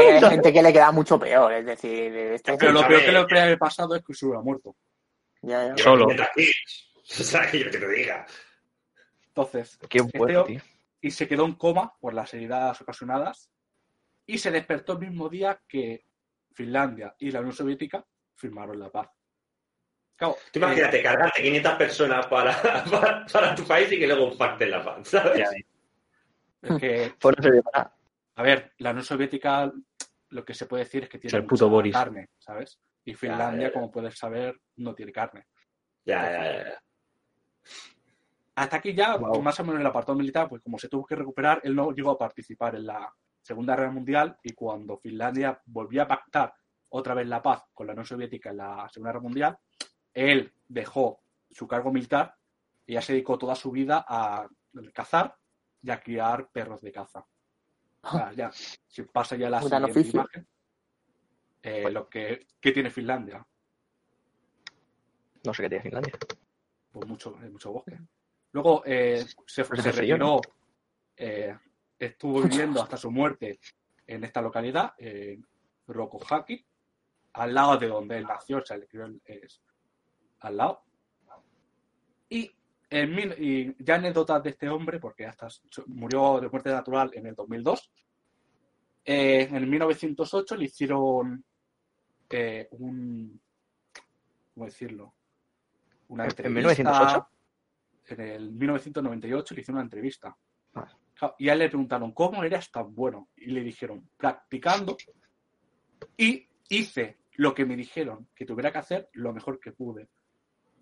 Hay 0.00 0.20
gente 0.30 0.52
que 0.52 0.62
le 0.62 0.72
queda 0.72 0.92
mucho 0.92 1.18
peor, 1.18 1.52
es 1.52 1.66
decir, 1.66 2.16
este 2.16 2.56
Pero 2.56 2.72
lo 2.72 2.86
peor 2.86 3.04
que 3.04 3.12
le 3.12 3.24
puede 3.26 3.40
haber 3.42 3.58
pasado 3.58 3.94
es 3.94 4.02
que 4.04 4.14
se 4.14 4.24
hubiera 4.26 4.40
muerto. 4.42 4.74
Ya, 5.42 5.68
ya. 5.68 5.76
Solo. 5.82 6.06
500 6.06 6.28
kills. 6.34 6.90
O 7.20 7.22
sea, 7.24 7.50
que 7.50 7.58
yo 7.58 7.70
te 7.70 7.88
diga. 7.88 8.24
Entonces, 9.28 9.78
Qué 9.88 9.98
este 9.98 10.36
o- 10.36 10.44
tío. 10.44 10.60
y 11.02 11.10
se 11.10 11.28
quedó 11.28 11.44
en 11.44 11.54
coma 11.54 11.92
por 12.00 12.14
las 12.14 12.32
heridas 12.32 12.80
ocasionadas 12.80 13.50
y 14.26 14.38
se 14.38 14.50
despertó 14.50 14.94
el 14.94 15.00
mismo 15.00 15.28
día 15.28 15.60
que 15.66 16.06
Finlandia 16.52 17.14
y 17.18 17.30
la 17.30 17.40
Unión 17.40 17.54
Soviética 17.54 18.04
firmaron 18.34 18.78
la 18.78 18.90
paz. 18.90 19.08
Claro, 20.16 20.36
Tú 20.52 20.60
imagínate, 20.60 21.02
cargarte 21.02 21.42
500 21.42 21.72
personas 21.74 22.26
para, 22.26 22.54
para, 22.90 23.26
para 23.26 23.54
tu 23.54 23.64
país 23.64 23.90
y 23.92 23.98
que 23.98 24.06
luego 24.06 24.36
pacten 24.36 24.70
la 24.70 24.84
paz, 24.84 25.08
¿sabes? 25.08 25.50
eh, 25.52 25.64
es 26.62 26.76
que, 26.80 27.14
Pues 27.20 27.36
a 28.36 28.42
ver, 28.42 28.72
la 28.78 28.90
Unión 28.90 29.04
Soviética 29.04 29.72
lo 30.30 30.44
que 30.44 30.54
se 30.54 30.66
puede 30.66 30.84
decir 30.84 31.04
es 31.04 31.08
que 31.08 31.18
tiene 31.18 31.38
el 31.38 31.46
puto 31.46 31.66
mucha 31.66 31.74
Boris. 31.74 31.92
carne, 31.94 32.30
¿sabes? 32.38 32.78
Y 33.04 33.14
Finlandia, 33.14 33.62
ya, 33.62 33.68
ya. 33.68 33.72
como 33.72 33.90
puedes 33.90 34.16
saber, 34.16 34.60
no 34.76 34.94
tiene 34.94 35.12
carne. 35.12 35.46
Ya, 36.04 36.22
ya, 36.30 36.44
ya, 36.44 36.64
ya. 36.64 36.82
Hasta 38.56 38.76
aquí 38.76 38.94
ya, 38.94 39.18
más 39.18 39.60
o 39.60 39.62
menos 39.64 39.76
en 39.76 39.80
el 39.80 39.86
apartado 39.86 40.16
militar, 40.16 40.48
pues 40.48 40.62
como 40.62 40.78
se 40.78 40.88
tuvo 40.88 41.04
que 41.04 41.16
recuperar, 41.16 41.60
él 41.64 41.74
no 41.74 41.90
llegó 41.92 42.12
a 42.12 42.18
participar 42.18 42.76
en 42.76 42.86
la 42.86 43.12
Segunda 43.44 43.76
Guerra 43.76 43.90
Mundial 43.90 44.38
y 44.42 44.54
cuando 44.54 44.96
Finlandia 44.96 45.60
volvió 45.66 46.02
a 46.02 46.08
pactar 46.08 46.54
otra 46.88 47.12
vez 47.12 47.26
la 47.26 47.42
paz 47.42 47.62
con 47.74 47.86
la 47.86 47.92
Unión 47.92 48.06
Soviética 48.06 48.50
en 48.50 48.56
la 48.56 48.88
Segunda 48.90 49.10
Guerra 49.10 49.22
Mundial, 49.22 49.58
él 50.14 50.50
dejó 50.66 51.20
su 51.50 51.68
cargo 51.68 51.92
militar 51.92 52.34
y 52.86 52.94
ya 52.94 53.02
se 53.02 53.12
dedicó 53.12 53.36
toda 53.36 53.54
su 53.54 53.70
vida 53.70 54.02
a 54.08 54.48
cazar 54.94 55.36
y 55.82 55.90
a 55.90 56.00
criar 56.00 56.48
perros 56.50 56.80
de 56.80 56.90
caza. 56.90 57.26
O 58.02 58.10
sea, 58.10 58.32
ya, 58.32 58.50
si 58.52 59.02
pasa 59.02 59.36
ya 59.36 59.50
la 59.50 59.60
siguiente 59.60 60.08
imagen, 60.08 60.48
eh, 61.62 61.90
lo 61.90 62.08
que, 62.08 62.46
¿qué 62.58 62.72
tiene 62.72 62.90
Finlandia? 62.90 63.46
No 65.44 65.52
sé 65.52 65.62
qué 65.62 65.68
tiene 65.68 65.82
Finlandia. 65.82 66.14
pues 66.90 67.06
mucho, 67.06 67.36
mucho 67.50 67.72
bosque. 67.72 67.98
Luego 68.52 68.82
eh, 68.86 69.26
se, 69.46 69.64
Pues 69.64 69.82
se 69.82 69.92
retiró, 69.92 70.40
eh, 71.16 71.54
estuvo 72.06 72.42
viviendo 72.42 72.82
hasta 72.82 72.96
su 72.96 73.10
muerte 73.10 73.58
en 74.06 74.24
esta 74.24 74.40
localidad, 74.42 74.92
en 74.98 75.46
Rokohaki, 75.86 76.64
al 77.34 77.54
lado 77.54 77.76
de 77.78 77.88
donde 77.88 78.18
él 78.18 78.24
nació, 78.26 78.58
o 78.58 78.64
sea, 78.64 78.76
le 78.76 78.86
crió 78.86 79.06
es 79.24 79.60
al 80.40 80.56
lado. 80.56 80.82
Y, 82.28 82.50
en 82.90 83.14
mil- 83.14 83.34
y 83.38 83.74
ya 83.82 83.96
anécdotas 83.96 84.42
de 84.42 84.50
este 84.50 84.68
hombre, 84.68 84.98
porque 85.00 85.26
hasta 85.26 85.48
murió 85.86 86.40
de 86.40 86.48
muerte 86.48 86.70
natural 86.70 87.10
en 87.14 87.26
el 87.26 87.34
2002. 87.34 87.90
Eh, 89.06 89.42
en 89.42 89.56
el 89.56 89.66
1908 89.66 90.56
le 90.56 90.64
hicieron 90.64 91.44
eh, 92.30 92.68
un. 92.72 93.40
¿Cómo 94.54 94.66
decirlo? 94.66 95.14
Una 96.08 96.24
¿En 96.24 96.30
entrevista. 96.30 96.60
1908? 96.60 97.28
En 98.06 98.20
el 98.20 98.52
1998 98.52 99.54
le 99.54 99.60
hicieron 99.60 99.76
una 99.76 99.84
entrevista. 99.84 100.36
Y 101.38 101.48
a 101.48 101.52
él 101.52 101.60
le 101.60 101.68
preguntaron, 101.68 102.12
¿cómo 102.12 102.44
eras 102.44 102.70
tan 102.70 102.94
bueno? 102.94 103.30
Y 103.36 103.46
le 103.46 103.62
dijeron, 103.62 104.08
practicando. 104.16 104.96
Y 106.16 106.48
hice 106.68 107.18
lo 107.36 107.54
que 107.54 107.64
me 107.64 107.76
dijeron 107.76 108.28
que 108.34 108.44
tuviera 108.44 108.72
que 108.72 108.78
hacer 108.78 109.08
lo 109.12 109.32
mejor 109.32 109.58
que 109.60 109.72
pude. 109.72 110.08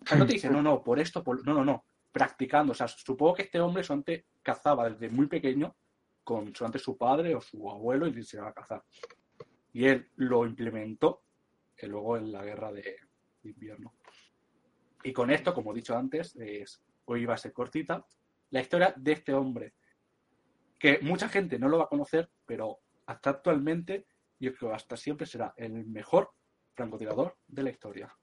O 0.01 0.05
sea, 0.05 0.17
no 0.17 0.25
te 0.25 0.33
dice, 0.33 0.49
no, 0.49 0.61
no, 0.61 0.83
por 0.83 0.99
esto, 0.99 1.23
por... 1.23 1.45
no, 1.45 1.53
no, 1.53 1.63
no, 1.63 1.85
practicando. 2.11 2.71
O 2.71 2.75
sea, 2.75 2.87
supongo 2.87 3.35
que 3.35 3.43
este 3.43 3.59
hombre 3.59 3.83
solamente 3.83 4.25
cazaba 4.41 4.89
desde 4.89 5.09
muy 5.09 5.27
pequeño 5.27 5.75
con 6.23 6.55
solamente 6.55 6.79
su 6.79 6.97
padre 6.97 7.35
o 7.35 7.41
su 7.41 7.69
abuelo 7.69 8.07
y 8.07 8.11
le 8.11 8.19
enseñaba 8.19 8.49
a 8.49 8.53
cazar. 8.53 8.83
Y 9.71 9.85
él 9.85 10.09
lo 10.15 10.45
implementó 10.45 11.23
eh, 11.77 11.87
luego 11.87 12.17
en 12.17 12.31
la 12.31 12.43
guerra 12.43 12.71
de 12.71 12.97
invierno. 13.43 13.93
Y 15.03 15.11
con 15.11 15.31
esto, 15.31 15.53
como 15.53 15.71
he 15.71 15.75
dicho 15.75 15.97
antes, 15.97 16.35
es, 16.37 16.81
hoy 17.05 17.25
va 17.25 17.33
a 17.33 17.37
ser 17.37 17.51
cortita, 17.51 18.05
la 18.51 18.61
historia 18.61 18.93
de 18.95 19.11
este 19.11 19.33
hombre, 19.33 19.73
que 20.83 20.99
mucha 21.01 21.29
gente 21.29 21.57
no 21.57 21.69
lo 21.69 21.77
va 21.77 21.85
a 21.85 21.87
conocer, 21.87 22.27
pero 22.45 22.81
hasta 23.05 23.29
actualmente, 23.29 24.05
yo 24.37 24.53
creo 24.53 24.71
que 24.71 24.75
hasta 24.75 24.97
siempre 24.97 25.25
será 25.25 25.53
el 25.55 25.71
mejor 25.85 26.31
francotirador 26.75 27.37
de 27.47 27.63
la 27.63 27.69
historia. 27.69 28.13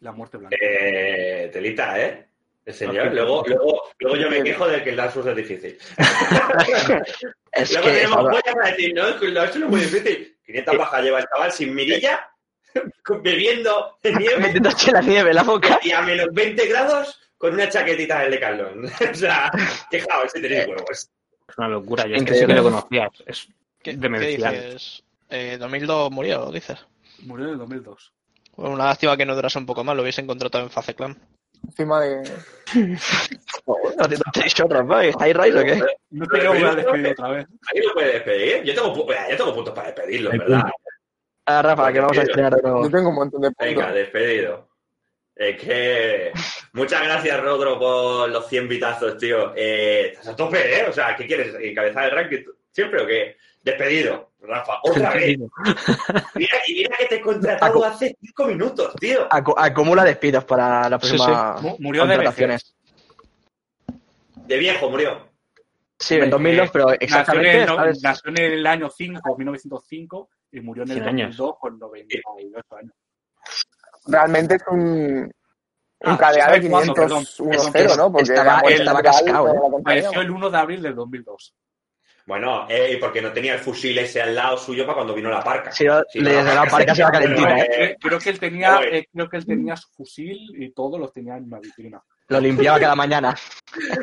La 0.00 0.10
muerte 0.10 0.36
blanca. 0.38 0.56
Eh, 0.60 1.48
telita, 1.52 2.00
¿eh? 2.02 2.28
El 2.64 2.74
señor. 2.74 3.14
Luego, 3.14 3.44
luego, 3.46 3.82
luego 4.00 4.16
yo 4.16 4.30
me 4.30 4.42
quejo 4.42 4.66
de 4.66 4.82
que 4.82 4.90
el 4.90 4.96
Dark 4.96 5.12
Souls 5.12 5.28
es 5.28 5.36
difícil. 5.36 5.78
Es 7.52 7.70
luego 7.70 7.86
que 7.86 7.92
tenemos 7.94 8.16
ahora- 8.16 8.30
pollas 8.40 8.54
para 8.54 8.70
decir, 8.70 8.94
no, 8.94 9.08
es 9.08 9.14
que 9.16 9.26
el 9.26 9.34
Dark 9.34 9.52
Souls 9.52 9.64
es 9.66 9.70
muy 9.70 9.80
difícil. 9.80 10.38
500 10.46 10.76
bajas 10.76 11.02
lleva 11.04 11.20
el 11.20 11.26
chaval 11.26 11.52
sin 11.52 11.72
mirilla, 11.74 12.28
bebiendo 13.22 13.98
nieve 14.02 14.38
metiéndose 14.38 14.90
la 14.90 15.02
nieve 15.02 15.30
en 15.30 15.36
la 15.36 15.42
boca. 15.44 15.78
y 15.84 15.92
a 15.92 16.00
menos 16.02 16.26
20 16.32 16.66
grados 16.66 17.20
con 17.42 17.54
una 17.54 17.68
chaquetita 17.68 18.20
del 18.20 18.30
Decathlon. 18.30 18.84
o 19.10 19.14
sea, 19.14 19.50
quejaos 19.90 20.30
si 20.30 20.40
tenéis 20.40 20.68
huevos. 20.68 21.10
Es 21.48 21.58
una 21.58 21.66
locura. 21.66 22.06
Yo 22.06 22.14
es 22.14 22.22
que 22.22 22.34
sí 22.34 22.46
que 22.46 22.54
lo 22.54 22.62
conocía. 22.62 23.10
Es 23.26 23.48
¿Qué, 23.82 23.90
qué 23.90 23.96
demencial. 23.96 24.54
dices? 24.54 25.02
Eh, 25.28 25.56
2002 25.58 26.12
murió, 26.12 26.52
dices. 26.52 26.86
Murió 27.24 27.46
en 27.46 27.52
el 27.54 27.58
2002. 27.58 28.12
Bueno, 28.54 28.74
una 28.76 28.84
lástima 28.84 29.16
que 29.16 29.26
no 29.26 29.34
durase 29.34 29.58
un 29.58 29.66
poco 29.66 29.82
más, 29.82 29.96
lo 29.96 30.02
hubiese 30.02 30.20
encontrado 30.20 30.60
en 30.60 30.70
Face 30.70 30.94
Clan. 30.94 31.20
Encima 31.64 32.00
de. 32.00 32.22
¿No 33.96 34.08
te, 34.08 34.16
no 34.18 34.32
te 34.32 34.40
he 34.40 34.44
dicho 34.44 34.64
otra 34.64 34.82
vez? 34.82 35.16
¿High 35.18 35.32
Rise 35.32 35.58
o 35.58 35.64
qué? 35.64 35.82
No 36.10 36.26
te 36.26 36.46
voy 36.46 36.62
a 36.62 36.74
despedir 36.76 37.06
otra 37.08 37.28
vez. 37.28 37.46
¿Alguien 37.70 37.88
lo 37.88 37.94
puede 37.94 38.12
despedir? 38.12 38.62
Yo 38.62 38.74
tengo, 38.74 39.06
yo 39.30 39.36
tengo 39.36 39.54
puntos 39.54 39.74
para 39.74 39.88
despedirlo, 39.88 40.30
¿verdad? 40.30 40.62
Ah, 41.46 41.60
Rafa, 41.60 41.92
que 41.92 41.98
vamos 41.98 42.18
a 42.18 42.22
estrenar 42.22 42.54
de 42.54 42.62
nuevo. 42.62 42.84
Yo 42.84 42.90
tengo 42.90 43.08
un 43.08 43.16
montón 43.16 43.40
de 43.40 43.48
puntos. 43.48 43.66
Venga, 43.66 43.92
despedido. 43.92 44.71
Es 45.34 45.60
que. 45.60 46.32
Muchas 46.74 47.02
gracias, 47.04 47.40
Rodro, 47.40 47.78
por 47.78 48.28
los 48.30 48.48
100 48.48 48.68
vitazos, 48.68 49.16
tío. 49.18 49.52
Eh, 49.56 50.10
estás 50.12 50.28
a 50.28 50.36
tope, 50.36 50.80
¿eh? 50.80 50.86
O 50.88 50.92
sea, 50.92 51.14
¿qué 51.16 51.26
quieres? 51.26 51.54
¿Encabezar 51.60 52.04
el 52.04 52.10
ranking 52.12 52.44
siempre 52.70 53.02
o 53.02 53.06
qué? 53.06 53.36
Despedido, 53.62 54.32
Rafa. 54.40 54.74
Otra 54.82 55.12
vez. 55.14 55.38
Mira, 56.34 56.56
y 56.66 56.74
mira 56.74 56.96
que 56.98 57.06
te 57.06 57.14
he 57.16 57.20
contratado 57.20 57.84
hace 57.84 58.16
5 58.20 58.46
minutos, 58.46 58.94
tío. 58.96 59.28
Acu- 59.28 59.54
acumula 59.56 60.04
despidos 60.04 60.44
para 60.44 60.88
la 60.88 60.98
Sí, 60.98 61.08
próxima 61.16 61.56
Mu- 61.60 61.76
Murió 61.78 62.02
de 62.06 62.14
contrataciones. 62.16 62.74
De 64.46 64.58
viejo 64.58 64.90
murió. 64.90 65.28
Sí, 65.98 66.16
en 66.16 66.30
2002, 66.30 66.70
pero 66.72 66.86
Nació 66.86 66.94
en, 66.96 67.02
exactamente, 67.04 67.62
el, 67.62 68.02
nació 68.02 68.30
en 68.30 68.38
el 68.38 68.66
año 68.66 68.90
5, 68.90 69.36
1905, 69.38 70.30
y 70.50 70.60
murió 70.60 70.82
en 70.82 70.90
el 70.90 70.94
100 70.96 71.08
años. 71.08 71.36
2002 71.36 71.58
con 71.60 71.78
98 71.78 72.76
años. 72.76 72.92
Realmente 74.06 74.56
es 74.56 74.62
un. 74.70 75.30
Un 76.04 76.10
Ah, 76.14 76.18
KDA 76.18 76.32
de 76.32 76.40
¿sabes 76.40 76.68
cuándo? 76.68 76.94
501-0, 76.94 77.96
¿no? 77.96 78.10
Porque 78.10 78.32
Estaba- 78.32 78.60
la 78.62 78.70
estaba 78.70 79.02
cascado, 79.02 79.48
¿eh? 79.48 79.54
la. 79.54 79.82
Falleció 79.84 80.20
el 80.20 80.30
1 80.32 80.50
de 80.50 80.58
abril 80.58 80.82
del 80.82 80.94
2002. 80.96 81.54
Bueno, 82.26 82.66
eh, 82.68 82.98
porque 83.00 83.20
no 83.22 83.32
tenía 83.32 83.54
el 83.54 83.60
fusil 83.60 83.96
ese 83.98 84.20
al 84.22 84.34
lado 84.34 84.56
suyo 84.56 84.84
para 84.84 84.96
cuando 84.96 85.14
vino 85.14 85.28
la 85.30 85.42
parca. 85.44 85.70
Sí, 85.72 85.84
le 85.84 85.90
no, 85.92 86.02
desde 86.14 86.54
la 86.54 86.64
parca 86.66 86.94
se 86.94 87.02
va 87.04 87.10
calentita, 87.12 87.58
¿eh? 87.58 87.68
eh, 87.78 87.96
Creo 88.00 88.18
que 88.18 88.30
él 88.30 88.38
tenía, 88.40 88.80
eh, 88.82 89.08
creo 89.12 89.28
que 89.28 89.36
él 89.36 89.46
tenía 89.46 89.76
su 89.76 89.88
fusil 89.90 90.38
y 90.56 90.72
todos 90.72 90.98
los 91.00 91.12
tenía 91.12 91.36
en 91.36 91.44
una 91.44 91.58
vitrina. 91.60 92.00
Lo 92.32 92.40
limpiaba 92.40 92.80
cada 92.80 92.94
mañana. 92.94 93.36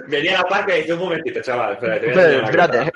Venía 0.08 0.38
la 0.40 0.44
parca 0.44 0.76
y 0.76 0.80
decía 0.80 0.96
un 0.96 1.02
momentito, 1.02 1.42
chaval. 1.42 1.74
Espérate, 1.74 2.08
te 2.08 2.14
voy 2.14 2.24
a 2.24 2.44
Espérate. 2.44 2.92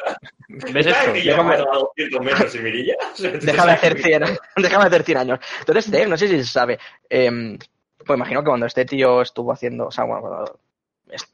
¿Ves 0.48 0.86
que 0.86 1.24
yo 1.24 1.34
Déjame- 1.36 1.56
a 1.56 1.58
200 1.58 2.22
metros 2.22 2.52
sin 2.52 2.64
mirilla? 2.64 2.96
Déjame 3.20 3.72
hacer 3.72 4.00
100, 4.00 4.24
déjame 4.58 4.86
hacer 4.86 5.04
100 5.04 5.18
años. 5.18 5.40
Entonces, 5.60 5.92
Dave, 5.92 6.08
no 6.08 6.18
sé 6.18 6.28
si 6.28 6.38
se 6.38 6.46
sabe, 6.46 6.80
em, 7.10 7.58
pues 8.06 8.18
imagino 8.18 8.42
que 8.42 8.48
cuando 8.50 8.66
este 8.66 8.86
tío 8.86 9.22
estuvo 9.22 9.52
haciendo, 9.52 9.88
o 9.88 9.92
sea, 9.92 10.04
bueno, 10.04 10.22
cuando 10.22 10.60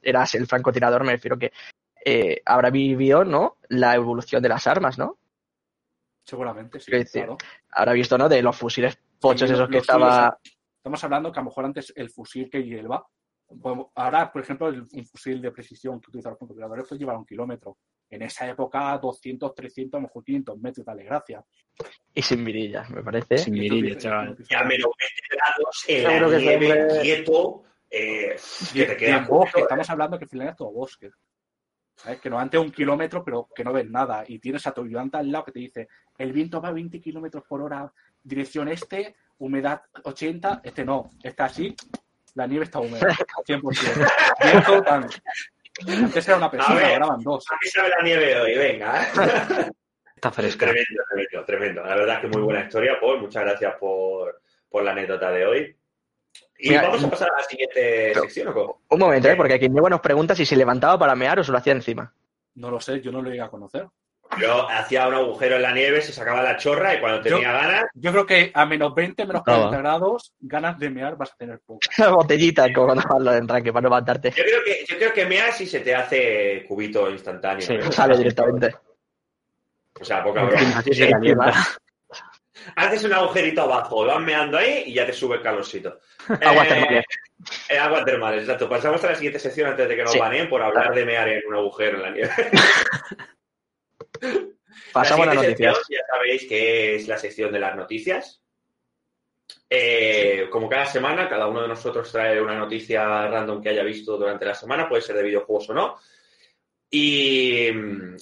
eras 0.01 0.35
el 0.35 0.47
francotirador, 0.47 1.03
me 1.03 1.13
refiero 1.13 1.37
que 1.37 1.51
eh, 2.05 2.41
habrá 2.45 2.69
vivido, 2.69 3.25
¿no? 3.25 3.57
La 3.67 3.95
evolución 3.95 4.41
de 4.41 4.49
las 4.49 4.67
armas, 4.67 4.97
¿no? 4.97 5.17
Seguramente, 6.23 6.79
sí. 6.79 6.91
Decir, 6.91 7.23
claro. 7.23 7.37
Habrá 7.71 7.93
visto, 7.93 8.17
¿no? 8.17 8.29
De 8.29 8.41
los 8.41 8.55
fusiles 8.55 8.97
pochos 9.19 9.49
Sí, 9.49 9.53
esos 9.53 9.67
que 9.67 9.75
los 9.75 9.83
estaba... 9.83 10.37
Estamos 10.77 11.03
hablando 11.03 11.31
que 11.31 11.39
a 11.39 11.43
lo 11.43 11.49
mejor 11.49 11.65
antes 11.65 11.91
el 11.95 12.09
fusil 12.09 12.49
que 12.49 12.63
lleva. 12.63 13.05
Ahora, 13.95 14.31
por 14.31 14.41
ejemplo, 14.41 14.67
el, 14.67 14.81
un 14.91 15.05
fusil 15.05 15.41
de 15.41 15.51
precisión 15.51 15.99
que 15.99 16.09
utilizan 16.09 16.31
los 16.31 16.39
francotiradores 16.39 16.87
puede 16.87 16.99
llevar 16.99 17.17
un 17.17 17.25
kilómetro. 17.25 17.77
En 18.09 18.21
esa 18.23 18.47
época, 18.49 18.97
200, 18.97 19.53
300, 19.53 19.97
a 19.97 20.01
lo 20.01 20.07
mejor 20.07 20.23
500 20.23 20.59
metros, 20.59 20.85
dale 20.85 21.03
gracias. 21.03 21.43
Y 22.13 22.21
sin 22.21 22.43
mirillas, 22.43 22.89
me 22.89 23.03
parece. 23.03 23.37
Sin 23.37 23.53
mirilla, 23.53 23.97
chaval. 23.97 24.35
Y 24.49 24.53
a 24.55 24.63
menos 24.63 24.89
20 24.99 25.23
grados, 25.31 25.85
en 25.87 26.03
la 26.03 26.29
que 26.29 26.37
nieve, 26.37 26.65
siempre- 26.67 27.01
quieto, 27.01 27.63
eh, 27.89 28.35
que 28.73 28.85
te 28.85 28.97
queda 28.97 29.17
en 29.17 29.27
bosque, 29.27 29.51
justo, 29.51 29.59
estamos 29.59 29.89
hablando 29.89 30.19
que 30.19 30.27
Finlandia 30.27 30.51
es 30.51 30.57
todo 30.57 30.71
bosque. 30.71 31.11
¿Sabes? 31.95 32.21
Que 32.21 32.29
no 32.29 32.39
antes 32.39 32.59
un 32.59 32.71
kilómetro, 32.71 33.23
pero 33.23 33.49
que 33.53 33.63
no 33.63 33.73
ves 33.73 33.89
nada. 33.89 34.23
Y 34.27 34.39
tienes 34.39 34.65
a 34.65 34.71
tu 34.71 34.83
ayudante 34.83 35.17
al 35.17 35.31
lado 35.31 35.45
que 35.45 35.51
te 35.51 35.59
dice: 35.59 35.87
el 36.17 36.31
viento 36.31 36.61
va 36.61 36.69
a 36.69 36.73
20 36.73 37.01
kilómetros 37.01 37.43
por 37.47 37.61
hora, 37.61 37.91
dirección 38.23 38.69
este, 38.69 39.15
humedad 39.37 39.81
80. 40.03 40.61
Este 40.63 40.85
no, 40.85 41.11
está 41.21 41.45
así, 41.45 41.75
la 42.39 42.47
nieve 42.47 42.65
está 42.65 42.79
húmeda, 42.79 42.99
100%. 43.47 44.11
Viento 44.43 44.81
tan. 44.83 45.07
Antes 45.87 46.27
era 46.27 46.37
una 46.37 46.51
persona, 46.51 46.75
ver. 46.75 46.93
ahora 46.93 47.05
van 47.07 47.21
dos. 47.23 47.45
¿A 47.51 47.55
qué 47.61 47.69
sabe 47.69 47.89
la 47.89 48.01
nieve 48.03 48.39
hoy? 48.39 48.57
Venga, 48.57 49.03
¿eh? 49.03 49.07
Está 50.15 50.31
fresca. 50.31 50.65
tremendo, 50.65 51.03
tremendo, 51.09 51.45
tremendo. 51.45 51.83
La 51.85 51.95
verdad 51.95 52.15
es 52.15 52.21
que 52.21 52.27
muy 52.27 52.41
buena 52.41 52.61
historia, 52.65 52.99
Paul. 52.99 53.21
Muchas 53.21 53.41
gracias 53.43 53.75
por, 53.79 54.41
por 54.67 54.83
la 54.83 54.91
anécdota 54.91 55.31
de 55.31 55.45
hoy. 55.45 55.77
Y 56.57 56.69
Mira, 56.71 56.81
vamos 56.83 57.01
a 57.05 57.09
pasar 57.09 57.29
a 57.33 57.37
la 57.37 57.43
siguiente 57.43 58.11
pero- 58.13 58.21
sección, 58.23 58.49
¿o 58.49 58.53
cómo? 58.53 58.81
Un 58.89 58.99
momento, 58.99 59.29
¿eh? 59.29 59.35
Porque 59.37 59.53
aquí 59.53 59.69
Niego 59.69 59.89
nos 59.89 60.01
pregunta 60.01 60.35
si 60.35 60.45
se 60.45 60.57
levantaba 60.57 60.99
para 60.99 61.15
mear 61.15 61.39
o 61.39 61.43
se 61.45 61.51
lo 61.53 61.57
hacía 61.57 61.71
encima. 61.71 62.13
No 62.55 62.69
lo 62.69 62.81
sé, 62.81 62.99
yo 62.99 63.11
no 63.13 63.21
lo 63.21 63.29
llegué 63.29 63.41
a 63.41 63.47
conocer. 63.47 63.87
Yo 64.39 64.69
hacía 64.69 65.07
un 65.07 65.15
agujero 65.15 65.55
en 65.55 65.63
la 65.63 65.71
nieve, 65.73 66.01
se 66.01 66.13
sacaba 66.13 66.43
la 66.43 66.55
chorra 66.55 66.93
y 66.95 66.99
cuando 66.99 67.19
tenía 67.21 67.51
ganas, 67.51 67.85
Yo 67.95 68.11
creo 68.11 68.25
que 68.27 68.51
a 68.53 68.65
menos 68.65 68.93
20, 68.93 69.25
menos 69.25 69.41
Ah, 69.45 69.55
40 69.55 69.77
grados, 69.79 70.33
ganas 70.39 70.77
de 70.77 70.89
mear 70.91 71.15
vas 71.17 71.31
a 71.31 71.35
tener 71.35 71.59
pocas. 71.65 71.89
Botellita, 72.13 72.71
como 72.71 72.87
cuando 72.93 73.03
hablo 73.15 73.31
de 73.31 73.37
entranque, 73.39 73.73
para 73.73 73.81
no 73.81 73.89
levantarte. 73.89 74.29
yo 74.31 74.43
creo 74.43 74.63
que, 74.63 74.85
yo 74.87 74.97
creo 74.97 75.13
que 75.13 75.25
meas 75.25 75.59
y 75.61 75.65
se 75.65 75.79
te 75.79 75.95
hace 75.95 76.63
cubito 76.67 77.09
instantáneo. 77.09 77.61
Sí. 77.65 77.75
Sale 77.91 78.17
directamente. 78.17 78.75
O 79.99 80.05
sea, 80.05 80.23
poca 80.23 80.43
broma. 80.43 80.83
Haces 82.75 83.03
un 83.05 83.13
agujerito 83.13 83.61
abajo, 83.63 84.05
lo 84.05 84.13
vas 84.13 84.21
meando 84.21 84.57
ahí 84.57 84.83
y 84.87 84.93
ya 84.93 85.05
te 85.05 85.13
sube 85.13 85.37
el 85.37 85.41
calorcito. 85.41 85.99
Aguas 86.41 86.67
Eh, 86.67 86.69
termales. 86.69 87.05
eh, 87.69 87.77
aguas 87.79 88.05
termales, 88.05 88.41
exacto. 88.43 88.69
Pasamos 88.69 89.03
a 89.03 89.07
la 89.07 89.15
siguiente 89.15 89.39
sección 89.39 89.69
antes 89.71 89.87
de 89.87 89.95
que 89.95 90.03
nos 90.03 90.11
Sí. 90.11 90.19
baneen 90.19 90.47
por 90.49 90.61
hablar 90.61 90.93
de 90.93 91.05
mear 91.05 91.27
en 91.29 91.41
un 91.47 91.55
agujero 91.55 91.97
en 91.97 92.01
la 92.03 92.09
nieve. 92.11 92.29
Pasamos 94.93 95.27
a 95.27 95.29
la 95.29 95.35
las 95.35 95.43
noticias. 95.43 95.75
sección, 95.77 95.99
ya 95.99 96.05
sabéis 96.13 96.45
que 96.47 96.95
es 96.95 97.07
la 97.07 97.17
sección 97.17 97.51
de 97.51 97.59
las 97.59 97.75
noticias. 97.75 98.41
Eh, 99.69 100.47
como 100.51 100.67
cada 100.69 100.85
semana, 100.85 101.27
cada 101.29 101.47
uno 101.47 101.61
de 101.61 101.67
nosotros 101.67 102.11
trae 102.11 102.41
una 102.41 102.55
noticia 102.57 103.27
random 103.27 103.61
que 103.61 103.69
haya 103.69 103.83
visto 103.83 104.17
durante 104.17 104.45
la 104.45 104.55
semana, 104.55 104.87
puede 104.89 105.01
ser 105.01 105.15
de 105.15 105.23
videojuegos 105.23 105.69
o 105.69 105.73
no. 105.73 105.97
Y, 106.89 107.67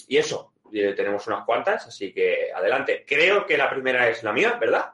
y 0.08 0.18
eso, 0.18 0.54
eh, 0.74 0.94
tenemos 0.94 1.26
unas 1.28 1.46
cuantas, 1.46 1.88
así 1.88 2.14
que 2.14 2.52
adelante. 2.54 3.06
Creo 3.08 3.46
que 3.46 3.58
la 3.58 3.70
primera 3.70 4.10
es 4.10 4.24
la 4.24 4.34
mía, 4.34 4.58
¿verdad? 4.60 4.92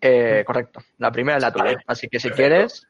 Eh, 0.00 0.42
correcto. 0.44 0.80
La 0.98 1.12
primera 1.12 1.38
es 1.38 1.42
la 1.42 1.52
tuya. 1.52 1.64
Vale. 1.64 1.76
Así 1.86 2.08
que 2.08 2.18
si 2.18 2.28
Perfecto. 2.28 2.48
quieres, 2.50 2.86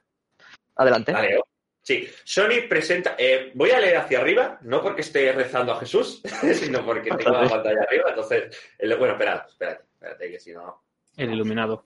adelante. 0.77 1.13
La 1.13 1.23
leo. 1.23 1.47
Sí, 1.86 2.09
Sony 2.24 2.66
presenta. 2.66 3.15
eh, 3.19 3.51
voy 3.55 3.70
a 3.70 3.78
leer 3.78 3.98
hacia 3.98 4.19
arriba, 4.19 4.59
no 4.62 4.81
porque 4.82 5.02
esté 5.02 5.31
rezando 5.32 5.73
a 5.73 5.78
Jesús, 5.81 6.23
sino 6.55 6.85
porque 6.85 7.11
tengo 7.11 7.31
la 7.32 7.47
pantalla 7.48 7.82
arriba. 7.82 8.06
Entonces, 8.09 8.56
el- 8.78 8.97
bueno, 8.97 9.12
esperad, 9.15 9.43
espérate, 9.47 9.85
espérate, 9.93 10.31
que 10.31 10.40
si 10.40 10.52
no. 10.52 10.82
El 11.16 11.32
iluminado. 11.35 11.85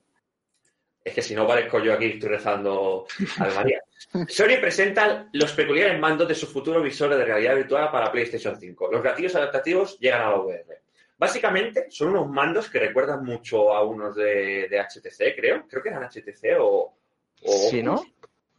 Es 1.03 1.13
que 1.13 1.21
si 1.21 1.35
no 1.35 1.45
parezco 1.45 1.79
yo 1.79 1.93
aquí, 1.93 2.05
estoy 2.05 2.29
rezando 2.29 3.05
al 3.39 3.53
María. 3.55 3.81
Sony 4.29 4.57
presenta 4.61 5.27
los 5.33 5.51
peculiares 5.53 5.99
mandos 5.99 6.27
de 6.29 6.35
su 6.35 6.47
futuro 6.47 6.81
visor 6.81 7.13
de 7.15 7.25
realidad 7.25 7.55
virtual 7.55 7.91
para 7.91 8.11
PlayStation 8.11 8.57
5. 8.57 8.89
Los 8.91 9.03
gatillos 9.03 9.35
adaptativos 9.35 9.99
llegan 9.99 10.21
a 10.21 10.29
la 10.31 10.37
VR. 10.39 10.81
Básicamente 11.17 11.87
son 11.89 12.09
unos 12.09 12.29
mandos 12.29 12.69
que 12.69 12.79
recuerdan 12.79 13.25
mucho 13.25 13.73
a 13.73 13.83
unos 13.83 14.15
de, 14.15 14.67
de 14.69 14.79
HTC, 14.79 15.35
creo. 15.35 15.67
Creo 15.67 15.83
que 15.83 15.89
eran 15.89 16.03
HTC 16.03 16.57
o. 16.59 16.95
o 17.43 17.69
Sí, 17.69 17.83
¿no? 17.83 18.01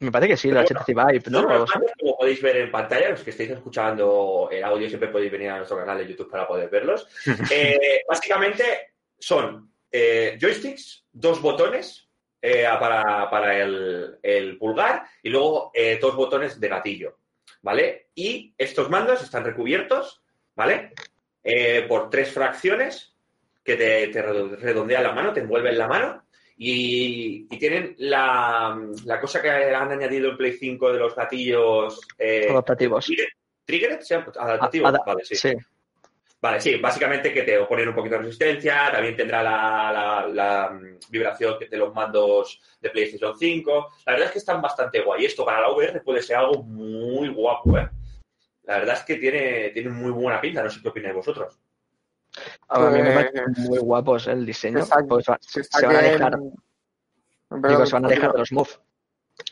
Me 0.00 0.10
parece 0.10 0.30
que 0.30 0.36
sí, 0.38 0.50
la 0.50 0.64
HTC 0.64 0.88
Vibe, 0.88 1.30
¿no? 1.30 1.40
Así. 1.40 1.72
mandos, 1.74 1.92
como 1.98 2.16
podéis 2.16 2.40
ver 2.40 2.56
en 2.56 2.70
pantalla, 2.70 3.10
los 3.10 3.22
que 3.22 3.30
estáis 3.30 3.50
escuchando 3.50 4.48
el 4.50 4.64
audio 4.64 4.88
siempre 4.88 5.10
podéis 5.10 5.30
venir 5.30 5.50
a 5.50 5.58
nuestro 5.58 5.76
canal 5.76 5.98
de 5.98 6.06
YouTube 6.08 6.30
para 6.30 6.48
poder 6.48 6.70
verlos. 6.70 7.06
Eh, 7.50 8.02
básicamente 8.08 8.92
son 9.18 9.70
eh, 9.90 10.38
joysticks, 10.40 11.04
dos 11.12 11.42
botones 11.42 12.08
eh, 12.40 12.64
para, 12.78 13.28
para 13.28 13.58
el, 13.58 14.18
el 14.22 14.56
pulgar 14.56 15.04
y 15.22 15.28
luego 15.28 15.70
dos 16.00 16.16
botones 16.16 16.58
de 16.58 16.68
gatillo, 16.68 17.18
¿vale? 17.60 18.08
Y 18.14 18.54
estos 18.56 18.88
mandos 18.88 19.22
están 19.22 19.44
recubiertos, 19.44 20.22
¿vale? 20.54 20.92
Por 21.88 22.08
tres 22.08 22.32
fracciones 22.32 23.16
que 23.62 23.76
te, 23.76 24.08
te 24.08 24.22
redondean 24.22 25.02
la 25.02 25.12
mano, 25.12 25.32
te 25.32 25.40
envuelven 25.40 25.76
la 25.76 25.88
mano 25.88 26.22
y, 26.62 27.46
y 27.50 27.58
tienen 27.58 27.94
la, 28.00 28.78
la 29.06 29.18
cosa 29.18 29.40
que 29.40 29.48
han 29.50 29.90
añadido 29.92 30.28
en 30.30 30.36
Play 30.36 30.52
5 30.52 30.92
de 30.92 30.98
los 30.98 31.16
gatillos 31.16 32.00
eh, 32.18 32.48
Adaptativos. 32.50 33.06
trigger- 33.06 33.32
¿Triggered? 33.64 34.00
¿Sí? 34.02 34.12
¿Adaptativo? 34.14 34.86
Ada- 34.86 35.02
vale, 35.06 35.24
sí. 35.24 35.36
Sí. 35.36 35.52
Vale, 36.42 36.60
sí, 36.60 36.76
básicamente 36.76 37.32
que 37.32 37.42
te 37.44 37.58
ponen 37.64 37.88
un 37.88 37.94
poquito 37.94 38.16
de 38.16 38.22
resistencia, 38.22 38.90
también 38.92 39.16
tendrá 39.16 39.42
la, 39.42 39.90
la- 39.92 40.26
la, 40.28 40.80
vibración 41.10 41.56
de 41.70 41.76
los 41.78 41.94
mandos 41.94 42.60
de 42.80 42.90
PlayStation 42.90 43.36
5. 43.38 43.88
La 44.06 44.12
verdad 44.12 44.26
es 44.28 44.32
que 44.32 44.38
están 44.38 44.60
bastante 44.60 45.00
guay. 45.00 45.24
Esto 45.24 45.44
para 45.46 45.60
la 45.62 45.70
VR 45.70 46.00
puede 46.02 46.20
ser 46.22 46.36
algo 46.36 46.62
muy 46.62 47.28
guapo, 47.28 47.78
¿eh? 47.78 47.88
La 48.64 48.78
verdad 48.78 48.96
es 48.98 49.02
que 49.04 49.16
tiene, 49.16 49.70
tiene 49.70 49.88
muy 49.88 50.10
buena 50.10 50.40
pinta, 50.42 50.62
no 50.62 50.68
sé 50.70 50.80
qué 50.82 50.88
opináis 50.88 51.14
vosotros. 51.14 51.58
A 52.72 52.78
mí 52.90 53.02
me 53.02 53.12
Pues- 53.12 53.14
parece 53.32 53.60
muy 53.68 53.78
guapos 53.78 54.26
el 54.28 54.46
diseño. 54.46 54.78
Exacto. 54.78 55.06
Pues 55.08 55.26
va- 55.28 55.38
Se 55.40 55.64
se 55.64 55.86
van 55.86 55.96
a 55.96 56.00
dejar, 56.02 56.38
digo, 56.38 57.86
se 57.86 57.92
van 57.92 58.04
a 58.04 58.08
dejar 58.08 58.30
continúa. 58.30 58.32
de 58.32 58.38
los 58.38 58.52
Move. 58.52 58.70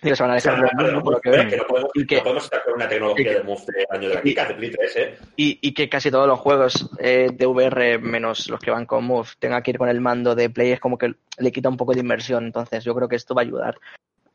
Digo, 0.02 0.14
se 0.16 0.22
van 0.22 0.32
a 0.32 0.34
dejar 0.34 0.58
los 0.58 0.72
no, 0.74 0.82
mismos, 0.84 1.02
por 1.02 1.12
lo 1.14 1.20
que 1.20 1.30
es 1.30 1.36
veo. 1.36 1.48
que 1.48 1.56
no 1.56 1.64
podemos, 1.66 1.90
Y 1.94 2.06
que- 2.06 2.16
no 2.18 2.22
podemos 2.22 2.44
estar 2.44 2.64
con 2.64 2.74
una 2.74 2.88
tecnología 2.88 3.24
que- 3.32 3.34
de 3.38 3.42
Move 3.42 3.62
de 3.68 3.86
año 3.90 4.08
de 4.10 4.14
la 4.16 4.22
Kika, 4.22 4.44
de 4.44 4.54
Play 4.54 4.70
3, 4.70 4.96
¿eh? 4.96 5.18
y, 5.36 5.58
y 5.62 5.74
que 5.74 5.88
casi 5.88 6.10
todos 6.10 6.26
los 6.28 6.38
juegos 6.38 6.90
eh, 6.98 7.30
de 7.32 7.46
VR, 7.46 7.98
menos 7.98 8.48
los 8.50 8.60
que 8.60 8.70
van 8.70 8.84
con 8.86 9.04
Move, 9.04 9.28
tengan 9.38 9.62
que 9.62 9.70
ir 9.72 9.78
con 9.78 9.88
el 9.88 10.00
mando 10.00 10.34
de 10.34 10.50
Play, 10.50 10.72
es 10.72 10.80
como 10.80 10.98
que 10.98 11.14
le 11.38 11.52
quita 11.52 11.68
un 11.70 11.76
poco 11.78 11.94
de 11.94 12.00
inversión. 12.00 12.44
Entonces, 12.46 12.84
yo 12.84 12.94
creo 12.94 13.08
que 13.08 13.16
esto 13.16 13.34
va 13.34 13.40
a 13.42 13.44
ayudar 13.44 13.78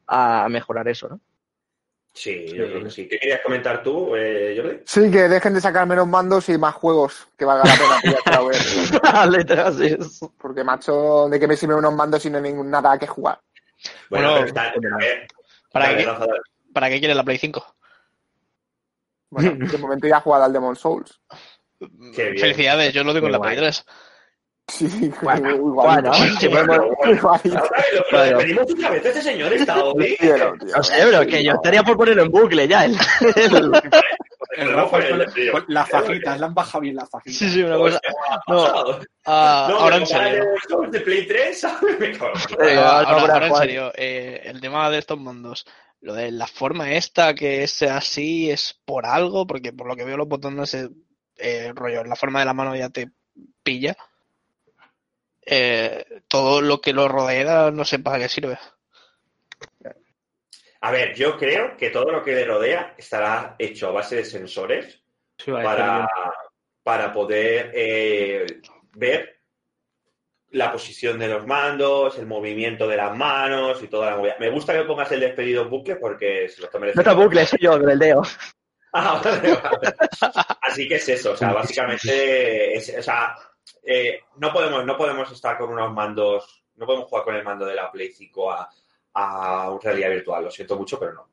a 0.08 0.48
mejorar 0.50 0.88
eso, 0.88 1.08
¿no? 1.08 1.20
Sí, 2.14 2.46
yo 2.48 2.68
creo 2.68 2.84
que 2.84 2.92
sí. 2.92 3.08
¿Qué 3.08 3.18
querías 3.18 3.42
comentar 3.42 3.82
tú, 3.82 4.16
eh, 4.16 4.54
Jordi? 4.56 4.82
Sí, 4.86 5.10
que 5.10 5.28
dejen 5.28 5.56
de 5.56 5.62
sacar 5.62 5.88
menos 5.88 6.08
mandos 6.08 6.48
y 6.48 6.58
más 6.60 6.76
juegos 6.76 7.28
que 7.36 7.44
valga 7.44 7.64
la 7.66 8.00
pena 8.02 8.40
Porque, 10.38 10.64
macho, 10.64 11.28
¿de 11.28 11.40
qué 11.40 11.48
me 11.48 11.58
sirve 11.58 11.74
unos 11.74 11.94
mandos 11.94 12.22
si 12.22 12.30
no 12.30 12.38
hay 12.38 12.44
ningún, 12.44 12.70
nada 12.70 13.00
que 13.00 13.08
jugar? 13.08 13.40
Bueno, 14.12 14.38
está, 14.46 14.74
ver, 15.00 15.28
¿Para 15.72 15.98
qué. 15.98 16.08
¿Para 16.72 16.90
qué 16.90 17.00
quieres 17.00 17.18
la 17.18 17.24
Play 17.24 17.40
5? 17.40 17.76
Bueno, 19.32 19.68
de 19.68 19.78
momento 19.80 20.08
ya 20.08 20.18
he 20.18 20.22
jugado 20.22 20.44
al 20.44 20.54
Demon 20.54 20.76
Souls. 20.76 21.20
Qué 21.80 22.30
bien. 22.30 22.38
Felicidades, 22.38 22.94
yo 22.94 23.04
lo 23.04 23.14
tengo 23.14 23.26
en 23.26 23.32
la 23.32 23.40
Play 23.40 23.56
guay. 23.56 23.72
3. 23.72 23.86
Sí, 24.68 25.12
Bueno, 25.22 25.58
bueno, 25.58 26.12
despedimos 26.12 26.80
otra 28.72 28.90
vez. 28.92 29.06
Este 29.06 29.22
señor 29.22 29.54
está 29.54 29.84
hoy. 29.94 30.16
Tío. 30.20 30.56
No 30.56 30.84
sé, 30.84 30.94
pero 31.04 31.26
que 31.28 31.44
yo 31.44 31.54
estaría 31.54 31.84
por 31.84 31.98
ponerlo 31.98 32.24
en 32.24 32.32
bucle 32.32 32.68
ya. 32.68 32.86
El, 32.86 32.96
las 35.68 35.90
fajitas, 35.90 36.40
le 36.40 36.46
han 36.46 36.54
bajado 36.54 36.82
bien 36.82 36.96
las 36.96 37.10
fajitas. 37.10 37.38
Sí, 37.38 37.50
sí, 37.50 37.64
una 37.64 37.78
cosa. 37.78 38.00
No, 38.48 39.00
ah, 39.26 39.68
ahora 39.80 39.98
en 39.98 40.08
serio. 40.08 40.46
de, 40.92 41.00
Play 41.02 41.28
3, 41.28 41.60
¿sabes? 41.60 42.00
Me 42.00 42.12
cago 42.18 42.32
en- 42.60 42.70
Eh, 42.70 42.78
ahora, 42.78 43.12
no, 43.12 43.20
ahora- 43.34 43.48
en 43.48 43.56
serio, 43.56 43.92
eh, 43.96 44.42
el 44.46 44.62
tema 44.62 44.90
de 44.90 45.00
estos 45.00 45.20
mandos, 45.20 45.66
lo 46.02 46.14
de 46.14 46.32
la 46.32 46.48
forma 46.48 46.92
esta 46.92 47.34
que 47.34 47.64
es 47.64 47.82
así 47.84 48.52
es 48.52 48.80
por 48.86 49.06
algo, 49.06 49.48
porque 49.48 49.74
por 49.74 49.88
lo 49.88 49.96
que 49.96 50.06
veo 50.06 50.18
los 50.18 50.28
botones, 50.28 50.74
eh, 50.76 50.90
eh, 51.38 51.72
rollo, 51.74 52.04
la 52.04 52.16
forma 52.16 52.40
de 52.40 52.46
la 52.46 52.54
mano 52.54 52.76
ya 52.76 52.90
te 52.90 53.10
pilla. 53.64 53.96
Eh, 55.46 56.22
todo 56.28 56.62
lo 56.62 56.80
que 56.82 56.94
lo 56.94 57.08
rodea 57.08 57.70
no 57.72 57.84
sé 57.86 58.00
para 58.00 58.20
qué 58.20 58.30
sirve. 58.30 58.58
A 60.82 60.92
ver, 60.92 61.16
yo 61.16 61.38
creo 61.38 61.78
que 61.78 61.90
todo 61.90 62.12
lo 62.12 62.22
que 62.24 62.34
le 62.36 62.46
rodea 62.46 62.94
estará 62.98 63.56
hecho 63.58 63.88
a 63.88 63.92
base 63.92 64.18
de 64.18 64.26
sensores 64.26 65.02
Sí, 65.38 65.52
para, 65.52 66.08
para 66.84 67.14
poder 67.14 67.72
eh, 67.74 68.46
ver 68.94 69.40
la 70.52 70.72
posición 70.72 71.18
de 71.18 71.28
los 71.30 71.48
mandos, 71.48 72.18
el 72.20 72.26
movimiento 72.28 72.88
de 72.88 72.98
las 72.98 73.16
manos 73.16 73.82
y 73.82 73.88
toda 73.88 74.12
la 74.12 74.18
movida. 74.18 74.36
Me 74.40 74.50
gusta 74.50 74.74
que 74.74 74.84
pongas 74.84 75.12
el 75.14 75.22
despedido 75.22 75.64
en 75.64 75.70
bucle 75.70 75.96
porque 75.96 76.48
se 76.50 76.60
lo 76.62 76.68
está 76.68 76.78
no 76.78 76.82
mereciendo. 76.82 77.10
te 77.10 77.24
bucle, 77.24 77.46
soy 77.46 77.60
yo 77.62 77.72
con 77.80 77.90
el 77.90 78.00
dedo. 78.00 78.22
Ah, 78.92 79.20
vale, 79.24 79.54
vale. 79.54 79.96
Así 80.62 80.88
que 80.88 80.96
es 80.96 81.10
eso, 81.10 81.32
o 81.32 81.36
sea, 81.38 81.52
básicamente, 81.54 82.76
es- 82.76 82.94
o 82.96 83.02
sea, 83.02 83.36
eh, 83.86 84.22
no 84.38 84.52
podemos, 84.54 84.86
no 84.86 84.98
podemos 84.98 85.32
estar 85.32 85.58
con 85.58 85.70
unos 85.72 85.92
mandos, 85.94 86.64
no 86.76 86.86
podemos 86.86 87.08
jugar 87.08 87.24
con 87.24 87.36
el 87.36 87.44
mando 87.44 87.66
de 87.66 87.76
la 87.76 87.92
Play 87.92 88.12
5 88.12 88.52
a, 88.52 88.70
a 89.14 89.70
un 89.72 89.82
realidad 89.82 90.10
virtual, 90.10 90.46
lo 90.46 90.52
siento 90.52 90.78
mucho, 90.78 91.00
pero 91.00 91.14
no. 91.14 91.30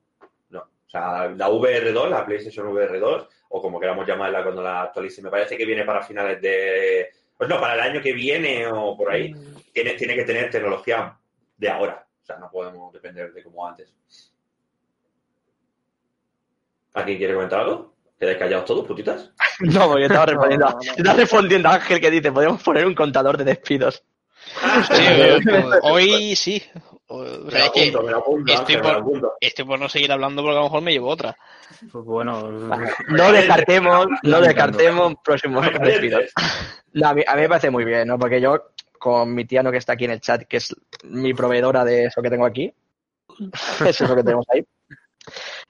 No. 0.51 0.61
O 0.61 0.89
sea, 0.89 1.29
la 1.29 1.49
VR2, 1.49 2.09
la 2.09 2.27
PlayStation 2.27 2.67
VR2, 2.69 3.29
o 3.51 3.63
como 3.63 3.81
queramos 3.81 4.07
llamarla 4.07 4.43
cuando 4.43 4.63
la 4.63 4.83
actualice, 4.83 5.23
me 5.23 5.31
parece 5.31 5.57
que 5.57 5.67
viene 5.67 5.85
para 5.85 6.03
finales 6.03 6.41
de. 6.41 7.11
Pues 7.37 7.49
no, 7.49 7.59
para 7.59 7.75
el 7.75 7.81
año 7.81 8.03
que 8.03 8.13
viene 8.13 8.67
o 8.67 8.97
por 8.97 9.11
ahí, 9.11 9.35
tiene, 9.73 9.95
tiene 9.95 10.15
que 10.15 10.25
tener 10.25 10.51
tecnología 10.51 11.17
de 11.57 11.69
ahora. 11.69 12.07
O 12.23 12.27
sea, 12.27 12.37
no 12.37 12.51
podemos 12.51 12.93
depender 12.93 13.33
de 13.33 13.43
como 13.43 13.67
antes. 13.67 13.95
¿Alguien 16.93 17.19
quiere 17.19 17.35
comentar 17.35 17.61
algo? 17.61 17.95
¿Quedáis 18.21 18.39
callados 18.39 18.67
todos, 18.67 18.87
putitas? 18.87 19.31
No, 19.61 19.89
porque 19.89 20.05
estaba 20.05 20.27
respondiendo. 20.27 20.67
No, 20.67 20.73
no, 20.73 20.79
no. 20.85 20.93
Estaba 20.93 21.17
respondiendo 21.17 21.69
a 21.69 21.75
Ángel 21.75 22.01
que 22.01 22.11
dice, 22.11 22.31
podemos 22.33 22.63
poner 22.63 22.87
un 22.87 22.95
contador 22.95 23.37
de 23.39 23.45
despidos. 23.45 24.03
Sí, 24.91 25.03
hoy 25.83 26.35
sí. 26.37 26.63
O 27.09 27.51
sea, 27.51 27.67
es 27.67 27.71
que 27.73 27.89
apunto, 28.15 28.53
estoy 28.53 28.77
por- 28.79 29.37
estoy 29.41 29.65
no 29.79 29.89
seguir 29.89 30.13
hablando 30.13 30.43
porque 30.43 30.57
a 30.57 30.61
lo 30.61 30.65
mejor 30.65 30.83
me 30.83 30.93
llevo 30.93 31.09
otra. 31.09 31.37
Pues 31.93 32.05
bueno, 32.05 32.51
No 32.51 33.33
descartemos, 33.33 34.07
no 34.23 34.41
descartemos 34.41 35.15
próximos 35.25 35.67
despidos. 35.83 36.25
No, 36.93 37.09
a, 37.09 37.15
mí, 37.15 37.23
a 37.27 37.35
mí 37.35 37.43
me 37.43 37.49
parece 37.49 37.71
muy 37.71 37.85
bien, 37.85 38.09
¿no? 38.09 38.19
Porque 38.19 38.41
yo, 38.41 38.71
con 38.99 39.35
mi 39.35 39.45
tía 39.45 39.63
¿no? 39.63 39.71
que 39.71 39.79
está 39.79 39.93
aquí 39.95 40.05
en 40.07 40.13
el 40.13 40.21
chat, 40.21 40.43
que 40.45 40.57
es 40.59 40.75
mi 41.05 41.35
proveedora 41.35 41.85
de 41.85 42.07
eso 42.07 42.23
que 42.23 42.31
tengo 42.31 42.47
aquí, 42.47 42.73
eso 43.85 44.05
es 44.05 44.09
lo 44.11 44.17
que 44.17 44.23
tenemos 44.23 44.47
ahí, 44.53 44.65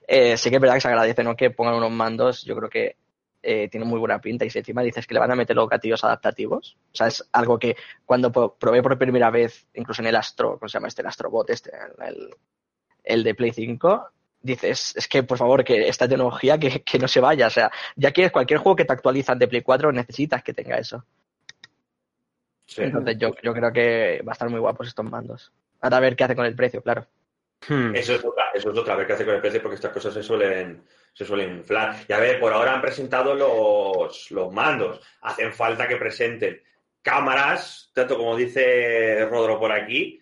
eh, 0.07 0.37
sí 0.37 0.49
que 0.49 0.55
es 0.55 0.61
verdad 0.61 0.75
que 0.75 0.81
se 0.81 0.87
agradece, 0.87 1.23
¿no? 1.23 1.35
Que 1.35 1.51
pongan 1.51 1.75
unos 1.75 1.91
mandos, 1.91 2.43
yo 2.43 2.55
creo 2.55 2.69
que 2.69 2.95
eh, 3.43 3.69
tiene 3.69 3.85
muy 3.85 3.99
buena 3.99 4.19
pinta. 4.21 4.45
Y 4.45 4.49
si 4.49 4.59
encima 4.59 4.83
dices 4.83 5.07
que 5.07 5.13
le 5.13 5.19
van 5.19 5.31
a 5.31 5.35
meter 5.35 5.55
los 5.55 5.69
gatillos 5.69 6.03
adaptativos, 6.03 6.77
o 6.93 6.95
sea, 6.95 7.07
es 7.07 7.27
algo 7.31 7.57
que 7.57 7.75
cuando 8.05 8.31
probé 8.31 8.83
por 8.83 8.97
primera 8.97 9.29
vez, 9.29 9.67
incluso 9.73 10.01
en 10.01 10.07
el 10.07 10.15
Astro, 10.15 10.57
¿cómo 10.59 10.69
se 10.69 10.77
llama 10.77 10.87
este? 10.87 11.01
El 11.01 11.07
Astrobot, 11.07 11.49
este, 11.49 11.71
el, 12.05 12.35
el 13.03 13.23
de 13.23 13.35
Play 13.35 13.51
5, 13.51 14.11
dices, 14.41 14.95
es 14.95 15.07
que 15.07 15.23
por 15.23 15.37
favor, 15.37 15.63
que 15.63 15.87
esta 15.87 16.07
tecnología 16.07 16.57
que, 16.57 16.83
que 16.83 16.99
no 16.99 17.07
se 17.07 17.19
vaya. 17.19 17.47
O 17.47 17.51
sea, 17.51 17.71
ya 17.95 18.11
quieres 18.11 18.31
cualquier 18.31 18.59
juego 18.59 18.75
que 18.75 18.85
te 18.85 18.93
actualizan 18.93 19.39
de 19.39 19.47
Play 19.47 19.61
4, 19.61 19.91
necesitas 19.91 20.43
que 20.43 20.53
tenga 20.53 20.77
eso. 20.77 21.03
Sí. 22.65 22.83
Entonces 22.83 23.17
yo, 23.17 23.31
yo 23.43 23.53
creo 23.53 23.73
que 23.73 24.21
va 24.25 24.31
a 24.31 24.33
estar 24.33 24.49
muy 24.49 24.59
guapos 24.59 24.87
estos 24.87 25.05
mandos. 25.05 25.51
Ahora 25.81 25.97
a 25.97 25.99
ver 25.99 26.15
qué 26.15 26.23
hace 26.23 26.35
con 26.35 26.45
el 26.45 26.55
precio, 26.55 26.81
claro. 26.81 27.05
Hmm, 27.67 27.95
Eso 27.95 28.15
es 28.15 28.23
otra, 28.25 28.45
eso 28.53 28.71
es 28.71 28.77
otra, 28.77 28.93
a 28.93 28.97
ver 28.97 29.07
qué 29.07 29.13
hace 29.13 29.25
con 29.25 29.35
el 29.35 29.41
precio, 29.41 29.61
porque 29.61 29.75
estas 29.75 29.91
cosas 29.91 30.13
se 30.13 30.23
suelen, 30.23 30.83
se 31.13 31.25
suelen 31.25 31.57
inflar. 31.57 31.95
Y 32.07 32.13
a 32.13 32.19
ver, 32.19 32.39
por 32.39 32.53
ahora 32.53 32.73
han 32.73 32.81
presentado 32.81 33.33
los, 33.35 34.31
los 34.31 34.51
mandos. 34.51 35.01
Hacen 35.21 35.53
falta 35.53 35.87
que 35.87 35.97
presenten 35.97 36.61
cámaras, 37.01 37.91
tanto 37.93 38.17
como 38.17 38.35
dice 38.35 39.25
Rodro 39.25 39.59
por 39.59 39.71
aquí, 39.71 40.19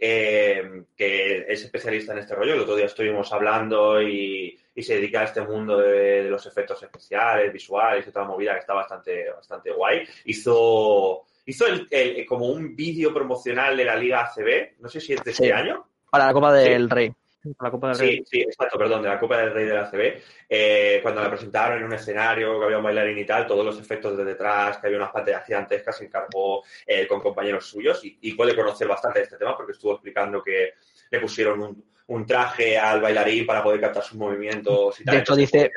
eh, 0.00 0.84
que 0.96 1.44
es 1.48 1.64
especialista 1.64 2.12
en 2.12 2.18
este 2.18 2.34
rollo. 2.34 2.54
El 2.54 2.60
otro 2.60 2.76
día 2.76 2.86
estuvimos 2.86 3.32
hablando 3.32 4.00
y, 4.00 4.56
y 4.74 4.82
se 4.82 4.94
dedica 4.94 5.22
a 5.22 5.24
este 5.24 5.40
mundo 5.42 5.78
de, 5.78 6.22
de 6.24 6.30
los 6.30 6.46
efectos 6.46 6.80
especiales, 6.82 7.52
visuales 7.52 8.06
y 8.06 8.10
toda 8.12 8.24
la 8.26 8.30
movida 8.30 8.52
que 8.54 8.60
está 8.60 8.74
bastante, 8.74 9.30
bastante 9.30 9.72
guay. 9.72 10.06
Hizo, 10.26 11.24
hizo 11.46 11.66
el- 11.66 11.88
el- 11.90 12.24
como 12.26 12.46
un 12.46 12.76
vídeo 12.76 13.12
promocional 13.12 13.76
de 13.76 13.84
la 13.84 13.96
Liga 13.96 14.20
ACB, 14.22 14.76
no 14.78 14.88
sé 14.88 15.00
si 15.00 15.14
es 15.14 15.24
de 15.24 15.32
Sí. 15.32 15.42
este 15.44 15.52
año. 15.54 15.84
Para 16.10 16.26
la 16.26 16.32
Copa 16.32 16.52
del 16.52 16.88
Rey. 16.90 17.12
la 17.60 17.70
Copa 17.70 17.88
del 17.90 17.98
Rey. 17.98 18.16
Sí, 18.18 18.24
sí, 18.26 18.40
exacto, 18.42 18.78
perdón, 18.78 19.02
de 19.02 19.08
la 19.08 19.18
Copa 19.18 19.38
del 19.38 19.52
Rey 19.52 19.64
de 19.66 19.74
la 19.74 19.90
CB, 19.90 20.22
eh, 20.48 21.00
cuando 21.02 21.22
la 21.22 21.28
presentaron 21.30 21.78
en 21.78 21.84
un 21.84 21.92
escenario, 21.92 22.58
que 22.58 22.64
había 22.66 22.78
un 22.78 22.84
bailarín 22.84 23.18
y 23.18 23.24
tal, 23.24 23.46
todos 23.46 23.64
los 23.64 23.78
efectos 23.78 24.16
de 24.16 24.24
detrás, 24.24 24.78
que 24.78 24.86
había 24.86 24.98
unas 24.98 25.10
pantallas 25.12 25.44
gigantescas, 25.46 25.96
se 25.96 26.06
encargó 26.06 26.62
eh, 26.86 27.06
con 27.06 27.20
compañeros 27.20 27.66
suyos 27.66 28.04
y, 28.04 28.18
y 28.22 28.32
puede 28.34 28.54
conocer 28.56 28.88
bastante 28.88 29.20
de 29.20 29.24
este 29.24 29.36
tema 29.36 29.56
porque 29.56 29.72
estuvo 29.72 29.92
explicando 29.92 30.42
que 30.42 30.74
le 31.10 31.20
pusieron 31.20 31.60
un, 31.62 31.84
un 32.08 32.26
traje 32.26 32.78
al 32.78 33.00
bailarín 33.00 33.46
para 33.46 33.62
poder 33.62 33.80
captar 33.80 34.02
sus 34.02 34.16
movimientos 34.18 35.00
y 35.00 35.04
tal. 35.04 35.14
De 35.14 35.20
hecho, 35.20 35.32
Entonces, 35.34 35.52
dice- 35.52 35.72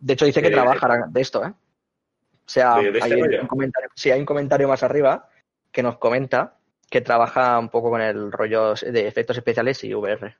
De 0.00 0.12
hecho, 0.12 0.24
dice 0.26 0.40
que 0.42 0.48
Sí, 0.48 0.54
trabajarán 0.54 1.12
de 1.12 1.20
esto, 1.20 1.44
¿eh? 1.44 1.48
O 1.50 2.50
sea, 2.50 2.76
¿De- 2.80 2.92
de 2.92 2.98
este 2.98 3.14
hay 3.14 3.20
rollo? 3.20 3.40
un 3.42 3.46
comentario, 3.48 3.90
sí, 3.94 4.10
hay 4.10 4.20
un 4.20 4.26
comentario 4.26 4.68
más 4.68 4.82
arriba 4.82 5.28
que 5.70 5.82
nos 5.82 5.98
comenta 5.98 6.57
que 6.90 7.00
trabaja 7.00 7.58
un 7.58 7.68
poco 7.68 7.90
con 7.90 8.00
el 8.00 8.32
rollo 8.32 8.74
de 8.74 9.06
efectos 9.06 9.36
especiales 9.36 9.82
y 9.84 9.94
VR. 9.94 10.36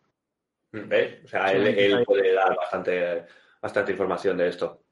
¿Ves? 0.73 1.25
O 1.25 1.29
sea, 1.29 1.53
él, 1.53 1.66
él 1.66 2.05
puede 2.05 2.33
dar 2.35 2.55
bastante, 2.57 3.27
bastante 3.61 3.93
información 3.93 4.37
de 4.37 4.49
esto. 4.49 4.83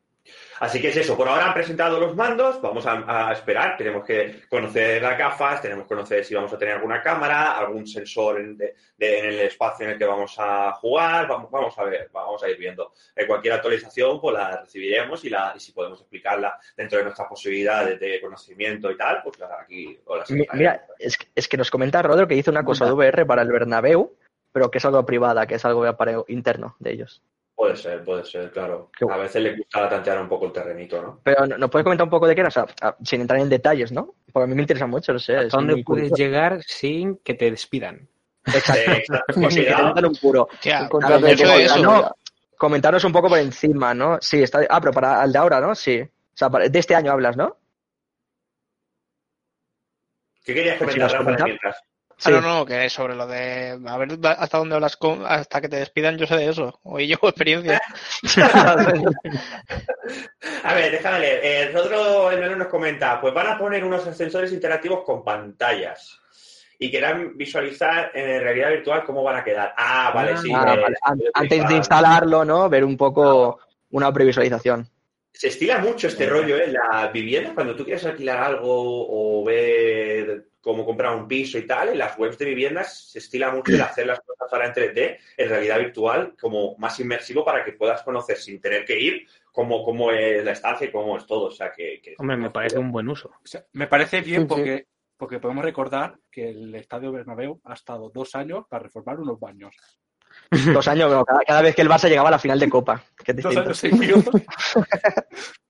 Así 0.60 0.80
que 0.80 0.88
es 0.88 0.96
eso, 0.96 1.16
por 1.16 1.28
ahora 1.28 1.46
han 1.48 1.54
presentado 1.54 2.00
los 2.00 2.16
mandos, 2.16 2.60
vamos 2.62 2.86
a, 2.86 3.28
a 3.28 3.32
esperar, 3.32 3.76
tenemos 3.76 4.04
que 4.04 4.42
conocer 4.48 5.02
las 5.02 5.18
gafas, 5.18 5.60
tenemos 5.60 5.84
que 5.84 5.88
conocer 5.94 6.24
si 6.24 6.34
vamos 6.34 6.52
a 6.52 6.58
tener 6.58 6.74
alguna 6.74 7.02
cámara, 7.02 7.58
algún 7.58 7.86
sensor 7.86 8.40
en, 8.40 8.56
de- 8.56 8.74
de- 8.96 9.18
en 9.18 9.24
el 9.26 9.40
espacio 9.40 9.84
en 9.86 9.92
el 9.92 9.98
que 9.98 10.04
vamos 10.06 10.34
a 10.38 10.72
jugar, 10.72 11.28
vamos, 11.28 11.50
vamos 11.50 11.78
a 11.78 11.84
ver, 11.84 12.08
vamos 12.12 12.42
a 12.42 12.48
ir 12.48 12.56
viendo. 12.56 12.92
En 13.14 13.26
cualquier 13.26 13.54
actualización 13.54 14.20
pues 14.20 14.34
la 14.34 14.62
recibiremos 14.62 15.24
y, 15.24 15.30
la, 15.30 15.52
y 15.56 15.60
si 15.60 15.72
podemos 15.72 16.00
explicarla 16.00 16.58
dentro 16.76 16.98
de 16.98 17.04
nuestras 17.04 17.28
posibilidades 17.28 18.00
de 18.00 18.20
conocimiento 18.20 18.90
y 18.90 18.96
tal, 18.96 19.20
pues 19.22 19.36
aquí 19.60 19.86
Mi- 19.86 19.92
explicaremos. 20.20 20.54
Mira, 20.54 20.86
es, 20.98 21.18
que- 21.18 21.26
es 21.34 21.48
que 21.48 21.56
nos 21.56 21.70
comenta 21.70 22.00
Rodro 22.02 22.26
que 22.26 22.34
hizo 22.34 22.50
una 22.50 22.64
cosa 22.64 22.86
de 22.86 22.92
VR 22.92 23.26
para 23.26 23.42
el 23.42 23.52
Bernabéu, 23.52 24.16
pero 24.52 24.70
que 24.70 24.78
es 24.78 24.84
algo 24.86 25.04
privada, 25.04 25.46
que 25.46 25.56
es 25.56 25.64
algo 25.66 25.94
para 25.96 26.14
interno 26.28 26.76
de 26.78 26.92
ellos. 26.92 27.22
Puede 27.56 27.74
ser, 27.74 28.04
puede 28.04 28.22
ser, 28.22 28.52
claro. 28.52 28.90
Qué 28.96 29.06
A 29.10 29.16
veces 29.16 29.42
le 29.42 29.56
gusta 29.56 29.88
tantear 29.88 30.20
un 30.20 30.28
poco 30.28 30.44
el 30.44 30.52
terrenito, 30.52 31.00
¿no? 31.00 31.20
Pero 31.24 31.46
¿nos 31.46 31.70
puedes 31.70 31.84
comentar 31.84 32.04
un 32.04 32.10
poco 32.10 32.26
de 32.26 32.34
qué 32.34 32.42
era? 32.42 32.48
O 32.48 32.52
sea, 32.52 32.66
sin 33.02 33.22
entrar 33.22 33.40
en 33.40 33.48
detalles, 33.48 33.92
¿no? 33.92 34.14
Porque 34.30 34.44
a 34.44 34.46
mí 34.46 34.54
me 34.54 34.60
interesa 34.60 34.86
mucho, 34.86 35.14
no 35.14 35.18
sé. 35.18 35.32
es 35.32 35.44
¿Hasta 35.46 35.56
dónde 35.56 35.82
puedes 35.82 36.10
curioso. 36.10 36.16
llegar 36.16 36.62
sin 36.62 37.16
que 37.24 37.32
te 37.32 37.50
despidan? 37.50 38.06
Exacto. 38.44 38.92
Exacto. 38.92 39.40
Si 39.50 39.64
te 39.64 40.06
un 40.06 40.14
puro. 40.20 40.48
Un 40.52 41.00
Claro, 41.00 41.18
de 41.18 41.32
eso, 41.32 41.78
no, 41.78 41.82
novia. 41.94 42.12
comentaros 42.58 43.02
un 43.04 43.12
poco 43.12 43.28
por 43.28 43.38
encima, 43.38 43.94
¿no? 43.94 44.18
Sí, 44.20 44.42
está. 44.42 44.60
Ah, 44.68 44.78
pero 44.78 44.92
para 44.92 45.24
el 45.24 45.32
de 45.32 45.38
ahora, 45.38 45.58
¿no? 45.58 45.74
Sí. 45.74 45.98
O 46.02 46.08
sea, 46.34 46.50
de 46.50 46.78
este 46.78 46.94
año 46.94 47.10
hablas, 47.12 47.38
¿no? 47.38 47.56
¿Qué 50.44 50.54
querías 50.54 50.74
Si 50.78 50.84
comentar, 50.84 51.02
nos 51.10 51.26
Rafa, 51.26 51.44
mientras? 51.44 51.76
Sí. 52.18 52.30
Ah, 52.32 52.40
no, 52.40 52.40
no, 52.40 52.64
que 52.64 52.88
sobre 52.88 53.14
lo 53.14 53.26
de 53.26 53.78
a 53.86 53.96
ver 53.98 54.18
hasta 54.38 54.56
dónde 54.58 54.74
hablas 54.74 54.96
con, 54.96 55.24
hasta 55.26 55.60
que 55.60 55.68
te 55.68 55.76
despidan, 55.76 56.16
yo 56.16 56.26
sé 56.26 56.34
de 56.36 56.48
eso. 56.48 56.80
Hoy 56.82 57.06
llevo 57.06 57.28
experiencia. 57.28 57.78
A 60.64 60.74
ver, 60.74 60.92
déjame 60.92 61.20
leer. 61.20 61.40
Eh, 61.42 61.72
Rodro 61.72 62.30
el 62.30 62.40
Melón 62.40 62.58
nos 62.58 62.68
comenta, 62.68 63.20
pues 63.20 63.34
van 63.34 63.48
a 63.48 63.58
poner 63.58 63.84
unos 63.84 64.06
ascensores 64.06 64.52
interactivos 64.52 65.04
con 65.04 65.24
pantallas 65.24 66.18
y 66.78 66.90
querrán 66.90 67.36
visualizar 67.36 68.10
en 68.14 68.40
realidad 68.40 68.70
virtual 68.70 69.04
cómo 69.04 69.22
van 69.22 69.36
a 69.36 69.44
quedar. 69.44 69.74
Ah, 69.76 70.10
vale, 70.14 70.36
sí. 70.36 70.50
Ah, 70.54 70.74
eh, 70.76 70.80
vale. 70.80 70.96
An- 71.02 71.18
estoy 71.20 71.30
Antes 71.34 71.68
de 71.68 71.74
instalarlo, 71.76 72.44
¿no? 72.44 72.68
Ver 72.68 72.84
un 72.84 72.96
poco 72.96 73.58
una 73.90 74.12
previsualización. 74.12 74.88
Se 75.32 75.48
estila 75.48 75.78
mucho 75.78 76.08
este 76.08 76.26
rollo 76.26 76.56
en 76.56 76.72
la 76.72 77.08
vivienda, 77.12 77.52
cuando 77.54 77.76
tú 77.76 77.84
quieres 77.84 78.04
alquilar 78.06 78.38
algo 78.38 78.62
o 78.64 79.44
ver 79.44 80.46
cómo 80.66 80.84
comprar 80.84 81.14
un 81.14 81.28
piso 81.28 81.58
y 81.58 81.62
tal, 81.64 81.90
en 81.90 81.98
las 81.98 82.18
webs 82.18 82.36
de 82.38 82.44
viviendas 82.44 83.08
se 83.12 83.20
estila 83.20 83.52
mucho 83.52 83.72
el 83.72 83.80
hacer 83.80 84.04
las 84.04 84.18
cosas 84.18 84.52
ahora 84.52 84.66
en 84.66 84.72
3D, 84.72 85.16
en 85.36 85.48
realidad 85.48 85.78
virtual, 85.78 86.34
como 86.40 86.76
más 86.78 86.98
inmersivo 86.98 87.44
para 87.44 87.64
que 87.64 87.70
puedas 87.74 88.02
conocer 88.02 88.36
sin 88.36 88.60
tener 88.60 88.84
que 88.84 88.98
ir 88.98 89.28
cómo, 89.52 89.84
cómo 89.84 90.10
es 90.10 90.44
la 90.44 90.50
estancia 90.50 90.88
y 90.88 90.90
cómo 90.90 91.16
es 91.16 91.24
todo. 91.24 91.44
O 91.46 91.50
sea, 91.52 91.70
que, 91.70 92.00
que- 92.02 92.16
Hombre, 92.18 92.36
me 92.36 92.50
parece 92.50 92.78
un 92.78 92.90
buen 92.90 93.08
uso. 93.08 93.28
O 93.28 93.46
sea, 93.46 93.64
me 93.74 93.86
parece 93.86 94.22
bien 94.22 94.40
Sí, 94.42 94.42
sí. 94.42 94.48
porque, 94.48 94.86
porque 95.16 95.38
podemos 95.38 95.64
recordar 95.64 96.18
que 96.32 96.48
el 96.50 96.74
Estadio 96.74 97.12
Bernabéu 97.12 97.60
ha 97.62 97.74
estado 97.74 98.10
dos 98.12 98.34
años 98.34 98.64
para 98.68 98.82
reformar 98.82 99.20
unos 99.20 99.38
baños. 99.38 99.76
Dos 100.50 100.88
años, 100.88 101.24
cada, 101.24 101.40
cada 101.46 101.62
vez 101.62 101.76
que 101.76 101.82
el 101.82 101.88
Barça 101.88 102.08
llegaba 102.08 102.26
a 102.28 102.32
la 102.32 102.38
final 102.40 102.58
de 102.58 102.68
Copa. 102.68 103.04
Que 103.24 103.32
Dos 103.34 103.56
años 103.56 103.78
seguidos. 103.78 104.24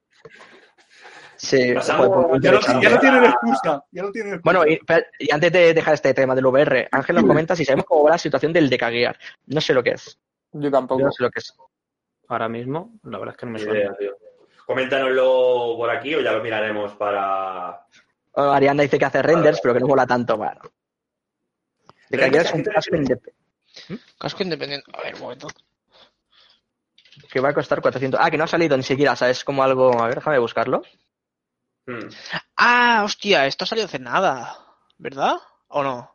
Sí, 1.39 1.73
Pasamos- 1.75 2.07
joder, 2.09 2.29
pues, 2.31 2.43
ya, 2.43 2.51
no, 2.51 2.57
interesante. 2.57 2.87
ya 2.87 2.91
no 2.95 2.99
tienen 3.01 3.25
excusa. 3.25 3.85
Ya 3.91 4.03
no 4.03 4.11
tienen 4.13 4.35
excusa. 4.35 4.59
Bueno, 4.59 4.73
y, 5.19 5.31
antes 5.31 5.53
de 5.53 5.75
dejar 5.75 5.95
este 5.95 6.15
tema 6.15 6.35
del 6.35 6.47
VR, 6.47 6.89
Ángel 6.91 7.17
nos 7.17 7.25
comenta 7.27 7.55
si 7.57 7.65
sabemos 7.65 7.85
cómo 7.87 8.05
va 8.05 8.11
la 8.13 8.19
situación 8.19 8.53
del 8.53 8.71
decaguear. 8.71 9.19
No 9.47 9.61
sé 9.61 9.75
lo 9.75 9.83
que 9.83 9.91
es. 9.91 10.19
Yo 10.53 10.61
Yo 10.63 10.71
tampoco. 10.71 11.03
no 11.03 11.13
sé 11.13 11.23
lo 11.23 11.31
que 11.31 11.41
es. 11.41 11.53
Ahora 12.29 12.49
mismo, 12.49 12.99
la 13.05 13.19
verdad 13.19 13.35
es 13.35 13.39
que 13.41 13.47
no 13.47 13.53
me 13.53 13.59
suena. 13.59 13.79
idea, 13.79 13.95
tío. 13.97 14.17
Coméntanoslo 14.67 15.75
por 15.77 15.91
aquí 15.91 16.15
o 16.15 16.21
ya 16.21 16.33
lo 16.33 16.43
miraremos 16.43 16.93
para... 16.95 17.85
Oh, 18.33 18.51
Arianda 18.51 18.83
dice 18.83 18.99
que 18.99 19.05
hace 19.05 19.23
renders, 19.23 19.61
pero 19.63 19.75
que 19.75 19.81
no 19.81 19.87
mola 19.87 20.07
tanto. 20.07 20.37
Bueno. 20.37 20.61
Decaguear 22.09 22.47
es 22.47 22.53
un 22.53 22.63
casco 22.65 22.97
indep- 22.97 23.33
Casco 24.19 24.43
independiente. 24.43 24.91
A 24.93 25.03
ver, 25.03 25.15
un 25.15 25.21
momento. 25.21 25.49
que 27.31 27.41
va 27.41 27.51
a 27.51 27.55
costar 27.55 27.81
400. 27.81 28.19
Ah, 28.23 28.31
que 28.31 28.37
no 28.39 28.45
ha 28.45 28.49
salido 28.49 28.77
ni 28.77 28.83
siquiera, 28.83 29.15
¿sabes? 29.17 29.45
Como 29.45 29.63
algo. 29.63 30.01
A 30.03 30.07
ver, 30.07 30.17
déjame 30.17 30.39
buscarlo. 30.39 30.83
Hmm. 31.87 32.09
Ah, 32.57 33.03
hostia, 33.05 33.47
esto 33.47 33.65
salió 33.67 33.85
hace 33.85 33.99
nada. 33.99 34.57
¿Verdad? 34.99 35.37
¿O 35.69 35.83
no? 35.83 36.13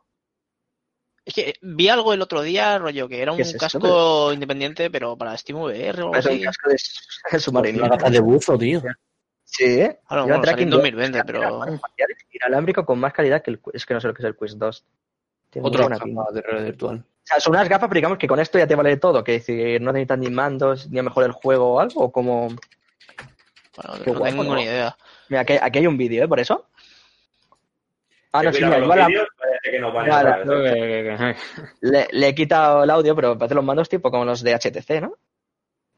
Es 1.24 1.34
que 1.34 1.54
vi 1.62 1.88
algo 1.88 2.12
el 2.12 2.20
otro 2.20 2.42
día, 2.42 2.78
rollo, 2.78 3.08
que 3.08 3.22
era 3.22 3.30
un 3.30 3.36
¿Qué 3.36 3.42
es 3.42 3.48
esto? 3.54 3.60
casco 3.60 4.32
independiente, 4.32 4.90
pero 4.90 5.16
para 5.16 5.36
SteamVR 5.36 6.02
o 6.02 6.06
algo 6.06 6.16
Es 6.16 6.26
un 6.26 6.32
así. 6.32 6.42
casco 6.42 6.68
de 6.68 6.76
de 7.30 7.38
submarino. 7.40 7.78
Una 7.84 7.88
gafas 7.96 8.10
de 8.12 8.20
buzo, 8.20 8.58
tío. 8.58 8.82
Sí, 9.44 9.64
¿eh? 9.64 10.00
Ahora, 10.06 10.22
bueno, 10.24 10.40
tracking 10.40 10.70
2020, 10.70 11.18
dos, 11.18 11.24
pero... 11.26 11.64
inalámbrico 12.32 12.84
con 12.84 12.98
más 12.98 13.12
calidad 13.12 13.40
que 13.42 13.52
el. 13.52 13.60
Es 13.72 13.86
que 13.86 13.94
no 13.94 14.00
sé 14.00 14.08
lo 14.08 14.14
que 14.14 14.22
es 14.22 14.26
el 14.26 14.36
Quest 14.36 14.56
2. 14.56 14.84
Tiene 15.50 15.68
Otra 15.68 15.88
gafa 15.88 16.04
de 16.32 16.40
realidad 16.40 16.64
virtual. 16.64 16.98
O 16.98 17.20
sea, 17.24 17.38
son 17.38 17.54
unas 17.54 17.68
gafas, 17.68 17.88
pero 17.88 17.98
digamos 17.98 18.18
que 18.18 18.26
con 18.26 18.40
esto 18.40 18.58
ya 18.58 18.66
te 18.66 18.74
vale 18.74 18.96
todo. 18.96 19.22
Que 19.22 19.32
decir, 19.32 19.80
no 19.80 19.92
necesitas 19.92 20.18
ni 20.18 20.30
mandos, 20.30 20.88
ni 20.90 20.98
a 20.98 21.02
mejor 21.04 21.24
el 21.24 21.32
juego 21.32 21.74
o 21.74 21.80
algo. 21.80 22.04
O 22.04 22.10
como. 22.12 22.48
Bueno, 22.48 24.04
Qué 24.04 24.10
no 24.10 24.18
guapo, 24.18 24.24
tengo 24.24 24.42
¿no? 24.42 24.42
ninguna 24.42 24.62
idea. 24.62 24.96
Mira, 25.32 25.40
aquí, 25.40 25.54
aquí 25.58 25.78
hay 25.78 25.86
un 25.86 25.96
vídeo, 25.96 26.22
¿eh? 26.24 26.28
Por 26.28 26.40
eso. 26.40 26.68
Ah, 28.32 28.42
no, 28.42 28.52
sí, 28.52 28.62
mira, 28.62 28.78
igual 28.78 28.98
la- 28.98 29.08
que 29.62 29.78
nos 29.78 29.94
van 29.94 30.06
Nada, 30.06 30.40
¿eh? 30.40 30.44
que- 30.44 30.74
que- 30.74 31.16
que- 31.16 31.36
le, 31.80 32.08
le 32.12 32.28
he 32.28 32.34
quitado 32.34 32.84
el 32.84 32.90
audio, 32.90 33.16
pero 33.16 33.38
parece 33.38 33.54
los 33.54 33.64
mandos 33.64 33.88
tipo 33.88 34.10
como 34.10 34.26
los 34.26 34.42
de 34.42 34.52
HTC, 34.54 35.00
¿no? 35.00 35.16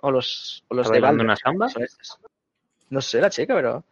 O 0.03 0.13
los, 0.13 0.63
o 0.69 0.75
los 0.77 0.87
¿Está 0.87 0.95
de 0.95 1.01
Valve. 1.01 1.25
una 1.25 1.35
samba? 1.35 1.69
Son 1.69 1.83
estos. 1.83 2.17
No 2.91 3.01
sé, 3.01 3.21
la 3.21 3.29
chica, 3.31 3.57
pero. 3.57 3.83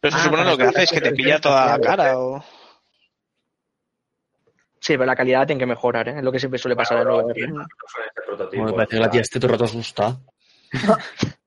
Pero 0.00 0.12
se 0.12 0.18
Ah, 0.18 0.24
supone 0.24 0.42
para 0.42 0.50
lo 0.50 0.56
que 0.58 0.64
hace 0.64 0.82
es 0.82 0.90
que 0.90 1.00
te 1.00 1.12
pilla 1.12 1.40
toda 1.40 1.66
la 1.78 1.80
cara 1.80 2.18
o... 2.18 2.44
Sí, 4.88 4.94
pero 4.94 5.04
la 5.04 5.16
calidad 5.16 5.46
tiene 5.46 5.58
que 5.58 5.66
mejorar, 5.66 6.08
¿eh? 6.08 6.14
Es 6.16 6.24
lo 6.24 6.32
que 6.32 6.38
siempre 6.38 6.58
suele 6.58 6.74
pasar 6.74 7.02
en 7.02 7.08
Bueno, 7.08 7.28
el 7.28 7.34
sí, 7.34 7.42
este 7.42 8.22
prototipo, 8.26 8.62
Bueno, 8.62 8.70
me 8.70 8.72
parece 8.78 8.96
que 8.96 9.02
la 9.02 9.10
tía 9.10 9.20
esté 9.20 9.38
todo 9.38 9.48
el 9.48 9.52
rato 9.52 9.64
asustada. 9.64 10.18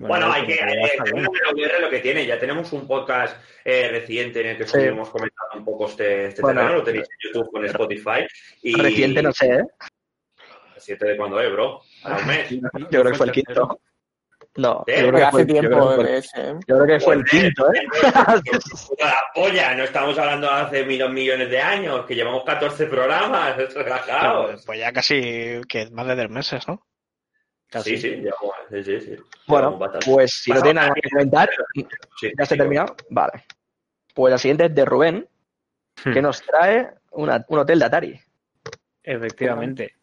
Bueno, 0.00 0.30
hay 0.30 0.46
que, 0.46 0.54
eh, 0.54 0.92
VR 1.52 1.80
lo 1.80 1.90
que 1.90 1.98
tiene. 2.00 2.24
Ya 2.26 2.38
tenemos 2.38 2.72
un 2.72 2.86
podcast 2.86 3.42
eh, 3.64 3.88
reciente 3.90 4.42
en 4.42 4.46
el 4.48 4.56
que 4.58 4.64
Sí. 4.66 4.76
estuvimos 4.76 5.08
comentando 5.08 5.56
un 5.56 5.64
poco 5.64 5.86
este, 5.86 6.26
este 6.26 6.42
Bueno. 6.42 6.60
terreno. 6.60 6.78
Lo 6.78 6.84
tenéis 6.84 7.08
en 7.10 7.32
YouTube 7.32 7.50
con 7.50 7.64
Spotify. 7.64 8.26
Y 8.62 8.80
Reciente, 8.80 9.22
no 9.22 9.32
sé, 9.32 9.46
¿eh? 9.54 9.64
¿Reciente 10.74 11.04
de 11.06 11.16
cuándo 11.16 11.40
es, 11.40 11.50
bro? 11.50 11.80
¿A 12.04 12.16
un 12.16 12.26
mes? 12.28 12.48
Yo 12.50 12.60
creo 12.88 13.04
que 13.06 13.14
fue 13.14 13.26
el 13.26 13.32
quinto. 13.32 13.80
No, 14.58 14.82
¿Eh? 14.88 15.02
yo 15.02 15.08
creo 15.08 15.12
que 15.12 15.22
hace 15.22 15.30
fue, 15.30 15.40
yo 15.40 15.46
creo 15.46 15.70
tiempo 15.70 16.02
que 16.04 16.16
ese, 16.16 16.40
¿eh? 16.50 16.54
yo 16.66 16.76
creo 16.78 16.86
que 16.86 17.00
fue 17.04 17.14
el 17.14 17.24
quinto, 17.24 17.72
¿eh? 17.72 17.86
La 18.98 19.14
polla, 19.34 19.74
no 19.74 19.84
estamos 19.84 20.18
hablando 20.18 20.48
de 20.48 20.52
hace 20.52 20.84
mil 20.84 20.98
dos 20.98 21.12
millones 21.12 21.48
de 21.48 21.60
años, 21.60 22.04
que 22.06 22.16
llevamos 22.16 22.42
14 22.44 22.86
programas, 22.86 23.56
relajados. 23.72 24.64
Pues 24.66 24.80
ya 24.80 24.92
casi 24.92 25.60
que 25.68 25.88
más 25.92 26.08
de 26.08 26.16
tres 26.16 26.30
meses, 26.30 26.66
¿no? 26.66 26.82
Sí, 27.70 27.98
sí, 27.98 28.22
sí, 28.70 28.84
sí, 28.84 29.00
sí. 29.00 29.16
Bueno, 29.46 29.78
pues 30.04 30.32
si 30.32 30.50
no 30.50 30.60
tienen 30.60 30.82
nada 30.82 30.94
que 30.94 31.08
comentar, 31.08 31.50
Sí, 32.18 32.32
ya 32.36 32.44
se 32.44 32.54
sí, 32.54 32.58
terminado. 32.58 32.96
Vale. 33.10 33.44
Pues 34.12 34.32
la 34.32 34.38
siguiente 34.38 34.64
es 34.64 34.74
de 34.74 34.84
Rubén, 34.84 35.28
que 36.02 36.20
Hmm. 36.20 36.22
nos 36.22 36.42
trae 36.42 36.88
una- 37.12 37.44
un 37.48 37.58
hotel 37.60 37.78
de 37.78 37.84
Atari. 37.84 38.20
Efectivamente. 39.04 39.94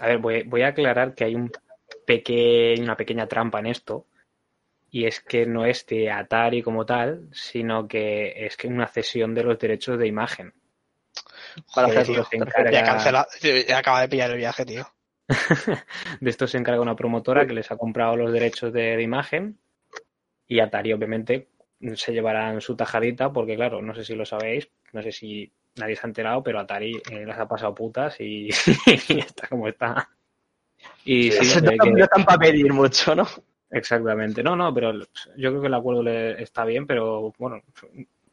A 0.00 0.08
ver, 0.08 0.18
voy, 0.18 0.42
voy 0.42 0.62
a 0.62 0.68
aclarar 0.68 1.14
que 1.14 1.24
hay 1.24 1.34
un 1.34 1.50
peque- 2.08 2.76
una 2.80 2.96
pequeña 2.96 3.26
trampa 3.28 3.58
en 3.60 3.66
esto. 3.66 4.06
Y 4.90 5.04
es 5.04 5.20
que 5.20 5.44
no 5.44 5.66
es 5.66 5.84
de 5.86 6.10
Atari 6.10 6.62
como 6.62 6.86
tal, 6.86 7.28
sino 7.32 7.86
que 7.86 8.46
es 8.46 8.56
que 8.56 8.68
una 8.68 8.86
cesión 8.88 9.34
de 9.34 9.42
los 9.44 9.58
derechos 9.58 9.98
de 9.98 10.06
imagen. 10.06 10.54
Tío, 12.14 12.22
encarga- 12.38 12.70
Ya 12.72 12.80
cancela, 12.84 13.28
ya 13.68 13.78
acaba 13.78 14.00
de 14.00 14.08
pillar 14.08 14.30
el 14.30 14.38
viaje, 14.38 14.64
tío. 14.64 14.86
De 16.20 16.30
esto 16.30 16.46
se 16.46 16.56
encarga 16.56 16.80
una 16.80 16.96
promotora 16.96 17.46
que 17.46 17.52
les 17.52 17.70
ha 17.70 17.76
comprado 17.76 18.16
los 18.16 18.32
derechos 18.32 18.72
de, 18.72 18.96
de 18.96 19.02
imagen 19.02 19.58
y 20.46 20.60
Atari 20.60 20.94
obviamente 20.94 21.48
se 21.96 22.12
llevarán 22.14 22.62
su 22.62 22.74
tajadita 22.74 23.30
porque 23.30 23.54
claro, 23.56 23.82
no 23.82 23.94
sé 23.94 24.04
si 24.04 24.14
lo 24.14 24.24
sabéis, 24.24 24.70
no 24.92 25.02
sé 25.02 25.12
si 25.12 25.52
nadie 25.76 25.96
se 25.96 26.06
ha 26.06 26.08
enterado, 26.08 26.42
pero 26.42 26.58
Atari 26.60 26.96
eh, 27.10 27.26
las 27.26 27.38
ha 27.38 27.46
pasado 27.46 27.74
putas 27.74 28.18
y, 28.20 28.48
y 29.10 29.18
está 29.18 29.48
como 29.48 29.68
está. 29.68 30.08
Y 31.04 31.30
sí, 31.32 31.60
No 31.62 31.70
que- 31.70 32.24
para 32.24 32.38
pedir 32.38 32.72
mucho, 32.72 33.14
¿no? 33.14 33.26
exactamente. 33.70 34.42
No, 34.42 34.56
no, 34.56 34.72
pero 34.72 34.92
yo 34.92 35.50
creo 35.50 35.60
que 35.60 35.66
el 35.66 35.74
acuerdo 35.74 36.02
le 36.02 36.42
está 36.42 36.64
bien, 36.64 36.86
pero 36.86 37.32
bueno, 37.38 37.60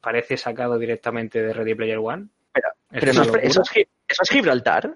parece 0.01 0.37
sacado 0.37 0.77
directamente 0.77 1.41
de 1.41 1.53
Ready 1.53 1.75
Player 1.75 1.97
One. 1.97 2.27
Pero- 2.53 2.69
Es 2.91 2.99
Pero 2.99 3.11
eso 3.11 3.61
es, 3.63 3.87
eso 4.07 4.21
es 4.23 4.29
Gibraltar. 4.29 4.95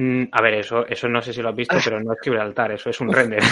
Mm, 0.00 0.28
A 0.30 0.40
ver, 0.42 0.54
eso, 0.54 0.86
eso 0.86 1.08
no 1.08 1.20
sé 1.20 1.32
si 1.32 1.42
lo 1.42 1.48
has 1.48 1.56
visto, 1.56 1.76
pero 1.84 1.98
no 2.00 2.12
es 2.12 2.20
Gibraltar, 2.22 2.70
eso 2.70 2.88
es 2.90 3.00
un 3.00 3.12
render. 3.12 3.42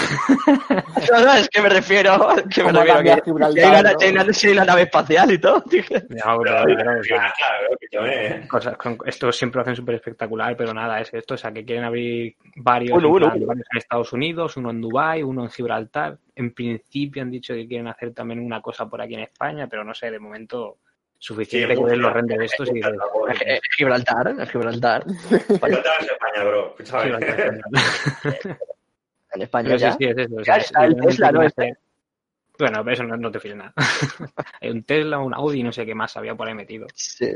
No, 1.11 1.25
no, 1.25 1.33
es 1.35 1.49
que 1.49 1.61
me 1.61 1.69
refiero. 1.69 2.29
Que 2.55 2.63
me 2.63 2.71
¿Cómo 2.73 2.85
refiero 2.85 3.03
que, 3.17 3.23
Gibraltar, 3.25 3.55
que 3.55 3.61
hay, 3.65 3.71
una, 3.71 3.93
no? 3.93 3.99
hay 4.01 4.11
una- 4.13 4.21
hay 4.33 4.53
una 4.53 4.65
nave 4.65 4.83
espacial 4.83 5.33
y 5.33 5.39
todo. 5.39 5.57
No, 5.57 5.63
pero, 5.67 6.05
Pero, 6.09 6.65
pero, 6.77 7.01
o 7.01 7.03
sea, 7.03 7.35
claro, 7.37 7.77
escúchame. 7.81 8.49
cosas 8.49 8.77
con- 8.77 8.99
esto 9.07 9.33
siempre 9.33 9.59
lo 9.59 9.63
hacen 9.63 9.75
súper 9.77 9.97
espectacular, 9.97 10.57
pero 10.57 10.73
nada, 10.73 11.01
es 11.01 11.13
esto, 11.13 11.35
o 11.35 11.37
sea, 11.37 11.53
que 11.53 11.65
quieren 11.65 11.83
abrir 11.85 12.37
varios, 12.57 12.97
Uno, 12.97 13.09
en, 13.09 13.13
uno, 13.15 13.27
plan, 13.27 13.37
uno. 13.39 13.47
varios 13.47 13.67
en 13.73 13.79
Estados 13.79 14.13
Unidos, 14.13 14.57
uno 14.57 14.71
en 14.71 14.81
Dubái, 14.81 15.23
uno 15.25 15.43
en 15.43 15.51
Gibraltar. 15.51 16.17
En 16.37 16.53
principio 16.55 17.23
han 17.23 17.31
dicho 17.33 17.55
que 17.55 17.67
quieren 17.67 17.89
hacer 17.89 18.13
también 18.15 18.39
una 18.39 18.61
cosa 18.61 18.89
por 18.89 19.01
aquí 19.03 19.15
en 19.15 19.21
España, 19.21 19.67
pero 19.69 19.83
no 19.83 19.95
sé, 19.95 20.11
de 20.13 20.19
momento 20.21 20.77
suficiente 21.19 21.75
Sí, 21.77 21.83
ven 21.83 22.01
los 22.03 22.13
renders 22.13 22.53
estos 22.53 22.71
y 22.75 22.79
Eh, 22.81 23.61
Gibraltar, 23.77 24.47
Gibraltar. 24.49 25.05
Estaba 25.31 25.69
en 26.01 26.05
España, 26.05 26.45
bro. 26.45 26.75
Gibraltar. 26.79 27.61
En 29.33 29.43
España 29.43 29.67
Pero 29.69 29.79
sí, 29.79 29.85
ya. 29.85 29.93
sí, 29.93 30.05
es 30.05 30.19
eso. 30.19 30.35
o 30.37 30.39
Ya 30.39 30.45
sea, 30.45 30.57
está 30.57 30.85
el 30.85 30.97
Tesla, 30.97 31.33
¿no? 31.33 31.41
hacer- 31.43 31.79
Bueno, 32.59 32.83
pero 32.85 32.95
eso 32.95 33.03
no, 33.05 33.17
no 33.17 33.31
te 33.31 33.41
fíes 33.41 33.57
nada. 33.57 33.73
Hay 34.61 34.71
un 34.71 34.83
Tesla, 34.85 35.19
un 35.19 35.35
Audi, 35.35 35.63
no 35.63 35.73
sé 35.73 35.85
qué 35.85 35.95
más 35.95 36.17
había 36.17 36.35
por 36.35 36.49
ahí 36.49 36.55
metido. 36.55 36.87
Sí. 36.95 37.27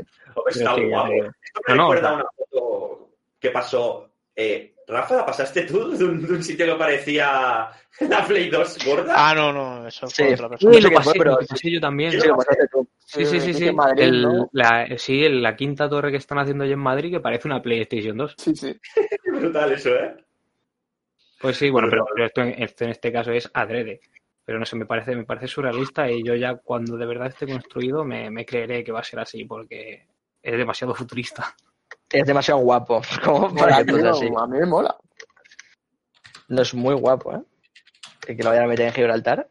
Está 0.47 0.75
ya 0.77 0.83
guapo. 0.87 1.13
Esto 1.13 1.61
me 1.67 1.75
No, 1.75 1.75
no, 1.75 1.93
recuerda 1.93 2.09
o 2.09 2.13
a 2.13 2.15
una 2.15 2.25
foto 2.37 3.09
que 3.39 3.49
pasó. 3.51 4.09
Eh, 4.35 4.73
Rafa, 4.91 5.15
¿la 5.15 5.25
pasaste 5.25 5.63
tú 5.63 5.89
de 5.97 6.03
un, 6.03 6.25
de 6.27 6.33
un 6.33 6.43
sitio 6.43 6.65
que 6.65 6.75
parecía 6.75 7.69
la 8.01 8.25
Play 8.27 8.49
2 8.49 8.77
gorda? 8.85 9.13
Ah, 9.17 9.33
no, 9.33 9.53
no, 9.53 9.87
eso 9.87 10.07
fue 10.07 10.27
Sí. 10.27 10.33
otra 10.33 10.49
persona. 10.49 10.73
Sí, 10.73 10.81
lo 10.81 10.91
pasé, 10.91 11.11
pero- 11.17 11.31
lo 11.31 11.47
pasé 11.47 11.71
yo 11.71 11.79
también. 11.79 12.11
Sí, 12.11 12.27
lo 12.27 12.35
pasaste 12.35 12.67
tú. 12.71 12.87
Sí, 13.05 13.25
sí, 13.25 13.39
sí, 13.39 13.53
sí. 13.53 13.67
en 13.69 13.75
Madrid, 13.75 14.03
El- 14.03 14.21
¿no? 14.21 14.49
la, 14.51 14.87
sí, 14.97 15.23
el- 15.23 15.41
la 15.41 15.55
quinta 15.55 15.89
torre 15.89 16.11
que 16.11 16.17
están 16.17 16.39
haciendo 16.39 16.63
allí 16.65 16.73
en 16.73 16.79
Madrid 16.79 17.11
que 17.11 17.19
parece 17.21 17.47
una 17.47 17.61
PlayStation 17.61 18.17
2. 18.17 18.35
Sí, 18.37 18.55
sí. 18.55 18.77
Qué 18.93 19.31
brutal 19.31 19.71
eso, 19.71 19.89
¿eh? 19.95 20.15
Pues 21.39 21.57
sí, 21.57 21.69
bueno, 21.69 21.87
pero, 21.89 22.05
pero 22.13 22.25
esto, 22.27 22.41
en, 22.41 22.61
esto 22.61 22.83
en 22.83 22.91
este 22.91 23.11
caso 23.11 23.31
es 23.31 23.49
adrede. 23.53 24.01
Pero 24.43 24.59
no 24.59 24.65
sé, 24.65 24.75
me 24.75 24.85
parece, 24.85 25.15
me 25.15 25.23
parece 25.23 25.47
surrealista 25.47 26.09
y 26.11 26.23
yo 26.23 26.35
ya 26.35 26.55
cuando 26.55 26.97
de 26.97 27.05
verdad 27.05 27.27
esté 27.27 27.45
construido 27.47 28.03
me, 28.03 28.29
me 28.29 28.45
creeré 28.45 28.83
que 28.83 28.91
va 28.91 28.99
a 28.99 29.03
ser 29.03 29.19
así 29.19 29.45
porque 29.45 30.05
es 30.41 30.57
demasiado 30.57 30.93
futurista. 30.95 31.55
Es 32.11 32.25
demasiado 32.25 32.59
guapo. 32.61 33.01
Como 33.23 33.53
para 33.55 33.83
que 33.83 33.91
así. 34.07 34.27
a 34.37 34.47
mí 34.47 34.59
me 34.59 34.65
mola. 34.65 34.95
No 36.49 36.61
es 36.61 36.73
muy 36.73 36.95
guapo, 36.95 37.33
¿eh? 37.35 37.41
Y 38.27 38.35
que 38.35 38.43
lo 38.43 38.49
vayan 38.49 38.65
a 38.65 38.67
meter 38.67 38.87
en 38.87 38.93
Gibraltar. 38.93 39.49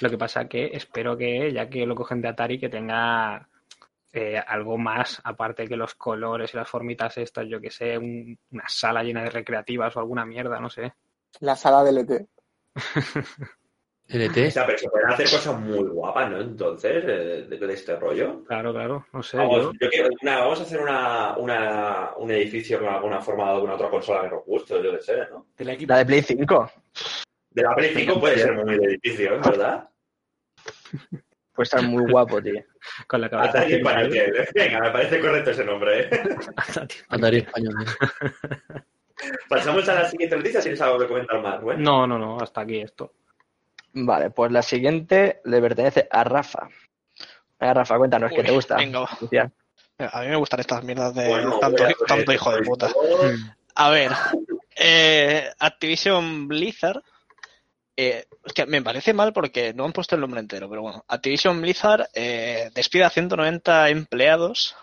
Lo 0.00 0.08
que 0.08 0.16
pasa 0.16 0.48
que 0.48 0.66
espero 0.72 1.16
que, 1.16 1.52
ya 1.52 1.68
que 1.68 1.84
lo 1.84 1.94
cogen 1.94 2.22
de 2.22 2.28
Atari, 2.28 2.58
que 2.58 2.68
tenga 2.68 3.46
eh, 4.12 4.38
algo 4.38 4.78
más, 4.78 5.20
aparte 5.24 5.66
que 5.68 5.76
los 5.76 5.94
colores 5.94 6.54
y 6.54 6.56
las 6.56 6.68
formitas 6.68 7.18
estas, 7.18 7.46
yo 7.48 7.60
que 7.60 7.70
sé, 7.70 7.98
un- 7.98 8.38
una 8.50 8.64
sala 8.68 9.02
llena 9.02 9.22
de 9.22 9.30
recreativas 9.30 9.94
o 9.96 10.00
alguna 10.00 10.24
mierda, 10.24 10.58
no 10.60 10.70
sé. 10.70 10.94
La 11.40 11.54
sala 11.56 11.84
de 11.84 11.90
LT. 11.90 12.26
O 14.12 14.16
LT. 14.16 14.50
sea, 14.50 14.66
pero 14.66 14.78
se 14.78 14.88
pueden 14.90 15.08
hacer 15.08 15.26
cosas 15.30 15.60
muy 15.60 15.88
guapas, 15.88 16.30
¿no? 16.30 16.40
Entonces, 16.40 17.04
eh, 17.06 17.46
de, 17.48 17.56
de 17.58 17.72
este 17.74 17.94
rollo. 17.96 18.42
Claro, 18.44 18.72
claro, 18.72 19.06
no 19.12 19.22
sé. 19.22 19.36
Vamos, 19.36 19.56
yo- 19.62 19.72
yo 19.80 19.88
quiero- 19.88 20.08
una- 20.22 20.38
vamos 20.40 20.60
a 20.60 20.62
hacer 20.64 20.80
una, 20.80 21.36
una- 21.36 22.10
un 22.16 22.30
edificio 22.30 22.78
con 22.80 22.88
alguna 22.88 23.20
forma 23.20 23.44
de 23.44 23.50
alguna 23.52 23.74
otra 23.74 23.88
consola 23.90 24.22
que 24.22 24.30
nos 24.34 24.44
guste, 24.44 24.82
yo 24.82 24.90
qué 24.92 25.00
sé, 25.02 25.16
¿no? 25.30 25.46
De 25.56 25.64
la. 25.64 25.76
La 25.86 25.98
de 25.98 26.06
Play 26.06 26.22
5. 26.22 26.70
De 27.50 27.62
la 27.62 27.74
Play 27.74 27.92
5 27.94 28.18
puede 28.20 28.38
ser 28.38 28.52
muy 28.54 28.78
de 28.78 28.84
edificio, 28.86 29.34
¿eh? 29.34 29.40
¿verdad? 29.44 29.88
Puede 31.52 31.64
estar 31.64 31.82
muy 31.82 32.10
guapo, 32.10 32.40
tío. 32.40 32.54
con 33.06 33.20
la 33.20 33.28
cabeza. 33.28 33.50
Atari. 33.58 33.74
Español. 33.74 34.10
Venga, 34.54 34.80
me 34.80 34.90
parece 34.92 35.20
correcto 35.20 35.50
ese 35.50 35.64
nombre. 35.64 36.00
¿eh? 36.04 36.10
Atari. 37.08 37.38
Español. 37.46 37.74
¿eh? 37.82 38.80
Pasamos 39.48 39.86
a 39.88 39.94
la 39.94 40.08
siguiente 40.08 40.36
noticia, 40.36 40.60
si 40.60 40.64
tienes 40.68 40.80
algo 40.80 40.98
que 40.98 41.06
comentar 41.06 41.40
más, 41.42 41.60
güey. 41.60 41.76
No, 41.78 42.06
no, 42.06 42.18
no, 42.18 42.38
hasta 42.40 42.62
aquí 42.62 42.80
esto. 42.80 43.12
Vale, 43.92 44.30
pues 44.30 44.52
la 44.52 44.62
siguiente 44.62 45.40
le 45.44 45.60
pertenece 45.60 46.06
a 46.10 46.24
Rafa. 46.24 46.68
Venga, 47.58 47.74
Rafa, 47.74 47.98
cuéntanos, 47.98 48.30
¿qué 48.32 48.40
Uy, 48.40 48.46
te 48.46 48.52
gusta? 48.52 48.76
venga? 48.76 49.00
A 50.12 50.20
mí 50.22 50.28
me 50.28 50.36
gustan 50.36 50.60
estas 50.60 50.82
mierdas 50.82 51.14
de 51.14 51.28
Bueno, 51.28 51.58
tanto, 51.60 52.32
hijo 52.32 52.52
de 52.52 52.62
puta. 52.62 52.86
esto. 52.86 52.98
A 53.74 53.90
ver, 53.90 54.12
eh, 54.76 55.50
Activision 55.58 56.48
Blizzard. 56.48 57.02
eh, 57.96 58.24
es 58.44 58.52
que 58.54 58.64
me 58.64 58.80
parece 58.80 59.12
mal 59.12 59.32
porque 59.34 59.74
no 59.74 59.84
han 59.84 59.92
puesto 59.92 60.14
el 60.14 60.22
nombre 60.22 60.40
entero, 60.40 60.70
pero 60.70 60.80
bueno. 60.82 61.04
Activision 61.06 61.60
Blizzard 61.60 62.08
eh, 62.14 62.70
despide 62.74 63.04
a 63.04 63.10
190 63.10 63.90
empleados. 63.90 64.74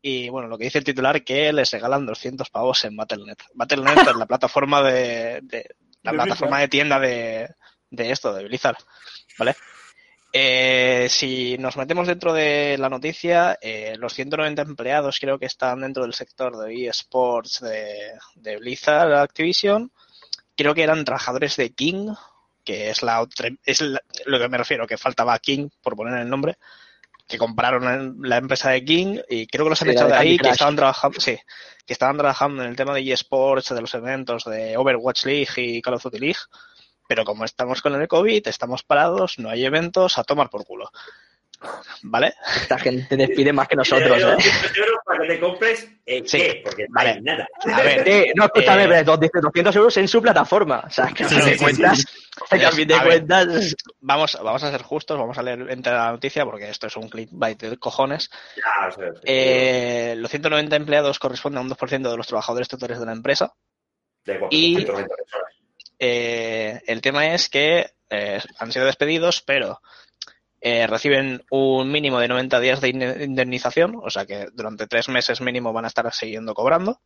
Y 0.00 0.30
bueno, 0.30 0.48
lo 0.48 0.56
que 0.56 0.64
dice 0.64 0.78
el 0.78 0.84
titular 0.84 1.22
que 1.24 1.52
les 1.52 1.70
regalan 1.70 2.06
200 2.06 2.48
pavos 2.50 2.84
en 2.86 2.96
Battle.net. 2.96 3.36
Battle.net 3.54 3.98
es 4.08 4.16
la 4.16 4.26
plataforma 4.26 4.82
de, 4.82 5.40
de- 5.42 5.74
la 6.02 6.10
De 6.12 6.16
plataforma 6.16 6.58
de 6.58 6.68
tienda 6.68 6.98
de, 6.98 7.48
de 7.92 8.10
esto, 8.10 8.32
de 8.34 8.44
Blizzard. 8.44 8.76
¿Vale? 9.38 9.54
Eh, 10.32 11.08
si 11.10 11.56
nos 11.58 11.76
metemos 11.76 12.06
dentro 12.08 12.32
de 12.32 12.76
la 12.78 12.88
noticia, 12.88 13.58
eh, 13.60 13.96
los 13.98 14.14
190 14.14 14.62
empleados 14.62 15.18
creo 15.20 15.38
que 15.38 15.44
están 15.46 15.80
dentro 15.82 16.04
del 16.04 16.14
sector 16.14 16.56
de 16.56 16.86
eSports 16.88 17.60
de, 17.60 18.12
de 18.36 18.56
Blizzard 18.56 19.12
Activision. 19.14 19.92
Creo 20.56 20.74
que 20.74 20.82
eran 20.82 21.04
trabajadores 21.04 21.56
de 21.56 21.70
King, 21.74 22.14
que 22.64 22.88
es 22.90 23.02
la 23.02 23.20
otra, 23.20 23.50
es 23.64 23.82
la- 23.82 24.02
lo 24.24 24.38
que 24.38 24.48
me 24.48 24.56
refiero, 24.58 24.86
que 24.86 24.96
faltaba 24.96 25.38
King, 25.38 25.68
por 25.82 25.96
poner 25.96 26.18
el 26.20 26.30
nombre, 26.30 26.56
que 27.28 27.36
compraron 27.36 27.84
en 27.88 28.16
la 28.28 28.38
empresa 28.38 28.70
de 28.70 28.84
King 28.84 29.18
y 29.28 29.46
creo 29.46 29.66
que 29.66 29.70
los 29.70 29.82
han 29.82 29.88
echado 29.90 30.08
de 30.08 30.14
ahí, 30.16 30.36
que 30.38 30.42
estaban 30.52 30.76
trabajando, 30.76 31.20
sí, 31.20 31.38
que 31.86 31.92
estaban 31.92 32.16
trabajando 32.16 32.62
en 32.62 32.70
el 32.70 32.76
tema 32.76 32.94
de 32.94 33.12
eSports, 33.12 33.74
de 33.74 33.80
los 33.82 33.92
eventos 33.94 34.44
de 34.44 34.76
Overwatch 34.78 35.24
League 35.26 35.52
y 35.56 35.82
Call 35.82 35.94
of 35.94 36.02
Duty 36.04 36.18
League. 36.18 36.38
Pero 37.12 37.26
como 37.26 37.44
estamos 37.44 37.82
con 37.82 37.94
el 38.00 38.08
COVID, 38.08 38.48
estamos 38.48 38.84
parados, 38.84 39.38
no 39.38 39.50
hay 39.50 39.66
eventos, 39.66 40.16
a 40.16 40.24
tomar 40.24 40.48
por 40.48 40.64
culo. 40.64 40.90
¿Vale? 42.04 42.32
Esta 42.56 42.78
gente 42.78 43.14
despide 43.18 43.52
más 43.52 43.68
que 43.68 43.76
nosotros, 43.76 44.18
¿eh? 44.18 44.22
200 44.24 44.76
euros 44.78 44.98
para 45.04 45.20
que 45.20 45.26
te 45.28 45.38
compres 45.40 45.88
el 46.06 46.26
Sí, 46.26 46.38
qué, 46.38 46.60
porque 46.64 46.84
no 46.88 46.94
vale. 46.94 47.10
hay 47.10 47.20
nada. 47.20 47.46
A 47.70 47.82
ver, 47.82 48.32
no, 48.34 48.44
escúchame, 48.46 48.84
Eh, 48.84 48.88
pero 48.88 49.04
dos- 49.04 49.20
dice 49.20 49.40
200 49.42 49.76
euros 49.76 49.96
en 49.98 50.08
su 50.08 50.22
plataforma. 50.22 50.82
O 50.86 50.90
sea, 50.90 51.08
que 51.08 51.24
a 51.24 51.28
fin 51.28 51.38
Sí, 51.42 51.50
de 51.50 51.58
sí, 51.58 51.62
cuentas, 51.62 52.06
que 52.50 52.64
a 52.64 52.72
fin 52.72 52.88
de 52.88 52.94
A 52.94 53.04
ver. 53.04 53.06
cuentas, 53.26 53.76
vamos, 54.00 54.38
vamos 54.42 54.62
a 54.64 54.70
ser 54.70 54.82
justos, 54.82 55.18
vamos 55.18 55.36
a 55.36 55.42
leer 55.42 55.66
entre 55.70 55.92
la 55.92 56.12
noticia 56.12 56.46
porque 56.46 56.70
esto 56.70 56.86
es 56.86 56.96
un 56.96 57.10
clickbait 57.10 57.60
de 57.60 57.76
cojones. 57.76 58.30
Ya, 58.56 58.88
o 58.88 58.90
sea, 58.90 59.10
Eh, 59.24 60.14
los 60.16 60.30
190 60.30 60.76
empleados 60.76 61.18
corresponden 61.18 61.58
a 61.58 61.60
un 61.60 61.68
2% 61.68 62.10
de 62.10 62.16
los 62.16 62.26
trabajadores 62.26 62.68
tutores 62.68 62.98
de 62.98 63.04
la 63.04 63.12
empresa. 63.12 63.52
de 64.24 64.34
y- 64.50 64.72
490 64.84 65.14
personas. 65.16 65.51
Eh, 66.04 66.82
el 66.88 67.00
tema 67.00 67.32
es 67.32 67.48
que 67.48 67.92
eh, 68.10 68.40
han 68.58 68.72
sido 68.72 68.86
despedidos, 68.86 69.40
pero 69.40 69.80
eh, 70.60 70.88
reciben 70.88 71.44
un 71.48 71.92
mínimo 71.92 72.18
de 72.18 72.26
90 72.26 72.58
días 72.58 72.80
de 72.80 72.88
inde- 72.88 73.24
indemnización, 73.24 74.00
o 74.02 74.10
sea 74.10 74.26
que 74.26 74.48
durante 74.52 74.88
tres 74.88 75.08
meses 75.08 75.40
mínimo 75.40 75.72
van 75.72 75.84
a 75.84 75.88
estar 75.88 76.12
siguiendo 76.12 76.54
cobrando. 76.54 77.00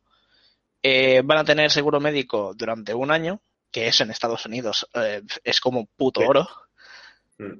Eh, 0.81 1.21
van 1.23 1.37
a 1.37 1.43
tener 1.45 1.69
seguro 1.69 1.99
médico 1.99 2.55
durante 2.55 2.95
un 2.95 3.11
año, 3.11 3.39
que 3.71 3.87
es 3.87 4.01
en 4.01 4.09
Estados 4.09 4.47
Unidos, 4.47 4.89
eh, 4.95 5.21
es 5.43 5.61
como 5.61 5.85
puto 5.85 6.21
oro. 6.21 6.47
Mm. 7.37 7.59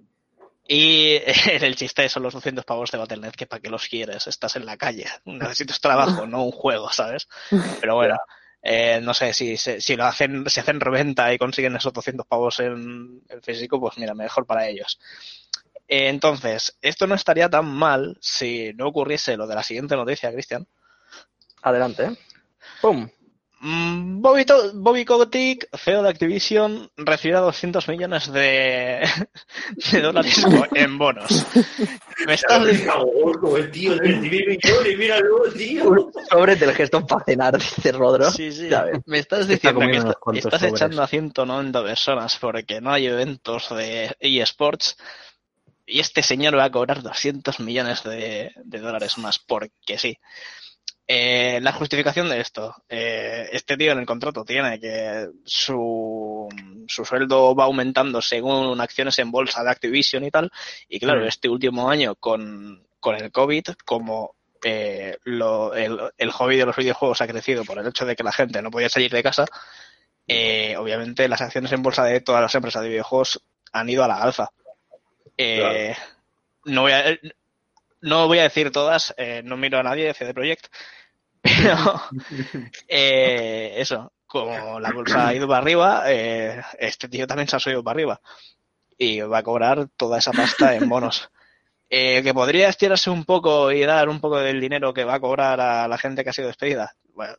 Y 0.68 1.18
el 1.62 1.76
chiste 1.76 2.10
son 2.10 2.24
los 2.24 2.34
200 2.34 2.66
pavos 2.66 2.90
de 2.90 2.98
Battle.net, 2.98 3.34
que 3.34 3.46
para 3.46 3.62
qué 3.62 3.70
los 3.70 3.88
quieres, 3.88 4.26
estás 4.26 4.56
en 4.56 4.66
la 4.66 4.76
calle, 4.76 5.06
necesitas 5.26 5.80
trabajo, 5.80 6.26
no 6.26 6.44
un 6.44 6.52
juego, 6.52 6.92
¿sabes? 6.92 7.28
Pero 7.80 7.94
bueno, 7.94 8.18
eh, 8.70 9.00
no 9.02 9.14
sé, 9.14 9.32
si, 9.32 9.56
si, 9.56 9.96
lo 9.96 10.04
hacen, 10.04 10.50
si 10.50 10.60
hacen 10.60 10.82
reventa 10.82 11.34
y 11.34 11.38
consiguen 11.38 11.78
esos 11.78 11.94
200 11.94 12.28
pavos 12.28 12.60
en, 12.60 13.22
físico, 13.42 13.80
pues 13.80 13.98
mira, 13.98 14.14
mejor 14.14 14.46
para 14.46 14.68
ellos. 14.68 15.00
Eh, 15.88 16.10
entonces, 16.10 16.78
esto 16.82 17.08
no 17.08 17.16
estaría 17.16 17.50
tan 17.50 17.66
mal 17.66 18.18
si 18.20 18.74
no 18.76 18.88
ocurriese 18.88 19.38
lo 19.38 19.48
de 19.48 19.56
la 19.56 19.64
siguiente 19.64 19.96
noticia, 19.96 20.34
Cristian. 20.34 20.68
adelante. 21.62 22.18
¡Pum! 22.82 23.10
Mm, 23.60 24.22
Bobby, 24.22 24.46
To- 24.46 24.72
Bobby 24.76 25.04
Kotick, 25.04 25.68
CEO 25.76 26.04
de 26.04 26.10
Activision, 26.10 26.92
recibirá 26.96 27.40
200 27.40 27.88
millones 27.88 28.32
de, 28.32 29.08
de 29.92 30.02
dólares 30.02 30.46
en 30.76 30.98
bonos. 31.00 31.46
Me 32.28 32.36
estás 32.36 32.66
diciendo... 32.68 33.58
el 33.58 33.72
tío 33.72 33.98
TV 33.98 34.46
millones, 34.48 34.98
míralo, 34.98 35.52
tío. 35.58 35.90
Un 35.90 36.12
sobre 36.30 36.56
del 36.56 36.74
gesto 36.76 37.06
para 37.06 37.24
cenar, 37.26 37.58
dice 37.58 37.92
Rodro. 37.94 38.30
Sí, 38.32 38.52
sí. 38.52 38.70
Me 39.06 39.20
estás 39.20 39.50
Está 39.50 39.72
diciendo 39.72 39.80
que 39.80 39.98
está- 39.98 40.14
estás 40.36 40.60
sobres. 40.62 40.74
echando 40.76 41.02
a 41.02 41.08
190 41.08 41.84
personas 41.84 42.38
porque 42.38 42.80
no 42.80 42.92
hay 42.92 43.08
eventos 43.08 43.70
de 43.76 44.16
eSports 44.20 44.98
y 45.88 46.00
este 46.00 46.22
señor 46.22 46.56
va 46.58 46.66
a 46.66 46.72
cobrar 46.72 47.02
200 47.02 47.60
millones 47.62 48.04
de, 48.04 48.52
de 48.56 48.80
dólares 48.80 49.18
más 49.18 49.40
porque 49.40 49.98
sí. 49.98 50.18
Eh, 51.10 51.60
la 51.62 51.72
justificación 51.72 52.28
de 52.30 52.42
esto. 52.42 52.76
eh, 52.90 53.48
este 53.54 53.78
tío 53.78 53.94
en 53.94 54.00
el 54.00 54.06
contrato 54.06 54.44
tiene 54.44 54.78
que 54.80 55.28
su, 55.46 56.50
su 56.88 57.06
sueldo 57.06 57.56
va 57.56 57.64
aumentando 57.64 58.22
según 58.22 58.80
acciones 58.82 59.18
en 59.20 59.32
bolsa 59.32 59.64
de 59.64 59.70
Activision 59.72 60.26
y 60.26 60.32
tal. 60.32 60.52
Y 60.90 61.00
claro, 61.00 61.22
Mm. 61.22 61.28
este 61.28 61.48
último 61.50 61.90
año 61.90 62.16
con, 62.16 62.86
con 63.00 63.16
el 63.16 63.32
COVID, 63.32 63.64
como 63.86 64.36
eh, 64.66 65.16
lo- 65.24 65.74
el, 65.76 65.98
el 66.18 66.32
hobby 66.32 66.58
de 66.58 66.66
los 66.66 66.76
videojuegos 66.76 67.22
ha 67.22 67.28
crecido 67.28 67.64
por 67.64 67.78
el 67.80 67.88
hecho 67.88 68.06
de 68.06 68.16
que 68.16 68.24
la 68.24 68.32
gente 68.34 68.62
no 68.62 68.72
podía 68.72 68.90
salir 68.90 69.12
de 69.12 69.24
casa, 69.24 69.46
eh, 70.28 70.76
obviamente 70.78 71.30
las 71.30 71.40
acciones 71.42 71.72
en 71.72 71.84
bolsa 71.84 72.04
de 72.04 72.20
todas 72.20 72.42
las 72.42 72.54
empresas 72.56 72.82
de 72.84 72.90
videojuegos 72.90 73.42
han 73.72 73.88
ido 73.90 74.04
a 74.04 74.08
la 74.10 74.22
alza. 74.22 74.50
Eh, 75.38 75.96
no, 76.66 76.82
voy 76.82 76.92
a, 76.92 77.18
no 78.02 78.28
voy 78.28 78.40
a 78.40 78.44
decir 78.44 78.72
todas, 78.72 79.14
eh, 79.18 79.42
no 79.44 79.58
miro 79.58 79.80
a 79.80 79.84
nadie 79.84 80.06
de 80.06 80.14
CD 80.14 80.34
Projekt, 80.34 80.68
pero 81.42 82.02
eh, 82.88 83.74
eso, 83.78 84.14
como 84.26 84.80
la 84.80 84.92
bolsa 84.92 85.28
ha 85.28 85.34
ido 85.34 85.48
para 85.48 85.60
arriba, 85.60 86.04
eh, 86.08 86.62
este 86.80 87.08
tío 87.10 87.28
también 87.28 87.48
se 87.48 87.56
ha 87.56 87.60
subido 87.60 87.84
para 87.84 87.96
arriba 87.96 88.22
y 88.98 89.22
va 89.22 89.40
a 89.40 89.44
cobrar 89.44 89.88
toda 89.96 90.18
esa 90.18 90.32
pasta 90.32 90.76
en 90.76 90.90
bonos. 90.90 91.30
Eh, 91.90 92.22
que 92.22 92.34
podría 92.34 92.68
estirarse 92.68 93.10
un 93.10 93.24
poco 93.24 93.72
y 93.72 93.80
dar 93.86 94.10
un 94.10 94.20
poco 94.20 94.40
del 94.40 94.60
dinero 94.60 94.94
que 94.94 95.06
va 95.06 95.14
a 95.14 95.20
cobrar 95.22 95.62
a 95.62 95.88
la 95.88 95.98
gente 95.98 96.22
que 96.22 96.32
ha 96.32 96.34
sido 96.34 96.50
despedida. 96.50 96.94
Bueno, 97.14 97.36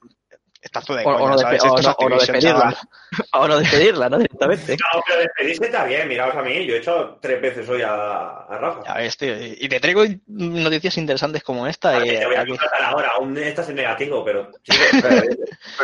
está 0.61 0.81
todo 0.81 0.97
de 0.97 1.05
O- 1.05 1.13
coña, 1.15 1.31
no 1.31 1.39
¿sabes? 1.39 1.63
despe- 1.63 1.71
o 1.71 1.77
Esto 1.77 1.79
es 1.81 1.87
no- 1.87 1.93
o 1.99 2.09
no 2.09 2.15
Activision, 2.17 2.35
despedirla. 2.35 2.61
chaval. 2.61 2.77
O 3.33 3.49
no 3.49 3.59
despedirla, 3.59 4.09
¿no? 4.09 4.17
Directamente. 4.19 4.73
No, 4.73 5.01
pero 5.07 5.21
despedirse 5.21 5.65
está 5.67 5.85
bien, 5.85 6.09
miraos 6.09 6.35
a 6.37 6.43
mí, 6.43 6.67
yo 6.67 6.75
he 6.75 6.79
hecho 6.79 7.19
tres 7.23 7.41
veces 7.41 7.69
hoy 7.69 7.83
a, 7.83 7.91
a 7.95 8.59
Rafa. 8.59 8.83
Ya 8.87 8.95
ves, 8.95 9.17
tío. 9.17 9.35
Y 9.39 9.69
te 9.69 9.81
traigo 9.81 10.05
noticias 10.27 10.97
interesantes 10.99 11.43
como 11.43 11.67
esta. 11.67 11.93
Vale, 11.93 12.15
y 12.15 12.19
te 12.19 12.27
voy 12.27 12.35
a 12.37 12.47
contratar 12.47 12.83
ahora, 12.83 13.11
aún 13.17 13.37
estás 13.39 13.69
en 13.71 13.77
negativo, 13.77 14.25
pero... 14.25 14.51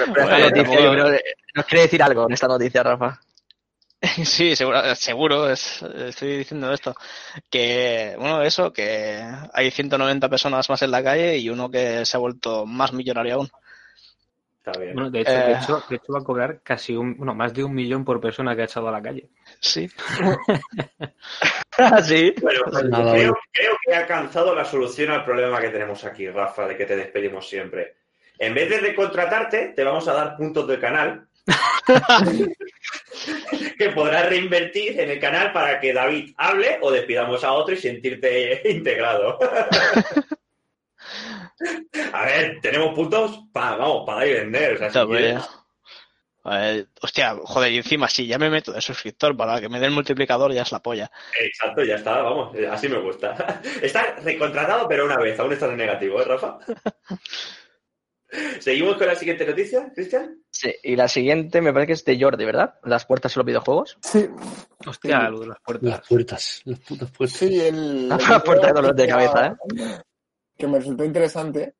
Bueno, 0.07 0.39
noticia, 0.39 0.91
nos 1.55 1.67
quiere 1.67 1.83
decir 1.83 2.03
algo 2.03 2.27
en 2.27 2.33
esta 2.33 2.49
noticia, 2.49 2.83
Rafa. 2.83 3.21
Sí, 4.25 4.55
seguro, 4.55 4.95
seguro 4.97 5.51
es, 5.51 5.81
estoy 5.83 6.39
diciendo 6.39 6.71
esto. 6.73 6.95
Que, 7.51 8.15
bueno, 8.19 8.43
eso, 8.43 8.71
que 8.73 9.19
hay 9.53 9.71
190 9.71 10.29
personas 10.29 10.69
más 10.69 10.83
en 10.83 10.91
la 10.91 11.03
calle 11.03 11.39
y 11.39 11.49
uno 11.49 11.71
que 11.71 12.05
se 12.05 12.17
ha 12.17 12.21
vuelto 12.21 12.67
más 12.67 12.93
millonario 12.93 13.37
aún. 13.37 13.51
Está 14.67 14.81
bien. 14.81 14.95
Bueno, 14.95 15.11
de 15.11 15.21
hecho, 15.21 15.31
de, 15.33 15.53
Eh. 15.53 15.57
hecho, 15.63 15.83
de 15.91 15.97
hecho 15.97 16.13
va 16.15 16.21
a 16.21 16.25
cobrar 16.25 16.61
casi 16.63 16.97
un, 16.97 17.19
bueno, 17.19 17.35
más 17.35 17.53
de 17.53 17.63
un 17.65 17.75
millón 17.75 18.03
por 18.03 18.19
persona 18.19 18.57
que 18.57 18.63
ha 18.63 18.65
echado 18.65 18.89
a 18.89 18.93
la 18.93 19.03
calle. 19.03 19.29
Sí. 19.61 19.87
sí. 22.05 22.35
Bueno, 22.41 22.61
pues 22.71 22.85
Nada, 22.85 23.13
creo, 23.13 23.33
bueno. 23.33 23.37
creo 23.53 23.77
que 23.85 23.93
he 23.93 23.95
alcanzado 23.95 24.55
la 24.55 24.65
solución 24.65 25.11
al 25.11 25.23
problema 25.25 25.61
que 25.61 25.69
tenemos 25.69 26.03
aquí, 26.05 26.29
Rafa, 26.31 26.67
de 26.67 26.79
que 26.79 26.87
te 26.87 26.97
despedimos 26.97 27.47
siempre. 27.47 27.97
En 28.39 28.55
vez 28.55 28.71
de 28.71 28.81
recontratarte, 28.81 29.75
te 29.77 29.85
vamos 29.85 30.09
a 30.09 30.15
dar 30.15 30.35
puntos 30.37 30.67
del 30.67 30.81
canal 30.81 31.27
que 33.79 33.91
podrás 33.91 34.31
reinvertir 34.31 34.99
en 34.99 35.11
el 35.11 35.21
canal 35.21 35.53
para 35.53 35.79
que 35.79 35.93
David 35.93 36.33
hable 36.39 36.79
o 36.81 36.91
despidamos 36.91 37.45
a 37.45 37.53
otro 37.53 37.75
y 37.75 37.79
sentirte 37.79 38.63
integrado. 38.71 39.39
a 42.13 42.25
ver, 42.25 42.59
tenemos 42.61 42.95
puntos 42.95 43.41
para, 43.53 43.77
vamos, 43.77 44.05
para 44.07 44.19
dar 44.21 44.29
y 44.29 44.33
vender. 44.33 44.75
O 44.75 44.79
sea, 44.79 44.91
si 44.91 45.07
quieres- 45.09 45.49
A 46.47 46.59
ver, 46.59 46.89
hostia, 47.01 47.37
joder, 47.43 47.73
y 47.73 47.79
encima 47.79 48.07
si 48.09 48.27
ya 48.27 48.39
me 48.39 48.51
meto 48.51 48.71
de 48.73 48.81
suscriptor 48.83 49.35
para 49.37 49.61
que 49.61 49.69
me 49.71 49.81
dé 49.81 49.87
el 49.87 49.93
multiplicador, 49.93 50.53
ya 50.53 50.63
es 50.63 50.73
la 50.73 50.81
polla. 50.83 51.11
Exacto, 51.41 51.83
ya 51.85 51.95
está, 51.97 52.21
vamos, 52.23 52.55
eh, 52.55 52.67
así 52.69 52.87
me 52.89 52.99
gusta. 53.01 53.63
Está 53.83 54.17
recontratado, 54.23 54.87
pero 54.89 55.07
una 55.07 55.17
vez, 55.17 55.39
aún 55.41 55.53
estás 55.53 55.71
en 55.71 55.79
negativo, 55.79 56.21
¿eh, 56.21 56.25
Rafa? 56.25 56.59
¿Seguimos 58.59 58.97
con 58.97 59.07
la 59.07 59.15
siguiente 59.15 59.47
noticia, 59.47 59.93
Cristian? 59.95 60.43
Sí, 60.51 60.75
y 60.83 60.97
la 60.97 61.07
siguiente 61.07 61.61
me 61.61 61.73
parece 61.73 61.87
que 61.89 61.93
es 61.93 62.05
de 62.05 62.19
Jordi, 62.21 62.45
¿verdad? 62.45 62.75
Las 62.83 63.07
puertas 63.07 63.35
en 63.37 63.41
los 63.41 63.47
videojuegos. 63.47 63.97
Sí, 64.03 64.29
Hostia, 64.87 65.29
lo 65.31 65.41
de 65.41 65.47
las 65.47 65.59
puertas. 65.65 65.89
Las 65.91 66.09
puertas, 66.09 66.63
las 66.65 66.79
putas 66.81 67.11
puertas. 67.13 67.39
sí, 67.39 67.61
el. 67.61 68.09
La 68.29 68.43
puerta 68.43 68.67
de 68.69 68.73
dolor 68.73 68.95
de 68.95 69.07
cabeza, 69.07 69.47
¿eh? 69.47 69.55
Que 70.57 70.67
me 70.67 70.79
resultó 70.79 71.05
interesante. 71.05 71.75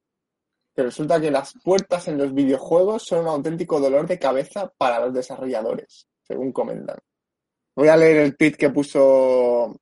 Que 0.75 0.83
resulta 0.83 1.21
que 1.21 1.31
las 1.31 1.55
puertas 1.63 2.09
en 2.09 2.19
los 2.19 2.35
videojuegos 2.35 3.05
son 3.05 3.21
un 3.21 3.29
auténtico 3.29 3.81
dolor 3.81 4.07
de 4.07 4.19
cabeza 4.19 4.73
para 4.77 4.99
los 4.99 5.15
desarrolladores, 5.15 6.09
según 6.23 6.53
comentan. 6.53 6.99
Voy 7.77 7.89
a 7.89 7.97
leer 7.97 8.19
el 8.19 8.37
tweet 8.37 8.53
que 8.53 8.71
puso 8.71 9.77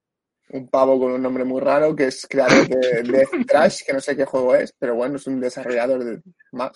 un 0.52 0.68
pavo 0.68 0.98
con 0.98 1.12
un 1.12 1.22
nombre 1.22 1.44
muy 1.44 1.60
raro, 1.60 1.96
que 1.96 2.08
es 2.08 2.26
creador 2.28 2.68
de 2.68 3.02
Death 3.10 3.46
Trash, 3.46 3.78
que 3.86 3.92
no 3.92 4.00
sé 4.00 4.16
qué 4.16 4.24
juego 4.24 4.54
es, 4.54 4.74
pero 4.78 4.94
bueno, 4.94 5.16
es 5.16 5.26
un 5.26 5.40
desarrollador 5.40 6.04
de 6.04 6.20
más. 6.52 6.72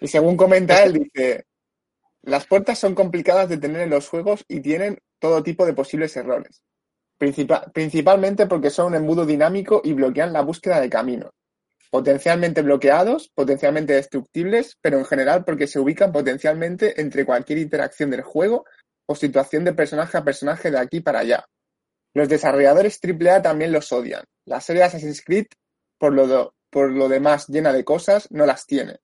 Y 0.00 0.08
según 0.08 0.36
comenta 0.36 0.82
él, 0.82 0.94
dice, 0.94 1.46
las 2.22 2.46
puertas 2.46 2.78
son 2.78 2.94
complicadas 2.94 3.48
de 3.48 3.58
tener 3.58 3.82
en 3.82 3.90
los 3.90 4.08
juegos 4.08 4.44
y 4.48 4.60
tienen 4.60 4.98
todo 5.18 5.42
tipo 5.42 5.66
de 5.66 5.74
posibles 5.74 6.16
errores. 6.16 6.62
Principal- 7.22 7.70
principalmente 7.72 8.46
porque 8.48 8.68
son 8.70 8.86
un 8.86 8.94
embudo 8.96 9.24
dinámico 9.24 9.80
y 9.84 9.92
bloquean 9.92 10.32
la 10.32 10.40
búsqueda 10.40 10.80
de 10.80 10.90
caminos. 10.90 11.30
Potencialmente 11.88 12.62
bloqueados, 12.62 13.30
potencialmente 13.32 13.92
destructibles, 13.92 14.76
pero 14.80 14.98
en 14.98 15.04
general 15.04 15.44
porque 15.44 15.68
se 15.68 15.78
ubican 15.78 16.10
potencialmente 16.10 17.00
entre 17.00 17.24
cualquier 17.24 17.58
interacción 17.60 18.10
del 18.10 18.22
juego 18.22 18.64
o 19.06 19.14
situación 19.14 19.62
de 19.64 19.72
personaje 19.72 20.18
a 20.18 20.24
personaje 20.24 20.72
de 20.72 20.80
aquí 20.80 20.98
para 20.98 21.20
allá. 21.20 21.44
Los 22.12 22.28
desarrolladores 22.28 22.98
AAA 23.00 23.40
también 23.40 23.70
los 23.70 23.92
odian. 23.92 24.24
La 24.44 24.60
serie 24.60 24.82
Assassin's 24.82 25.22
Creed, 25.24 25.46
por 25.98 26.12
lo, 26.12 26.26
do- 26.26 26.54
por 26.70 26.90
lo 26.90 27.08
demás 27.08 27.46
llena 27.46 27.72
de 27.72 27.84
cosas, 27.84 28.26
no 28.32 28.46
las 28.46 28.66
tiene. 28.66 28.96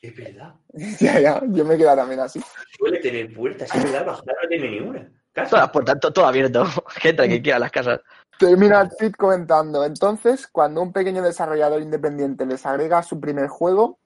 Es 0.00 0.14
verdad. 0.14 0.54
ya, 1.00 1.18
ya, 1.18 1.42
yo 1.48 1.64
me 1.64 1.76
quedo 1.76 1.96
también 1.96 2.20
así. 2.20 2.40
Suele 2.78 3.00
tener 3.00 3.34
puertas, 3.34 3.74
es 3.74 3.82
verdad, 3.82 4.06
bajar 4.06 4.24
no 4.40 4.48
tiene 4.48 4.70
ninguna. 4.70 5.10
Todas 5.36 5.52
las 5.52 5.70
puertas, 5.70 6.00
todo 6.00 6.26
abierto. 6.26 6.64
Que 7.00 7.10
entra 7.10 7.26
quien 7.26 7.42
quiera 7.42 7.56
a 7.58 7.60
las 7.60 7.70
casas. 7.70 8.00
Termina 8.38 8.82
el 8.82 8.90
tweet 8.96 9.12
comentando, 9.12 9.84
entonces, 9.84 10.46
cuando 10.46 10.82
un 10.82 10.92
pequeño 10.92 11.22
desarrollador 11.22 11.80
independiente 11.80 12.44
les 12.44 12.64
agrega 12.66 13.02
su 13.02 13.18
primer 13.18 13.48
juego, 13.48 13.98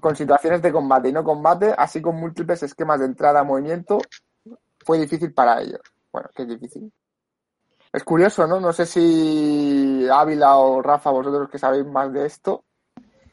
con 0.00 0.16
situaciones 0.16 0.62
de 0.62 0.72
combate 0.72 1.08
y 1.08 1.12
no 1.12 1.24
combate, 1.24 1.74
así 1.76 2.00
con 2.00 2.16
múltiples 2.16 2.62
esquemas 2.62 3.00
de 3.00 3.06
entrada 3.06 3.40
a 3.40 3.44
movimiento, 3.44 3.98
fue 4.84 4.98
difícil 4.98 5.34
para 5.34 5.60
ellos. 5.60 5.80
Bueno, 6.12 6.30
qué 6.34 6.46
difícil. 6.46 6.90
Es 7.92 8.04
curioso, 8.04 8.46
¿no? 8.46 8.60
No 8.60 8.72
sé 8.72 8.86
si 8.86 10.06
Ávila 10.10 10.56
o 10.56 10.80
Rafa, 10.82 11.10
vosotros 11.10 11.48
que 11.50 11.58
sabéis 11.58 11.86
más 11.86 12.12
de 12.12 12.26
esto, 12.26 12.64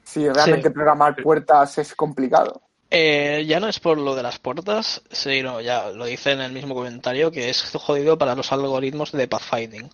si 0.03 0.27
realmente 0.29 0.69
Sí. 0.69 0.73
programar 0.73 1.15
puertas 1.21 1.77
es 1.77 1.95
complicado. 1.95 2.61
Eh, 2.89 3.45
ya 3.47 3.59
no 3.59 3.67
es 3.67 3.79
por 3.79 3.97
lo 3.97 4.15
de 4.15 4.23
las 4.23 4.39
puertas, 4.39 5.01
sino 5.11 5.59
ya 5.59 5.89
lo 5.89 6.05
dice 6.05 6.31
en 6.31 6.41
el 6.41 6.51
mismo 6.51 6.75
comentario 6.75 7.31
que 7.31 7.49
es 7.49 7.63
jodido 7.73 8.17
para 8.17 8.35
los 8.35 8.51
algoritmos 8.51 9.11
de 9.11 9.27
pathfinding. 9.27 9.89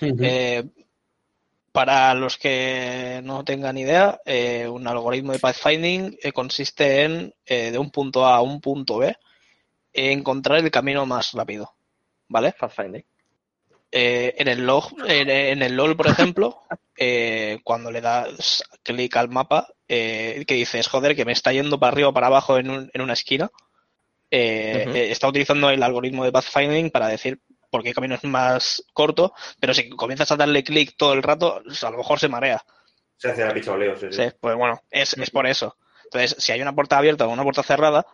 Eh, 0.00 0.64
para 1.72 2.14
los 2.14 2.38
que 2.38 3.20
no 3.22 3.44
tengan 3.44 3.78
idea, 3.78 4.20
eh, 4.24 4.66
un 4.66 4.88
algoritmo 4.88 5.32
de 5.32 5.38
pathfinding 5.38 6.18
eh, 6.20 6.32
consiste 6.32 7.02
en, 7.02 7.34
eh, 7.44 7.70
de 7.70 7.78
un 7.78 7.90
punto 7.90 8.26
A 8.26 8.36
a 8.36 8.40
un 8.40 8.60
punto 8.60 8.98
B, 8.98 9.14
encontrar 9.92 10.58
el 10.58 10.70
camino 10.70 11.06
más 11.06 11.32
rápido. 11.32 11.72
¿Vale? 12.28 12.54
Pathfinding. 12.58 13.04
Eh, 13.92 14.34
en 14.38 14.48
el 14.48 14.64
log, 14.64 14.92
en, 15.06 15.28
en 15.28 15.62
el 15.62 15.74
LOL, 15.74 15.96
por 15.96 16.06
ejemplo, 16.06 16.62
eh, 16.96 17.58
cuando 17.64 17.90
le 17.90 18.00
das 18.00 18.62
clic 18.82 19.16
al 19.16 19.28
mapa, 19.28 19.68
eh, 19.88 20.44
que 20.46 20.54
dices, 20.54 20.88
joder, 20.88 21.16
que 21.16 21.24
me 21.24 21.32
está 21.32 21.52
yendo 21.52 21.78
para 21.80 21.92
arriba 21.92 22.08
o 22.08 22.14
para 22.14 22.28
abajo 22.28 22.58
en, 22.58 22.70
un- 22.70 22.90
en 22.92 23.00
una 23.02 23.12
esquina, 23.14 23.50
eh, 24.30 24.88
eh, 24.92 25.10
está 25.10 25.28
utilizando 25.28 25.70
el 25.70 25.82
algoritmo 25.82 26.24
de 26.24 26.32
pathfinding 26.32 26.90
para 26.90 27.08
decir 27.08 27.40
por 27.70 27.82
qué 27.82 27.94
camino 27.94 28.14
es 28.16 28.24
más 28.24 28.84
corto, 28.92 29.32
pero 29.60 29.74
si 29.74 29.88
comienzas 29.90 30.30
a 30.32 30.36
darle 30.36 30.64
clic 30.64 30.94
todo 30.96 31.12
el 31.12 31.22
rato, 31.22 31.62
a 31.82 31.90
lo 31.90 31.98
mejor 31.98 32.18
se 32.18 32.28
marea. 32.28 32.64
Se 33.16 33.30
hace 33.30 33.44
la 33.44 33.54
picholeo, 33.54 33.96
sí, 33.96 34.06
sí. 34.10 34.16
Sí, 34.22 34.28
pues 34.40 34.56
bueno, 34.56 34.80
es, 34.90 35.14
es 35.14 35.30
por 35.30 35.46
eso. 35.46 35.76
Entonces, 36.04 36.36
si 36.38 36.52
hay 36.52 36.62
una 36.62 36.74
puerta 36.74 36.98
abierta 36.98 37.26
o 37.26 37.30
una 37.32 37.44
puerta 37.44 37.62
cerrada, 37.62 38.06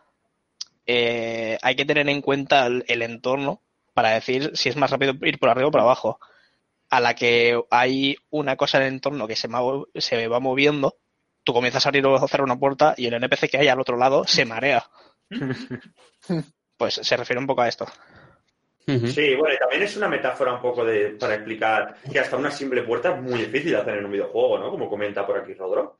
eh, 0.86 1.58
hay 1.62 1.76
que 1.76 1.84
tener 1.84 2.08
en 2.08 2.22
cuenta 2.22 2.66
el, 2.66 2.84
el 2.88 3.02
entorno 3.02 3.62
para 3.94 4.10
decir 4.10 4.52
si 4.54 4.68
es 4.68 4.76
más 4.76 4.90
rápido 4.90 5.14
ir 5.22 5.38
por 5.38 5.48
arriba 5.48 5.68
o 5.68 5.70
por 5.70 5.80
abajo. 5.80 6.18
A 6.88 7.00
la 7.00 7.14
que 7.14 7.60
hay 7.70 8.16
una 8.30 8.56
cosa 8.56 8.78
en 8.78 8.84
el 8.84 8.92
entorno 8.94 9.26
que 9.26 9.36
se, 9.36 9.48
se 9.96 10.28
va 10.28 10.40
moviendo, 10.40 10.96
tú 11.42 11.52
comienzas 11.52 11.84
a 11.84 11.88
abrir 11.88 12.06
o 12.06 12.28
cerrar 12.28 12.44
una 12.44 12.58
puerta 12.58 12.94
y 12.96 13.06
el 13.06 13.14
NPC 13.14 13.50
que 13.50 13.58
hay 13.58 13.68
al 13.68 13.80
otro 13.80 13.96
lado 13.96 14.24
se 14.24 14.44
marea. 14.46 14.88
Pues 16.78 16.92
se 16.92 17.16
refiere 17.16 17.40
un 17.40 17.46
poco 17.46 17.62
a 17.62 17.68
esto. 17.68 17.86
Sí, 18.86 19.34
bueno, 19.34 19.54
y 19.54 19.58
también 19.58 19.82
es 19.82 19.96
una 19.96 20.08
metáfora 20.08 20.52
un 20.52 20.60
poco 20.60 20.84
de 20.84 21.16
para 21.18 21.34
explicar 21.36 21.96
que 22.12 22.20
hasta 22.20 22.36
una 22.36 22.50
simple 22.50 22.82
puerta 22.82 23.14
es 23.14 23.22
muy 23.22 23.40
difícil 23.40 23.70
de 23.70 23.78
hacer 23.78 23.96
en 23.96 24.04
un 24.04 24.12
videojuego, 24.12 24.58
¿no? 24.58 24.70
Como 24.70 24.88
comenta 24.88 25.26
por 25.26 25.38
aquí 25.38 25.54
Rodro. 25.54 25.98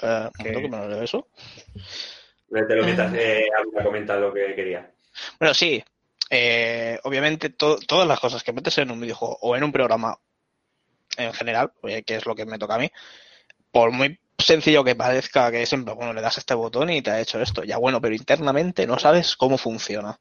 Momento 0.00 0.60
que 0.60 0.68
me 0.68 0.76
lo 0.76 0.88
leo 0.88 1.02
eso. 1.02 1.28
Te 2.48 2.76
lo 2.76 2.84
mientras 2.84 3.12
eh, 3.14 3.48
comenta 3.82 4.16
lo 4.16 4.32
que 4.32 4.54
quería. 4.54 4.88
Bueno, 5.40 5.52
sí. 5.52 5.82
Eh, 6.30 6.98
obviamente 7.04 7.50
to- 7.50 7.78
todas 7.86 8.06
las 8.06 8.20
cosas 8.20 8.42
que 8.42 8.52
metes 8.52 8.78
en 8.78 8.90
un 8.90 9.00
videojuego 9.00 9.38
o 9.40 9.56
en 9.56 9.64
un 9.64 9.72
programa 9.72 10.16
en 11.16 11.32
general, 11.32 11.72
eh, 11.84 12.02
que 12.02 12.16
es 12.16 12.26
lo 12.26 12.34
que 12.34 12.46
me 12.46 12.58
toca 12.58 12.74
a 12.76 12.78
mí, 12.78 12.90
por 13.72 13.90
muy 13.90 14.18
sencillo 14.38 14.84
que 14.84 14.94
parezca 14.94 15.50
que 15.50 15.66
siempre, 15.66 15.94
bueno, 15.94 16.12
le 16.12 16.20
das 16.20 16.36
a 16.36 16.40
este 16.40 16.54
botón 16.54 16.90
y 16.90 17.02
te 17.02 17.10
ha 17.10 17.20
hecho 17.20 17.40
esto, 17.40 17.64
ya 17.64 17.76
bueno, 17.78 18.00
pero 18.00 18.14
internamente 18.14 18.86
no 18.86 18.98
sabes 18.98 19.36
cómo 19.36 19.58
funciona. 19.58 20.18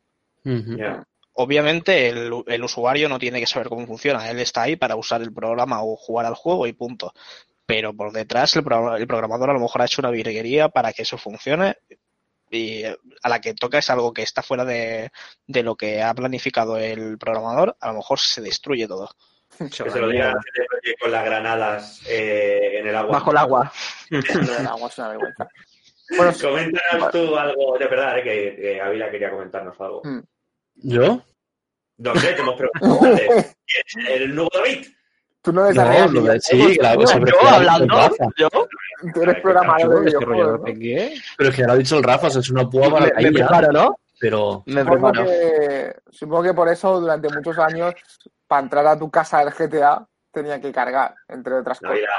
Obviamente 1.34 2.08
el, 2.10 2.32
el 2.48 2.64
usuario 2.64 3.10
no 3.10 3.20
tiene 3.20 3.40
que 3.40 3.46
saber 3.46 3.70
cómo 3.70 3.86
funciona, 3.86 4.28
él 4.30 4.40
está 4.40 4.64
ahí 4.64 4.76
para 4.76 4.96
usar 4.96 5.22
el 5.22 5.32
programa 5.34 5.84
o 5.84 5.96
jugar 5.96 6.26
al 6.26 6.34
juego 6.34 6.66
y 6.66 6.74
punto. 6.74 7.14
Pero 7.68 7.94
por 7.94 8.12
detrás 8.12 8.56
el, 8.56 8.64
pro- 8.64 8.96
el 8.96 9.06
programador 9.06 9.52
a 9.52 9.54
lo 9.54 9.60
mejor 9.60 9.82
ha 9.82 9.86
hecho 9.86 10.02
una 10.02 10.10
virguería 10.10 10.70
para 10.70 10.94
que 10.94 11.04
eso 11.04 11.18
funcione 11.18 11.76
y 12.50 12.84
eh, 12.84 12.98
a 13.22 13.30
la 13.30 13.42
que 13.42 13.54
toca 13.54 13.80
es 13.80 13.90
algo 13.90 14.14
que 14.14 14.22
está 14.22 14.42
fuera 14.42 14.66
de, 14.66 15.12
de 15.46 15.64
lo 15.64 15.76
que 15.76 16.02
ha 16.02 16.14
planificado 16.14 16.78
el 16.78 17.18
programador, 17.18 17.76
a 17.80 17.88
lo 17.90 17.96
mejor 17.96 18.20
se 18.20 18.42
destruye 18.42 18.88
todo. 18.88 19.10
Que 19.58 19.90
se 19.90 20.00
lo 20.00 20.10
diga 20.10 20.34
con 21.02 21.12
las 21.12 21.26
granadas 21.26 22.02
eh, 22.08 22.80
en 22.80 22.88
el 22.88 22.96
agua. 22.96 23.14
Bajo 23.14 23.32
el 23.32 23.38
agua. 23.38 23.72
El 24.10 24.68
agua 24.68 24.90
es 24.90 24.98
una 24.98 25.08
vergüenza. 25.10 25.50
Bueno, 26.16 26.34
Coméntanos 26.42 27.12
tú 27.12 27.36
algo, 27.38 27.78
de 27.78 27.88
verdad, 27.88 28.20
eh, 28.20 28.24
que, 28.24 28.62
que 28.62 28.82
Ávila 28.82 29.10
quería 29.10 29.32
comentarnos 29.32 29.80
algo. 29.80 30.02
Mm. 30.04 30.20
¿Yo? 30.76 31.24
No 31.98 32.16
sé, 32.16 32.34
te 32.34 32.42
hemos 32.42 32.56
preguntado 32.56 33.10
antes. 33.10 33.58
¿Quién 33.66 34.06
es 34.06 34.22
¿El 34.22 34.36
nuevo 34.36 34.50
David? 34.54 34.88
Tú 35.48 35.54
no 35.54 35.62
No, 35.62 35.68
desarrollas 35.68 36.12
lo 36.12 36.22
de- 36.22 36.30
videojuegos, 36.34 36.44
sí, 36.72 36.78
claro, 36.78 37.08
sobre 37.08 37.32
Yo 37.32 37.38
todo 37.40 37.50
hablando, 37.50 37.96
Rafa. 37.96 38.26
yo 38.38 38.50
Tú 39.14 39.22
eres 39.22 39.42
programador 39.42 40.00
de 40.00 40.06
¿Desarrollador 40.12 40.62
videojuegos. 40.64 40.64
de 40.80 41.16
¿no? 41.16 41.22
Pero 41.38 41.50
es 41.50 41.56
que 41.56 41.62
ya 41.62 41.68
lo 41.68 41.74
ha 41.74 41.78
dicho 41.78 41.98
el 41.98 42.04
Rafa, 42.04 42.28
o 42.28 42.30
sea, 42.30 42.42
es 42.42 42.50
una 42.50 42.70
púa 42.70 42.90
para 42.92 43.06
me, 43.06 43.22
me 43.24 43.32
preparo, 43.32 43.72
¿no? 43.72 44.00
pero 44.20 44.64
Me 44.66 44.82
Supongo 44.82 45.12
preparo. 45.12 45.26
que, 45.30 45.96
supongo 46.10 46.44
que 46.44 46.54
por 46.54 46.68
eso 46.70 47.00
durante 47.00 47.30
muchos 47.30 47.58
años, 47.60 47.94
para 48.48 48.62
entrar 48.64 48.88
a 48.88 48.98
tu 49.00 49.10
casa 49.12 49.40
del 49.46 49.54
GTA, 49.54 50.06
tenía 50.32 50.60
que 50.60 50.72
cargar, 50.72 51.14
entre 51.28 51.54
otras 51.56 51.80
cosas. 51.80 51.94
Ávila, 51.96 52.10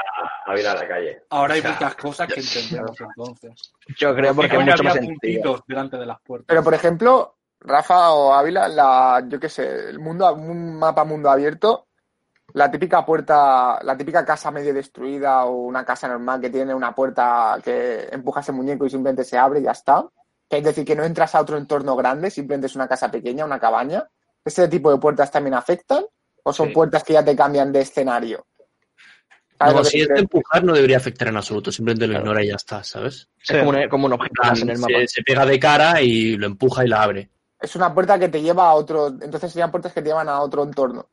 Ávila 0.47 0.71
a 0.71 0.75
la 0.75 0.87
calle. 0.87 1.23
Ahora 1.29 1.53
hay 1.53 1.59
O 1.59 1.63
sea, 1.63 1.71
muchas 1.73 1.95
cosas 1.95 2.27
que 2.33 2.39
entendemos 2.39 2.95
entonces. 2.99 3.73
Yo 3.97 4.15
creo 4.15 4.33
porque 4.35 4.47
es 4.47 4.53
Coño, 4.57 4.71
mucho 4.71 4.83
más 4.83 4.97
puntitos 4.97 5.61
delante 5.67 5.97
de 5.97 6.05
las 6.05 6.19
puertas. 6.21 6.45
Pero, 6.47 6.63
por 6.63 6.73
ejemplo, 6.73 7.35
Rafa 7.61 8.11
o 8.11 8.33
Ávila, 8.33 8.67
la, 8.69 9.21
yo 9.27 9.37
qué 9.39 9.49
sé, 9.49 9.89
el 9.89 9.99
mundo, 9.99 10.33
un 10.33 10.79
mapa 10.79 11.03
mundo 11.03 11.29
abierto, 11.29 11.87
La 12.53 12.69
típica 12.71 13.05
puerta, 13.05 13.79
la 13.83 13.95
típica 13.97 14.25
casa 14.25 14.51
medio 14.51 14.73
destruida 14.73 15.45
o 15.45 15.51
una 15.65 15.85
casa 15.85 16.07
normal 16.07 16.41
que 16.41 16.49
tiene 16.49 16.73
una 16.73 16.93
puerta 16.95 17.57
que 17.63 18.07
empujas 18.11 18.47
el 18.49 18.55
muñeco 18.55 18.85
y 18.85 18.89
simplemente 18.89 19.23
se 19.23 19.37
abre 19.37 19.59
y 19.59 19.63
ya 19.63 19.71
está. 19.71 20.05
Que 20.49 20.57
Es 20.57 20.63
decir, 20.63 20.83
que 20.85 20.95
no 20.95 21.03
entras 21.03 21.35
a 21.35 21.41
otro 21.41 21.57
entorno 21.57 21.95
grande, 21.95 22.31
simplemente 22.31 22.67
es 22.67 22.75
una 22.75 22.87
casa 22.87 23.11
pequeña, 23.11 23.45
una 23.45 23.59
cabaña. 23.59 24.07
¿Ese 24.43 24.67
tipo 24.67 24.91
de 24.91 24.97
puertas 24.97 25.29
también 25.31 25.53
afectan? 25.53 26.05
¿O 26.43 26.51
son 26.53 26.67
Sí. 26.69 26.73
puertas 26.73 27.03
que 27.03 27.13
ya 27.13 27.23
te 27.23 27.35
cambian 27.35 27.71
de 27.71 27.81
escenario? 27.81 28.45
¿Sabes 29.59 29.75
No, 29.75 29.83
si 29.83 30.01
es 30.01 30.07
de 30.07 30.19
empujar 30.19 30.63
no 30.63 30.73
debería 30.73 30.97
afectar 30.97 31.27
en 31.27 31.35
absoluto, 31.37 31.71
simplemente 31.71 32.07
lo 32.07 32.13
Claro. 32.13 32.25
ignora 32.25 32.43
y 32.43 32.47
ya 32.47 32.55
está, 32.55 32.83
¿sabes? 32.83 33.27
Es 33.45 33.57
como 33.59 33.71
un, 33.71 33.89
como 33.89 34.05
un 34.07 34.13
objeto 34.13 34.41
en 34.61 34.69
el 34.69 34.77
mapa. 34.79 34.93
Se, 35.01 35.07
se 35.07 35.21
pega 35.23 35.45
de 35.45 35.59
cara 35.59 36.01
y 36.01 36.37
lo 36.37 36.47
empuja 36.47 36.85
y 36.85 36.87
la 36.87 37.03
abre. 37.03 37.29
Es 37.59 37.75
una 37.75 37.93
puerta 37.93 38.17
que 38.17 38.29
te 38.29 38.41
lleva 38.41 38.69
a 38.69 38.73
otro. 38.73 39.07
Entonces 39.07 39.51
serían 39.51 39.69
puertas 39.69 39.91
que 39.91 40.01
te 40.01 40.07
llevan 40.07 40.29
a 40.29 40.39
otro 40.39 40.63
entorno. 40.63 41.09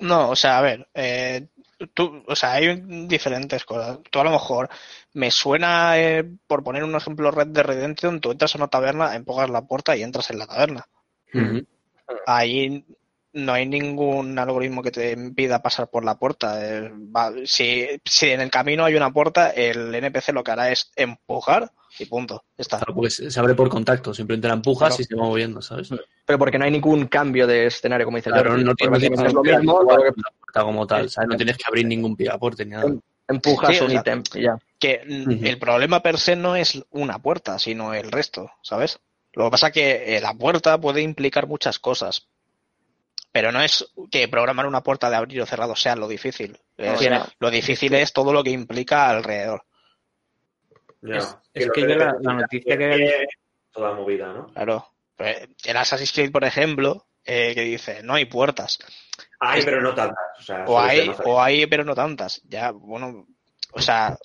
No, 0.00 0.30
o 0.30 0.36
sea, 0.36 0.58
a 0.58 0.60
ver, 0.62 0.88
eh, 0.94 1.46
tú, 1.94 2.22
o 2.26 2.34
sea, 2.36 2.52
hay 2.52 2.80
diferentes 3.06 3.64
cosas. 3.64 3.98
Tú 4.10 4.18
a 4.20 4.24
lo 4.24 4.30
mejor 4.30 4.68
me 5.12 5.30
suena, 5.30 5.98
eh, 5.98 6.24
por 6.46 6.62
poner 6.64 6.84
un 6.84 6.94
ejemplo, 6.96 7.30
Red 7.30 7.48
de 7.48 7.62
Redemption, 7.62 8.20
tú 8.20 8.32
entras 8.32 8.54
a 8.54 8.58
una 8.58 8.68
taberna, 8.68 9.14
empujas 9.14 9.50
la 9.50 9.62
puerta 9.66 9.96
y 9.96 10.02
entras 10.02 10.30
en 10.30 10.38
la 10.38 10.46
taberna. 10.46 10.86
Ahí 12.26 12.84
no 13.32 13.52
hay 13.52 13.66
ningún 13.66 14.38
algoritmo 14.38 14.82
que 14.82 14.90
te 14.92 15.12
impida 15.12 15.62
pasar 15.62 15.88
por 15.88 16.04
la 16.04 16.16
puerta. 16.18 16.58
Eh, 16.64 16.90
va- 17.14 17.32
si, 17.44 17.86
si 18.04 18.30
en 18.30 18.40
el 18.40 18.50
camino 18.50 18.84
hay 18.84 18.94
una 18.94 19.12
puerta, 19.12 19.50
el 19.50 19.94
NPC 19.94 20.32
lo 20.32 20.44
que 20.44 20.50
hará 20.52 20.70
es 20.70 20.92
empujar 20.96 21.70
y 21.98 22.04
punto. 22.06 22.44
Está. 22.56 22.78
Claro, 22.78 22.94
porque 22.94 23.10
se 23.10 23.40
abre 23.40 23.54
por 23.54 23.68
contacto, 23.68 24.12
simplemente 24.14 24.48
la 24.48 24.54
empujas 24.54 24.88
Claro. 24.96 25.02
y 25.02 25.04
se 25.04 25.14
va 25.14 25.22
moviendo, 25.24 25.62
¿sabes? 25.62 25.88
Pero 26.26 26.38
porque 26.38 26.58
no 26.58 26.64
hay 26.64 26.70
ningún 26.70 27.06
cambio 27.06 27.46
de 27.46 27.66
escenario, 27.66 28.04
como 28.06 28.16
dice 28.16 28.30
Claro, 28.30 28.50
Jordi. 28.50 28.64
no, 28.64 28.74
tienes- 28.74 28.92
no 28.92 28.98
tienes 28.98 29.20
es 29.20 29.32
lo 29.34 29.42
que 29.42 29.52
puerta 30.12 30.62
como 30.62 30.86
tal, 30.86 31.10
¿sabes? 31.10 31.28
No 31.28 31.36
tienes 31.36 31.56
que 31.56 31.64
abrir 31.66 31.86
ningún 31.86 32.16
picaporte 32.16 32.64
ni 32.64 32.72
nada. 32.72 32.92
empujas 33.26 33.70
Sí, 33.76 33.80
o 33.80 33.84
un 33.86 33.90
sea, 33.90 34.00
ítem 34.00 34.22
y 34.34 34.42
ya. 34.42 34.58
Que 34.78 35.00
el 35.06 35.58
problema 35.58 36.02
per 36.02 36.18
se 36.18 36.36
no 36.36 36.56
es 36.56 36.82
una 36.90 37.18
puerta, 37.20 37.58
sino 37.58 37.94
el 37.94 38.12
resto, 38.12 38.50
¿sabes? 38.62 38.98
Lo 39.32 39.44
que 39.46 39.50
pasa 39.50 39.70
que 39.70 40.16
eh, 40.16 40.20
la 40.20 40.34
puerta 40.34 40.78
puede 40.78 41.00
implicar 41.00 41.46
muchas 41.46 41.78
cosas. 41.78 42.26
Pero 43.32 43.50
no 43.50 43.60
es 43.62 43.84
que 44.12 44.28
programar 44.28 44.66
una 44.66 44.82
puerta 44.82 45.10
de 45.10 45.16
abrir 45.16 45.40
o 45.40 45.46
cerrado 45.46 45.74
sea 45.74 45.96
lo 45.96 46.06
difícil. 46.06 46.58
Es- 46.76 47.10
no. 47.10 47.26
Lo 47.40 47.50
difícil 47.50 47.94
es 47.94 48.12
todo 48.12 48.32
lo 48.32 48.44
que 48.44 48.50
implica 48.50 49.08
alrededor. 49.08 49.64
No, 51.04 51.16
Es- 51.52 51.70
que 51.72 51.80
yo 51.82 51.86
la- 51.86 52.12
noticia 52.20 52.76
que- 52.78 52.88
que- 52.96 53.26
Toda 53.72 53.92
movida, 53.94 54.32
¿no? 54.32 54.46
Claro. 54.52 54.88
Pues, 55.16 55.48
El 55.64 55.76
Assassin's 55.76 56.12
Creed, 56.12 56.30
por 56.32 56.44
ejemplo, 56.44 57.06
eh, 57.24 57.52
que 57.54 57.62
dice, 57.62 58.02
no 58.02 58.14
hay 58.14 58.24
puertas. 58.24 58.78
Hay, 59.40 59.58
Es- 59.60 59.64
pero 59.64 59.80
no 59.80 59.94
tantas. 59.94 60.16
O, 60.38 60.42
sea, 60.42 60.64
hay, 60.78 61.10
o 61.24 61.40
hay, 61.42 61.66
pero 61.66 61.84
no 61.84 61.94
tantas. 61.94 62.40
Ya, 62.44 62.70
bueno, 62.70 63.26
o 63.72 63.80
sea, 63.80 64.16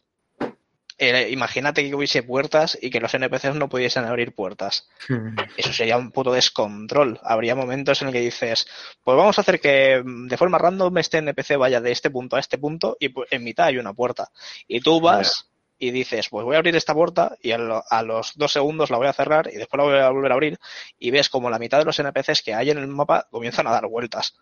eh, 0.98 1.30
imagínate 1.32 1.88
que 1.88 1.96
hubiese 1.96 2.24
puertas 2.24 2.78
y 2.82 2.90
que 2.90 3.00
los 3.00 3.14
NPCs 3.14 3.56
no 3.56 3.70
pudiesen 3.70 4.04
abrir 4.06 4.36
puertas. 4.36 4.88
Eso 5.58 5.74
sería 5.74 5.98
un 5.98 6.12
puto 6.12 6.32
descontrol. 6.34 7.20
Habría 7.24 7.56
momentos 7.56 8.02
en 8.02 8.10
el 8.10 8.14
que 8.14 8.20
dices, 8.22 8.68
pues 9.04 9.18
vamos 9.18 9.38
a 9.38 9.42
hacer 9.42 9.60
que 9.62 10.02
mm, 10.04 10.28
de 10.28 10.38
forma 10.38 10.58
random 10.58 10.98
este 10.98 11.20
NPC 11.20 11.56
vaya 11.58 11.80
de 11.82 11.92
este 11.92 12.10
punto 12.12 12.36
a 12.36 12.40
este 12.40 12.58
punto 12.58 12.98
y 13.00 13.10
pu- 13.14 13.26
en 13.32 13.44
mitad 13.44 13.68
hay 13.68 13.78
una 13.78 13.94
puerta. 13.94 14.30
Y 14.68 14.82
tú 14.82 15.00
vas 15.00 15.49
y 15.80 15.92
dices, 15.92 16.28
pues 16.30 16.44
voy 16.46 16.56
a 16.56 16.60
abrir 16.60 16.76
esta 16.76 16.94
puerta 16.94 17.38
y 17.42 17.52
a, 17.52 17.58
lo- 17.58 17.84
a 17.90 18.04
los 18.04 18.38
dos 18.38 18.52
segundos 18.52 18.90
la 18.92 18.98
voy 18.98 19.08
a 19.08 19.14
cerrar 19.14 19.50
y 19.52 19.56
después 19.58 19.78
la 19.78 19.84
voy 19.86 19.98
a 20.00 20.10
volver 20.10 20.32
a 20.32 20.36
abrir 20.36 20.58
y 21.00 21.10
ves 21.12 21.30
como 21.30 21.50
la 21.50 21.58
mitad 21.58 21.80
de 21.80 21.86
los 21.86 21.98
NPCs 22.00 22.44
que 22.44 22.54
hay 22.54 22.70
en 22.70 22.78
el 22.78 22.88
mapa 22.88 23.28
comienzan 23.32 23.66
a 23.68 23.72
dar 23.72 23.88
vueltas. 23.88 24.38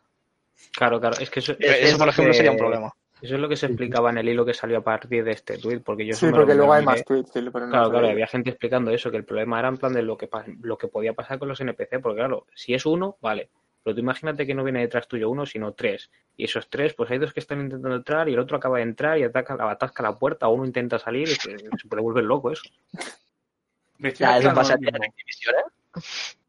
Claro, 0.76 1.00
claro, 1.00 1.18
es 1.20 1.30
que 1.30 1.40
eso, 1.40 1.56
Eso, 1.60 1.98
por 1.98 2.10
ejemplo, 2.10 2.32
que- 2.32 2.38
sería 2.38 2.52
un 2.52 2.58
problema. 2.58 2.92
Eso 3.22 3.34
es 3.34 3.42
lo 3.42 3.50
que 3.50 3.56
se 3.56 3.66
explicaba 3.66 4.12
en 4.12 4.20
el 4.20 4.30
hilo 4.30 4.46
que 4.46 4.54
salió 4.54 4.78
a 4.78 4.84
partir 4.84 5.24
de 5.24 5.32
este 5.32 5.58
tweet, 5.58 5.80
porque 5.80 6.06
yo 6.06 6.16
Sí, 6.16 6.28
porque 6.30 6.54
luego 6.54 6.74
hay 6.74 6.86
más 6.86 7.04
tweets. 7.04 7.32
sí, 7.34 7.40
pero 7.52 7.66
no 7.66 7.72
Claro, 7.72 7.90
claro, 7.90 8.08
había 8.10 8.28
gente 8.28 8.52
explicando 8.52 8.92
eso, 8.92 9.10
que 9.10 9.18
el 9.18 9.26
problema 9.26 9.58
era 9.60 9.70
en 9.70 9.78
plan 9.78 9.94
de 9.94 10.04
lo 10.04 10.18
que, 10.18 10.30
lo 10.62 10.78
que 10.78 10.88
podía 10.88 11.14
pasar 11.14 11.40
con 11.40 11.48
los 11.48 11.60
NPC, 11.60 12.00
porque 12.00 12.18
claro, 12.20 12.46
si 12.54 12.76
es 12.76 12.86
uno, 12.86 13.18
vale, 13.20 13.50
pero 13.88 13.96
tú 13.96 14.02
imagínate 14.02 14.46
que 14.46 14.54
no 14.54 14.66
viene 14.66 14.82
detrás 14.82 15.08
tuyo 15.08 15.30
uno, 15.30 15.46
sino 15.46 15.72
tres, 15.72 16.12
y 16.36 16.44
esos 16.44 16.70
tres, 16.70 16.94
pues 16.94 17.10
hay 17.10 17.20
dos 17.20 17.32
que 17.32 17.40
están 17.40 17.62
intentando 17.62 17.96
entrar 17.96 18.28
y 18.28 18.34
el 18.34 18.40
otro 18.40 18.58
acaba 18.58 18.80
de 18.80 18.84
entrar 18.84 19.18
y 19.18 19.24
ataca, 19.24 19.56
atasca 19.72 20.04
la 20.04 20.14
puerta, 20.14 20.50
o 20.50 20.56
uno 20.56 20.66
intenta 20.66 21.00
salir 21.00 21.30
y 21.30 21.36
se, 21.36 21.58
se 21.58 21.88
puede 21.88 22.02
volver 22.02 22.26
loco 22.26 22.52
eso. 22.52 22.64
Me 23.98 24.10
estoy 24.10 24.26
Ya, 24.28 24.40
eso 24.40 24.50
imaginando 24.50 24.56
pasa 24.56 24.74
en. 24.74 25.06
Activision, 25.06 25.56
¿eh? 25.56 26.02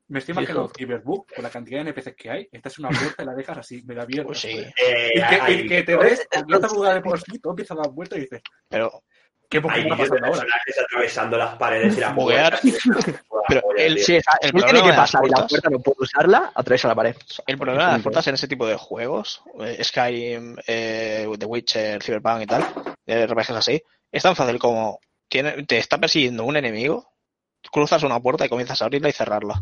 Me 0.08 0.18
estoy 0.18 0.32
imaginando 0.32 0.68
Cyberbook 0.76 1.32
con 1.32 1.44
la 1.44 1.50
cantidad 1.50 1.84
de 1.84 1.90
NPCs 1.92 2.16
que 2.16 2.28
hay. 2.28 2.48
Esta 2.50 2.70
es 2.70 2.78
una 2.80 2.88
puerta 2.88 3.22
y 3.22 3.26
la 3.26 3.34
dejas 3.36 3.58
así, 3.58 3.84
me 3.84 3.94
da 3.94 4.02
abierta. 4.02 4.26
Pues 4.26 4.40
sí. 4.40 4.58
Eh, 4.58 5.12
Y 5.14 5.68
que, 5.68 5.76
y 5.76 5.84
te 5.84 5.96
ves, 5.96 6.26
abierta 6.32 6.66
lugar 6.72 6.94
de 6.94 7.02
por 7.02 7.20
sí, 7.20 7.38
todo 7.38 7.52
empieza 7.52 7.74
a 7.74 7.76
dar 7.76 7.90
vuelta 7.92 8.16
y 8.16 8.22
dices, 8.22 8.42
Pero 8.68 9.04
¿qué 9.48 9.60
poco 9.60 9.74
hay 9.74 9.84
de 9.84 9.90
ahora? 9.90 10.06
personajes 10.08 10.78
atravesando 10.84 11.36
las 11.38 11.56
paredes 11.56 11.96
y 11.96 12.00
las 12.00 12.12
puertas. 12.14 12.60
Pero 13.48 13.62
tío. 13.76 14.04
Sí, 14.04 14.14
El 14.40 14.52
no 14.52 14.60
tiene 14.62 14.62
problema 14.80 14.90
que 14.90 14.92
pasar 14.96 15.24
y 15.26 15.30
la 15.30 15.46
puerta 15.46 15.70
no 15.70 15.78
puede 15.80 15.96
usarla, 16.00 16.52
atraviesa 16.54 16.88
la 16.88 16.94
pared. 16.94 17.16
El 17.46 17.56
problema 17.56 17.86
de 17.86 17.92
las 17.94 18.02
puertas 18.02 18.26
en 18.26 18.34
ese 18.34 18.46
tipo 18.48 18.66
de 18.66 18.76
juegos, 18.76 19.42
eh, 19.60 19.82
Skyrim, 19.82 20.56
eh, 20.66 21.26
The 21.38 21.46
Witcher, 21.46 22.02
Cyberpunk 22.02 22.42
y 22.42 22.46
tal, 22.46 22.64
RPGs 23.06 23.50
así, 23.50 23.82
es 24.12 24.22
tan 24.22 24.36
fácil 24.36 24.58
como 24.58 25.00
tiene, 25.28 25.62
te 25.64 25.78
está 25.78 25.96
persiguiendo 25.98 26.44
un 26.44 26.56
enemigo, 26.56 27.10
cruzas 27.72 28.02
una 28.02 28.20
puerta 28.20 28.44
y 28.44 28.48
comienzas 28.50 28.82
a 28.82 28.84
abrirla 28.84 29.08
y 29.08 29.12
cerrarla. 29.12 29.58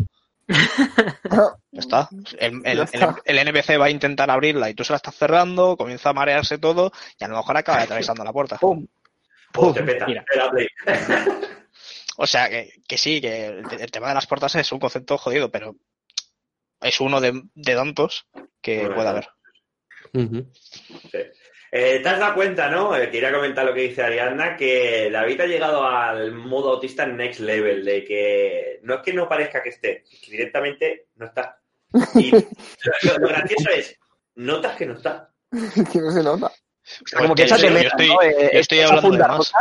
Ya 1.73 1.81
está. 1.81 2.09
El, 2.39 2.63
el- 2.65 2.77
Ya 2.79 2.85
está. 2.85 3.17
el- 3.25 3.39
el 3.39 3.49
NPC 3.49 3.79
va 3.81 3.87
a 3.87 3.91
intentar 3.91 4.31
abrirla 4.31 4.71
y 4.71 4.75
tú 4.75 4.83
se 4.85 4.93
la 4.93 4.97
estás 4.97 5.15
cerrando, 5.15 5.77
comienza 5.77 6.11
a 6.11 6.13
marearse 6.15 6.59
todo 6.59 6.91
y 7.19 7.25
a 7.25 7.29
lo 7.29 7.37
mejor 7.37 7.57
acaba 7.57 7.83
atravesando 7.83 8.25
la 8.25 8.33
puerta. 8.33 8.57
¡Pum! 8.59 8.87
Te 9.75 9.83
peta. 9.83 10.07
Mira. 10.07 10.25
Te 10.31 10.39
la 10.39 10.51
play. 10.51 10.69
O 12.19 12.27
sea, 12.27 12.49
que, 12.49 12.73
que 12.89 12.97
sí, 12.97 13.21
que 13.21 13.47
el, 13.47 13.65
el 13.79 13.91
tema 13.91 14.09
de 14.09 14.15
las 14.15 14.27
puertas 14.27 14.55
es 14.55 14.73
un 14.73 14.79
concepto 14.79 15.19
jodido, 15.19 15.51
pero 15.51 15.77
es 16.81 17.01
uno 17.01 17.21
de, 17.21 17.43
de 17.55 17.75
tantos 17.75 18.27
que 18.63 18.79
Bueno, 18.79 18.95
puede 18.95 19.09
haber. 19.09 19.29
Sí. 20.15 21.19
Eh, 21.73 22.01
¿Te 22.03 22.09
has 22.09 22.19
dado 22.19 22.35
cuenta, 22.35 22.71
no? 22.71 22.97
Eh, 22.97 23.11
quería 23.11 23.33
comentar 23.33 23.67
lo 23.67 23.75
que 23.75 23.83
dice 23.83 24.03
Ariadna, 24.03 24.57
que 24.57 25.11
David 25.11 25.41
ha 25.41 25.47
llegado 25.47 25.87
al 25.87 26.33
modo 26.33 26.71
autista 26.71 27.05
next 27.05 27.41
level, 27.41 27.85
de 27.85 28.05
que 28.05 28.81
no 28.83 28.95
es 28.95 29.03
que 29.03 29.13
no 29.13 29.29
parezca 29.29 29.63
que 29.63 29.71
esté, 29.71 30.05
es 30.11 30.21
que 30.21 30.31
directamente 30.31 31.09
no 31.17 31.27
está. 31.27 31.61
Y 32.15 32.31
lo, 32.31 33.19
lo 33.19 33.29
gracioso 33.29 33.71
es, 33.71 33.99
notas 34.37 34.77
que 34.77 34.87
no 34.87 34.95
está. 34.95 35.31
que 35.93 35.99
no 35.99 36.11
se 36.13 36.23
nota. 36.23 36.53
Como 37.17 37.35
que 37.35 37.43
Pues 37.47 37.53
échate 37.53 37.69
yo 37.69 37.75
meta, 37.75 37.89
estoy- 37.89 38.09
¿no? 38.09 38.23
Eh, 38.23 38.51
yo 38.55 38.61
estoy 38.61 38.79
esa 38.79 38.89
hablando 38.95 39.11
de 39.17 39.19
más. 39.29 39.53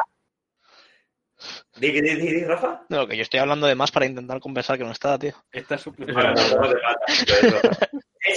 ¿Di, 1.78 1.92
di, 1.92 2.02
di, 2.02 2.16
di, 2.16 2.44
Rafa? 2.46 2.84
No, 2.88 3.06
que 3.06 3.18
yo 3.18 3.24
estoy 3.24 3.40
hablando 3.42 3.68
de 3.68 3.76
más 3.76 3.92
para 3.92 4.06
intentar 4.06 4.40
compensar 4.40 4.78
que 4.78 4.86
no 4.86 4.92
está, 4.94 5.20
tío. 5.20 5.34
Esta 5.52 5.76
es 5.76 5.82
su 5.82 5.92
Bueno, 5.92 6.14
no, 6.34 6.34
no 6.34 6.70
te 6.70 6.76
mata, 6.76 7.00
pero 7.26 7.58
eso. 7.58 7.70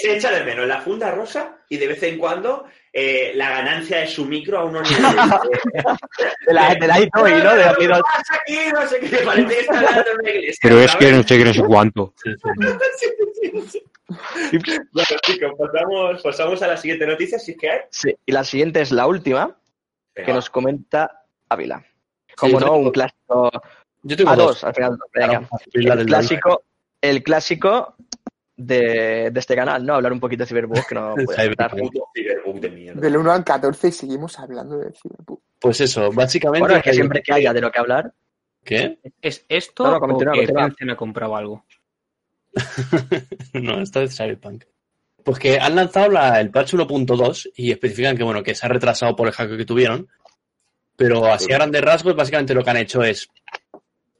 Se 0.03 0.17
echa 0.17 0.31
de 0.33 0.45
menos 0.45 0.67
la 0.67 0.81
funda 0.81 1.11
rosa 1.13 1.57
y 1.69 1.77
de 1.79 1.87
vez 1.87 2.03
en 2.03 2.19
cuando 2.19 2.67
eh, 2.93 3.33
la 3.37 3.51
ganancia 3.51 3.99
de 3.99 4.07
su 4.09 4.25
micro 4.27 4.59
a 4.59 4.65
unos 4.65 4.83
niveles. 4.91 5.15
de 6.47 6.53
la, 6.53 6.75
de 6.75 6.87
la 6.87 7.01
iToy, 7.01 7.33
¿no? 7.43 7.55
De 7.55 7.65
la 7.65 7.75
¿Qué 7.75 7.83
Lidl. 7.87 8.01
pasa 8.03 8.35
aquí? 8.43 8.59
No 8.75 8.87
sé 8.87 8.99
qué, 9.01 9.17
parece 9.19 9.47
que 9.55 9.61
está 9.61 9.79
hablando 9.79 10.11
una 10.21 10.31
iglesia. 10.31 10.59
Pero 10.61 10.81
es 10.81 10.97
que 10.97 11.13
no 11.13 11.23
sé 11.23 11.39
qué, 11.39 11.45
no 11.45 11.55
sé 11.55 11.63
cuánto. 11.63 12.15
Bueno, 14.93 15.09
chicos, 15.23 15.53
pasamos, 15.59 16.23
pasamos 16.23 16.63
a 16.63 16.69
la 16.69 16.77
siguiente 16.77 17.07
noticia, 17.07 17.39
si 17.39 17.53
es 17.53 17.59
que 17.59 17.71
hay. 17.71 17.81
Sí, 17.91 18.15
y 18.25 18.33
la 18.33 18.45
siguiente 18.45 18.81
es 18.81 18.91
la 18.93 19.07
última, 19.07 19.57
que 20.15 20.33
nos 20.33 20.51
comenta 20.51 21.25
Ávila. 21.49 21.85
Como 22.37 22.59
no, 22.59 22.67
tengo- 22.67 22.77
un 22.79 22.91
clásico. 22.91 23.51
Yo 24.03 24.17
tengo 24.17 24.31
A 24.31 24.37
dos. 24.37 24.47
dos, 24.47 24.65
al 24.65 24.75
final. 24.75 24.99
Venga. 25.15 25.49
El 25.75 26.07
clásico, 26.07 26.63
el 27.01 27.23
clásico 27.23 27.97
de, 28.57 29.31
de 29.31 29.41
este 29.41 29.55
canal, 29.55 29.85
¿no? 29.85 29.95
Hablar 29.95 30.13
un 30.13 30.21
poquito 30.21 30.43
de 30.45 30.49
Cyberbug, 30.49 30.87
que 30.87 30.95
no 30.95 31.15
puede 31.27 31.55
Cyberbug 31.55 32.61
de 32.61 32.71
mierda. 32.71 33.01
Del 33.01 33.17
1 33.17 33.33
al 33.33 33.45
14 33.45 33.89
y 33.89 33.93
seguimos 33.93 34.39
hablando 34.39 34.79
de 34.79 34.93
Cyberpunk. 34.93 35.41
Pues 35.61 35.81
eso, 35.81 36.11
básicamente. 36.13 36.61
Bueno, 36.61 36.77
es 36.77 36.83
que 36.83 36.93
siempre 36.93 37.23
que 37.23 37.33
haya 37.33 37.53
de 37.53 37.61
lo 37.61 37.71
que 37.71 37.79
hablar, 37.79 38.13
¿Qué? 38.65 38.99
¿Es 39.23 39.45
esto 39.49 39.85
No, 39.85 39.99
no, 39.99 40.17
o 40.17 40.19
que 40.19 40.91
ha 40.91 40.97
comprado 40.97 41.37
algo? 41.37 41.65
no, 43.55 43.81
esta 43.81 44.03
es 44.03 44.17
Cyberpunk. 44.17 44.65
Pues 45.25 45.39
que 45.39 45.59
han 45.59 45.75
lanzado 45.77 46.09
la- 46.11 46.41
el 46.41 46.51
patch 46.51 46.75
1.2 46.75 47.51
y 47.57 47.71
especifican 47.73 48.17
que 48.17 48.23
bueno, 48.25 48.43
que 48.43 48.55
se 48.55 48.67
ha 48.67 48.69
retrasado 48.69 49.15
por 49.17 49.27
el 49.29 49.35
hack 49.35 49.57
que 49.57 49.65
tuvieron. 49.65 50.09
Pero 50.97 51.27
así 51.33 51.53
a 51.53 51.57
grandes 51.57 51.83
rasgos, 51.83 52.17
básicamente 52.17 52.55
lo 52.55 52.65
que 52.65 52.71
han 52.71 52.77
hecho 52.79 53.03
es 53.03 53.29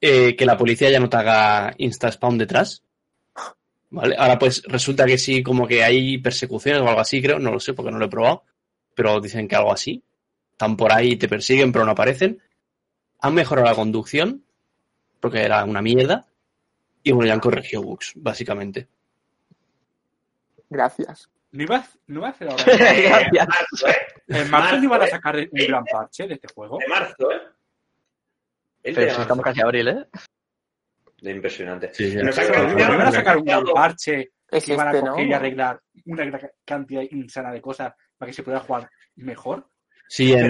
eh, 0.01 0.37
que 0.37 0.47
la 0.47 0.57
policía 0.57 0.91
ya 0.91 1.01
no 1.01 1.09
te 1.09 1.17
haga 1.17 1.75
insta-spawn 1.79 2.39
detrás. 2.39 2.83
¿Vale? 3.91 4.15
Ahora 4.19 4.39
pues 4.39 4.63
resulta 4.67 5.07
que 5.07 5.17
sí, 5.19 5.43
como 5.43 5.67
que 5.67 5.83
hay 5.83 6.19
persecuciones 6.19 6.83
o 6.83 6.89
algo 6.89 7.01
así, 7.01 7.23
creo, 7.23 7.39
no 7.39 7.51
lo 7.51 7.59
sé 7.59 7.73
porque 7.73 7.91
no 7.91 7.99
lo 7.99 8.05
he 8.05 8.11
probado, 8.11 8.45
pero 8.95 9.19
dicen 9.21 9.49
que 9.49 9.57
algo 9.57 9.73
así. 9.73 10.03
Están 10.53 10.77
por 10.77 10.93
ahí, 10.93 11.17
te 11.17 11.29
persiguen, 11.29 11.73
pero 11.73 11.85
no 11.85 11.93
aparecen. 11.93 12.41
Han 13.21 13.35
mejorado 13.35 13.67
la 13.69 13.75
conducción, 13.75 14.45
porque 15.21 15.41
era 15.43 15.65
una 15.65 15.81
mierda. 15.81 16.27
Y 17.03 17.13
bueno, 17.13 17.27
ya 17.29 17.35
han 17.35 17.41
corregido 17.41 17.83
bugs, 17.83 18.13
básicamente. 18.17 18.89
Gracias. 20.71 21.31
No 21.53 21.63
iba, 21.63 21.77
a- 21.77 21.89
no 22.09 22.19
iba 22.21 22.29
a 22.29 22.31
hacer 22.31 22.49
ahora. 22.51 22.63
Eh, 22.67 23.09
Gracias. 23.33 23.49
marzo, 23.49 23.89
¿eh? 23.89 23.97
En 24.29 24.51
marzo 24.51 24.77
no 24.77 24.85
iban 24.85 25.03
a 25.03 25.07
¿eh? 25.07 25.11
sacar 25.11 25.37
un 25.37 25.49
gran 25.67 25.85
parche 25.85 26.27
de 26.27 26.35
este 26.35 26.49
juego. 26.55 26.79
De 26.79 26.87
marzo, 26.89 27.33
¿eh? 27.33 27.41
El 28.83 28.95
de 28.95 29.01
Pero 29.01 29.01
si 29.01 29.07
marzo. 29.07 29.23
estamos 29.23 29.45
casi 29.45 29.61
a 29.61 29.65
abril, 29.65 29.89
¿eh? 29.89 30.07
Impresionante. 31.23 31.91
Sí, 31.95 32.11
sí. 32.11 32.19
Ha 32.19 32.23
No 32.23 32.79
iban 32.79 33.01
a 33.01 33.13
sacar 33.13 33.39
un 33.39 33.45
gran 33.45 33.65
parche 33.65 34.33
Es 34.51 34.65
que 34.65 34.75
iban 34.75 34.89
a 34.89 34.91
este, 34.93 35.05
¿no? 35.05 35.13
coger 35.13 35.27
y 35.27 35.33
arreglar 35.33 35.81
una 36.05 36.25
gran 36.27 36.51
cantidad 36.65 37.03
insana 37.11 37.51
de 37.51 37.61
cosas 37.61 37.95
para 38.17 38.29
que 38.29 38.35
se 38.35 38.43
pudiera 38.43 38.61
jugar 38.63 38.89
mejor. 39.17 39.69
Sí, 40.07 40.33
en- 40.33 40.49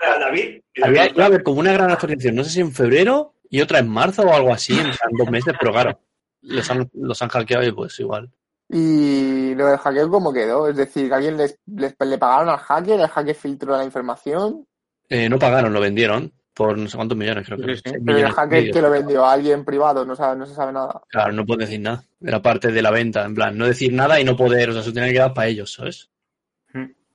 David. 0.00 0.60
había, 0.82 1.08
iba 1.08 1.24
a 1.24 1.26
haber 1.26 1.42
como 1.42 1.60
una 1.60 1.72
gran 1.72 1.90
actualización, 1.90 2.34
no 2.36 2.44
sé 2.44 2.50
si 2.50 2.60
en 2.60 2.72
febrero 2.72 3.34
y 3.50 3.60
otra 3.60 3.80
en 3.80 3.88
marzo 3.88 4.22
o 4.22 4.32
algo 4.32 4.52
así, 4.52 4.72
en 4.78 5.16
dos 5.18 5.30
meses, 5.30 5.54
pero 5.60 5.72
claro, 5.72 6.00
los 6.42 6.70
han, 6.70 6.88
los 6.94 7.20
han 7.20 7.28
hackeado 7.28 7.64
y 7.64 7.72
pues 7.72 7.98
igual. 8.00 8.30
Y 8.68 9.54
lo 9.56 9.66
del 9.66 9.78
hackeo, 9.78 10.08
¿cómo 10.08 10.32
quedó? 10.32 10.68
Es 10.68 10.76
decir, 10.76 11.08
que 11.08 11.14
alguien 11.14 11.36
les, 11.36 11.58
les- 11.66 11.96
le 11.98 12.18
pagaron 12.18 12.48
al 12.48 12.58
hacker, 12.58 13.00
el 13.00 13.08
hacker 13.08 13.34
filtró 13.34 13.76
la 13.76 13.84
información, 13.84 14.66
Eh, 15.08 15.28
no 15.28 15.38
pagaron, 15.40 15.72
lo 15.72 15.80
vendieron 15.80 16.32
por 16.54 16.78
no 16.78 16.88
sé 16.88 16.96
cuántos 16.96 17.18
millones, 17.18 17.44
creo 17.46 17.58
que. 17.58 17.76
Sí, 17.76 17.82
pero 18.06 18.18
el 18.18 18.30
hacker 18.30 18.70
que 18.70 18.80
lo 18.82 18.90
vendió 18.90 19.24
a 19.24 19.32
alguien 19.32 19.64
privado, 19.64 20.04
no, 20.04 20.14
sabe, 20.14 20.36
no 20.38 20.46
se 20.46 20.54
sabe 20.54 20.72
nada. 20.72 21.00
Claro, 21.08 21.32
no 21.32 21.44
pueden 21.44 21.60
decir 21.66 21.80
nada. 21.80 22.04
Era 22.20 22.40
parte 22.40 22.70
de 22.70 22.82
la 22.82 22.90
venta, 22.92 23.24
en 23.24 23.34
plan, 23.34 23.58
no 23.58 23.66
decir 23.66 23.92
nada 23.92 24.20
y 24.20 24.24
no 24.24 24.36
poder, 24.36 24.70
o 24.70 24.72
sea, 24.72 24.82
eso 24.82 24.92
tiene 24.92 25.08
que 25.08 25.14
quedar 25.14 25.34
para 25.34 25.48
ellos, 25.48 25.72
¿sabes? 25.72 26.08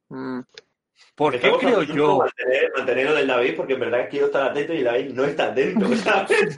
Mm. 0.09 0.39
¿Por 1.15 1.31
qué 1.31 1.37
Estamos 1.37 1.59
creo 1.59 1.83
yo? 1.83 2.17
Mantener, 2.17 2.71
mantener 2.75 3.05
lo 3.05 3.15
del 3.15 3.27
David, 3.27 3.53
porque 3.55 3.73
en 3.73 3.79
verdad 3.79 4.07
quiero 4.09 4.25
estar 4.25 4.51
atento 4.51 4.73
y 4.73 4.83
David 4.83 5.11
no 5.13 5.23
está 5.23 5.45
atento, 5.45 5.95
¿sabes? 5.95 6.57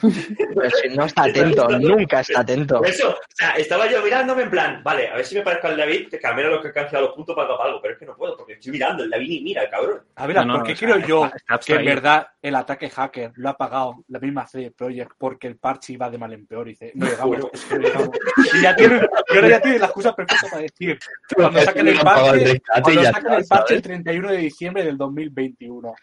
Si 0.82 0.90
no 0.96 1.06
está 1.06 1.24
atento, 1.26 1.70
nunca 1.80 2.22
está 2.22 2.40
atento. 2.42 2.84
Eso, 2.84 3.10
o 3.12 3.16
sea, 3.36 3.52
estaba 3.52 3.88
yo 3.88 4.02
mirándome 4.02 4.44
en 4.44 4.50
plan, 4.50 4.82
vale, 4.84 5.10
a 5.10 5.16
ver 5.18 5.26
si 5.26 5.36
me 5.36 5.42
parezco 5.42 5.68
al 5.68 5.78
David, 5.78 6.08
que 6.10 6.20
al 6.26 6.36
menos 6.36 6.52
los 6.54 6.62
que 6.62 6.70
han 6.70 6.74
canjeado 6.74 7.06
los 7.06 7.16
puntos 7.16 7.36
para 7.36 7.50
algo, 7.54 7.80
pero 7.82 7.94
es 7.94 8.00
que 8.00 8.06
no 8.08 8.16
puedo, 8.16 8.36
porque 8.36 8.54
estoy 8.54 8.72
mirando, 8.72 9.04
el 9.04 9.12
David 9.12 9.30
ni 9.30 9.42
mira, 9.42 9.62
el 9.64 9.70
cabrón. 9.70 10.02
A 10.16 10.26
ver, 10.26 10.38
No, 10.38 10.46
no, 10.46 10.54
¿por 10.56 10.64
qué 10.64 10.74
o 10.74 10.76
sea, 10.76 10.88
creo 10.96 11.08
yo 11.08 11.26
está- 11.26 11.38
está 11.38 11.60
que 11.60 11.74
en 11.80 11.86
verdad 11.86 12.28
el 12.42 12.56
ataque 12.56 12.90
hacker 12.90 13.32
lo 13.36 13.50
ha 13.50 13.58
pagado 13.58 14.04
la 14.08 14.20
misma 14.20 14.48
CD 14.48 14.72
Projekt 14.72 15.12
porque 15.20 15.46
el 15.48 15.58
parche 15.58 15.94
iba 15.94 16.10
de 16.10 16.18
mal 16.18 16.34
en 16.34 16.48
peor? 16.48 16.68
Y 16.68 16.72
dice, 16.72 16.92
no 16.96 17.06
llegamos, 17.06 17.38
es 17.54 17.64
que 17.66 17.76
no 17.76 17.82
llegamos. 17.82 18.10
Y, 18.56 18.62
ya 18.64 18.76
tiene, 18.76 19.02
y 19.32 19.36
ahora 19.36 19.50
ya 19.50 19.62
tiene 19.62 19.78
la 19.80 19.86
excusa 19.86 20.16
perfecta 20.16 20.48
para 20.50 20.64
decir, 20.64 20.98
cuando 21.36 21.62
saquen 21.62 21.88
el 21.90 21.94
el 21.98 22.00
parche, 22.02 22.62
cuando 22.82 23.02
está, 23.02 23.18
el 23.18 23.24
parche 23.24 23.36
el 23.38 23.46
¿sabes? 23.46 23.82
31 23.84 24.32
de 24.32 24.47
diciembre 24.48 24.84
del 24.84 24.98
2021. 24.98 25.94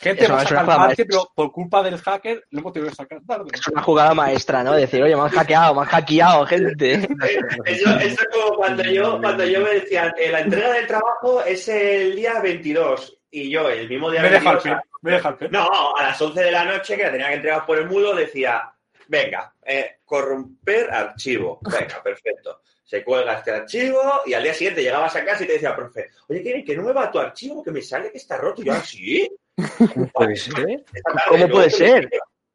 Gente, 0.00 0.24
Eso 0.24 0.34
pero 0.96 1.30
por 1.34 1.52
culpa 1.52 1.82
del 1.82 1.98
hacker 1.98 2.42
lo 2.50 2.60
hemos 2.60 2.72
tenido 2.72 2.88
que 2.88 2.96
sacar 2.96 3.20
tarde. 3.26 3.50
Es 3.52 3.68
una 3.68 3.82
jugada 3.82 4.14
maestra, 4.14 4.64
¿no? 4.64 4.72
Decir, 4.72 5.02
oye, 5.02 5.14
me 5.14 5.20
han 5.20 5.28
hackeado, 5.28 5.74
me 5.74 5.82
han 5.82 5.88
hackeado, 5.88 6.46
gente. 6.46 6.94
Eso, 7.66 7.90
eso 7.98 8.22
es 8.22 8.28
como 8.32 8.56
cuando 8.56 8.82
yo, 8.82 9.20
cuando 9.20 9.44
yo 9.44 9.60
me 9.60 9.74
decían, 9.74 10.14
eh, 10.16 10.30
la 10.30 10.40
entrega 10.40 10.72
del 10.72 10.86
trabajo 10.86 11.42
es 11.42 11.68
el 11.68 12.16
día 12.16 12.40
22, 12.40 13.18
y 13.30 13.50
yo 13.50 13.68
el 13.68 13.90
mismo 13.90 14.10
día 14.10 14.22
Me 14.22 14.30
deja 14.30 14.52
el 14.52 14.56
22, 14.56 14.62
pie, 14.62 14.90
me 15.02 15.10
deja 15.10 15.36
el. 15.38 15.50
No, 15.50 15.68
a 15.94 16.02
las 16.02 16.22
11 16.22 16.40
de 16.44 16.50
la 16.50 16.64
noche, 16.64 16.96
que 16.96 17.02
la 17.02 17.10
tenía 17.12 17.28
que 17.28 17.34
entregar 17.34 17.66
por 17.66 17.78
el 17.78 17.86
mudo, 17.86 18.14
decía, 18.14 18.72
venga, 19.08 19.54
eh, 19.62 19.98
corromper 20.02 20.90
archivo. 20.90 21.60
Venga, 21.62 22.02
perfecto. 22.02 22.62
Se 22.90 23.04
cuelga 23.04 23.34
este 23.34 23.52
archivo 23.52 24.00
y 24.26 24.34
al 24.34 24.42
día 24.42 24.52
siguiente 24.52 24.82
llegabas 24.82 25.14
a 25.14 25.24
casa 25.24 25.44
y 25.44 25.46
te 25.46 25.52
decía, 25.52 25.76
profe, 25.76 26.08
oye, 26.26 26.42
Kevin, 26.42 26.64
que 26.64 26.76
no 26.76 26.82
me 26.82 26.92
va 26.92 27.08
tu 27.08 27.20
archivo, 27.20 27.62
que 27.62 27.70
me 27.70 27.80
sale 27.82 28.10
que 28.10 28.18
está 28.18 28.36
roto. 28.36 28.62
Y 28.62 28.64
yo, 28.64 28.72
"Ah, 28.72 28.82
sí. 28.84 29.30
puede 30.12 30.34
ser? 30.34 30.84
¿Cómo 31.28 31.48
puede 31.48 31.70
ser? 31.70 32.10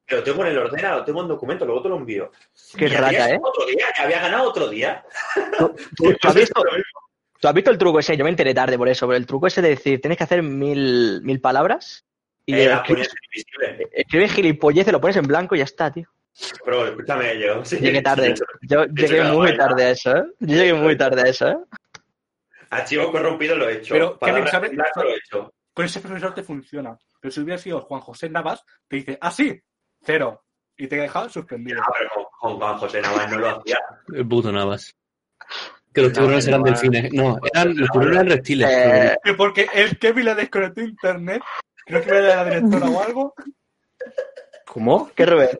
Lo 0.08 0.22
tengo 0.24 0.42
en 0.44 0.52
el 0.52 0.58
ordenador, 0.58 1.00
lo 1.00 1.06
tengo 1.06 1.22
en 1.22 1.30
documento, 1.30 1.64
luego 1.66 1.84
te 1.84 1.88
lo 1.88 1.96
envío. 1.96 2.34
Qué 2.78 2.90
rata, 2.90 3.30
¿eh? 3.32 3.40
Otro 3.42 3.66
día, 3.66 3.86
que 3.96 4.02
había 4.02 4.20
ganado 4.20 4.50
otro 4.50 4.68
día. 4.68 5.06
¿Tú, 5.58 5.74
tú 5.96 6.10
has 6.28 6.36
visto, 6.36 6.62
tú 7.40 7.48
has 7.48 7.54
visto 7.54 7.72
el 7.72 7.78
truco 7.78 8.00
ese? 8.00 8.18
Yo 8.18 8.26
me 8.26 8.30
enteré 8.30 8.54
tarde 8.54 8.78
por 8.78 8.90
eso, 8.90 9.08
pero 9.08 9.16
el 9.16 9.26
truco 9.26 9.48
ese 9.48 9.62
de 9.62 9.70
decir, 9.70 10.02
tienes 10.02 10.18
que 10.18 10.26
hacer 10.26 10.44
mil, 10.44 11.22
mil 11.24 11.40
palabras 11.40 12.04
y 12.46 12.56
Eh, 12.56 12.74
escribes, 12.74 13.10
escribes 13.94 14.34
gilipolleces, 14.34 14.92
lo 14.92 15.00
pones 15.00 15.16
en 15.16 15.28
blanco 15.28 15.56
y 15.56 15.60
ya 15.60 15.64
está, 15.64 15.90
tío. 15.94 16.10
Pero 16.64 16.88
escúchame, 16.88 17.40
yo. 17.40 17.64
sí, 17.64 17.78
Llegué 17.78 18.02
tarde. 18.02 18.34
Yo 18.62 18.86
llegué 18.86 19.24
muy 19.24 19.50
vaina. 19.50 19.68
tarde 19.68 19.86
a 19.86 19.90
eso, 19.92 20.18
¿eh? 20.18 20.24
Yo 20.40 20.56
llegué 20.56 20.74
muy 20.74 20.98
tarde 20.98 21.22
a 21.22 21.30
eso, 21.30 21.48
¿eh? 21.48 21.58
Archivo 22.70 23.12
corrompido 23.12 23.56
lo 23.56 23.70
he 23.70 23.78
hecho. 23.78 23.94
Pero, 23.94 24.18
lo 24.22 25.10
he 25.10 25.16
hecho. 25.16 25.54
Con 25.74 25.86
ese 25.86 26.00
profesor 26.00 26.34
te 26.34 26.44
funciona. 26.44 26.98
Pero 27.22 27.32
si 27.32 27.40
hubiera 27.42 27.58
sido 27.58 27.82
Juan 27.82 28.02
José 28.02 28.30
Navas, 28.30 28.64
te 28.88 28.98
dice, 28.98 29.18
ah, 29.22 29.32
sí, 29.32 29.62
cero. 30.02 30.44
Y 30.78 30.88
te 30.88 30.98
deja 30.98 31.30
suspendido. 31.30 31.82
Ah, 31.82 31.92
pero 31.98 32.30
con, 32.40 32.58
Juan 32.58 32.78
José 32.78 33.02
Navas 33.02 33.32
no 33.32 33.38
lo 33.40 33.50
hacía. 33.50 33.80
El 34.14 34.28
puto 34.28 34.52
Navas. 34.52 34.94
Que 35.94 36.02
los 36.02 36.12
tiburones 36.12 36.48
eran 36.48 36.64
delfines. 36.64 37.14
No, 37.14 37.38
eran, 37.54 37.78
los 37.78 37.90
tiburones 37.90 38.16
eran 38.18 38.30
reptiles. 38.30 38.70
Eh, 38.70 39.18
Que 39.24 39.34
porque 39.34 39.68
el 39.74 39.98
Kevin 39.98 40.26
le 40.26 40.36
desconectó 40.36 40.82
internet, 40.82 41.42
creo 41.86 42.04
que 42.04 42.10
era 42.10 42.44
la 42.44 42.46
directora 42.46 42.90
o 42.90 43.02
algo. 43.02 43.34
¿Cómo? 44.66 45.10
¿Qué 45.16 45.26
Rubén? 45.26 45.60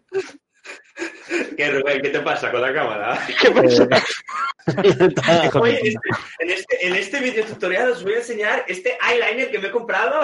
¿Qué, 1.58 1.72
Rubén? 1.72 2.02
¿Qué 2.02 2.10
te 2.10 2.20
pasa 2.22 2.52
con 2.52 2.62
la 2.62 2.74
cámara? 2.74 3.20
¿Qué 3.42 3.52
pasa? 3.52 3.86
De 3.86 5.14
Oye, 5.60 5.80
este- 5.84 6.00
en 6.40 6.50
este, 6.50 6.88
en 6.88 6.96
este 6.96 7.20
video 7.20 7.46
tutorial 7.46 7.92
os 7.92 8.04
voy 8.04 8.14
a 8.14 8.18
enseñar 8.18 8.66
este 8.68 8.98
eyeliner 9.08 9.52
que 9.52 9.60
me 9.60 9.68
he 9.68 9.72
comprado. 9.72 10.22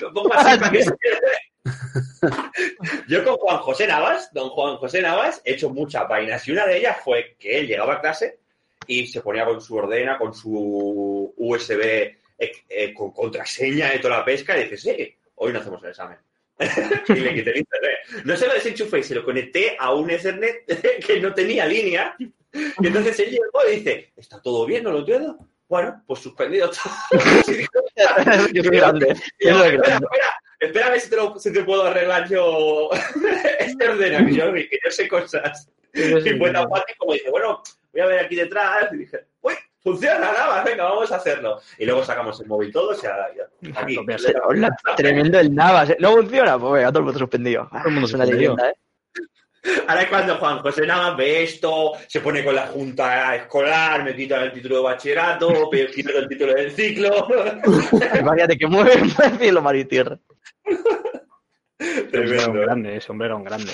lo 0.00 0.12
pongo 0.12 0.34
así 0.34 0.58
para 0.58 0.70
que 0.70 0.82
se 0.84 0.92
Yo 3.08 3.24
con 3.24 3.36
Juan 3.36 3.58
José 3.58 3.86
Navas, 3.86 4.30
don 4.32 4.50
Juan 4.50 4.76
José 4.76 5.02
Navas, 5.02 5.42
he 5.44 5.52
hecho 5.54 5.70
muchas 5.70 6.06
vainas 6.08 6.46
y 6.46 6.52
una 6.52 6.66
de 6.66 6.78
ellas 6.78 6.98
fue 7.02 7.36
que 7.38 7.58
él 7.58 7.66
llegaba 7.66 7.94
a 7.94 8.00
clase 8.00 8.38
y 8.86 9.06
se 9.06 9.20
ponía 9.20 9.44
con 9.44 9.60
su 9.60 9.74
ordena, 9.76 10.16
con 10.18 10.32
su 10.32 11.34
USB 11.36 11.80
eh, 12.38 12.52
eh, 12.68 12.94
con 12.94 13.12
contraseña 13.12 13.94
y 13.94 14.00
toda 14.00 14.18
la 14.18 14.24
pesca 14.24 14.56
y 14.56 14.64
dice, 14.64 14.76
sí, 14.76 15.16
hoy 15.36 15.52
no 15.52 15.60
hacemos 15.60 15.82
el 15.82 15.90
examen. 15.90 16.18
y 17.08 17.14
le 17.14 17.34
quité 17.34 17.50
el 17.50 17.58
internet. 17.58 17.98
No 18.24 18.36
se 18.36 18.46
lo 18.46 18.54
desenchufé 18.54 19.00
y 19.00 19.02
se 19.02 19.14
lo 19.14 19.24
conecté 19.24 19.76
a 19.78 19.92
un 19.94 20.10
Ethernet 20.10 20.64
que 21.06 21.20
no 21.20 21.34
tenía 21.34 21.66
línea. 21.66 22.16
Y 22.18 22.86
entonces 22.86 23.18
él 23.20 23.30
llegó 23.30 23.68
y 23.68 23.76
dice, 23.76 24.12
¿está 24.16 24.40
todo 24.40 24.64
bien? 24.64 24.84
¿No 24.84 24.92
lo 24.92 25.00
entiendo? 25.00 25.38
Bueno, 25.68 26.02
pues 26.06 26.20
suspendido 26.20 26.70
todo. 26.70 27.20
Yo 28.52 28.62
soy 28.62 28.76
grande. 28.76 29.16
Y 29.38 29.46
yo, 29.46 29.52
Yo 29.52 29.58
soy 29.58 29.68
espera, 29.68 29.88
grande. 29.88 30.06
espera, 30.06 30.40
espera 30.60 30.86
a 30.86 30.90
ver 30.90 31.00
si 31.00 31.10
te, 31.10 31.16
lo, 31.16 31.38
si 31.38 31.52
te 31.52 31.64
puedo 31.64 31.84
arreglar 31.84 32.28
yo 32.28 32.88
este 33.58 33.88
ordenador, 33.88 34.54
que 34.54 34.78
yo, 34.84 34.90
sé 34.90 35.08
cosas. 35.08 35.68
Y 35.92 36.38
fue 36.38 36.52
tan 36.52 36.68
fácil 36.68 36.96
como 36.98 37.12
dice, 37.14 37.30
bueno, 37.30 37.62
voy 37.92 38.00
a 38.00 38.06
ver 38.06 38.24
aquí 38.24 38.36
detrás. 38.36 38.92
Y 38.92 38.98
dije, 38.98 39.26
funciona 39.86 40.18
nada 40.18 40.48
más, 40.48 40.64
venga, 40.64 40.82
vamos 40.84 41.12
a 41.12 41.16
hacerlo. 41.16 41.60
Y 41.78 41.84
luego 41.84 42.04
sacamos 42.04 42.40
el 42.40 42.48
móvil 42.48 42.72
todo, 42.72 42.90
o 42.90 42.94
sea, 42.94 43.14
ya, 43.36 43.80
aquí. 43.80 43.96
Hola, 44.44 44.76
tremendo 44.96 45.38
el 45.38 45.54
Navas. 45.54 45.90
¿eh? 45.90 45.96
No 46.00 46.12
funciona, 46.12 46.58
pues 46.58 46.72
venga, 46.72 46.88
todo 46.88 46.98
el 46.98 47.04
mundo 47.04 47.18
suspendido. 47.20 47.68
Todo 47.70 47.82
el 47.86 47.90
mundo 47.92 48.06
es 48.08 48.14
una 48.14 48.24
suspendido. 48.24 48.56
leyenda, 48.56 48.70
¿eh? 48.70 48.76
Ahora 49.88 50.02
es 50.02 50.08
cuando 50.08 50.36
Juan 50.36 50.58
José 50.60 50.86
Navas 50.86 51.16
ve 51.16 51.42
esto, 51.44 51.92
se 52.08 52.20
pone 52.20 52.44
con 52.44 52.54
la 52.54 52.66
junta 52.68 53.34
escolar, 53.36 54.02
me 54.04 54.14
quitan 54.14 54.42
el 54.42 54.52
título 54.52 54.76
de 54.76 54.82
bachillerato, 54.82 55.68
me 55.72 55.86
quitan 55.86 56.16
el 56.16 56.28
título 56.28 56.52
del 56.54 56.70
ciclo. 56.72 57.28
Imagínate 58.20 58.58
que 58.58 58.66
mueve 58.66 58.92
el 58.94 59.10
cielo, 59.38 59.62
mar 59.62 59.76
y 59.76 59.84
tierra. 59.84 60.18
Era 61.78 62.00
un 62.02 62.10
tremendo. 62.10 62.52
grande, 62.52 62.96
ese 62.96 63.12
hombre 63.12 63.26
era 63.26 63.36
un 63.36 63.44
grande. 63.44 63.72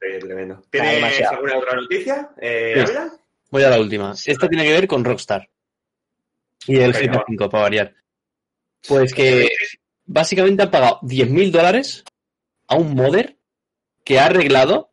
Sí, 0.00 0.18
tremendo. 0.20 0.54
Ah, 0.60 0.66
¿Tienes 0.70 1.22
alguna 1.30 1.58
otra 1.58 1.76
noticia? 1.76 2.30
Eh, 2.40 2.84
Sí. 2.86 2.92
Voy 3.50 3.62
a 3.64 3.68
la 3.70 3.78
última. 3.80 4.14
Esta 4.24 4.48
tiene 4.48 4.64
que 4.64 4.72
ver 4.72 4.86
con 4.86 5.04
Rockstar. 5.04 5.46
Y 6.66 6.76
el 6.78 6.92
Venga, 6.92 7.06
GTA 7.12 7.18
va. 7.18 7.24
5, 7.28 7.50
para 7.50 7.62
variar. 7.64 7.94
Pues 8.86 9.14
que 9.14 9.48
básicamente 10.04 10.62
han 10.62 10.70
pagado 10.70 10.98
10.000 11.02 11.50
dólares 11.52 12.04
a 12.68 12.76
un 12.76 12.94
modder 12.94 13.36
que 14.04 14.18
ha 14.18 14.26
arreglado 14.26 14.92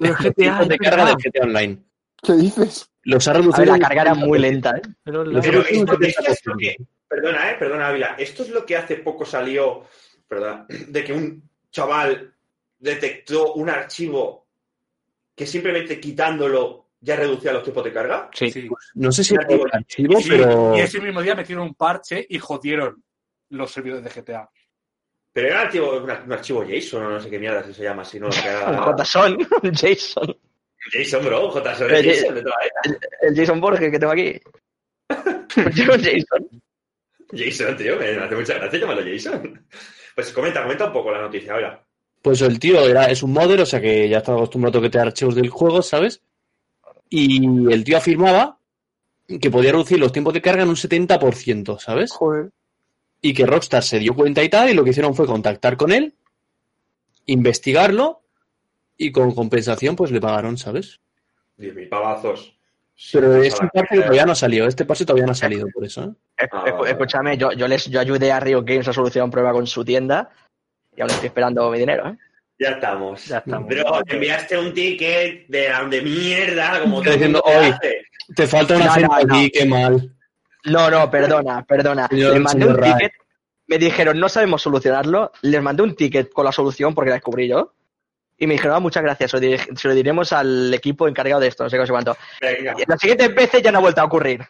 los 0.00 0.16
GTA, 0.18 0.64
de 0.64 0.78
carga 0.78 1.04
verdad. 1.04 1.16
del 1.16 1.32
GTA 1.32 1.42
Online. 1.44 1.78
¿Qué 2.22 2.32
dices? 2.34 2.90
Los 3.02 3.28
ha 3.28 3.30
A 3.30 3.34
ver, 3.34 3.42
reducido. 3.42 3.76
la 3.76 3.78
carga 3.78 4.02
era 4.02 4.14
muy 4.14 4.38
lenta, 4.38 4.76
¿eh? 4.76 4.82
Pero 5.04 5.24
la- 5.24 5.32
Los 5.34 5.38
ha 5.46 5.50
Pero 5.50 5.62
reducido 5.62 5.82
un 5.82 5.88
esto- 5.88 6.04
esto 6.06 6.22
es 6.32 6.46
lo 6.46 6.54
70%. 6.54 6.58
que- 6.58 6.76
Perdona, 7.08 7.50
eh, 7.50 7.56
perdona, 7.58 7.88
Ávila. 7.88 8.16
Esto 8.18 8.42
es 8.42 8.50
lo 8.50 8.66
que 8.66 8.76
hace 8.76 8.96
poco 8.96 9.24
salió, 9.24 9.84
perdón, 10.26 10.66
de 10.68 11.04
que 11.04 11.12
un 11.14 11.48
chaval 11.70 12.34
detectó 12.78 13.54
un 13.54 13.70
archivo 13.70 14.46
que 15.34 15.46
simplemente 15.46 15.98
quitándolo 16.00 16.87
ya 17.00 17.16
reducía 17.16 17.52
los 17.52 17.62
tiempos 17.62 17.84
de 17.84 17.92
carga. 17.92 18.30
Sí. 18.32 18.50
Sí. 18.50 18.68
No 18.94 19.12
sé 19.12 19.22
si 19.24 19.34
archivo- 19.34 19.66
el 19.66 19.70
archivo, 19.74 20.20
Sí, 20.20 20.28
pero. 20.30 20.76
Y 20.76 20.80
ese 20.80 21.00
mismo 21.00 21.22
día 21.22 21.34
metieron 21.34 21.64
un 21.66 21.74
parche 21.74 22.26
y 22.28 22.38
jodieron 22.38 23.02
los 23.50 23.70
servidores 23.70 24.04
de 24.04 24.10
GTA. 24.22 24.50
Pero 25.32 25.46
era 25.48 25.60
un 25.60 25.66
archivo, 25.66 25.96
un, 25.98 26.02
un 26.10 26.32
archivo 26.32 26.64
JSON 26.64 27.04
o 27.04 27.10
no 27.10 27.20
sé 27.20 27.30
qué 27.30 27.38
mierda 27.38 27.62
si 27.62 27.72
se 27.74 27.82
llama 27.84 28.02
así, 28.02 28.18
¿no? 28.18 28.28
Que 28.30 28.40
era- 28.48 28.76
J-Son, 28.82 29.38
Jason. 29.74 30.36
Jason, 30.92 31.24
bro, 31.24 31.50
JSON 31.50 31.90
es 31.94 32.06
Jason 32.06 32.34
de 32.34 32.42
toda 32.42 32.54
la 32.56 32.92
vida. 32.92 32.98
El 33.22 33.36
Jason 33.36 33.60
Borges 33.60 33.90
que 33.90 33.98
tengo 33.98 34.12
aquí. 34.12 34.40
Yo, 35.74 35.92
Jason. 35.92 36.48
Jason, 37.32 37.76
tío, 37.76 37.96
me 37.98 38.16
hace 38.16 38.34
mucha 38.36 38.54
gracia 38.54 38.78
llamarlo 38.78 39.02
Jason. 39.04 39.66
Pues 40.14 40.32
comenta, 40.32 40.62
comenta 40.62 40.86
un 40.86 40.92
poco 40.92 41.10
la 41.12 41.20
noticia, 41.20 41.52
ahora. 41.52 41.84
Pues 42.22 42.40
el 42.42 42.58
tío 42.58 42.80
era, 42.88 43.06
es 43.06 43.22
un 43.22 43.32
modder, 43.32 43.60
o 43.60 43.66
sea 43.66 43.80
que 43.80 44.08
ya 44.08 44.18
está 44.18 44.32
acostumbrado 44.32 44.78
a 44.78 44.80
toquetear 44.80 45.06
archivos 45.08 45.34
del 45.36 45.48
juego, 45.50 45.82
¿sabes? 45.82 46.22
Y 47.10 47.72
el 47.72 47.84
tío 47.84 47.96
afirmaba 47.96 48.58
que 49.40 49.50
podía 49.50 49.72
reducir 49.72 49.98
los 49.98 50.12
tiempos 50.12 50.34
de 50.34 50.42
carga 50.42 50.62
en 50.62 50.68
un 50.68 50.76
70%, 50.76 51.78
¿sabes? 51.78 52.12
Joder. 52.12 52.50
Y 53.20 53.34
que 53.34 53.46
Rockstar 53.46 53.82
se 53.82 53.98
dio 53.98 54.14
cuenta 54.14 54.42
y 54.42 54.48
tal, 54.48 54.70
y 54.70 54.74
lo 54.74 54.84
que 54.84 54.90
hicieron 54.90 55.14
fue 55.14 55.26
contactar 55.26 55.76
con 55.76 55.92
él, 55.92 56.14
investigarlo, 57.26 58.22
y 58.96 59.12
con 59.12 59.32
compensación 59.34 59.94
pues 59.96 60.10
le 60.10 60.20
pagaron, 60.20 60.56
¿sabes? 60.58 61.00
10.000 61.58 61.88
pavazos. 61.88 62.54
Pero 63.12 63.40
Sí, 63.42 63.46
este 63.48 63.68
mierda. 63.72 63.88
todavía 63.94 64.26
no 64.26 64.34
salió, 64.34 64.66
este 64.66 64.84
pase 64.84 65.04
todavía 65.06 65.26
no 65.26 65.32
ha 65.32 65.36
salido 65.36 65.68
por 65.72 65.84
eso, 65.84 66.02
¿eh? 66.02 66.10
Escu- 66.46 66.48
Ah, 66.66 66.72
vale. 66.72 66.90
Escúchame, 66.90 67.36
yo, 67.38 67.52
yo 67.52 67.68
les 67.68 67.84
yo 67.86 68.00
ayudé 68.00 68.32
a 68.32 68.40
Rio 68.40 68.62
Games 68.64 68.88
a 68.88 68.92
solucionar 68.92 69.26
un 69.26 69.30
problema 69.30 69.52
con 69.52 69.66
su 69.68 69.84
tienda 69.84 70.30
y 70.96 71.00
aún 71.00 71.10
estoy 71.10 71.28
esperando 71.28 71.70
mi 71.70 71.78
dinero, 71.78 72.08
¿eh? 72.08 72.18
Ya 72.58 72.70
estamos. 72.70 73.24
Ya 73.26 73.38
estamos. 73.38 73.66
Pero 73.68 74.00
enviaste 74.06 74.58
un 74.58 74.74
ticket 74.74 75.46
de, 75.48 75.70
de 75.90 76.02
mierda, 76.02 76.80
como 76.80 77.00
el 77.02 77.12
diciendo, 77.12 77.42
te 77.46 77.56
"Hoy". 77.56 77.74
Te 78.34 78.46
falta 78.46 78.76
una 78.76 78.86
No, 78.86 78.94
cena 78.94 79.08
no, 79.08 79.14
aquí, 79.36 79.50
qué 79.50 79.64
mal. 79.64 80.12
No, 80.64 80.90
no, 80.90 81.10
perdona, 81.10 81.64
perdona. 81.64 82.08
Señor- 82.08 82.32
les 82.34 82.42
mandé 82.42 82.66
un 82.66 82.76
Ray. 82.76 82.92
ticket, 82.92 83.12
me 83.68 83.78
dijeron, 83.78 84.18
no 84.18 84.28
sabemos 84.28 84.60
solucionarlo, 84.60 85.32
les 85.42 85.62
mandé 85.62 85.82
un 85.82 85.94
ticket 85.94 86.30
con 86.32 86.44
la 86.44 86.52
solución 86.52 86.94
porque 86.94 87.10
la 87.10 87.16
descubrí 87.16 87.48
yo. 87.48 87.72
Y 88.40 88.46
me 88.46 88.54
dijeron, 88.54 88.76
ah, 88.76 88.80
muchas 88.80 89.02
gracias, 89.02 89.30
se 89.30 89.36
lo, 89.36 89.42
dir- 89.46 89.76
se 89.78 89.88
lo 89.88 89.94
diremos 89.94 90.32
al 90.32 90.72
equipo 90.74 91.08
encargado 91.08 91.40
de 91.40 91.48
esto, 91.48 91.64
no 91.64 91.70
sé 91.70 91.76
qué, 91.76 91.80
no 91.80 91.86
sé 91.86 91.92
cuánto. 91.92 92.16
Venga. 92.40 92.74
Y 92.78 92.84
las 92.88 93.00
siguientes 93.00 93.34
veces 93.34 93.62
ya 93.62 93.72
no 93.72 93.78
ha 93.78 93.82
vuelto 93.82 94.00
a 94.00 94.04
ocurrir. 94.04 94.42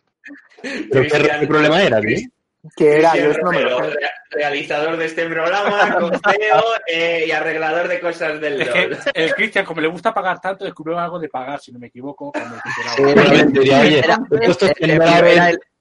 Pero 0.62 1.02
qué, 1.02 1.30
qué 1.40 1.46
problema 1.46 1.82
era, 1.82 2.00
tío. 2.00 2.18
Que 2.76 2.98
era, 2.98 3.16
yo 3.16 3.32
no 3.42 3.50
me 3.50 3.60
lo 3.62 3.80
realizador 4.30 4.96
de 4.96 5.06
este 5.06 5.26
programa, 5.26 5.98
eh, 6.86 7.24
y 7.26 7.30
arreglador 7.30 7.88
de 7.88 8.00
cosas 8.00 8.40
del 8.40 8.60
Es 8.60 8.68
que 8.68 8.98
el 9.14 9.34
Cristian, 9.34 9.64
como 9.64 9.80
le 9.80 9.88
gusta 9.88 10.12
pagar 10.12 10.40
tanto, 10.40 10.64
descubrió 10.64 10.98
algo 10.98 11.18
de 11.18 11.28
pagar, 11.28 11.60
si 11.60 11.72
no 11.72 11.78
me 11.78 11.86
equivoco, 11.88 12.32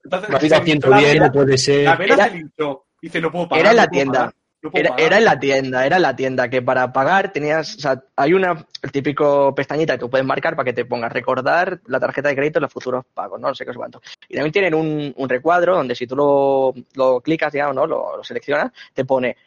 Entonces, 0.03 0.30
la 0.30 0.39
110, 0.39 1.01
vela, 1.01 1.26
no 1.26 1.31
puede 1.31 1.57
ser. 1.57 1.84
La 1.84 1.95
vela 1.95 2.14
Era- 2.14 2.30
se 2.30 2.35
linchó. 2.35 2.85
Dice, 3.01 3.22
no 3.22 3.31
puedo 3.31 3.47
pagar. 3.49 3.61
Era 3.61 3.72
en 3.72 3.77
la 3.77 3.88
tienda. 3.88 4.34
Era, 4.73 4.89
era 5.06 5.18
en 5.18 5.26
la 5.26 5.39
tienda, 5.39 5.85
era 5.85 5.95
en 5.98 6.02
la 6.02 6.15
tienda, 6.15 6.49
que 6.49 6.61
para 6.61 6.91
pagar 6.94 7.31
tenías, 7.31 7.76
o 7.76 7.80
sea, 7.80 8.03
hay 8.15 8.34
una, 8.34 8.65
el 8.81 8.91
típico 8.91 9.53
pestañita 9.56 9.94
que 9.94 9.99
tú 9.99 10.10
puedes 10.10 10.26
marcar 10.26 10.56
para 10.56 10.65
que 10.65 10.73
te 10.73 10.85
pongas 10.85 11.11
recordar 11.11 11.80
la 11.88 11.99
tarjeta 11.99 12.30
de 12.30 12.35
crédito 12.35 12.60
en 12.60 12.64
los 12.64 12.73
futuros 12.73 13.06
pagos, 13.14 13.39
¿no? 13.39 13.48
No 13.49 13.56
sé 13.56 13.65
qué 13.65 13.72
sé 13.72 13.77
cuánto. 13.77 14.02
Y 14.30 14.35
también 14.35 14.52
tienen 14.52 14.73
un, 14.73 15.14
un 15.15 15.30
recuadro 15.30 15.76
donde 15.76 15.95
si 15.95 16.07
tú 16.07 16.15
lo, 16.15 16.73
lo 16.95 17.22
clicas, 17.22 17.52
digamos, 17.53 17.76
¿no? 17.76 17.85
Lo, 17.88 18.18
lo 18.18 18.23
seleccionas, 18.23 18.72
te 18.94 19.06
pone, 19.06 19.38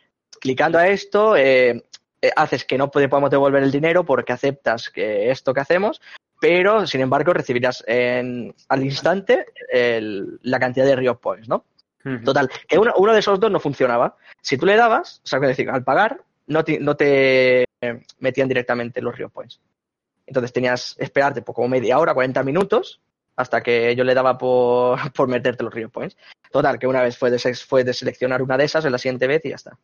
clicando 0.40 0.78
a 0.78 0.88
esto, 0.88 1.36
eh, 1.36 1.84
eh, 2.22 2.30
haces 2.36 2.64
que 2.64 2.78
no 2.78 2.88
te 2.90 3.08
podamos 3.08 3.30
devolver 3.30 3.62
el 3.62 3.70
dinero 3.70 4.04
porque 4.04 4.32
aceptas 4.32 4.90
que 4.90 5.30
esto 5.30 5.52
que 5.54 5.60
hacemos, 5.60 6.00
pero 6.40 6.86
sin 6.86 7.02
embargo 7.02 7.32
recibirás 7.34 7.84
en, 7.86 8.54
al 8.68 8.82
instante 8.84 9.46
el- 9.70 10.38
la 10.42 10.58
cantidad 10.58 10.86
de 10.86 10.96
Rio 10.96 11.18
Points, 11.18 11.48
¿no? 11.48 11.64
Total, 12.24 12.50
que 12.66 12.78
uno, 12.78 12.94
uno 12.96 13.12
de 13.12 13.18
esos 13.18 13.38
dos 13.38 13.50
no 13.50 13.60
funcionaba. 13.60 14.16
Si 14.40 14.56
tú 14.56 14.66
le 14.66 14.76
dabas, 14.76 15.20
o 15.24 15.26
sea, 15.26 15.38
es 15.40 15.48
decir, 15.48 15.68
al 15.68 15.84
pagar, 15.84 16.22
no 16.46 16.64
te, 16.64 16.80
no 16.80 16.96
te 16.96 17.62
eh, 17.62 18.02
metían 18.18 18.48
directamente 18.48 19.00
los 19.00 19.16
Rio 19.16 19.28
Points. 19.28 19.60
Entonces 20.26 20.52
tenías 20.52 20.94
que 20.94 21.04
esperarte 21.04 21.42
por 21.42 21.54
como 21.54 21.68
media 21.68 21.98
hora, 21.98 22.14
40 22.14 22.42
minutos, 22.42 23.00
hasta 23.36 23.62
que 23.62 23.94
yo 23.96 24.04
le 24.04 24.14
daba 24.14 24.38
por, 24.38 24.98
por 25.12 25.28
meterte 25.28 25.64
los 25.64 25.74
Rio 25.74 25.88
Points. 25.88 26.16
Total, 26.50 26.78
que 26.78 26.86
una 26.86 27.02
vez 27.02 27.16
fue 27.16 27.30
de, 27.30 27.38
fue 27.54 27.84
de 27.84 27.94
seleccionar 27.94 28.42
una 28.42 28.56
de 28.56 28.64
esas 28.64 28.84
en 28.84 28.92
la 28.92 28.98
siguiente 28.98 29.26
vez 29.26 29.44
y 29.44 29.50
ya 29.50 29.56
está. 29.56 29.78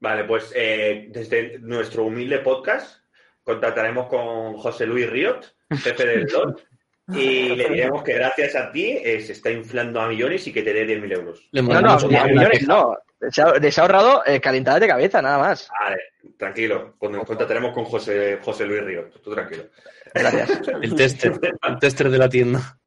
Vale, 0.00 0.24
pues 0.24 0.52
eh, 0.54 1.08
desde 1.10 1.58
nuestro 1.60 2.04
humilde 2.04 2.38
podcast 2.40 3.00
contactaremos 3.42 4.08
con 4.08 4.54
José 4.54 4.86
Luis 4.86 5.08
Riot, 5.08 5.40
jefe 5.70 6.04
del 6.04 6.26
LOL, 6.32 6.60
y 7.14 7.54
le 7.54 7.68
diremos 7.68 8.02
que 8.02 8.14
gracias 8.14 8.54
a 8.56 8.72
ti 8.72 8.98
eh, 9.02 9.20
se 9.20 9.32
está 9.32 9.50
inflando 9.50 10.00
a 10.00 10.08
millones 10.08 10.46
y 10.46 10.52
que 10.52 10.62
te 10.62 10.72
dé 10.72 10.86
10.000 10.86 11.12
euros. 11.14 11.48
Le 11.52 11.62
No, 11.62 11.80
no, 11.80 11.92
a 11.92 11.98
millones 12.26 12.66
no. 12.66 12.96
Les 13.20 13.38
ha, 13.38 13.54
les 13.58 13.78
ha 13.78 13.82
ahorrado 13.82 14.22
eh, 14.26 14.40
calentadas 14.40 14.80
de 14.80 14.88
cabeza, 14.88 15.22
nada 15.22 15.38
más. 15.38 15.68
Vale, 15.80 15.96
tranquilo, 16.38 16.94
con- 16.98 17.18
contactaremos 17.24 17.72
con 17.72 17.84
José, 17.86 18.38
José 18.42 18.66
Luis 18.66 18.82
Riot, 18.82 19.10
tú 19.22 19.32
tranquilo. 19.34 19.64
Gracias. 20.12 20.60
El 20.82 20.94
tester, 20.94 21.32
el 21.66 21.78
tester 21.78 22.10
de 22.10 22.18
la 22.18 22.28
tienda. 22.28 22.78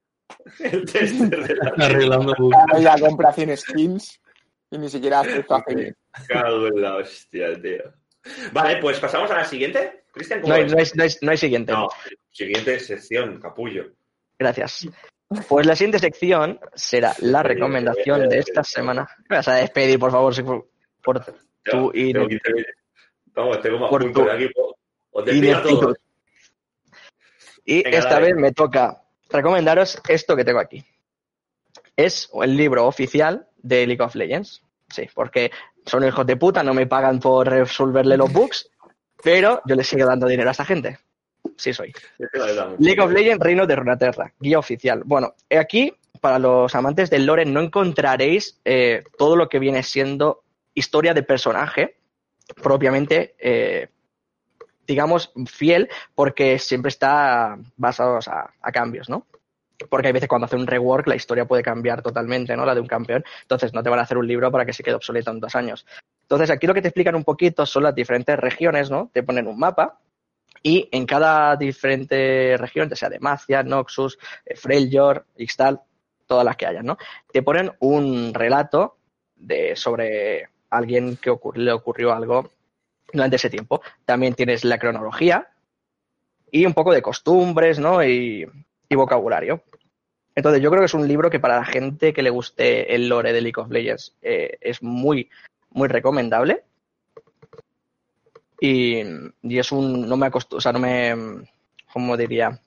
El 0.59 0.85
tester 0.85 1.29
de 1.47 1.55
la 1.55 1.73
Arreglando 1.85 2.33
bugs. 2.37 2.55
Ahora 2.57 2.79
ya 2.79 2.97
compra 2.99 3.33
100 3.33 3.57
skins 3.57 4.21
y 4.69 4.77
ni 4.77 4.89
siquiera 4.89 5.21
hace 5.21 5.39
esto 5.39 5.55
hace 5.55 5.95
Cago 6.27 6.67
en 6.67 6.81
la 6.81 6.95
hostia, 6.97 7.59
tío. 7.61 7.83
Vale, 8.51 8.77
pues 8.77 8.99
pasamos 8.99 9.31
a 9.31 9.35
la 9.37 9.45
siguiente. 9.45 10.03
Cristian, 10.11 10.41
¿cómo 10.41 10.53
No 10.53 10.59
no 10.59 10.65
hay- 10.77 10.87
no 10.95 11.03
hay- 11.03 11.15
no 11.21 11.31
hay 11.31 11.37
siguiente. 11.37 11.71
No, 11.71 11.87
siguiente 12.31 12.79
sección, 12.79 13.39
capullo. 13.39 13.91
Gracias. 14.39 14.87
Pues 15.47 15.65
la 15.67 15.75
siguiente 15.75 15.99
sección 15.99 16.59
será 16.73 17.13
la 17.19 17.43
recomendación 17.43 18.27
de 18.29 18.39
esta 18.39 18.63
semana. 18.63 19.07
Me 19.29 19.35
vas 19.35 19.47
a 19.47 19.55
despedir, 19.55 19.99
por 19.99 20.11
favor, 20.11 20.33
si- 20.33 20.41
por, 20.43 20.63
15 21.63 21.93
minutos. 21.93 22.65
Vamos, 23.33 23.61
tengo 23.61 23.77
más 23.79 23.89
Por 23.89 24.11
tu- 24.11 24.29
aquí. 24.29 24.49
pues, 24.53 24.67
Os 25.11 25.33
ineptitud. 25.33 25.95
Y 27.65 27.87
esta 27.87 28.19
vez 28.19 28.35
me 28.35 28.51
toca 28.53 29.03
recomendaros 29.29 30.01
esto 30.07 30.35
que 30.35 30.43
tengo 30.45 30.59
aquí. 30.59 30.83
Es 31.95 32.29
el 32.41 32.55
libro 32.57 32.87
oficial 32.87 33.47
de 33.57 33.85
League 33.85 34.01
of 34.03 34.15
Legends. 34.15 34.63
Sí, 34.89 35.07
porque 35.13 35.51
son 35.85 36.03
hijos 36.07 36.25
de 36.25 36.37
puta, 36.37 36.63
no 36.63 36.73
me 36.73 36.87
pagan 36.87 37.19
por 37.19 37.47
resolverle 37.47 38.17
los 38.17 38.31
bugs, 38.33 38.71
pero 39.23 39.61
yo 39.65 39.75
les 39.75 39.87
sigo 39.87 40.07
dando 40.07 40.25
dinero 40.27 40.49
a 40.49 40.53
esta 40.53 40.65
gente. 40.65 40.97
Sí 41.59 41.73
soy. 41.73 41.91
League 42.79 43.01
of 43.01 43.11
Legends, 43.11 43.43
Reino 43.43 43.67
de 43.67 43.75
Runeterra, 43.75 44.31
guía 44.39 44.57
oficial. 44.57 45.01
Bueno, 45.03 45.33
aquí, 45.49 45.93
para 46.21 46.39
los 46.39 46.73
amantes 46.73 47.09
del 47.09 47.25
lore, 47.25 47.45
no 47.45 47.59
encontraréis 47.59 48.61
eh, 48.63 49.03
todo 49.17 49.35
lo 49.35 49.49
que 49.49 49.59
viene 49.59 49.83
siendo 49.83 50.43
historia 50.73 51.13
de 51.13 51.23
personaje, 51.23 51.97
propiamente, 52.63 53.35
eh, 53.39 53.89
digamos, 54.87 55.33
fiel, 55.47 55.89
porque 56.15 56.57
siempre 56.59 56.87
está 56.87 57.57
basado 57.75 58.19
a, 58.25 58.53
a 58.61 58.71
cambios, 58.71 59.09
¿no? 59.09 59.27
Porque 59.89 60.07
hay 60.07 60.13
veces 60.13 60.29
cuando 60.29 60.45
hace 60.45 60.55
un 60.55 60.65
rework 60.65 61.07
la 61.07 61.17
historia 61.17 61.43
puede 61.43 61.61
cambiar 61.61 62.01
totalmente, 62.01 62.55
¿no? 62.55 62.65
La 62.65 62.73
de 62.73 62.81
un 62.81 62.87
campeón. 62.87 63.25
Entonces 63.41 63.73
no 63.73 63.83
te 63.83 63.89
van 63.89 63.99
a 63.99 64.03
hacer 64.03 64.17
un 64.17 64.27
libro 64.27 64.49
para 64.49 64.65
que 64.65 64.71
se 64.71 64.81
quede 64.81 64.95
obsoleto 64.95 65.31
en 65.31 65.41
dos 65.41 65.55
años. 65.55 65.85
Entonces 66.21 66.49
aquí 66.51 66.67
lo 66.67 66.73
que 66.73 66.81
te 66.81 66.87
explican 66.87 67.15
un 67.15 67.25
poquito 67.25 67.65
son 67.65 67.83
las 67.83 67.95
diferentes 67.95 68.37
regiones, 68.39 68.89
¿no? 68.89 69.09
Te 69.13 69.23
ponen 69.23 69.47
un 69.47 69.59
mapa 69.59 69.99
y 70.63 70.87
en 70.91 71.05
cada 71.05 71.55
diferente 71.55 72.55
región, 72.57 72.89
ya 72.89 72.95
sea 72.95 73.09
de 73.09 73.19
Macia, 73.19 73.63
Noxus, 73.63 74.17
eh, 74.45 74.55
Freljord, 74.55 75.23
Ixtal, 75.37 75.81
todas 76.25 76.45
las 76.45 76.57
que 76.57 76.65
hayan, 76.65 76.85
¿no? 76.85 76.97
Te 77.31 77.41
ponen 77.41 77.71
un 77.79 78.33
relato 78.33 78.97
de, 79.35 79.75
sobre 79.75 80.49
alguien 80.69 81.17
que 81.17 81.35
le 81.55 81.71
ocurrió 81.71 82.13
algo 82.13 82.51
durante 83.11 83.37
ese 83.37 83.49
tiempo. 83.49 83.81
También 84.05 84.35
tienes 84.35 84.63
la 84.63 84.77
cronología 84.77 85.47
y 86.51 86.65
un 86.65 86.73
poco 86.73 86.93
de 86.93 87.01
costumbres, 87.01 87.79
¿no? 87.79 88.03
Y, 88.03 88.47
y 88.87 88.95
vocabulario. 88.95 89.63
Entonces 90.35 90.61
yo 90.61 90.69
creo 90.69 90.81
que 90.81 90.85
es 90.85 90.93
un 90.93 91.07
libro 91.07 91.29
que 91.29 91.39
para 91.39 91.57
la 91.57 91.65
gente 91.65 92.13
que 92.13 92.21
le 92.21 92.29
guste 92.29 92.95
el 92.95 93.09
lore 93.09 93.33
de 93.33 93.41
League 93.41 93.59
of 93.61 93.69
Legends 93.69 94.15
eh, 94.21 94.57
es 94.61 94.81
muy, 94.81 95.29
muy 95.69 95.87
recomendable. 95.87 96.63
Y, 98.61 99.01
y 99.43 99.57
es 99.59 99.71
un, 99.71 100.07
no 100.07 100.17
me 100.17 100.27
acostu- 100.27 100.57
o 100.57 100.61
sea, 100.61 100.71
no 100.73 100.79
me, 100.79 101.15
¿cómo 101.93 102.17
diría? 102.17 102.59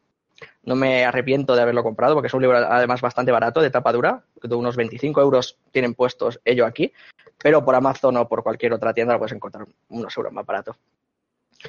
No 0.64 0.74
me 0.74 1.04
arrepiento 1.04 1.54
de 1.54 1.62
haberlo 1.62 1.82
comprado 1.82 2.14
porque 2.14 2.28
es 2.28 2.34
un 2.34 2.42
libro 2.42 2.56
además 2.58 3.00
bastante 3.00 3.32
barato, 3.32 3.60
de 3.60 3.70
tapa 3.70 3.92
dura, 3.92 4.22
de 4.42 4.54
unos 4.54 4.76
25 4.76 5.20
euros 5.20 5.58
tienen 5.70 5.94
puestos 5.94 6.40
ello 6.44 6.66
aquí, 6.66 6.92
pero 7.42 7.64
por 7.64 7.74
Amazon 7.74 8.16
o 8.16 8.28
por 8.28 8.42
cualquier 8.42 8.72
otra 8.72 8.94
tienda 8.94 9.12
lo 9.14 9.18
puedes 9.18 9.34
encontrar 9.34 9.66
unos 9.88 10.16
euros 10.16 10.32
más 10.32 10.46
barato. 10.46 10.76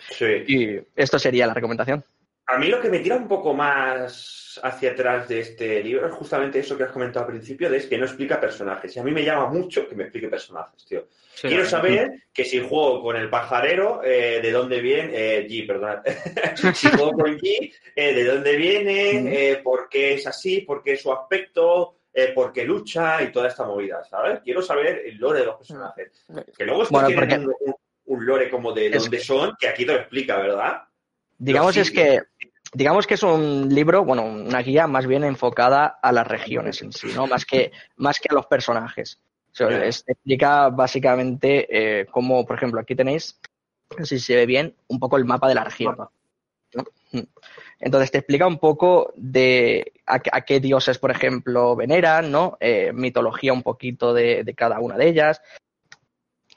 Sí. 0.09 0.25
Y 0.47 0.79
esto 0.95 1.19
sería 1.19 1.45
la 1.47 1.53
recomendación. 1.53 2.03
A 2.45 2.57
mí 2.57 2.67
lo 2.67 2.81
que 2.81 2.89
me 2.89 2.99
tira 2.99 3.15
un 3.15 3.27
poco 3.27 3.53
más 3.53 4.59
hacia 4.61 4.91
atrás 4.91 5.27
de 5.29 5.39
este 5.39 5.81
libro 5.81 6.05
es 6.07 6.13
justamente 6.13 6.59
eso 6.59 6.77
que 6.77 6.83
has 6.83 6.91
comentado 6.91 7.25
al 7.25 7.31
principio, 7.31 7.69
de 7.69 7.77
es 7.77 7.87
que 7.87 7.97
no 7.97 8.05
explica 8.05 8.39
personajes. 8.39 8.95
Y 8.95 8.99
a 8.99 9.03
mí 9.03 9.11
me 9.11 9.23
llama 9.23 9.47
mucho 9.47 9.87
que 9.87 9.95
me 9.95 10.03
explique 10.03 10.27
personajes, 10.27 10.85
tío. 10.85 11.07
Sí, 11.33 11.47
Quiero 11.47 11.65
saber 11.65 12.11
que 12.33 12.43
si 12.43 12.59
juego 12.59 13.01
con 13.01 13.15
el 13.15 13.29
pajarero, 13.29 14.03
eh, 14.03 14.39
de 14.41 14.51
dónde 14.51 14.81
viene, 14.81 15.11
eh, 15.13 15.47
G, 15.47 15.65
perdón. 15.65 16.01
si 16.75 16.89
juego 16.89 17.13
con 17.13 17.37
G, 17.39 17.73
eh, 17.95 18.13
de 18.13 18.23
dónde 18.25 18.55
viene, 18.57 19.51
eh, 19.51 19.57
por 19.63 19.87
qué 19.89 20.15
es 20.15 20.27
así, 20.27 20.61
por 20.61 20.83
qué 20.83 20.93
es 20.93 21.01
su 21.01 21.11
aspecto, 21.13 21.95
por 22.35 22.53
qué 22.53 22.63
lucha 22.65 23.23
y 23.23 23.31
toda 23.31 23.47
esta 23.47 23.65
movida, 23.65 24.03
¿sabes? 24.03 24.41
Quiero 24.43 24.61
saber 24.61 25.01
el 25.05 25.17
lore 25.17 25.39
de 25.39 25.45
los 25.45 25.55
personajes. 25.55 26.11
Que 26.55 26.65
luego 26.65 26.83
Bueno, 26.91 27.09
porque- 27.15 27.35
un, 27.37 27.75
un 28.05 28.25
lore 28.25 28.49
como 28.49 28.71
de 28.73 28.89
dónde 28.91 29.19
son, 29.19 29.55
que 29.59 29.67
aquí 29.67 29.85
te 29.85 29.93
lo 29.93 29.99
explica, 29.99 30.37
¿verdad? 30.37 30.83
Digamos 31.37 31.75
es 31.75 31.89
que 31.91 32.21
digamos 32.73 33.07
que 33.07 33.13
es 33.13 33.23
un 33.23 33.69
libro, 33.73 34.03
bueno, 34.03 34.23
una 34.23 34.59
guía 34.61 34.87
más 34.87 35.05
bien 35.05 35.23
enfocada 35.23 35.85
a 36.01 36.11
las 36.11 36.27
regiones 36.27 36.81
en 36.81 36.91
sí, 36.91 37.07
¿no? 37.15 37.27
Más 37.27 37.45
que 37.45 37.71
más 37.97 38.19
que 38.19 38.29
a 38.29 38.33
los 38.33 38.47
personajes. 38.47 39.19
O 39.51 39.55
sea, 39.55 39.85
explica 39.85 40.69
básicamente 40.69 41.67
eh, 41.69 42.05
cómo, 42.07 42.43
por 42.45 42.55
ejemplo, 42.55 42.81
aquí 42.81 42.95
tenéis, 42.95 43.39
si 44.03 44.19
se 44.19 44.35
ve 44.35 44.45
bien, 44.47 44.75
un 44.87 44.99
poco 44.99 45.17
el 45.17 45.25
mapa 45.25 45.47
de 45.47 45.55
la 45.55 45.63
región. 45.63 45.95
Mapa. 45.95 46.11
Entonces 47.79 48.11
te 48.11 48.17
explica 48.17 48.47
un 48.47 48.57
poco 48.57 49.13
de 49.15 49.93
a, 50.07 50.19
a 50.31 50.41
qué 50.41 50.59
dioses, 50.59 50.97
por 50.97 51.11
ejemplo, 51.11 51.75
veneran, 51.75 52.31
¿no? 52.31 52.57
Eh, 52.59 52.91
mitología 52.93 53.53
un 53.53 53.61
poquito 53.61 54.13
de, 54.13 54.43
de 54.43 54.53
cada 54.55 54.79
una 54.79 54.97
de 54.97 55.07
ellas, 55.07 55.41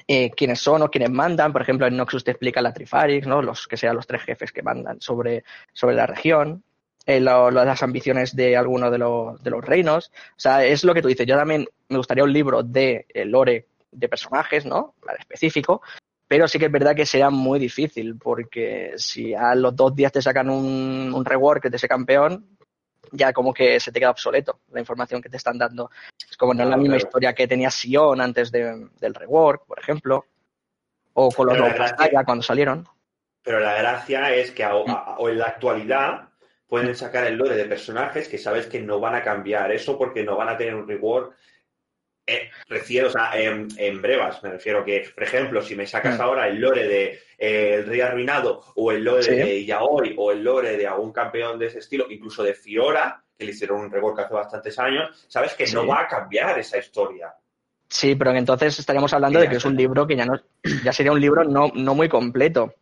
eh, 0.08 0.30
quiénes 0.30 0.60
son 0.60 0.82
o 0.82 0.90
quiénes 0.90 1.10
mandan. 1.10 1.52
Por 1.52 1.62
ejemplo, 1.62 1.86
en 1.86 1.96
Noxus 1.96 2.24
te 2.24 2.30
explica 2.32 2.60
la 2.62 2.72
Trifarix, 2.72 3.26
¿no? 3.26 3.42
Los 3.42 3.66
que 3.66 3.76
sean 3.76 3.96
los 3.96 4.06
tres 4.06 4.22
jefes 4.22 4.52
que 4.52 4.62
mandan 4.62 5.00
sobre, 5.00 5.44
sobre 5.72 5.96
la 5.96 6.06
región. 6.06 6.62
Eh, 7.06 7.20
lo- 7.20 7.50
lo- 7.52 7.64
las 7.64 7.82
ambiciones 7.84 8.34
de 8.34 8.56
alguno 8.56 8.90
de 8.90 8.98
los, 8.98 9.40
de 9.42 9.50
los 9.50 9.64
reinos. 9.64 10.10
O 10.30 10.34
sea, 10.40 10.64
es 10.64 10.82
lo 10.82 10.92
que 10.92 11.02
tú 11.02 11.08
dices. 11.08 11.26
Yo 11.26 11.36
también 11.36 11.66
me 11.88 11.98
gustaría 11.98 12.24
un 12.24 12.32
libro 12.32 12.62
de 12.64 13.06
eh, 13.14 13.24
lore 13.24 13.66
de 13.92 14.08
personajes, 14.08 14.66
¿no? 14.66 14.94
Específico. 15.18 15.82
Pero 16.28 16.48
sí 16.48 16.58
que 16.58 16.64
es 16.66 16.72
verdad 16.72 16.96
que 16.96 17.06
será 17.06 17.30
muy 17.30 17.60
difícil, 17.60 18.16
porque 18.18 18.94
si 18.96 19.32
a 19.34 19.54
los 19.54 19.76
dos 19.76 19.94
días 19.94 20.10
te 20.10 20.20
sacan 20.20 20.50
un, 20.50 21.12
un 21.14 21.24
rework 21.24 21.68
de 21.70 21.76
ese 21.76 21.86
campeón, 21.86 22.55
ya 23.12 23.32
como 23.32 23.52
que 23.54 23.78
se 23.80 23.92
te 23.92 24.00
queda 24.00 24.10
obsoleto 24.10 24.60
la 24.72 24.80
información 24.80 25.20
que 25.22 25.28
te 25.28 25.36
están 25.36 25.58
dando. 25.58 25.90
Es 26.30 26.36
como 26.36 26.54
no 26.54 26.62
es 26.64 26.68
la 26.68 26.76
misma 26.76 26.94
claro. 26.96 27.06
historia 27.08 27.34
que 27.34 27.48
tenía 27.48 27.70
Sion 27.70 28.20
antes 28.20 28.50
de- 28.52 28.88
del 29.00 29.14
rework, 29.14 29.66
por 29.66 29.78
ejemplo, 29.78 30.24
o 31.14 31.30
con 31.30 31.46
los 31.46 31.54
Pero 31.54 31.66
la 31.68 31.72
nuevos 31.72 31.90
gracia- 31.90 32.06
Saga 32.10 32.24
cuando 32.24 32.42
salieron. 32.42 32.88
Pero 33.42 33.60
la 33.60 33.74
gracia 33.74 34.34
es 34.34 34.50
que 34.50 34.64
Mm. 34.66 34.90
a- 34.90 35.16
o 35.18 35.28
en 35.28 35.38
la 35.38 35.46
actualidad 35.46 36.28
pueden 36.68 36.96
sacar 36.96 37.24
el 37.26 37.36
lore 37.36 37.54
de 37.54 37.64
personajes 37.66 38.28
que 38.28 38.38
sabes 38.38 38.66
que 38.66 38.80
no 38.80 38.98
van 38.98 39.14
a 39.14 39.22
cambiar 39.22 39.70
eso 39.70 39.96
porque 39.96 40.24
no 40.24 40.36
van 40.36 40.48
a 40.48 40.56
tener 40.58 40.74
un 40.74 40.88
reward. 40.88 41.30
Eh, 42.28 42.50
refiero, 42.68 43.06
o 43.06 43.10
sea, 43.10 43.30
en, 43.40 43.68
en 43.76 44.02
brevas, 44.02 44.42
me 44.42 44.50
refiero 44.50 44.84
que, 44.84 45.08
por 45.14 45.22
ejemplo, 45.22 45.62
si 45.62 45.76
me 45.76 45.86
sacas 45.86 46.18
Mm. 46.18 46.22
ahora 46.22 46.48
el 46.48 46.60
lore 46.60 46.88
de 46.88 47.20
eh, 47.38 47.74
El 47.76 47.86
Rey 47.86 48.00
Arruinado 48.00 48.64
o 48.74 48.90
el 48.90 49.04
lore 49.04 49.22
Sí. 49.22 49.34
de 49.36 49.64
Yaoi 49.64 50.14
o 50.18 50.32
el 50.32 50.42
lore 50.42 50.76
de 50.76 50.86
algún 50.88 51.12
campeón 51.12 51.58
de 51.58 51.66
ese 51.66 51.78
estilo, 51.78 52.06
incluso 52.10 52.42
de 52.42 52.54
Fiora, 52.54 53.22
que 53.38 53.44
le 53.44 53.52
hicieron 53.52 53.80
un 53.80 53.90
rework 53.90 54.18
hace 54.18 54.34
bastantes 54.34 54.76
años, 54.78 55.24
sabes 55.28 55.54
que 55.54 55.66
no 55.68 55.86
va 55.86 56.00
a 56.00 56.08
cambiar 56.08 56.58
esa 56.58 56.78
historia. 56.78 57.32
Sí, 57.88 58.16
pero 58.16 58.32
entonces 58.34 58.76
estaríamos 58.78 59.12
hablando 59.12 59.38
de 59.38 59.48
que 59.48 59.56
es 59.56 59.64
un 59.64 59.76
libro 59.76 60.04
que 60.06 60.16
ya 60.16 60.26
no 60.26 60.40
ya 60.82 60.92
sería 60.92 61.12
un 61.12 61.20
libro 61.20 61.44
no, 61.44 61.70
no 61.74 61.94
muy 61.94 62.08
completo. 62.08 62.74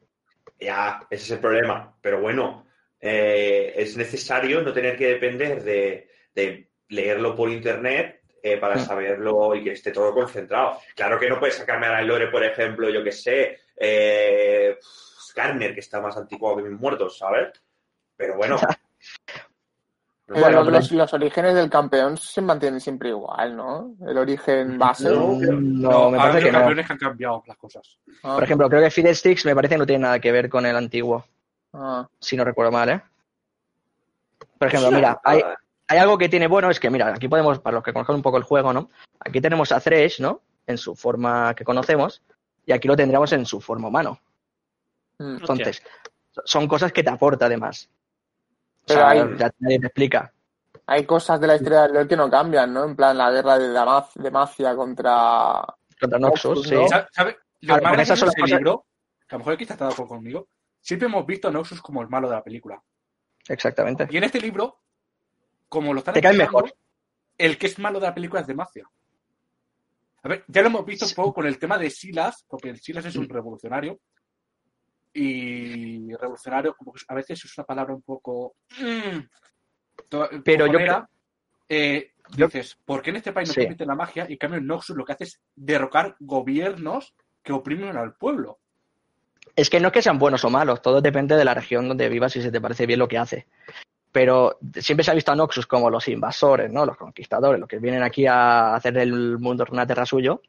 Ya, 0.59 1.07
ese 1.11 1.25
es 1.25 1.31
el 1.33 1.39
problema. 1.41 1.95
Pero 2.01 2.21
bueno, 2.23 2.67
eh, 3.01 3.75
es 3.77 3.97
necesario 3.99 4.63
no 4.63 4.73
tener 4.73 4.97
que 4.97 5.09
depender 5.09 5.63
de, 5.63 6.09
de 6.35 6.71
leerlo 6.89 7.35
por 7.37 7.51
internet 7.51 8.23
eh, 8.47 8.59
para 8.59 8.77
Mm. 8.77 8.81
saberlo 8.87 9.55
y 9.55 9.65
que 9.65 9.73
esté 9.73 9.91
todo 9.91 10.13
concentrado. 10.13 10.79
Claro 10.95 11.19
que 11.19 11.31
no 11.31 11.39
puedes 11.41 11.55
sacarme 11.57 11.87
a 11.87 11.93
la 11.93 12.03
lore, 12.03 12.27
por 12.29 12.45
ejemplo, 12.45 12.91
yo 12.91 13.03
que 13.03 13.11
sé, 13.11 13.59
eh, 13.75 14.79
Skarner, 14.83 15.73
que 15.73 15.81
está 15.81 15.99
más 16.01 16.15
anticuado 16.19 16.57
que 16.59 16.65
mis 16.65 16.79
muertos, 16.79 17.17
¿sabes? 17.19 17.49
Pero 18.17 18.37
bueno. 18.37 18.57
Bueno, 20.27 20.49
los, 20.51 20.65
pero- 20.65 20.71
los- 20.79 20.93
los 20.93 21.13
orígenes 21.13 21.55
del 21.55 21.69
campeón 21.69 22.17
se 22.17 22.41
mantienen 22.41 22.81
siempre 22.81 23.11
igual, 23.11 23.55
¿no? 23.55 23.95
El 24.09 24.17
origen 24.17 24.79
base. 24.79 25.11
No, 25.11 25.37
No, 25.39 26.11
me 26.11 26.17
parece 26.17 26.47
que 26.47 26.53
no. 26.53 26.59
campeones 26.61 26.87
que 26.87 26.93
han 26.95 26.99
cambiado 26.99 27.43
las 27.47 27.57
cosas. 27.59 27.99
Ah, 28.23 28.35
Por 28.35 28.43
ejemplo, 28.45 28.69
creo 28.71 28.83
que 28.83 28.91
Fiddlesticks 28.91 29.45
me 29.45 29.55
parece 29.55 29.75
que 29.75 29.79
no 29.81 29.85
tiene 29.87 30.03
nada 30.05 30.19
que 30.21 30.33
ver 30.33 30.49
con 30.49 30.65
el 30.65 30.75
antiguo, 30.77 31.27
ah. 31.75 32.09
si 32.19 32.39
no 32.39 32.45
recuerdo 32.45 32.73
mal, 32.73 32.89
¿eh? 32.89 33.03
Por 34.59 34.69
ejemplo, 34.69 34.91
mira, 34.93 35.21
hay. 35.23 35.43
Hay 35.89 35.99
algo 35.99 36.17
que 36.19 36.29
tiene 36.29 36.47
bueno, 36.47 36.71
es 36.71 36.81
que 36.81 36.91
mira, 36.91 37.09
aquí 37.15 37.29
podemos, 37.29 37.59
para 37.61 37.75
los 37.75 37.85
que 37.85 37.93
conozcan 37.93 38.17
un 38.17 38.23
poco 38.23 38.37
el 38.39 38.43
juego, 38.43 38.73
¿no? 38.73 38.91
Aquí 39.21 39.41
tenemos 39.41 39.71
a 39.73 39.81
Thresh, 39.81 40.21
¿no? 40.21 40.41
En 40.67 40.79
su 40.79 40.95
forma 40.95 41.55
que 41.55 41.65
conocemos, 41.65 42.23
y 42.67 42.73
aquí 42.73 42.89
lo 42.89 42.97
tendríamos 42.97 43.33
en 43.33 43.45
su 43.47 43.61
forma 43.61 43.89
humano. 43.89 44.19
Mm. 45.19 45.37
Entonces, 45.41 45.83
son 46.45 46.67
cosas 46.67 46.93
que 46.93 47.03
te 47.03 47.11
aporta 47.11 47.47
además. 47.47 47.89
O 47.91 48.87
Pero 48.87 49.01
sea, 49.01 49.11
hay- 49.11 49.37
ya 49.39 49.51
nadie 49.59 49.79
te 49.81 49.87
explica. 49.87 50.33
Hay 50.87 51.07
cosas 51.07 51.41
de 51.41 51.47
la 51.47 51.57
historia 51.57 51.83
del 51.83 51.95
LoL 51.95 52.09
que 52.09 52.17
no 52.17 52.29
cambian, 52.31 52.73
¿no? 52.73 52.85
En 52.85 52.95
plan, 52.97 53.17
la 53.17 53.31
guerra 53.31 53.59
de 53.59 53.73
Damac- 53.73 54.13
Demacia 54.17 54.75
contra... 54.77 55.63
Contra 55.99 56.19
Noxus, 56.19 56.45
Noxus, 56.57 56.69
sí. 56.69 56.75
¿no? 56.75 56.89
¿Sabe? 56.89 57.07
sabe? 57.13 57.37
Lo 57.61 57.79
Claro, 57.79 57.97
más 57.97 58.09
son 58.09 58.17
de 58.29 58.35
cosas- 58.35 58.51
libro, 58.59 58.85
que 59.27 59.35
a 59.35 59.37
lo 59.37 59.39
mejor 59.39 59.53
aquí 59.55 59.63
está 59.65 59.77
de 59.77 59.85
acuerdo 59.93 60.09
conmigo, 60.09 60.49
siempre 60.81 61.07
hemos 61.09 61.25
visto 61.25 61.49
a 61.49 61.51
Noxus 61.51 61.81
como 61.81 62.03
el 62.03 62.09
malo 62.09 62.29
de 62.29 62.35
la 62.35 62.43
película. 62.45 62.83
Exactamente. 63.49 64.07
Y 64.11 64.17
en 64.19 64.25
este 64.25 64.41
libro, 64.41 64.81
como 65.75 65.93
lo 65.93 65.99
están 65.99 66.15
Te 66.15 66.23
cae 66.23 66.35
mejor. 66.37 66.73
el 67.37 67.59
que 67.59 67.67
es 67.67 67.79
malo 67.79 68.01
de 68.01 68.07
la 68.07 68.15
película 68.15 68.41
es 68.41 68.47
Demacia. 68.47 68.89
A 70.23 70.29
ver, 70.29 70.45
ya 70.49 70.63
lo 70.63 70.69
hemos 70.69 70.87
visto 70.87 71.05
un 71.05 71.13
poco 71.13 71.35
con 71.35 71.47
el 71.47 71.59
tema 71.59 71.77
de 71.77 71.91
Silas, 71.91 72.45
porque 72.49 72.71
el 72.71 72.81
Silas 72.81 73.05
es 73.05 73.17
un 73.17 73.25
Mm. 73.27 73.31
revolucionario. 73.31 73.99
Y 75.13 76.13
revolucionario, 76.15 76.75
como 76.75 76.93
que 76.93 77.01
a 77.07 77.15
veces 77.15 77.45
es 77.45 77.59
una 77.59 77.65
palabra 77.67 77.95
un 77.95 78.03
poco. 78.03 78.55
mm, 78.81 79.19
Pero 80.45 80.67
yo. 80.67 80.79
Eh, 81.69 82.13
dices, 82.37 82.77
¿por 82.85 83.01
qué 83.03 83.11
en 83.11 83.17
este 83.17 83.33
país 83.33 83.49
no 83.49 83.55
Sí. 83.55 83.61
permiten 83.61 83.89
la 83.89 83.95
magia? 83.95 84.27
Y 84.29 84.33
en 84.33 84.39
cambio 84.39 84.59
en 84.59 84.67
Noxus 84.67 84.97
lo 84.97 85.05
que 85.05 85.13
hace 85.13 85.25
es 85.25 85.41
derrocar 85.55 86.17
gobiernos 86.21 87.15
que 87.43 87.53
oprimen 87.53 87.97
al 87.97 88.15
pueblo. 88.15 88.59
Es 89.57 89.71
que 89.71 89.79
no 89.81 89.89
es 89.89 89.93
que 89.95 90.03
sean 90.03 90.19
buenos 90.19 90.45
o 90.45 90.51
malos, 90.51 90.83
todo 90.83 91.01
depende 91.01 91.37
de 91.37 91.45
la 91.45 91.55
región 91.55 91.87
donde 91.89 92.09
vivas 92.09 92.35
y 92.37 92.43
si 92.43 92.51
te 92.51 92.61
parece 92.61 92.87
bien 92.87 92.99
lo 92.99 93.09
que 93.09 93.19
hace. 93.19 93.47
Pero 94.15 94.61
siempre 94.79 95.03
se 95.03 95.11
ha 95.11 95.15
visto 95.15 95.33
a 95.33 95.35
Noxus 95.35 95.67
como 95.67 95.91
los 95.91 96.07
invasores, 96.07 96.71
¿no? 96.71 96.87
Los 96.87 96.97
conquistadores, 96.97 97.59
los 97.59 97.69
que 97.69 97.81
vienen 97.81 98.05
aquí 98.05 98.27
a 98.29 98.77
hacer 98.77 98.97
el 98.99 99.41
mundo 99.41 99.67
una 99.73 99.87
tierra 99.87 100.07
suyo. 100.07 100.41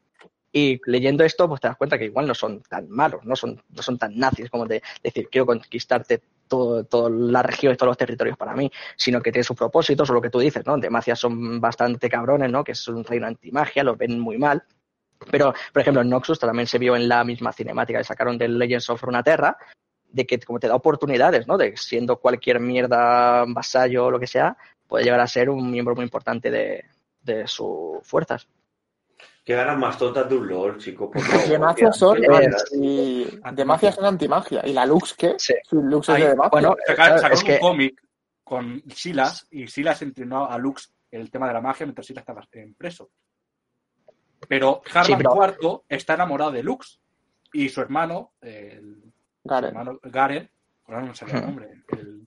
Y 0.52 0.80
leyendo 0.86 1.24
esto, 1.24 1.48
pues 1.48 1.60
te 1.60 1.66
das 1.66 1.76
cuenta 1.76 1.98
que 1.98 2.04
igual 2.04 2.28
no 2.28 2.34
son 2.34 2.62
tan 2.62 2.88
malos, 2.88 3.24
no 3.24 3.34
son, 3.34 3.60
no 3.70 3.82
son 3.82 3.98
tan 3.98 4.16
nazis 4.16 4.50
como 4.50 4.66
de 4.66 4.84
decir 5.02 5.28
quiero 5.28 5.46
conquistarte 5.46 6.22
todo, 6.46 6.84
toda 6.84 7.10
la 7.10 7.42
región 7.42 7.74
y 7.74 7.76
todos 7.76 7.88
los 7.88 7.98
territorios 7.98 8.36
para 8.36 8.54
mí, 8.54 8.70
sino 8.96 9.20
que 9.20 9.32
tienen 9.32 9.42
sus 9.42 9.56
propósitos, 9.56 10.08
o 10.10 10.14
lo 10.14 10.22
que 10.22 10.30
tú 10.30 10.38
dices, 10.38 10.64
¿no? 10.64 10.78
Demacia 10.78 11.16
son 11.16 11.60
bastante 11.60 12.08
cabrones, 12.08 12.52
¿no? 12.52 12.62
Que 12.62 12.70
es 12.70 12.86
un 12.86 13.02
reino 13.02 13.26
antimagia, 13.26 13.82
los 13.82 13.98
ven 13.98 14.20
muy 14.20 14.38
mal. 14.38 14.62
Pero, 15.32 15.52
por 15.72 15.82
ejemplo, 15.82 16.02
en 16.02 16.08
Noxus 16.08 16.38
también 16.38 16.68
se 16.68 16.78
vio 16.78 16.94
en 16.94 17.08
la 17.08 17.24
misma 17.24 17.52
cinemática 17.52 17.98
que 17.98 18.04
sacaron 18.04 18.38
de 18.38 18.46
Legends 18.46 18.88
of 18.90 19.02
Runeterra, 19.02 19.58
de 20.08 20.26
que 20.26 20.38
como 20.40 20.58
te 20.58 20.68
da 20.68 20.74
oportunidades, 20.74 21.46
¿no? 21.46 21.56
De 21.58 21.76
siendo 21.76 22.16
cualquier 22.18 22.60
mierda 22.60 23.44
vasallo 23.48 24.06
o 24.06 24.10
lo 24.10 24.18
que 24.20 24.26
sea, 24.26 24.56
puede 24.86 25.04
llegar 25.04 25.20
a 25.20 25.26
ser 25.26 25.50
un 25.50 25.70
miembro 25.70 25.94
muy 25.94 26.04
importante 26.04 26.50
de, 26.50 26.84
de 27.22 27.46
sus 27.46 27.98
fuerzas. 28.02 28.48
Que 29.44 29.54
ganas 29.54 29.78
más 29.78 29.96
tontas 29.96 30.28
de 30.28 30.36
un 30.36 30.48
LOL, 30.48 30.78
chico. 30.78 31.10
Por 31.10 31.20
favor, 31.22 31.48
Demacia 31.48 31.90
tía. 31.90 31.92
son 31.92 32.16
Qué 32.16 32.26
eh, 32.26 33.40
anti... 33.42 33.56
Demacia 33.56 33.92
son 33.92 34.04
antimagia. 34.06 34.62
¿Y 34.66 34.72
la 34.72 34.84
Lux 34.86 35.14
qué? 35.14 35.34
Sí. 35.38 35.54
Lux 35.70 36.08
es 36.08 36.14
Ahí, 36.16 36.22
de 36.22 36.28
Demacia. 36.30 36.50
Bueno, 36.50 36.76
Saca- 36.86 37.16
sacaron 37.18 37.32
es 37.38 37.44
que- 37.44 37.52
un 37.54 37.58
cómic 37.60 38.02
con 38.42 38.82
Silas 38.94 39.46
y 39.50 39.66
Silas 39.68 40.02
entrenó 40.02 40.46
a 40.50 40.58
Lux 40.58 40.92
en 41.10 41.20
el 41.20 41.30
tema 41.30 41.46
de 41.48 41.52
la 41.54 41.60
magia 41.60 41.86
mientras 41.86 42.06
Silas 42.06 42.22
estaba 42.22 42.42
en 42.52 42.74
preso. 42.74 43.10
Pero 44.48 44.82
Harman 44.92 45.18
pero- 45.18 45.56
IV 45.60 45.82
está 45.88 46.14
enamorado 46.14 46.50
de 46.52 46.62
Lux 46.62 47.00
y 47.52 47.68
su 47.68 47.80
hermano, 47.80 48.32
el 48.40 49.02
su 49.46 49.54
Garen. 49.54 49.68
hermano 49.70 49.98
Garen, 50.02 50.50
ahora 50.86 51.00
no 51.02 51.12
el 51.12 51.28
Ujú. 51.36 51.40
nombre, 51.46 51.82
el- 51.88 52.26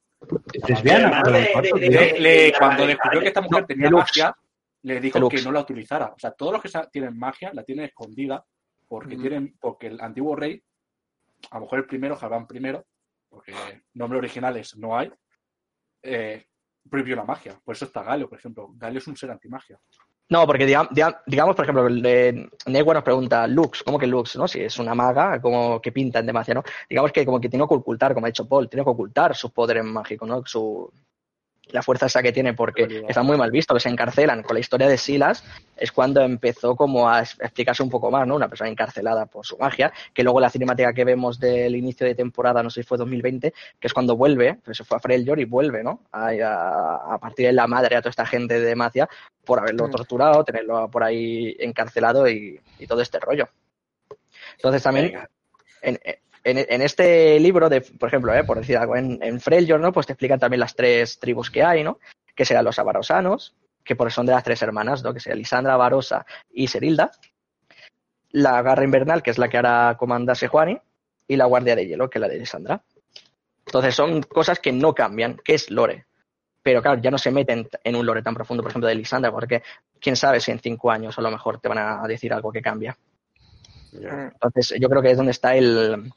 lesbiana. 0.68 1.22
Cuando 2.58 2.84
de- 2.84 2.88
descubrió 2.88 3.22
que 3.22 3.28
esta 3.28 3.41
mujer 3.41 3.62
No, 3.62 3.68
tenía 3.68 3.90
magia, 3.90 4.36
le 4.84 5.00
dijo 5.00 5.30
que 5.30 5.41
no 5.41 5.52
la 5.52 5.62
utilizara. 5.62 6.08
O 6.08 6.20
sea, 6.20 6.32
todos 6.32 6.54
los 6.54 6.62
que 6.62 6.70
tienen 6.91 7.18
magia 7.18 7.52
la 7.54 7.64
tienen 7.64 7.86
escondida 7.86 8.44
porque 8.88 9.16
tienen, 9.18 9.56
porque 9.60 9.88
el 9.88 10.02
antiguo 10.02 10.36
rey, 10.36 10.62
a 11.52 11.56
lo 11.56 11.62
mejor 11.62 11.80
el 11.80 11.86
primero, 11.86 12.16
Jarván 12.16 12.48
primero, 12.48 12.86
porque 13.30 13.54
nombre 13.94 14.18
originales 14.20 14.76
no 14.78 14.98
hay, 14.98 15.12
eh, 16.02 16.46
prohibió 16.90 17.16
la 17.16 17.24
magia. 17.24 17.60
Por 17.64 17.76
eso 17.76 17.86
está 17.86 18.04
Galio, 18.04 18.28
por 18.28 18.40
ejemplo. 18.40 18.70
Galio 18.76 18.98
es 19.00 19.08
un 19.08 19.16
ser 19.16 19.30
antimagia. 19.32 19.80
No, 20.30 20.46
porque 20.46 20.66
digamos, 20.68 20.92
digamos, 21.26 21.56
por 21.56 21.66
ejemplo, 21.66 21.90
de 21.90 22.50
Negua 22.68 22.94
nos 22.94 23.04
pregunta, 23.04 23.48
Lux, 23.48 23.82
¿cómo 23.82 23.98
que 23.98 24.06
Lux? 24.06 24.36
¿no? 24.36 24.48
Si 24.48 24.62
es 24.62 24.78
una 24.78 24.94
maga, 24.94 25.42
como 25.42 25.82
que 25.82 25.92
pinta 25.92 26.20
en 26.20 26.28
demasiado, 26.28 26.62
¿no? 26.62 26.72
Digamos 26.88 27.12
que 27.12 27.26
como 27.26 27.42
que 27.42 27.50
tiene 27.50 27.68
que 27.68 27.74
ocultar, 27.74 28.14
como 28.14 28.28
ha 28.28 28.30
dicho 28.30 28.48
Paul, 28.48 28.70
tiene 28.70 28.84
que 28.84 28.92
ocultar 28.92 29.36
sus 29.36 29.52
poderes 29.52 29.84
mágicos, 29.84 30.30
¿no? 30.30 30.44
Su, 30.46 30.92
la 31.72 31.82
fuerza 31.84 32.08
esa 32.08 32.22
que 32.24 32.32
tiene, 32.32 32.54
porque 32.54 33.04
está 33.08 33.22
muy 33.24 33.38
mal 33.38 33.52
visto, 33.52 33.74
que 33.74 33.80
se 33.80 33.90
encarcelan. 33.90 34.44
Con 34.44 34.56
la 34.56 34.60
historia 34.60 34.88
de 34.88 34.98
Silas 34.98 35.44
es 35.78 35.91
cuando 35.91 36.22
empezó 36.22 36.76
como 36.76 37.10
a 37.10 37.22
explicarse 37.22 37.84
un 37.84 37.90
poco 37.90 38.10
más, 38.12 38.28
¿no? 38.28 38.36
Una 38.36 38.48
persona 38.50 38.70
encarcelada 38.70 39.26
por 39.28 39.46
su 39.46 39.58
magia, 39.58 39.91
que 40.14 40.24
luego 40.24 40.40
la 40.40 40.50
cinemática 40.50 40.94
que 40.94 41.06
vemos 41.06 41.40
del 41.40 41.76
inicio 41.76 42.08
de 42.08 42.16
temporada, 42.16 42.64
no 42.64 42.70
sé 42.70 42.82
si 42.82 42.88
fue 42.88 42.98
2020, 42.98 43.54
que 43.80 43.88
es 43.88 43.94
cuando 43.94 44.16
vuelve, 44.16 44.56
pues 44.66 44.78
se 44.78 44.84
fue 44.84 44.98
a 44.98 45.00
Freljord 45.00 45.40
y 45.40 45.46
vuelve, 45.46 45.84
¿no? 45.84 46.02
A, 46.12 46.30
a- 46.30 47.14
a 47.14 47.18
partir 47.20 47.46
de 47.48 47.54
la 47.54 47.68
madre 47.68 47.96
a 47.96 48.02
toda 48.02 48.10
esta 48.10 48.26
gente 48.26 48.60
de 48.60 48.66
Demacia 48.66 49.08
por 49.46 49.60
haberlo 49.60 49.88
Mm. 49.88 49.91
torturado, 49.91 50.44
tenerlo 50.44 50.90
por 50.90 51.04
ahí 51.04 51.56
encarcelado 51.60 52.28
y, 52.30 52.60
y 52.80 52.88
todo 52.88 53.02
este 53.02 53.20
rollo. 53.20 53.48
Entonces 54.56 54.84
también 54.84 55.20
en, 55.82 56.00
en- 56.50 56.66
en 56.70 56.82
este 56.82 57.40
libro, 57.40 57.70
de, 57.70 57.82
por 57.82 58.10
ejemplo, 58.10 58.34
eh, 58.34 58.44
por 58.44 58.58
decir 58.60 58.78
algo, 58.78 58.96
en, 58.96 59.20
en 59.22 59.40
Freljord, 59.40 59.82
¿no? 59.82 59.92
Pues 59.92 60.06
te 60.08 60.14
explican 60.14 60.40
también 60.40 60.60
las 60.60 60.76
tres 60.76 61.20
tribus 61.20 61.50
que 61.50 61.64
hay, 61.64 61.84
¿no? 61.84 62.00
Que 62.36 62.46
serán 62.46 62.66
los 62.66 62.80
avarosanos, 62.80 63.56
que 63.84 63.96
por 63.96 64.12
son 64.12 64.26
de 64.26 64.34
las 64.34 64.44
tres 64.44 64.62
hermanas, 64.62 65.04
¿no? 65.04 65.14
Que 65.14 65.20
serían 65.20 65.40
Lisandra, 65.40 65.74
Avarosa 65.74 66.26
y 66.52 66.68
Serilda. 66.68 67.12
La 68.32 68.62
garra 68.62 68.84
invernal, 68.84 69.24
que 69.24 69.32
es 69.32 69.38
la 69.38 69.50
que 69.50 69.58
ahora 69.58 69.96
comanda 69.98 70.36
Sejuani, 70.36 70.78
y 71.28 71.36
la 71.36 71.46
guardia 71.46 71.76
de 71.76 71.88
hielo, 71.88 72.10
que 72.10 72.20
es 72.20 72.22
la 72.22 72.28
de 72.28 72.40
Lisandra. 72.40 72.82
Entonces 73.66 73.96
son 73.96 74.22
cosas 74.24 74.60
que 74.60 74.72
no 74.72 74.94
cambian, 74.94 75.38
que 75.44 75.54
es 75.56 75.70
lore. 75.70 76.06
Pero 76.62 76.82
claro, 76.82 77.00
ya 77.02 77.10
no 77.12 77.18
se 77.18 77.32
meten 77.32 77.68
en 77.84 77.96
un 77.96 78.06
lore 78.06 78.22
tan 78.22 78.34
profundo, 78.36 78.62
por 78.64 78.72
ejemplo, 78.72 78.88
de 78.88 78.96
Lisandra, 78.96 79.32
porque 79.32 79.64
quién 80.00 80.16
sabe 80.16 80.40
si 80.40 80.52
en 80.52 80.60
cinco 80.60 80.92
años 80.92 81.18
a 81.18 81.22
lo 81.22 81.32
mejor 81.32 81.60
te 81.60 81.70
van 81.70 81.78
a 81.78 82.08
decir 82.08 82.34
algo 82.34 82.52
que 82.52 82.62
cambia. 82.62 82.98
Ya. 83.92 84.32
Entonces 84.34 84.76
yo 84.80 84.88
creo 84.90 85.02
que 85.02 85.12
es 85.12 85.18
donde 85.18 85.32
está 85.32 85.56
el, 85.56 86.12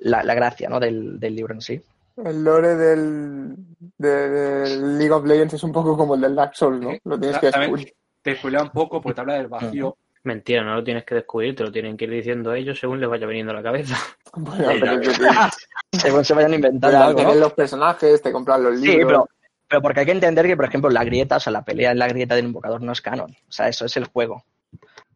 la, 0.00 0.22
la 0.22 0.34
gracia 0.34 0.68
¿no? 0.68 0.78
del, 0.80 1.18
del 1.20 1.34
libro 1.34 1.54
en 1.54 1.60
sí. 1.60 1.80
El 2.16 2.44
lore 2.44 2.76
del, 2.76 3.54
de- 3.98 4.28
del 4.28 4.98
League 4.98 5.12
of 5.12 5.24
Legends 5.24 5.54
es 5.54 5.62
un 5.62 5.72
poco 5.72 5.96
como 5.96 6.14
el 6.14 6.20
del 6.20 6.34
Dark 6.34 6.54
Souls, 6.54 6.80
¿no? 6.80 6.90
Lo 7.04 7.18
tienes 7.18 7.38
que 7.38 7.46
descubrir. 7.50 7.94
te 8.20 8.36
spoilea 8.36 8.62
un 8.62 8.70
poco 8.70 9.00
porque 9.00 9.14
te 9.14 9.20
habla 9.22 9.34
del 9.34 9.46
vacío. 9.48 9.96
Mentira, 10.24 10.62
no 10.62 10.74
lo 10.76 10.84
tienes 10.84 11.04
que 11.04 11.16
descubrir, 11.16 11.56
te 11.56 11.64
lo 11.64 11.72
tienen 11.72 11.96
que 11.96 12.04
ir 12.04 12.10
diciendo 12.12 12.52
ellos 12.54 12.78
según 12.78 13.00
les 13.00 13.08
vaya 13.08 13.26
viniendo 13.26 13.52
a 13.52 13.56
la 13.56 13.62
cabeza. 13.62 13.96
Bueno, 14.34 14.68
pero 14.80 15.00
es 15.00 15.18
que 15.18 15.24
Según 15.98 16.24
se 16.24 16.32
vayan 16.32 16.54
inventando 16.54 16.96
te 16.98 17.04
algo, 17.22 17.22
¿no? 17.22 17.34
los 17.40 17.52
personajes, 17.52 18.22
te 18.22 18.32
compras 18.32 18.60
los 18.60 18.80
Sí, 18.80 18.86
libros. 18.86 19.06
pero, 19.08 19.28
pero 19.68 19.82
porque 19.82 20.00
hay 20.00 20.06
que 20.06 20.12
entender 20.12 20.46
que, 20.46 20.56
por 20.56 20.64
ejemplo, 20.64 20.88
la 20.88 21.04
grieta, 21.04 21.36
o 21.36 21.40
sea, 21.40 21.52
la 21.52 21.62
pelea 21.64 21.90
en 21.92 21.98
la 21.98 22.08
grieta 22.08 22.34
del 22.34 22.46
invocador 22.46 22.80
no 22.80 22.92
es 22.92 23.02
canon. 23.02 23.30
O 23.30 23.52
sea, 23.52 23.68
eso 23.68 23.84
es 23.84 23.94
el 23.98 24.06
juego. 24.06 24.42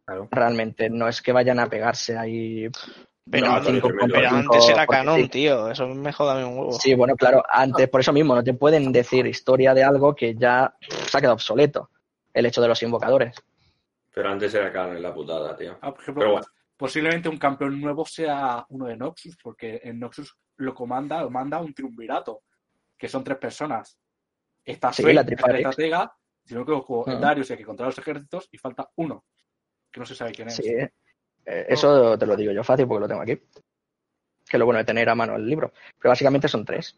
Claro. 0.04 0.28
Realmente, 0.30 0.90
no 0.90 1.08
es 1.08 1.22
que 1.22 1.32
vayan 1.32 1.58
a 1.60 1.68
pegarse 1.70 2.18
ahí. 2.18 2.68
Pero, 3.30 3.46
no, 3.46 3.52
antes- 3.56 3.72
cinco 3.72 3.88
pero 3.88 3.98
contra 4.00 4.18
pero 4.20 4.30
cinco, 4.30 4.54
antes 4.54 4.68
era 4.70 4.86
canon, 4.86 5.16
sí. 5.22 5.28
tío. 5.28 5.70
Eso 5.70 5.86
me 5.88 6.12
joda 6.12 6.34
a 6.34 6.36
mí 6.38 6.44
un 6.44 6.58
huevo. 6.58 6.72
Sí, 6.72 6.94
bueno, 6.94 7.16
claro, 7.16 7.42
antes, 7.48 7.88
por 7.88 8.00
eso 8.00 8.12
mismo, 8.12 8.34
no 8.34 8.44
te 8.44 8.54
pueden 8.54 8.92
decir 8.92 9.26
historia 9.26 9.74
de 9.74 9.82
algo 9.82 10.14
que 10.14 10.34
ya 10.36 10.74
se 10.80 11.16
ha 11.16 11.20
quedado 11.20 11.34
obsoleto. 11.34 11.90
El 12.32 12.46
hecho 12.46 12.60
de 12.62 12.68
los 12.68 12.82
invocadores. 12.82 13.34
Pero 14.14 14.30
antes 14.30 14.54
era 14.54 14.72
canon 14.72 14.96
en 14.96 15.02
la 15.02 15.12
putada, 15.14 15.56
tío. 15.56 15.76
Ah, 15.80 15.90
por 15.92 16.02
ejemplo, 16.02 16.20
Pero 16.20 16.32
bueno. 16.32 16.46
posiblemente 16.76 17.28
un 17.28 17.38
campeón 17.38 17.80
nuevo 17.80 18.04
sea 18.06 18.64
uno 18.68 18.86
de 18.86 18.96
Noxus, 18.96 19.36
porque 19.42 19.80
en 19.82 19.98
Noxus 19.98 20.36
lo 20.58 20.74
comanda, 20.74 21.22
lo 21.22 21.30
manda 21.30 21.60
un 21.60 21.74
triunvirato, 21.74 22.42
que 22.96 23.08
son 23.08 23.24
tres 23.24 23.38
personas. 23.38 23.98
Está 24.64 24.92
Sí, 24.92 25.02
Swain, 25.02 25.16
la 25.16 25.22
estratega, 25.22 26.12
si 26.44 26.54
no 26.54 26.60
me 26.60 26.64
equivoco, 26.64 27.04
Mm. 27.10 27.20
Darius, 27.20 27.50
el 27.50 27.56
que 27.58 27.64
controla 27.64 27.88
los 27.90 27.98
ejércitos, 27.98 28.48
y 28.52 28.58
falta 28.58 28.88
uno, 28.96 29.24
que 29.90 30.00
no 30.00 30.06
se 30.06 30.14
sabe 30.14 30.32
quién 30.32 30.48
es. 30.48 30.56
Sí, 30.56 30.72
eh, 31.46 31.66
eso 31.68 32.18
te 32.18 32.26
lo 32.26 32.36
digo 32.36 32.52
yo 32.52 32.62
fácil 32.64 32.86
porque 32.86 33.00
lo 33.02 33.08
tengo 33.08 33.22
aquí. 33.22 33.36
Que 33.36 34.56
es 34.56 34.58
lo 34.58 34.64
bueno 34.66 34.78
de 34.78 34.84
tener 34.84 35.08
a 35.08 35.14
mano 35.14 35.36
el 35.36 35.46
libro. 35.46 35.72
Pero 35.98 36.10
básicamente 36.10 36.48
son 36.48 36.64
tres. 36.64 36.96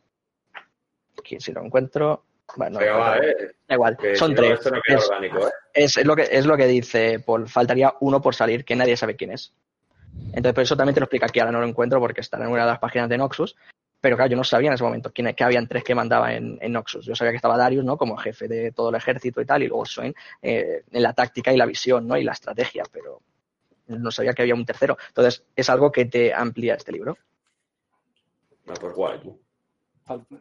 Aquí 1.19 1.41
si 1.41 1.53
lo 1.53 1.63
encuentro. 1.65 2.25
Bueno, 2.57 2.79
Venga, 2.79 3.17
no, 3.17 3.23
da 3.69 3.75
igual, 3.75 3.97
Que 3.99 4.17
son 4.17 4.31
si 4.31 4.37
tres. 4.37 4.61
No 4.71 4.81
Es- 4.87 5.09
orgánico, 5.09 5.47
¿eh? 5.49 5.53
Es, 5.75 5.97
es 5.97 6.07
lo 6.07 6.17
que, 6.17 6.29
es 6.31 6.47
lo 6.47 6.57
que 6.57 6.67
dice 6.67 7.21
Paul. 7.21 7.49
Faltaría 7.49 7.93
uno 8.01 8.21
por 8.21 8.35
salir, 8.35 8.65
que 8.65 8.75
nadie 8.75 8.97
sabe 8.97 9.17
quién 9.17 9.33
es. 9.33 9.53
Entonces, 10.29 10.55
por 10.55 10.63
eso 10.63 10.77
también 10.77 10.95
te 10.95 11.01
lo 11.01 11.05
explica 11.05 11.27
aquí. 11.27 11.41
Ahora 11.41 11.53
no 11.53 11.61
lo 11.61 11.67
encuentro 11.67 12.01
porque 12.01 12.21
está 12.23 12.39
en 12.39 12.49
una 12.49 12.63
de 12.63 12.71
las 12.71 12.79
páginas 12.79 13.09
de 13.09 13.19
Noxus. 13.19 13.55
Pero 14.01 14.17
claro, 14.17 14.31
yo 14.31 14.37
no 14.37 14.45
sabía 14.45 14.69
en 14.69 14.75
ese 14.75 14.85
momento 14.85 15.11
quién, 15.13 15.35
que 15.35 15.45
habían 15.45 15.67
tres 15.67 15.83
que 15.85 15.95
mandaba 15.95 16.33
en, 16.33 16.57
en 16.61 16.73
Noxus. 16.73 17.05
Yo 17.05 17.15
sabía 17.15 17.33
que 17.33 17.37
estaba 17.37 17.57
Darius, 17.57 17.85
¿no? 17.85 17.97
Como 17.99 18.17
jefe 18.17 18.47
de 18.49 18.73
todo 18.73 18.91
el 18.91 18.95
ejército 18.95 19.41
y 19.41 19.45
tal, 19.45 19.63
y 19.63 19.69
luego 19.69 19.85
Swain 19.85 20.15
eh, 20.41 20.85
en 20.91 21.03
la 21.03 21.13
táctica 21.13 21.53
y 21.53 21.57
la 21.57 21.67
visión, 21.67 22.07
¿no? 22.07 22.17
Y 22.17 22.23
la 22.25 22.33
estrategia, 22.33 22.85
pero 22.93 23.21
no 23.89 24.11
sabía 24.11 24.33
que 24.33 24.43
había 24.43 24.55
un 24.55 24.65
tercero. 24.67 24.97
Entonces, 25.09 25.45
es 25.57 25.69
algo 25.71 25.91
que 25.91 26.05
te 26.07 26.33
amplía 26.33 26.75
este 26.75 26.93
libro. 26.93 27.17
No, 28.67 28.75
pues 28.75 28.95
guay, 28.95 29.19
tú. 29.21 29.41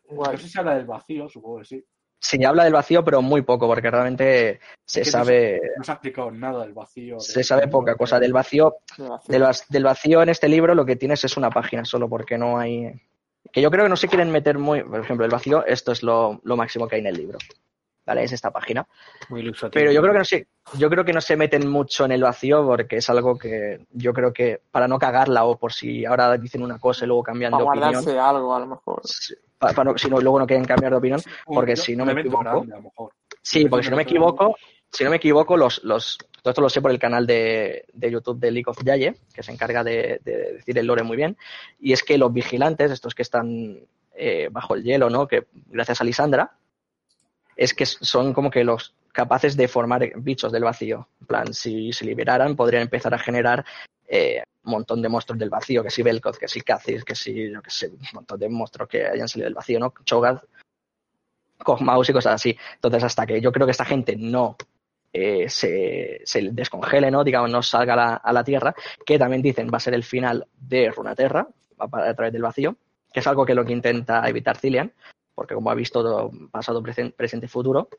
Guay. 0.09 0.33
No 0.33 0.37
sé 0.37 0.49
si 0.49 0.59
habla 0.59 0.75
del 0.75 0.85
vacío, 0.85 1.27
supongo 1.29 1.59
que 1.59 1.65
sí. 1.65 1.85
Se 2.19 2.43
habla 2.45 2.63
del 2.63 2.73
vacío, 2.73 3.03
pero 3.03 3.21
muy 3.21 3.43
poco, 3.43 3.67
porque 3.67 3.91
realmente 3.91 4.59
se 4.85 5.01
Es 5.01 5.11
que 5.11 5.17
no 5.17 5.23
sabe, 5.23 5.61
No 5.77 5.83
se 5.83 5.91
ha 5.91 5.93
explicado 5.95 6.31
nada 6.31 6.63
del 6.63 6.73
vacío. 6.73 7.19
se 7.19 7.43
sabe 7.43 7.67
poca 7.67 7.95
cosa. 7.95 8.19
Del 8.19 8.33
vacío 8.33 8.77
Del, 9.27 9.43
vac- 9.43 9.67
del 9.69 9.83
vacío 9.83 10.21
en 10.23 10.29
este 10.29 10.49
libro 10.49 10.73
lo 10.73 10.85
que 10.85 10.95
tienes 10.95 11.23
es 11.23 11.37
una 11.37 11.49
página 11.51 11.85
solo 11.85 12.09
porque 12.09 12.37
no 12.37 12.57
hay... 12.57 12.91
Que 13.51 13.61
yo 13.61 13.69
creo 13.71 13.85
que 13.85 13.89
no 13.89 13.95
se 13.95 14.07
quieren 14.07 14.31
meter 14.31 14.57
muy... 14.57 14.83
Por 14.83 14.99
ejemplo, 14.99 15.25
el 15.25 15.31
vacío, 15.31 15.63
esto 15.65 15.91
es 15.91 16.01
lo, 16.01 16.41
lo 16.43 16.57
máximo 16.57 16.87
que 16.87 16.95
hay 16.95 17.01
en 17.01 17.07
el 17.07 17.15
libro. 17.17 17.37
¿Vale? 18.07 18.23
Es 18.23 18.31
esta 18.31 18.49
página. 18.51 18.87
Muy 19.29 19.41
ilustrativo. 19.41 19.79
Pero 19.79 19.91
yo 19.91 20.01
creo 20.01 20.13
que 20.13 20.19
no 20.19 20.25
se, 20.25 20.47
yo 20.77 20.89
creo 20.89 21.03
que 21.03 21.11
no 21.13 21.19
se 21.21 21.35
meten 21.35 21.69
mucho 21.69 22.05
en 22.05 22.13
el 22.13 22.23
vacío 22.23 22.65
porque 22.65 22.97
es 22.97 23.09
algo 23.09 23.37
que 23.37 23.85
yo 23.91 24.13
creo 24.13 24.31
que 24.31 24.61
para 24.71 24.87
no 24.87 24.97
cagarla 24.97 25.43
o 25.43 25.57
por 25.57 25.73
si 25.73 26.05
ahora 26.05 26.37
dicen 26.37 26.63
una 26.63 26.79
cosa 26.79 27.03
y 27.03 27.07
luego 27.09 27.21
cambian 27.21 27.51
Para 27.51 27.63
de 27.65 27.69
opinión, 27.69 27.91
guardarse 27.91 28.17
algo, 28.17 28.55
a 28.55 28.59
lo 28.61 28.67
mejor. 28.67 29.01
si- 29.03 29.35
pa- 29.59 29.73
para 29.73 29.91
no- 29.91 29.97
si 29.97 30.09
no- 30.09 30.21
luego 30.21 30.39
no 30.39 30.47
quieren 30.47 30.63
cambiar 30.65 30.93
de 30.93 30.97
opinión, 30.99 31.21
porque 31.45 31.75
yo- 31.75 31.83
si 31.83 31.95
no 31.97 32.05
me 32.05 32.13
equivoco, 32.21 32.43
grande, 32.43 32.73
a 32.73 32.77
lo 32.77 32.83
mejor. 32.83 33.11
Sí, 33.41 33.65
porque 33.65 33.83
si 33.83 33.89
no 33.91 33.97
me 33.97 34.03
equivoco, 34.03 34.55
si 34.89 35.03
no 35.03 35.09
me 35.09 35.17
equivoco, 35.17 35.57
los, 35.57 35.83
los, 35.83 36.17
todo 36.41 36.51
esto 36.51 36.61
lo 36.61 36.69
sé 36.69 36.81
por 36.81 36.91
el 36.91 36.99
canal 36.99 37.27
de, 37.27 37.83
de 37.91 38.09
YouTube 38.11 38.39
de 38.39 38.51
League 38.51 38.69
of 38.69 38.81
Yaye, 38.85 39.15
que 39.33 39.43
se 39.43 39.51
encarga 39.51 39.83
de, 39.83 40.21
de 40.23 40.53
decir 40.53 40.77
el 40.77 40.87
lore 40.87 41.03
muy 41.03 41.17
bien, 41.17 41.35
y 41.77 41.91
es 41.91 42.03
que 42.03 42.17
los 42.17 42.31
vigilantes, 42.31 42.89
estos 42.89 43.13
que 43.13 43.23
están 43.23 43.79
eh, 44.19 44.47
bajo 44.49 44.75
el 44.75 44.83
hielo, 44.83 45.09
¿no? 45.09 45.27
Que 45.27 45.45
gracias 45.67 45.99
a 46.01 46.03
Lisandra, 46.05 46.51
es 47.57 47.73
que 47.73 47.85
son 47.85 48.33
como 48.33 48.51
que 48.51 48.63
los 48.63 48.93
capaces 49.11 49.57
de 49.57 49.67
formar 49.67 50.11
bichos 50.17 50.51
del 50.51 50.63
vacío. 50.63 51.09
En 51.21 51.27
plan, 51.27 51.53
si 51.53 51.91
se 51.91 52.05
liberaran, 52.05 52.55
podrían 52.55 52.83
empezar 52.83 53.13
a 53.15 53.19
generar 53.19 53.65
eh, 54.07 54.43
un 54.63 54.71
montón 54.71 55.01
de 55.01 55.09
monstruos 55.09 55.39
del 55.39 55.49
vacío, 55.49 55.83
que 55.83 55.89
si 55.89 56.03
Belkoth, 56.03 56.37
que 56.37 56.47
si 56.47 56.61
Kha'Zix, 56.61 57.03
que 57.03 57.15
si, 57.15 57.51
yo 57.51 57.61
que 57.61 57.71
sé, 57.71 57.87
un 57.87 57.99
montón 58.13 58.39
de 58.39 58.47
monstruos 58.47 58.87
que 58.87 59.07
hayan 59.07 59.27
salido 59.27 59.47
del 59.47 59.55
vacío, 59.55 59.79
¿no? 59.79 59.93
Cho'Gath, 60.05 60.43
y 61.59 61.63
cosas 62.13 62.27
así. 62.27 62.55
Entonces, 62.75 63.03
hasta 63.03 63.25
que 63.25 63.41
yo 63.41 63.51
creo 63.51 63.65
que 63.65 63.71
esta 63.71 63.85
gente 63.85 64.15
no 64.15 64.55
eh, 65.11 65.49
se, 65.49 66.21
se 66.23 66.41
descongele, 66.51 67.09
¿no? 67.09 67.23
Digamos, 67.23 67.49
no 67.49 67.63
salga 67.63 68.17
a 68.17 68.33
la, 68.33 68.43
Tierra, 68.43 68.75
que 69.03 69.17
también 69.17 69.41
dicen 69.41 69.69
va 69.73 69.77
a 69.77 69.81
ser 69.81 69.95
el 69.95 70.03
final 70.03 70.47
de 70.59 70.91
Runaterra, 70.91 71.47
a, 71.79 72.09
a 72.09 72.13
través 72.13 72.33
del 72.33 72.43
vacío, 72.43 72.75
que 73.11 73.21
es 73.21 73.27
algo 73.27 73.45
que 73.45 73.55
lo 73.55 73.65
que 73.65 73.73
intenta 73.73 74.27
evitar 74.29 74.57
Cillian, 74.57 74.93
porque 75.37 75.53
como 75.53 75.69
ha 75.69 75.75
visto 75.75 76.01
todo 76.01 76.31
pasado, 76.49 76.81
presen- 76.81 77.13
presente 77.15 77.45
y 77.45 77.49
futuro, 77.49 77.89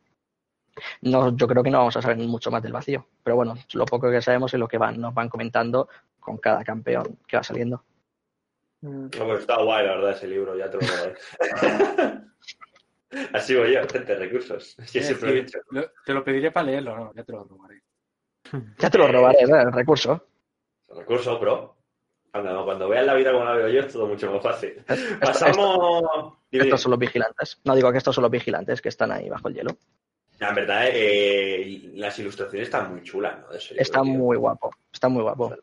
no, 1.02 1.36
yo 1.36 1.46
creo 1.46 1.62
que 1.62 1.70
no 1.70 1.78
vamos 1.78 1.96
a 1.96 2.02
saber 2.02 2.16
mucho 2.18 2.50
más 2.50 2.60
del 2.64 2.72
vacío. 2.72 3.06
Pero 3.22 3.36
bueno, 3.36 3.54
lo 3.74 3.84
poco 3.84 4.10
que 4.10 4.20
sabemos 4.20 4.52
es 4.52 4.58
lo 4.58 4.66
que 4.66 4.76
van, 4.76 5.00
nos 5.00 5.14
van 5.14 5.28
comentando 5.28 5.88
con 6.18 6.38
cada 6.38 6.64
campeón 6.64 7.20
que 7.28 7.36
va 7.36 7.44
saliendo. 7.44 7.84
Mm. 8.80 9.04
No, 9.04 9.26
pues 9.26 9.40
está 9.40 9.62
guay, 9.62 9.86
la 9.86 9.94
verdad, 9.94 10.10
ese 10.12 10.26
libro, 10.26 10.56
ya 10.58 10.68
te 10.68 10.78
lo 10.78 10.82
robaré. 10.82 11.14
Así 13.32 13.54
voy 13.54 13.72
yo, 13.74 13.80
gente, 13.88 14.16
recursos. 14.16 14.76
Sí, 14.84 15.00
siempre 15.00 15.28
lo 15.28 15.34
he 15.34 15.38
sí, 15.38 15.44
dicho. 15.44 15.58
lo- 15.70 15.90
te 16.04 16.12
lo 16.12 16.24
pediré 16.24 16.50
para 16.50 16.66
leerlo, 16.66 16.96
no, 16.96 17.14
ya 17.14 17.22
te 17.22 17.32
lo 17.32 17.44
robaré. 17.44 17.82
Ya 18.78 18.90
te 18.90 18.98
lo 18.98 19.06
robaré, 19.06 19.38
¿eh? 19.44 19.62
el 19.62 19.72
recurso. 19.72 20.26
Recurso, 20.88 21.38
bro. 21.38 21.76
Cuando, 22.30 22.64
cuando 22.64 22.88
veas 22.88 23.06
la 23.06 23.14
vida 23.14 23.32
como 23.32 23.44
la 23.44 23.52
veo 23.52 23.68
yo, 23.68 23.80
es 23.80 23.92
todo 23.92 24.06
mucho 24.06 24.30
más 24.32 24.42
fácil. 24.42 24.74
Esto- 24.86 25.18
Pasamos. 25.20 26.34
Estos 26.50 26.80
son 26.82 26.90
los 26.90 26.98
vigilantes. 26.98 27.58
No 27.64 27.74
digo 27.74 27.90
que 27.90 27.98
estos 27.98 28.14
son 28.14 28.22
los 28.22 28.30
vigilantes 28.30 28.80
que 28.80 28.88
están 28.90 29.12
ahí 29.12 29.28
bajo 29.28 29.48
el 29.48 29.54
hielo. 29.54 29.76
En 30.40 30.54
verdad, 30.54 30.84
eh, 30.92 31.90
las 31.94 32.16
ilustraciones 32.18 32.68
están 32.68 32.92
muy 32.92 33.02
chulas, 33.02 33.38
¿no? 33.40 33.46
Libro, 33.50 33.58
Está 33.82 34.02
tío. 34.02 34.12
muy 34.12 34.36
guapo. 34.36 34.70
Está 34.92 35.08
muy 35.08 35.22
guapo. 35.22 35.54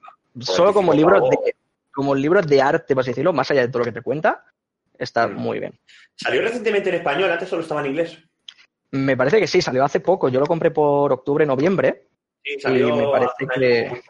Solo 0.42 0.74
como 0.74 0.92
tipo, 0.92 1.10
libros 1.12 1.30
de, 1.30 1.56
como 1.94 2.14
libros 2.14 2.46
de 2.46 2.62
arte, 2.62 2.94
por 2.94 3.02
así 3.02 3.12
decirlo, 3.12 3.32
más 3.32 3.50
allá 3.52 3.62
de 3.62 3.68
todo 3.70 3.80
lo 3.80 3.86
que 3.86 3.94
te 3.94 4.02
cuenta, 4.02 4.44
está 4.98 5.28
Mm. 5.28 5.36
muy 5.36 5.60
bien. 5.60 5.80
Salió 6.16 6.42
recientemente 6.42 6.90
en 6.90 6.96
español, 6.96 7.32
antes 7.32 7.48
solo 7.48 7.62
estaba 7.62 7.82
en 7.82 7.88
inglés. 7.88 8.18
Me 8.92 9.16
parece 9.16 9.40
que 9.40 9.48
sí, 9.48 9.62
salió 9.62 9.84
hace 9.84 10.00
poco. 10.02 10.28
Yo 10.30 10.40
lo 10.42 10.46
compré 10.46 10.72
por 10.72 11.12
octubre, 11.14 11.46
noviembre. 11.46 12.08
Sí, 12.44 12.60
salió 12.60 12.96
me 12.96 13.08
parece 13.08 13.48
que-. 13.54 14.02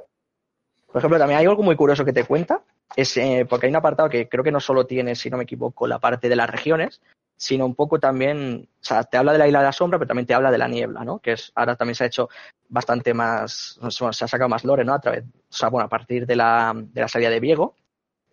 Por 0.95 1.01
ejemplo, 1.01 1.19
también 1.19 1.41
hay 1.41 1.45
algo 1.45 1.61
muy 1.61 1.76
curioso 1.76 2.05
que 2.05 2.13
te 2.13 2.23
cuenta, 2.23 2.61
es 2.95 3.17
eh, 3.17 3.45
porque 3.49 3.65
hay 3.65 3.69
un 3.69 3.76
apartado 3.76 4.07
que 4.07 4.30
creo 4.30 4.45
que 4.45 4.51
no 4.53 4.61
solo 4.61 4.88
tiene, 4.88 5.13
si 5.13 5.30
no 5.30 5.35
me 5.35 5.43
equivoco, 5.43 5.88
la 5.88 5.99
parte 5.99 6.30
de 6.30 6.38
las 6.38 6.49
regiones, 6.49 7.01
sino 7.35 7.65
un 7.65 7.76
poco 7.76 7.99
también, 7.99 8.69
o 8.76 8.77
sea, 8.80 9.03
te 9.03 9.17
habla 9.17 9.34
de 9.34 9.39
la 9.39 9.47
isla 9.47 9.59
de 9.59 9.65
la 9.65 9.72
sombra, 9.73 9.99
pero 9.99 10.07
también 10.07 10.26
te 10.26 10.34
habla 10.34 10.51
de 10.51 10.57
la 10.57 10.69
niebla, 10.69 11.03
¿no? 11.03 11.19
Que 11.19 11.35
ahora 11.55 11.76
también 11.76 11.95
se 11.95 12.05
ha 12.05 12.07
hecho 12.07 12.30
bastante 12.69 13.13
más, 13.13 13.77
se 13.89 14.05
ha 14.05 14.13
sacado 14.13 14.47
más 14.47 14.63
lore, 14.63 14.85
¿no? 14.85 14.93
A 14.93 15.01
través, 15.01 15.26
o 15.26 15.53
sea, 15.53 15.67
bueno, 15.67 15.85
a 15.85 15.89
partir 15.89 16.26
de 16.26 16.38
la, 16.38 16.72
de 16.73 17.01
la 17.01 17.09
salida 17.09 17.30
de 17.30 17.41
Viego 17.41 17.76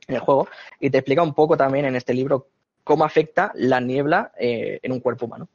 en 0.06 0.14
el 0.14 0.20
juego, 0.20 0.46
y 0.78 0.88
te 0.88 0.98
explica 0.98 1.24
un 1.24 1.34
poco 1.34 1.56
también 1.56 1.86
en 1.86 1.96
este 1.96 2.14
libro 2.14 2.46
cómo 2.84 3.04
afecta 3.04 3.50
la 3.56 3.80
niebla 3.80 4.30
eh, 4.38 4.78
en 4.84 4.92
un 4.92 5.00
cuerpo 5.00 5.26
humano. 5.26 5.48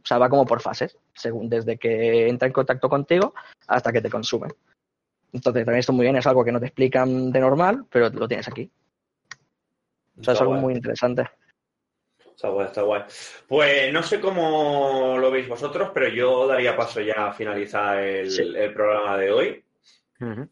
O 0.00 0.06
sea, 0.06 0.18
va 0.18 0.28
como 0.28 0.46
por 0.46 0.60
fases, 0.60 0.96
según 1.12 1.48
desde 1.48 1.76
que 1.76 2.28
entra 2.28 2.46
en 2.46 2.52
contacto 2.52 2.88
contigo 2.88 3.34
hasta 3.66 3.92
que 3.92 4.00
te 4.00 4.08
consume. 4.08 4.46
Entonces, 5.32 5.64
también 5.64 5.80
esto 5.80 5.92
muy 5.92 6.04
bien, 6.04 6.16
es 6.16 6.26
algo 6.26 6.44
que 6.44 6.52
no 6.52 6.60
te 6.60 6.66
explican 6.66 7.32
de 7.32 7.40
normal, 7.40 7.84
pero 7.90 8.10
lo 8.10 8.28
tienes 8.28 8.46
aquí. 8.48 8.70
O 10.20 10.22
sea, 10.22 10.34
es 10.34 10.40
algo 10.40 10.52
guay. 10.52 10.62
muy 10.62 10.74
interesante. 10.74 11.28
Está 12.34 12.48
guay, 12.48 12.66
está 12.66 12.82
guay. 12.82 13.02
Pues 13.48 13.92
no 13.92 14.02
sé 14.02 14.20
cómo 14.20 15.16
lo 15.18 15.30
veis 15.30 15.48
vosotros, 15.48 15.90
pero 15.94 16.08
yo 16.08 16.46
daría 16.46 16.76
paso 16.76 17.00
ya 17.00 17.28
a 17.28 17.32
finalizar 17.32 17.98
el, 17.98 18.30
Sí. 18.30 18.42
el 18.42 18.72
programa 18.74 19.16
de 19.16 19.32
hoy, 19.32 19.64
Ujú. 20.20 20.48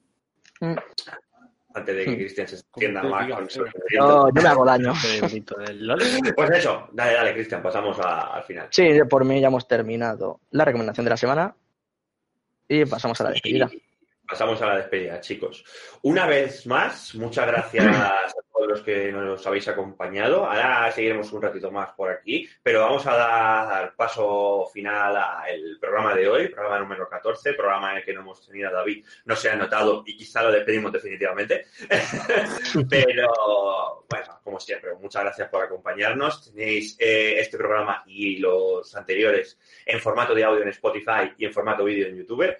antes 1.74 1.96
de 1.96 2.04
que 2.04 2.10
Mm. 2.10 2.14
Cristian 2.16 2.48
se 2.48 2.56
extienda 2.56 3.02
más 3.02 3.30
con 3.30 3.44
eh. 3.44 3.50
su 3.50 3.64
Yo, 3.94 4.28
me 4.32 4.40
hago 4.48 4.64
daño. 4.64 4.92
LOL. 5.74 5.98
Pues 6.36 6.50
eso, 6.52 6.88
dale, 6.92 7.12
dale, 7.14 7.34
Cristian, 7.34 7.62
pasamos 7.62 7.98
a- 8.00 8.34
al 8.34 8.42
final. 8.44 8.68
Sí, 8.70 8.88
por 9.08 9.24
mí 9.24 9.40
ya 9.40 9.48
hemos 9.48 9.68
terminado 9.68 10.40
la 10.52 10.64
recomendación 10.64 11.04
de 11.04 11.10
la 11.10 11.16
semana 11.16 11.54
y 12.68 12.84
pasamos 12.86 13.20
a 13.20 13.24
la 13.24 13.30
despedida. 13.30 13.68
Y 13.72 13.82
pasamos 14.30 14.62
a 14.62 14.66
la 14.66 14.76
despedida, 14.76 15.20
chicos. 15.20 15.64
Una 16.02 16.24
vez 16.26 16.64
más, 16.66 17.16
muchas 17.16 17.48
gracias 17.48 17.86
a 17.96 18.32
todos 18.52 18.68
los 18.68 18.80
que 18.82 19.10
nos 19.10 19.44
habéis 19.44 19.66
acompañado. 19.66 20.46
Ahora 20.46 20.90
seguiremos 20.92 21.32
un 21.32 21.42
ratito 21.42 21.72
más 21.72 21.90
por 21.92 22.10
aquí, 22.10 22.48
pero 22.62 22.82
vamos 22.82 23.04
a 23.08 23.16
dar 23.16 23.96
paso 23.96 24.70
final 24.72 25.16
al 25.16 25.78
programa 25.80 26.14
de 26.14 26.28
hoy, 26.28 26.48
programa 26.48 26.78
número 26.78 27.08
14, 27.08 27.54
programa 27.54 27.90
en 27.90 27.98
el 27.98 28.04
que 28.04 28.12
no 28.12 28.20
hemos 28.20 28.46
tenido 28.46 28.68
a 28.68 28.72
David, 28.72 29.04
no 29.24 29.34
se 29.34 29.50
ha 29.50 29.56
notado 29.56 30.04
y 30.06 30.16
quizá 30.16 30.42
lo 30.44 30.52
despedimos 30.52 30.92
definitivamente. 30.92 31.66
pero 32.88 34.04
bueno, 34.08 34.40
como 34.44 34.60
siempre, 34.60 34.94
muchas 34.94 35.24
gracias 35.24 35.48
por 35.48 35.64
acompañarnos. 35.64 36.52
Tenéis 36.52 36.96
eh, 37.00 37.40
este 37.40 37.56
programa 37.58 38.04
y 38.06 38.38
los 38.38 38.94
anteriores 38.94 39.58
en 39.84 39.98
formato 39.98 40.34
de 40.34 40.44
audio 40.44 40.62
en 40.62 40.68
Spotify 40.68 41.32
y 41.36 41.46
en 41.46 41.52
formato 41.52 41.82
vídeo 41.82 42.06
en 42.06 42.16
YouTube. 42.16 42.54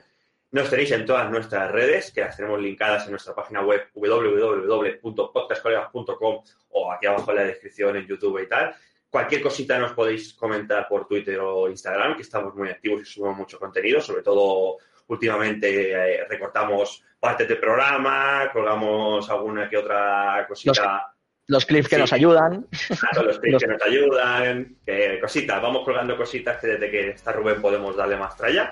Nos 0.52 0.68
tenéis 0.68 0.90
en 0.90 1.06
todas 1.06 1.31
nuestras 1.31 1.70
redes, 1.70 2.10
que 2.12 2.22
las 2.22 2.36
tenemos 2.36 2.60
linkadas 2.60 3.05
en 3.05 3.12
nuestra 3.12 3.32
página 3.35 3.62
web 3.62 3.86
www.podcastcolegas.com 3.94 6.43
o 6.70 6.93
aquí 6.93 7.06
abajo 7.06 7.31
en 7.31 7.36
la 7.36 7.44
descripción 7.44 7.97
en 7.97 8.05
YouTube 8.06 8.40
y 8.43 8.48
tal. 8.48 8.74
Cualquier 9.09 9.43
cosita 9.43 9.78
nos 9.78 9.93
podéis 9.93 10.35
comentar 10.35 10.89
por 10.89 11.06
Twitter 11.06 11.39
o 11.40 11.68
Instagram, 11.68 12.16
que 12.16 12.22
estamos 12.22 12.52
muy 12.56 12.68
activos 12.68 13.02
y 13.02 13.05
subimos 13.05 13.36
mucho 13.36 13.59
contenido, 13.60 14.01
sobre 14.01 14.22
todo 14.22 14.78
últimamente 15.09 15.93
eh, 15.93 16.24
recortamos 16.28 17.05
partes 17.18 17.48
del 17.48 17.59
programa, 17.59 18.48
colgamos 18.52 19.28
alguna 19.31 19.68
que 19.68 19.77
otra 19.77 20.44
cosita. 20.48 21.12
Los 21.47 21.64
clips 21.66 21.89
que 21.89 21.97
Sí. 21.97 22.01
nos 22.01 22.12
ayudan. 22.12 22.66
Claro, 23.01 23.22
los 23.27 23.39
clips 23.40 23.59
que 23.64 23.68
nos 23.68 23.82
ayudan, 23.82 24.77
cositas, 25.20 25.60
vamos 25.60 25.85
colgando 25.85 26.16
cositas 26.16 26.59
que 26.60 26.68
desde 26.68 26.89
que 26.90 27.09
está 27.10 27.32
Rubén 27.32 27.60
podemos 27.60 27.97
darle 27.97 28.16
más 28.16 28.36
tralla. 28.36 28.70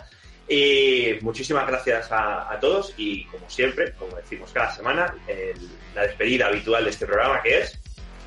Y 0.49 1.19
muchísimas 1.21 1.67
gracias 1.67 2.11
a, 2.11 2.51
a 2.51 2.59
todos 2.59 2.95
y 2.97 3.25
como 3.27 3.49
siempre, 3.51 3.93
como 3.99 4.17
decimos 4.17 4.51
cada 4.53 4.75
semana, 4.75 5.15
el- 5.27 5.69
la 5.95 6.03
despedida 6.03 6.47
habitual 6.47 6.85
de 6.85 6.91
este 6.91 7.07
programa 7.07 7.43
que 7.43 7.59
es 7.61 7.79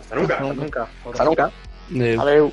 hasta 0.02 0.16
nunca. 0.16 0.40
Nunca. 0.40 0.88
Hasta 1.06 1.24
nunca. 1.26 1.52
Adeu. 2.20 2.52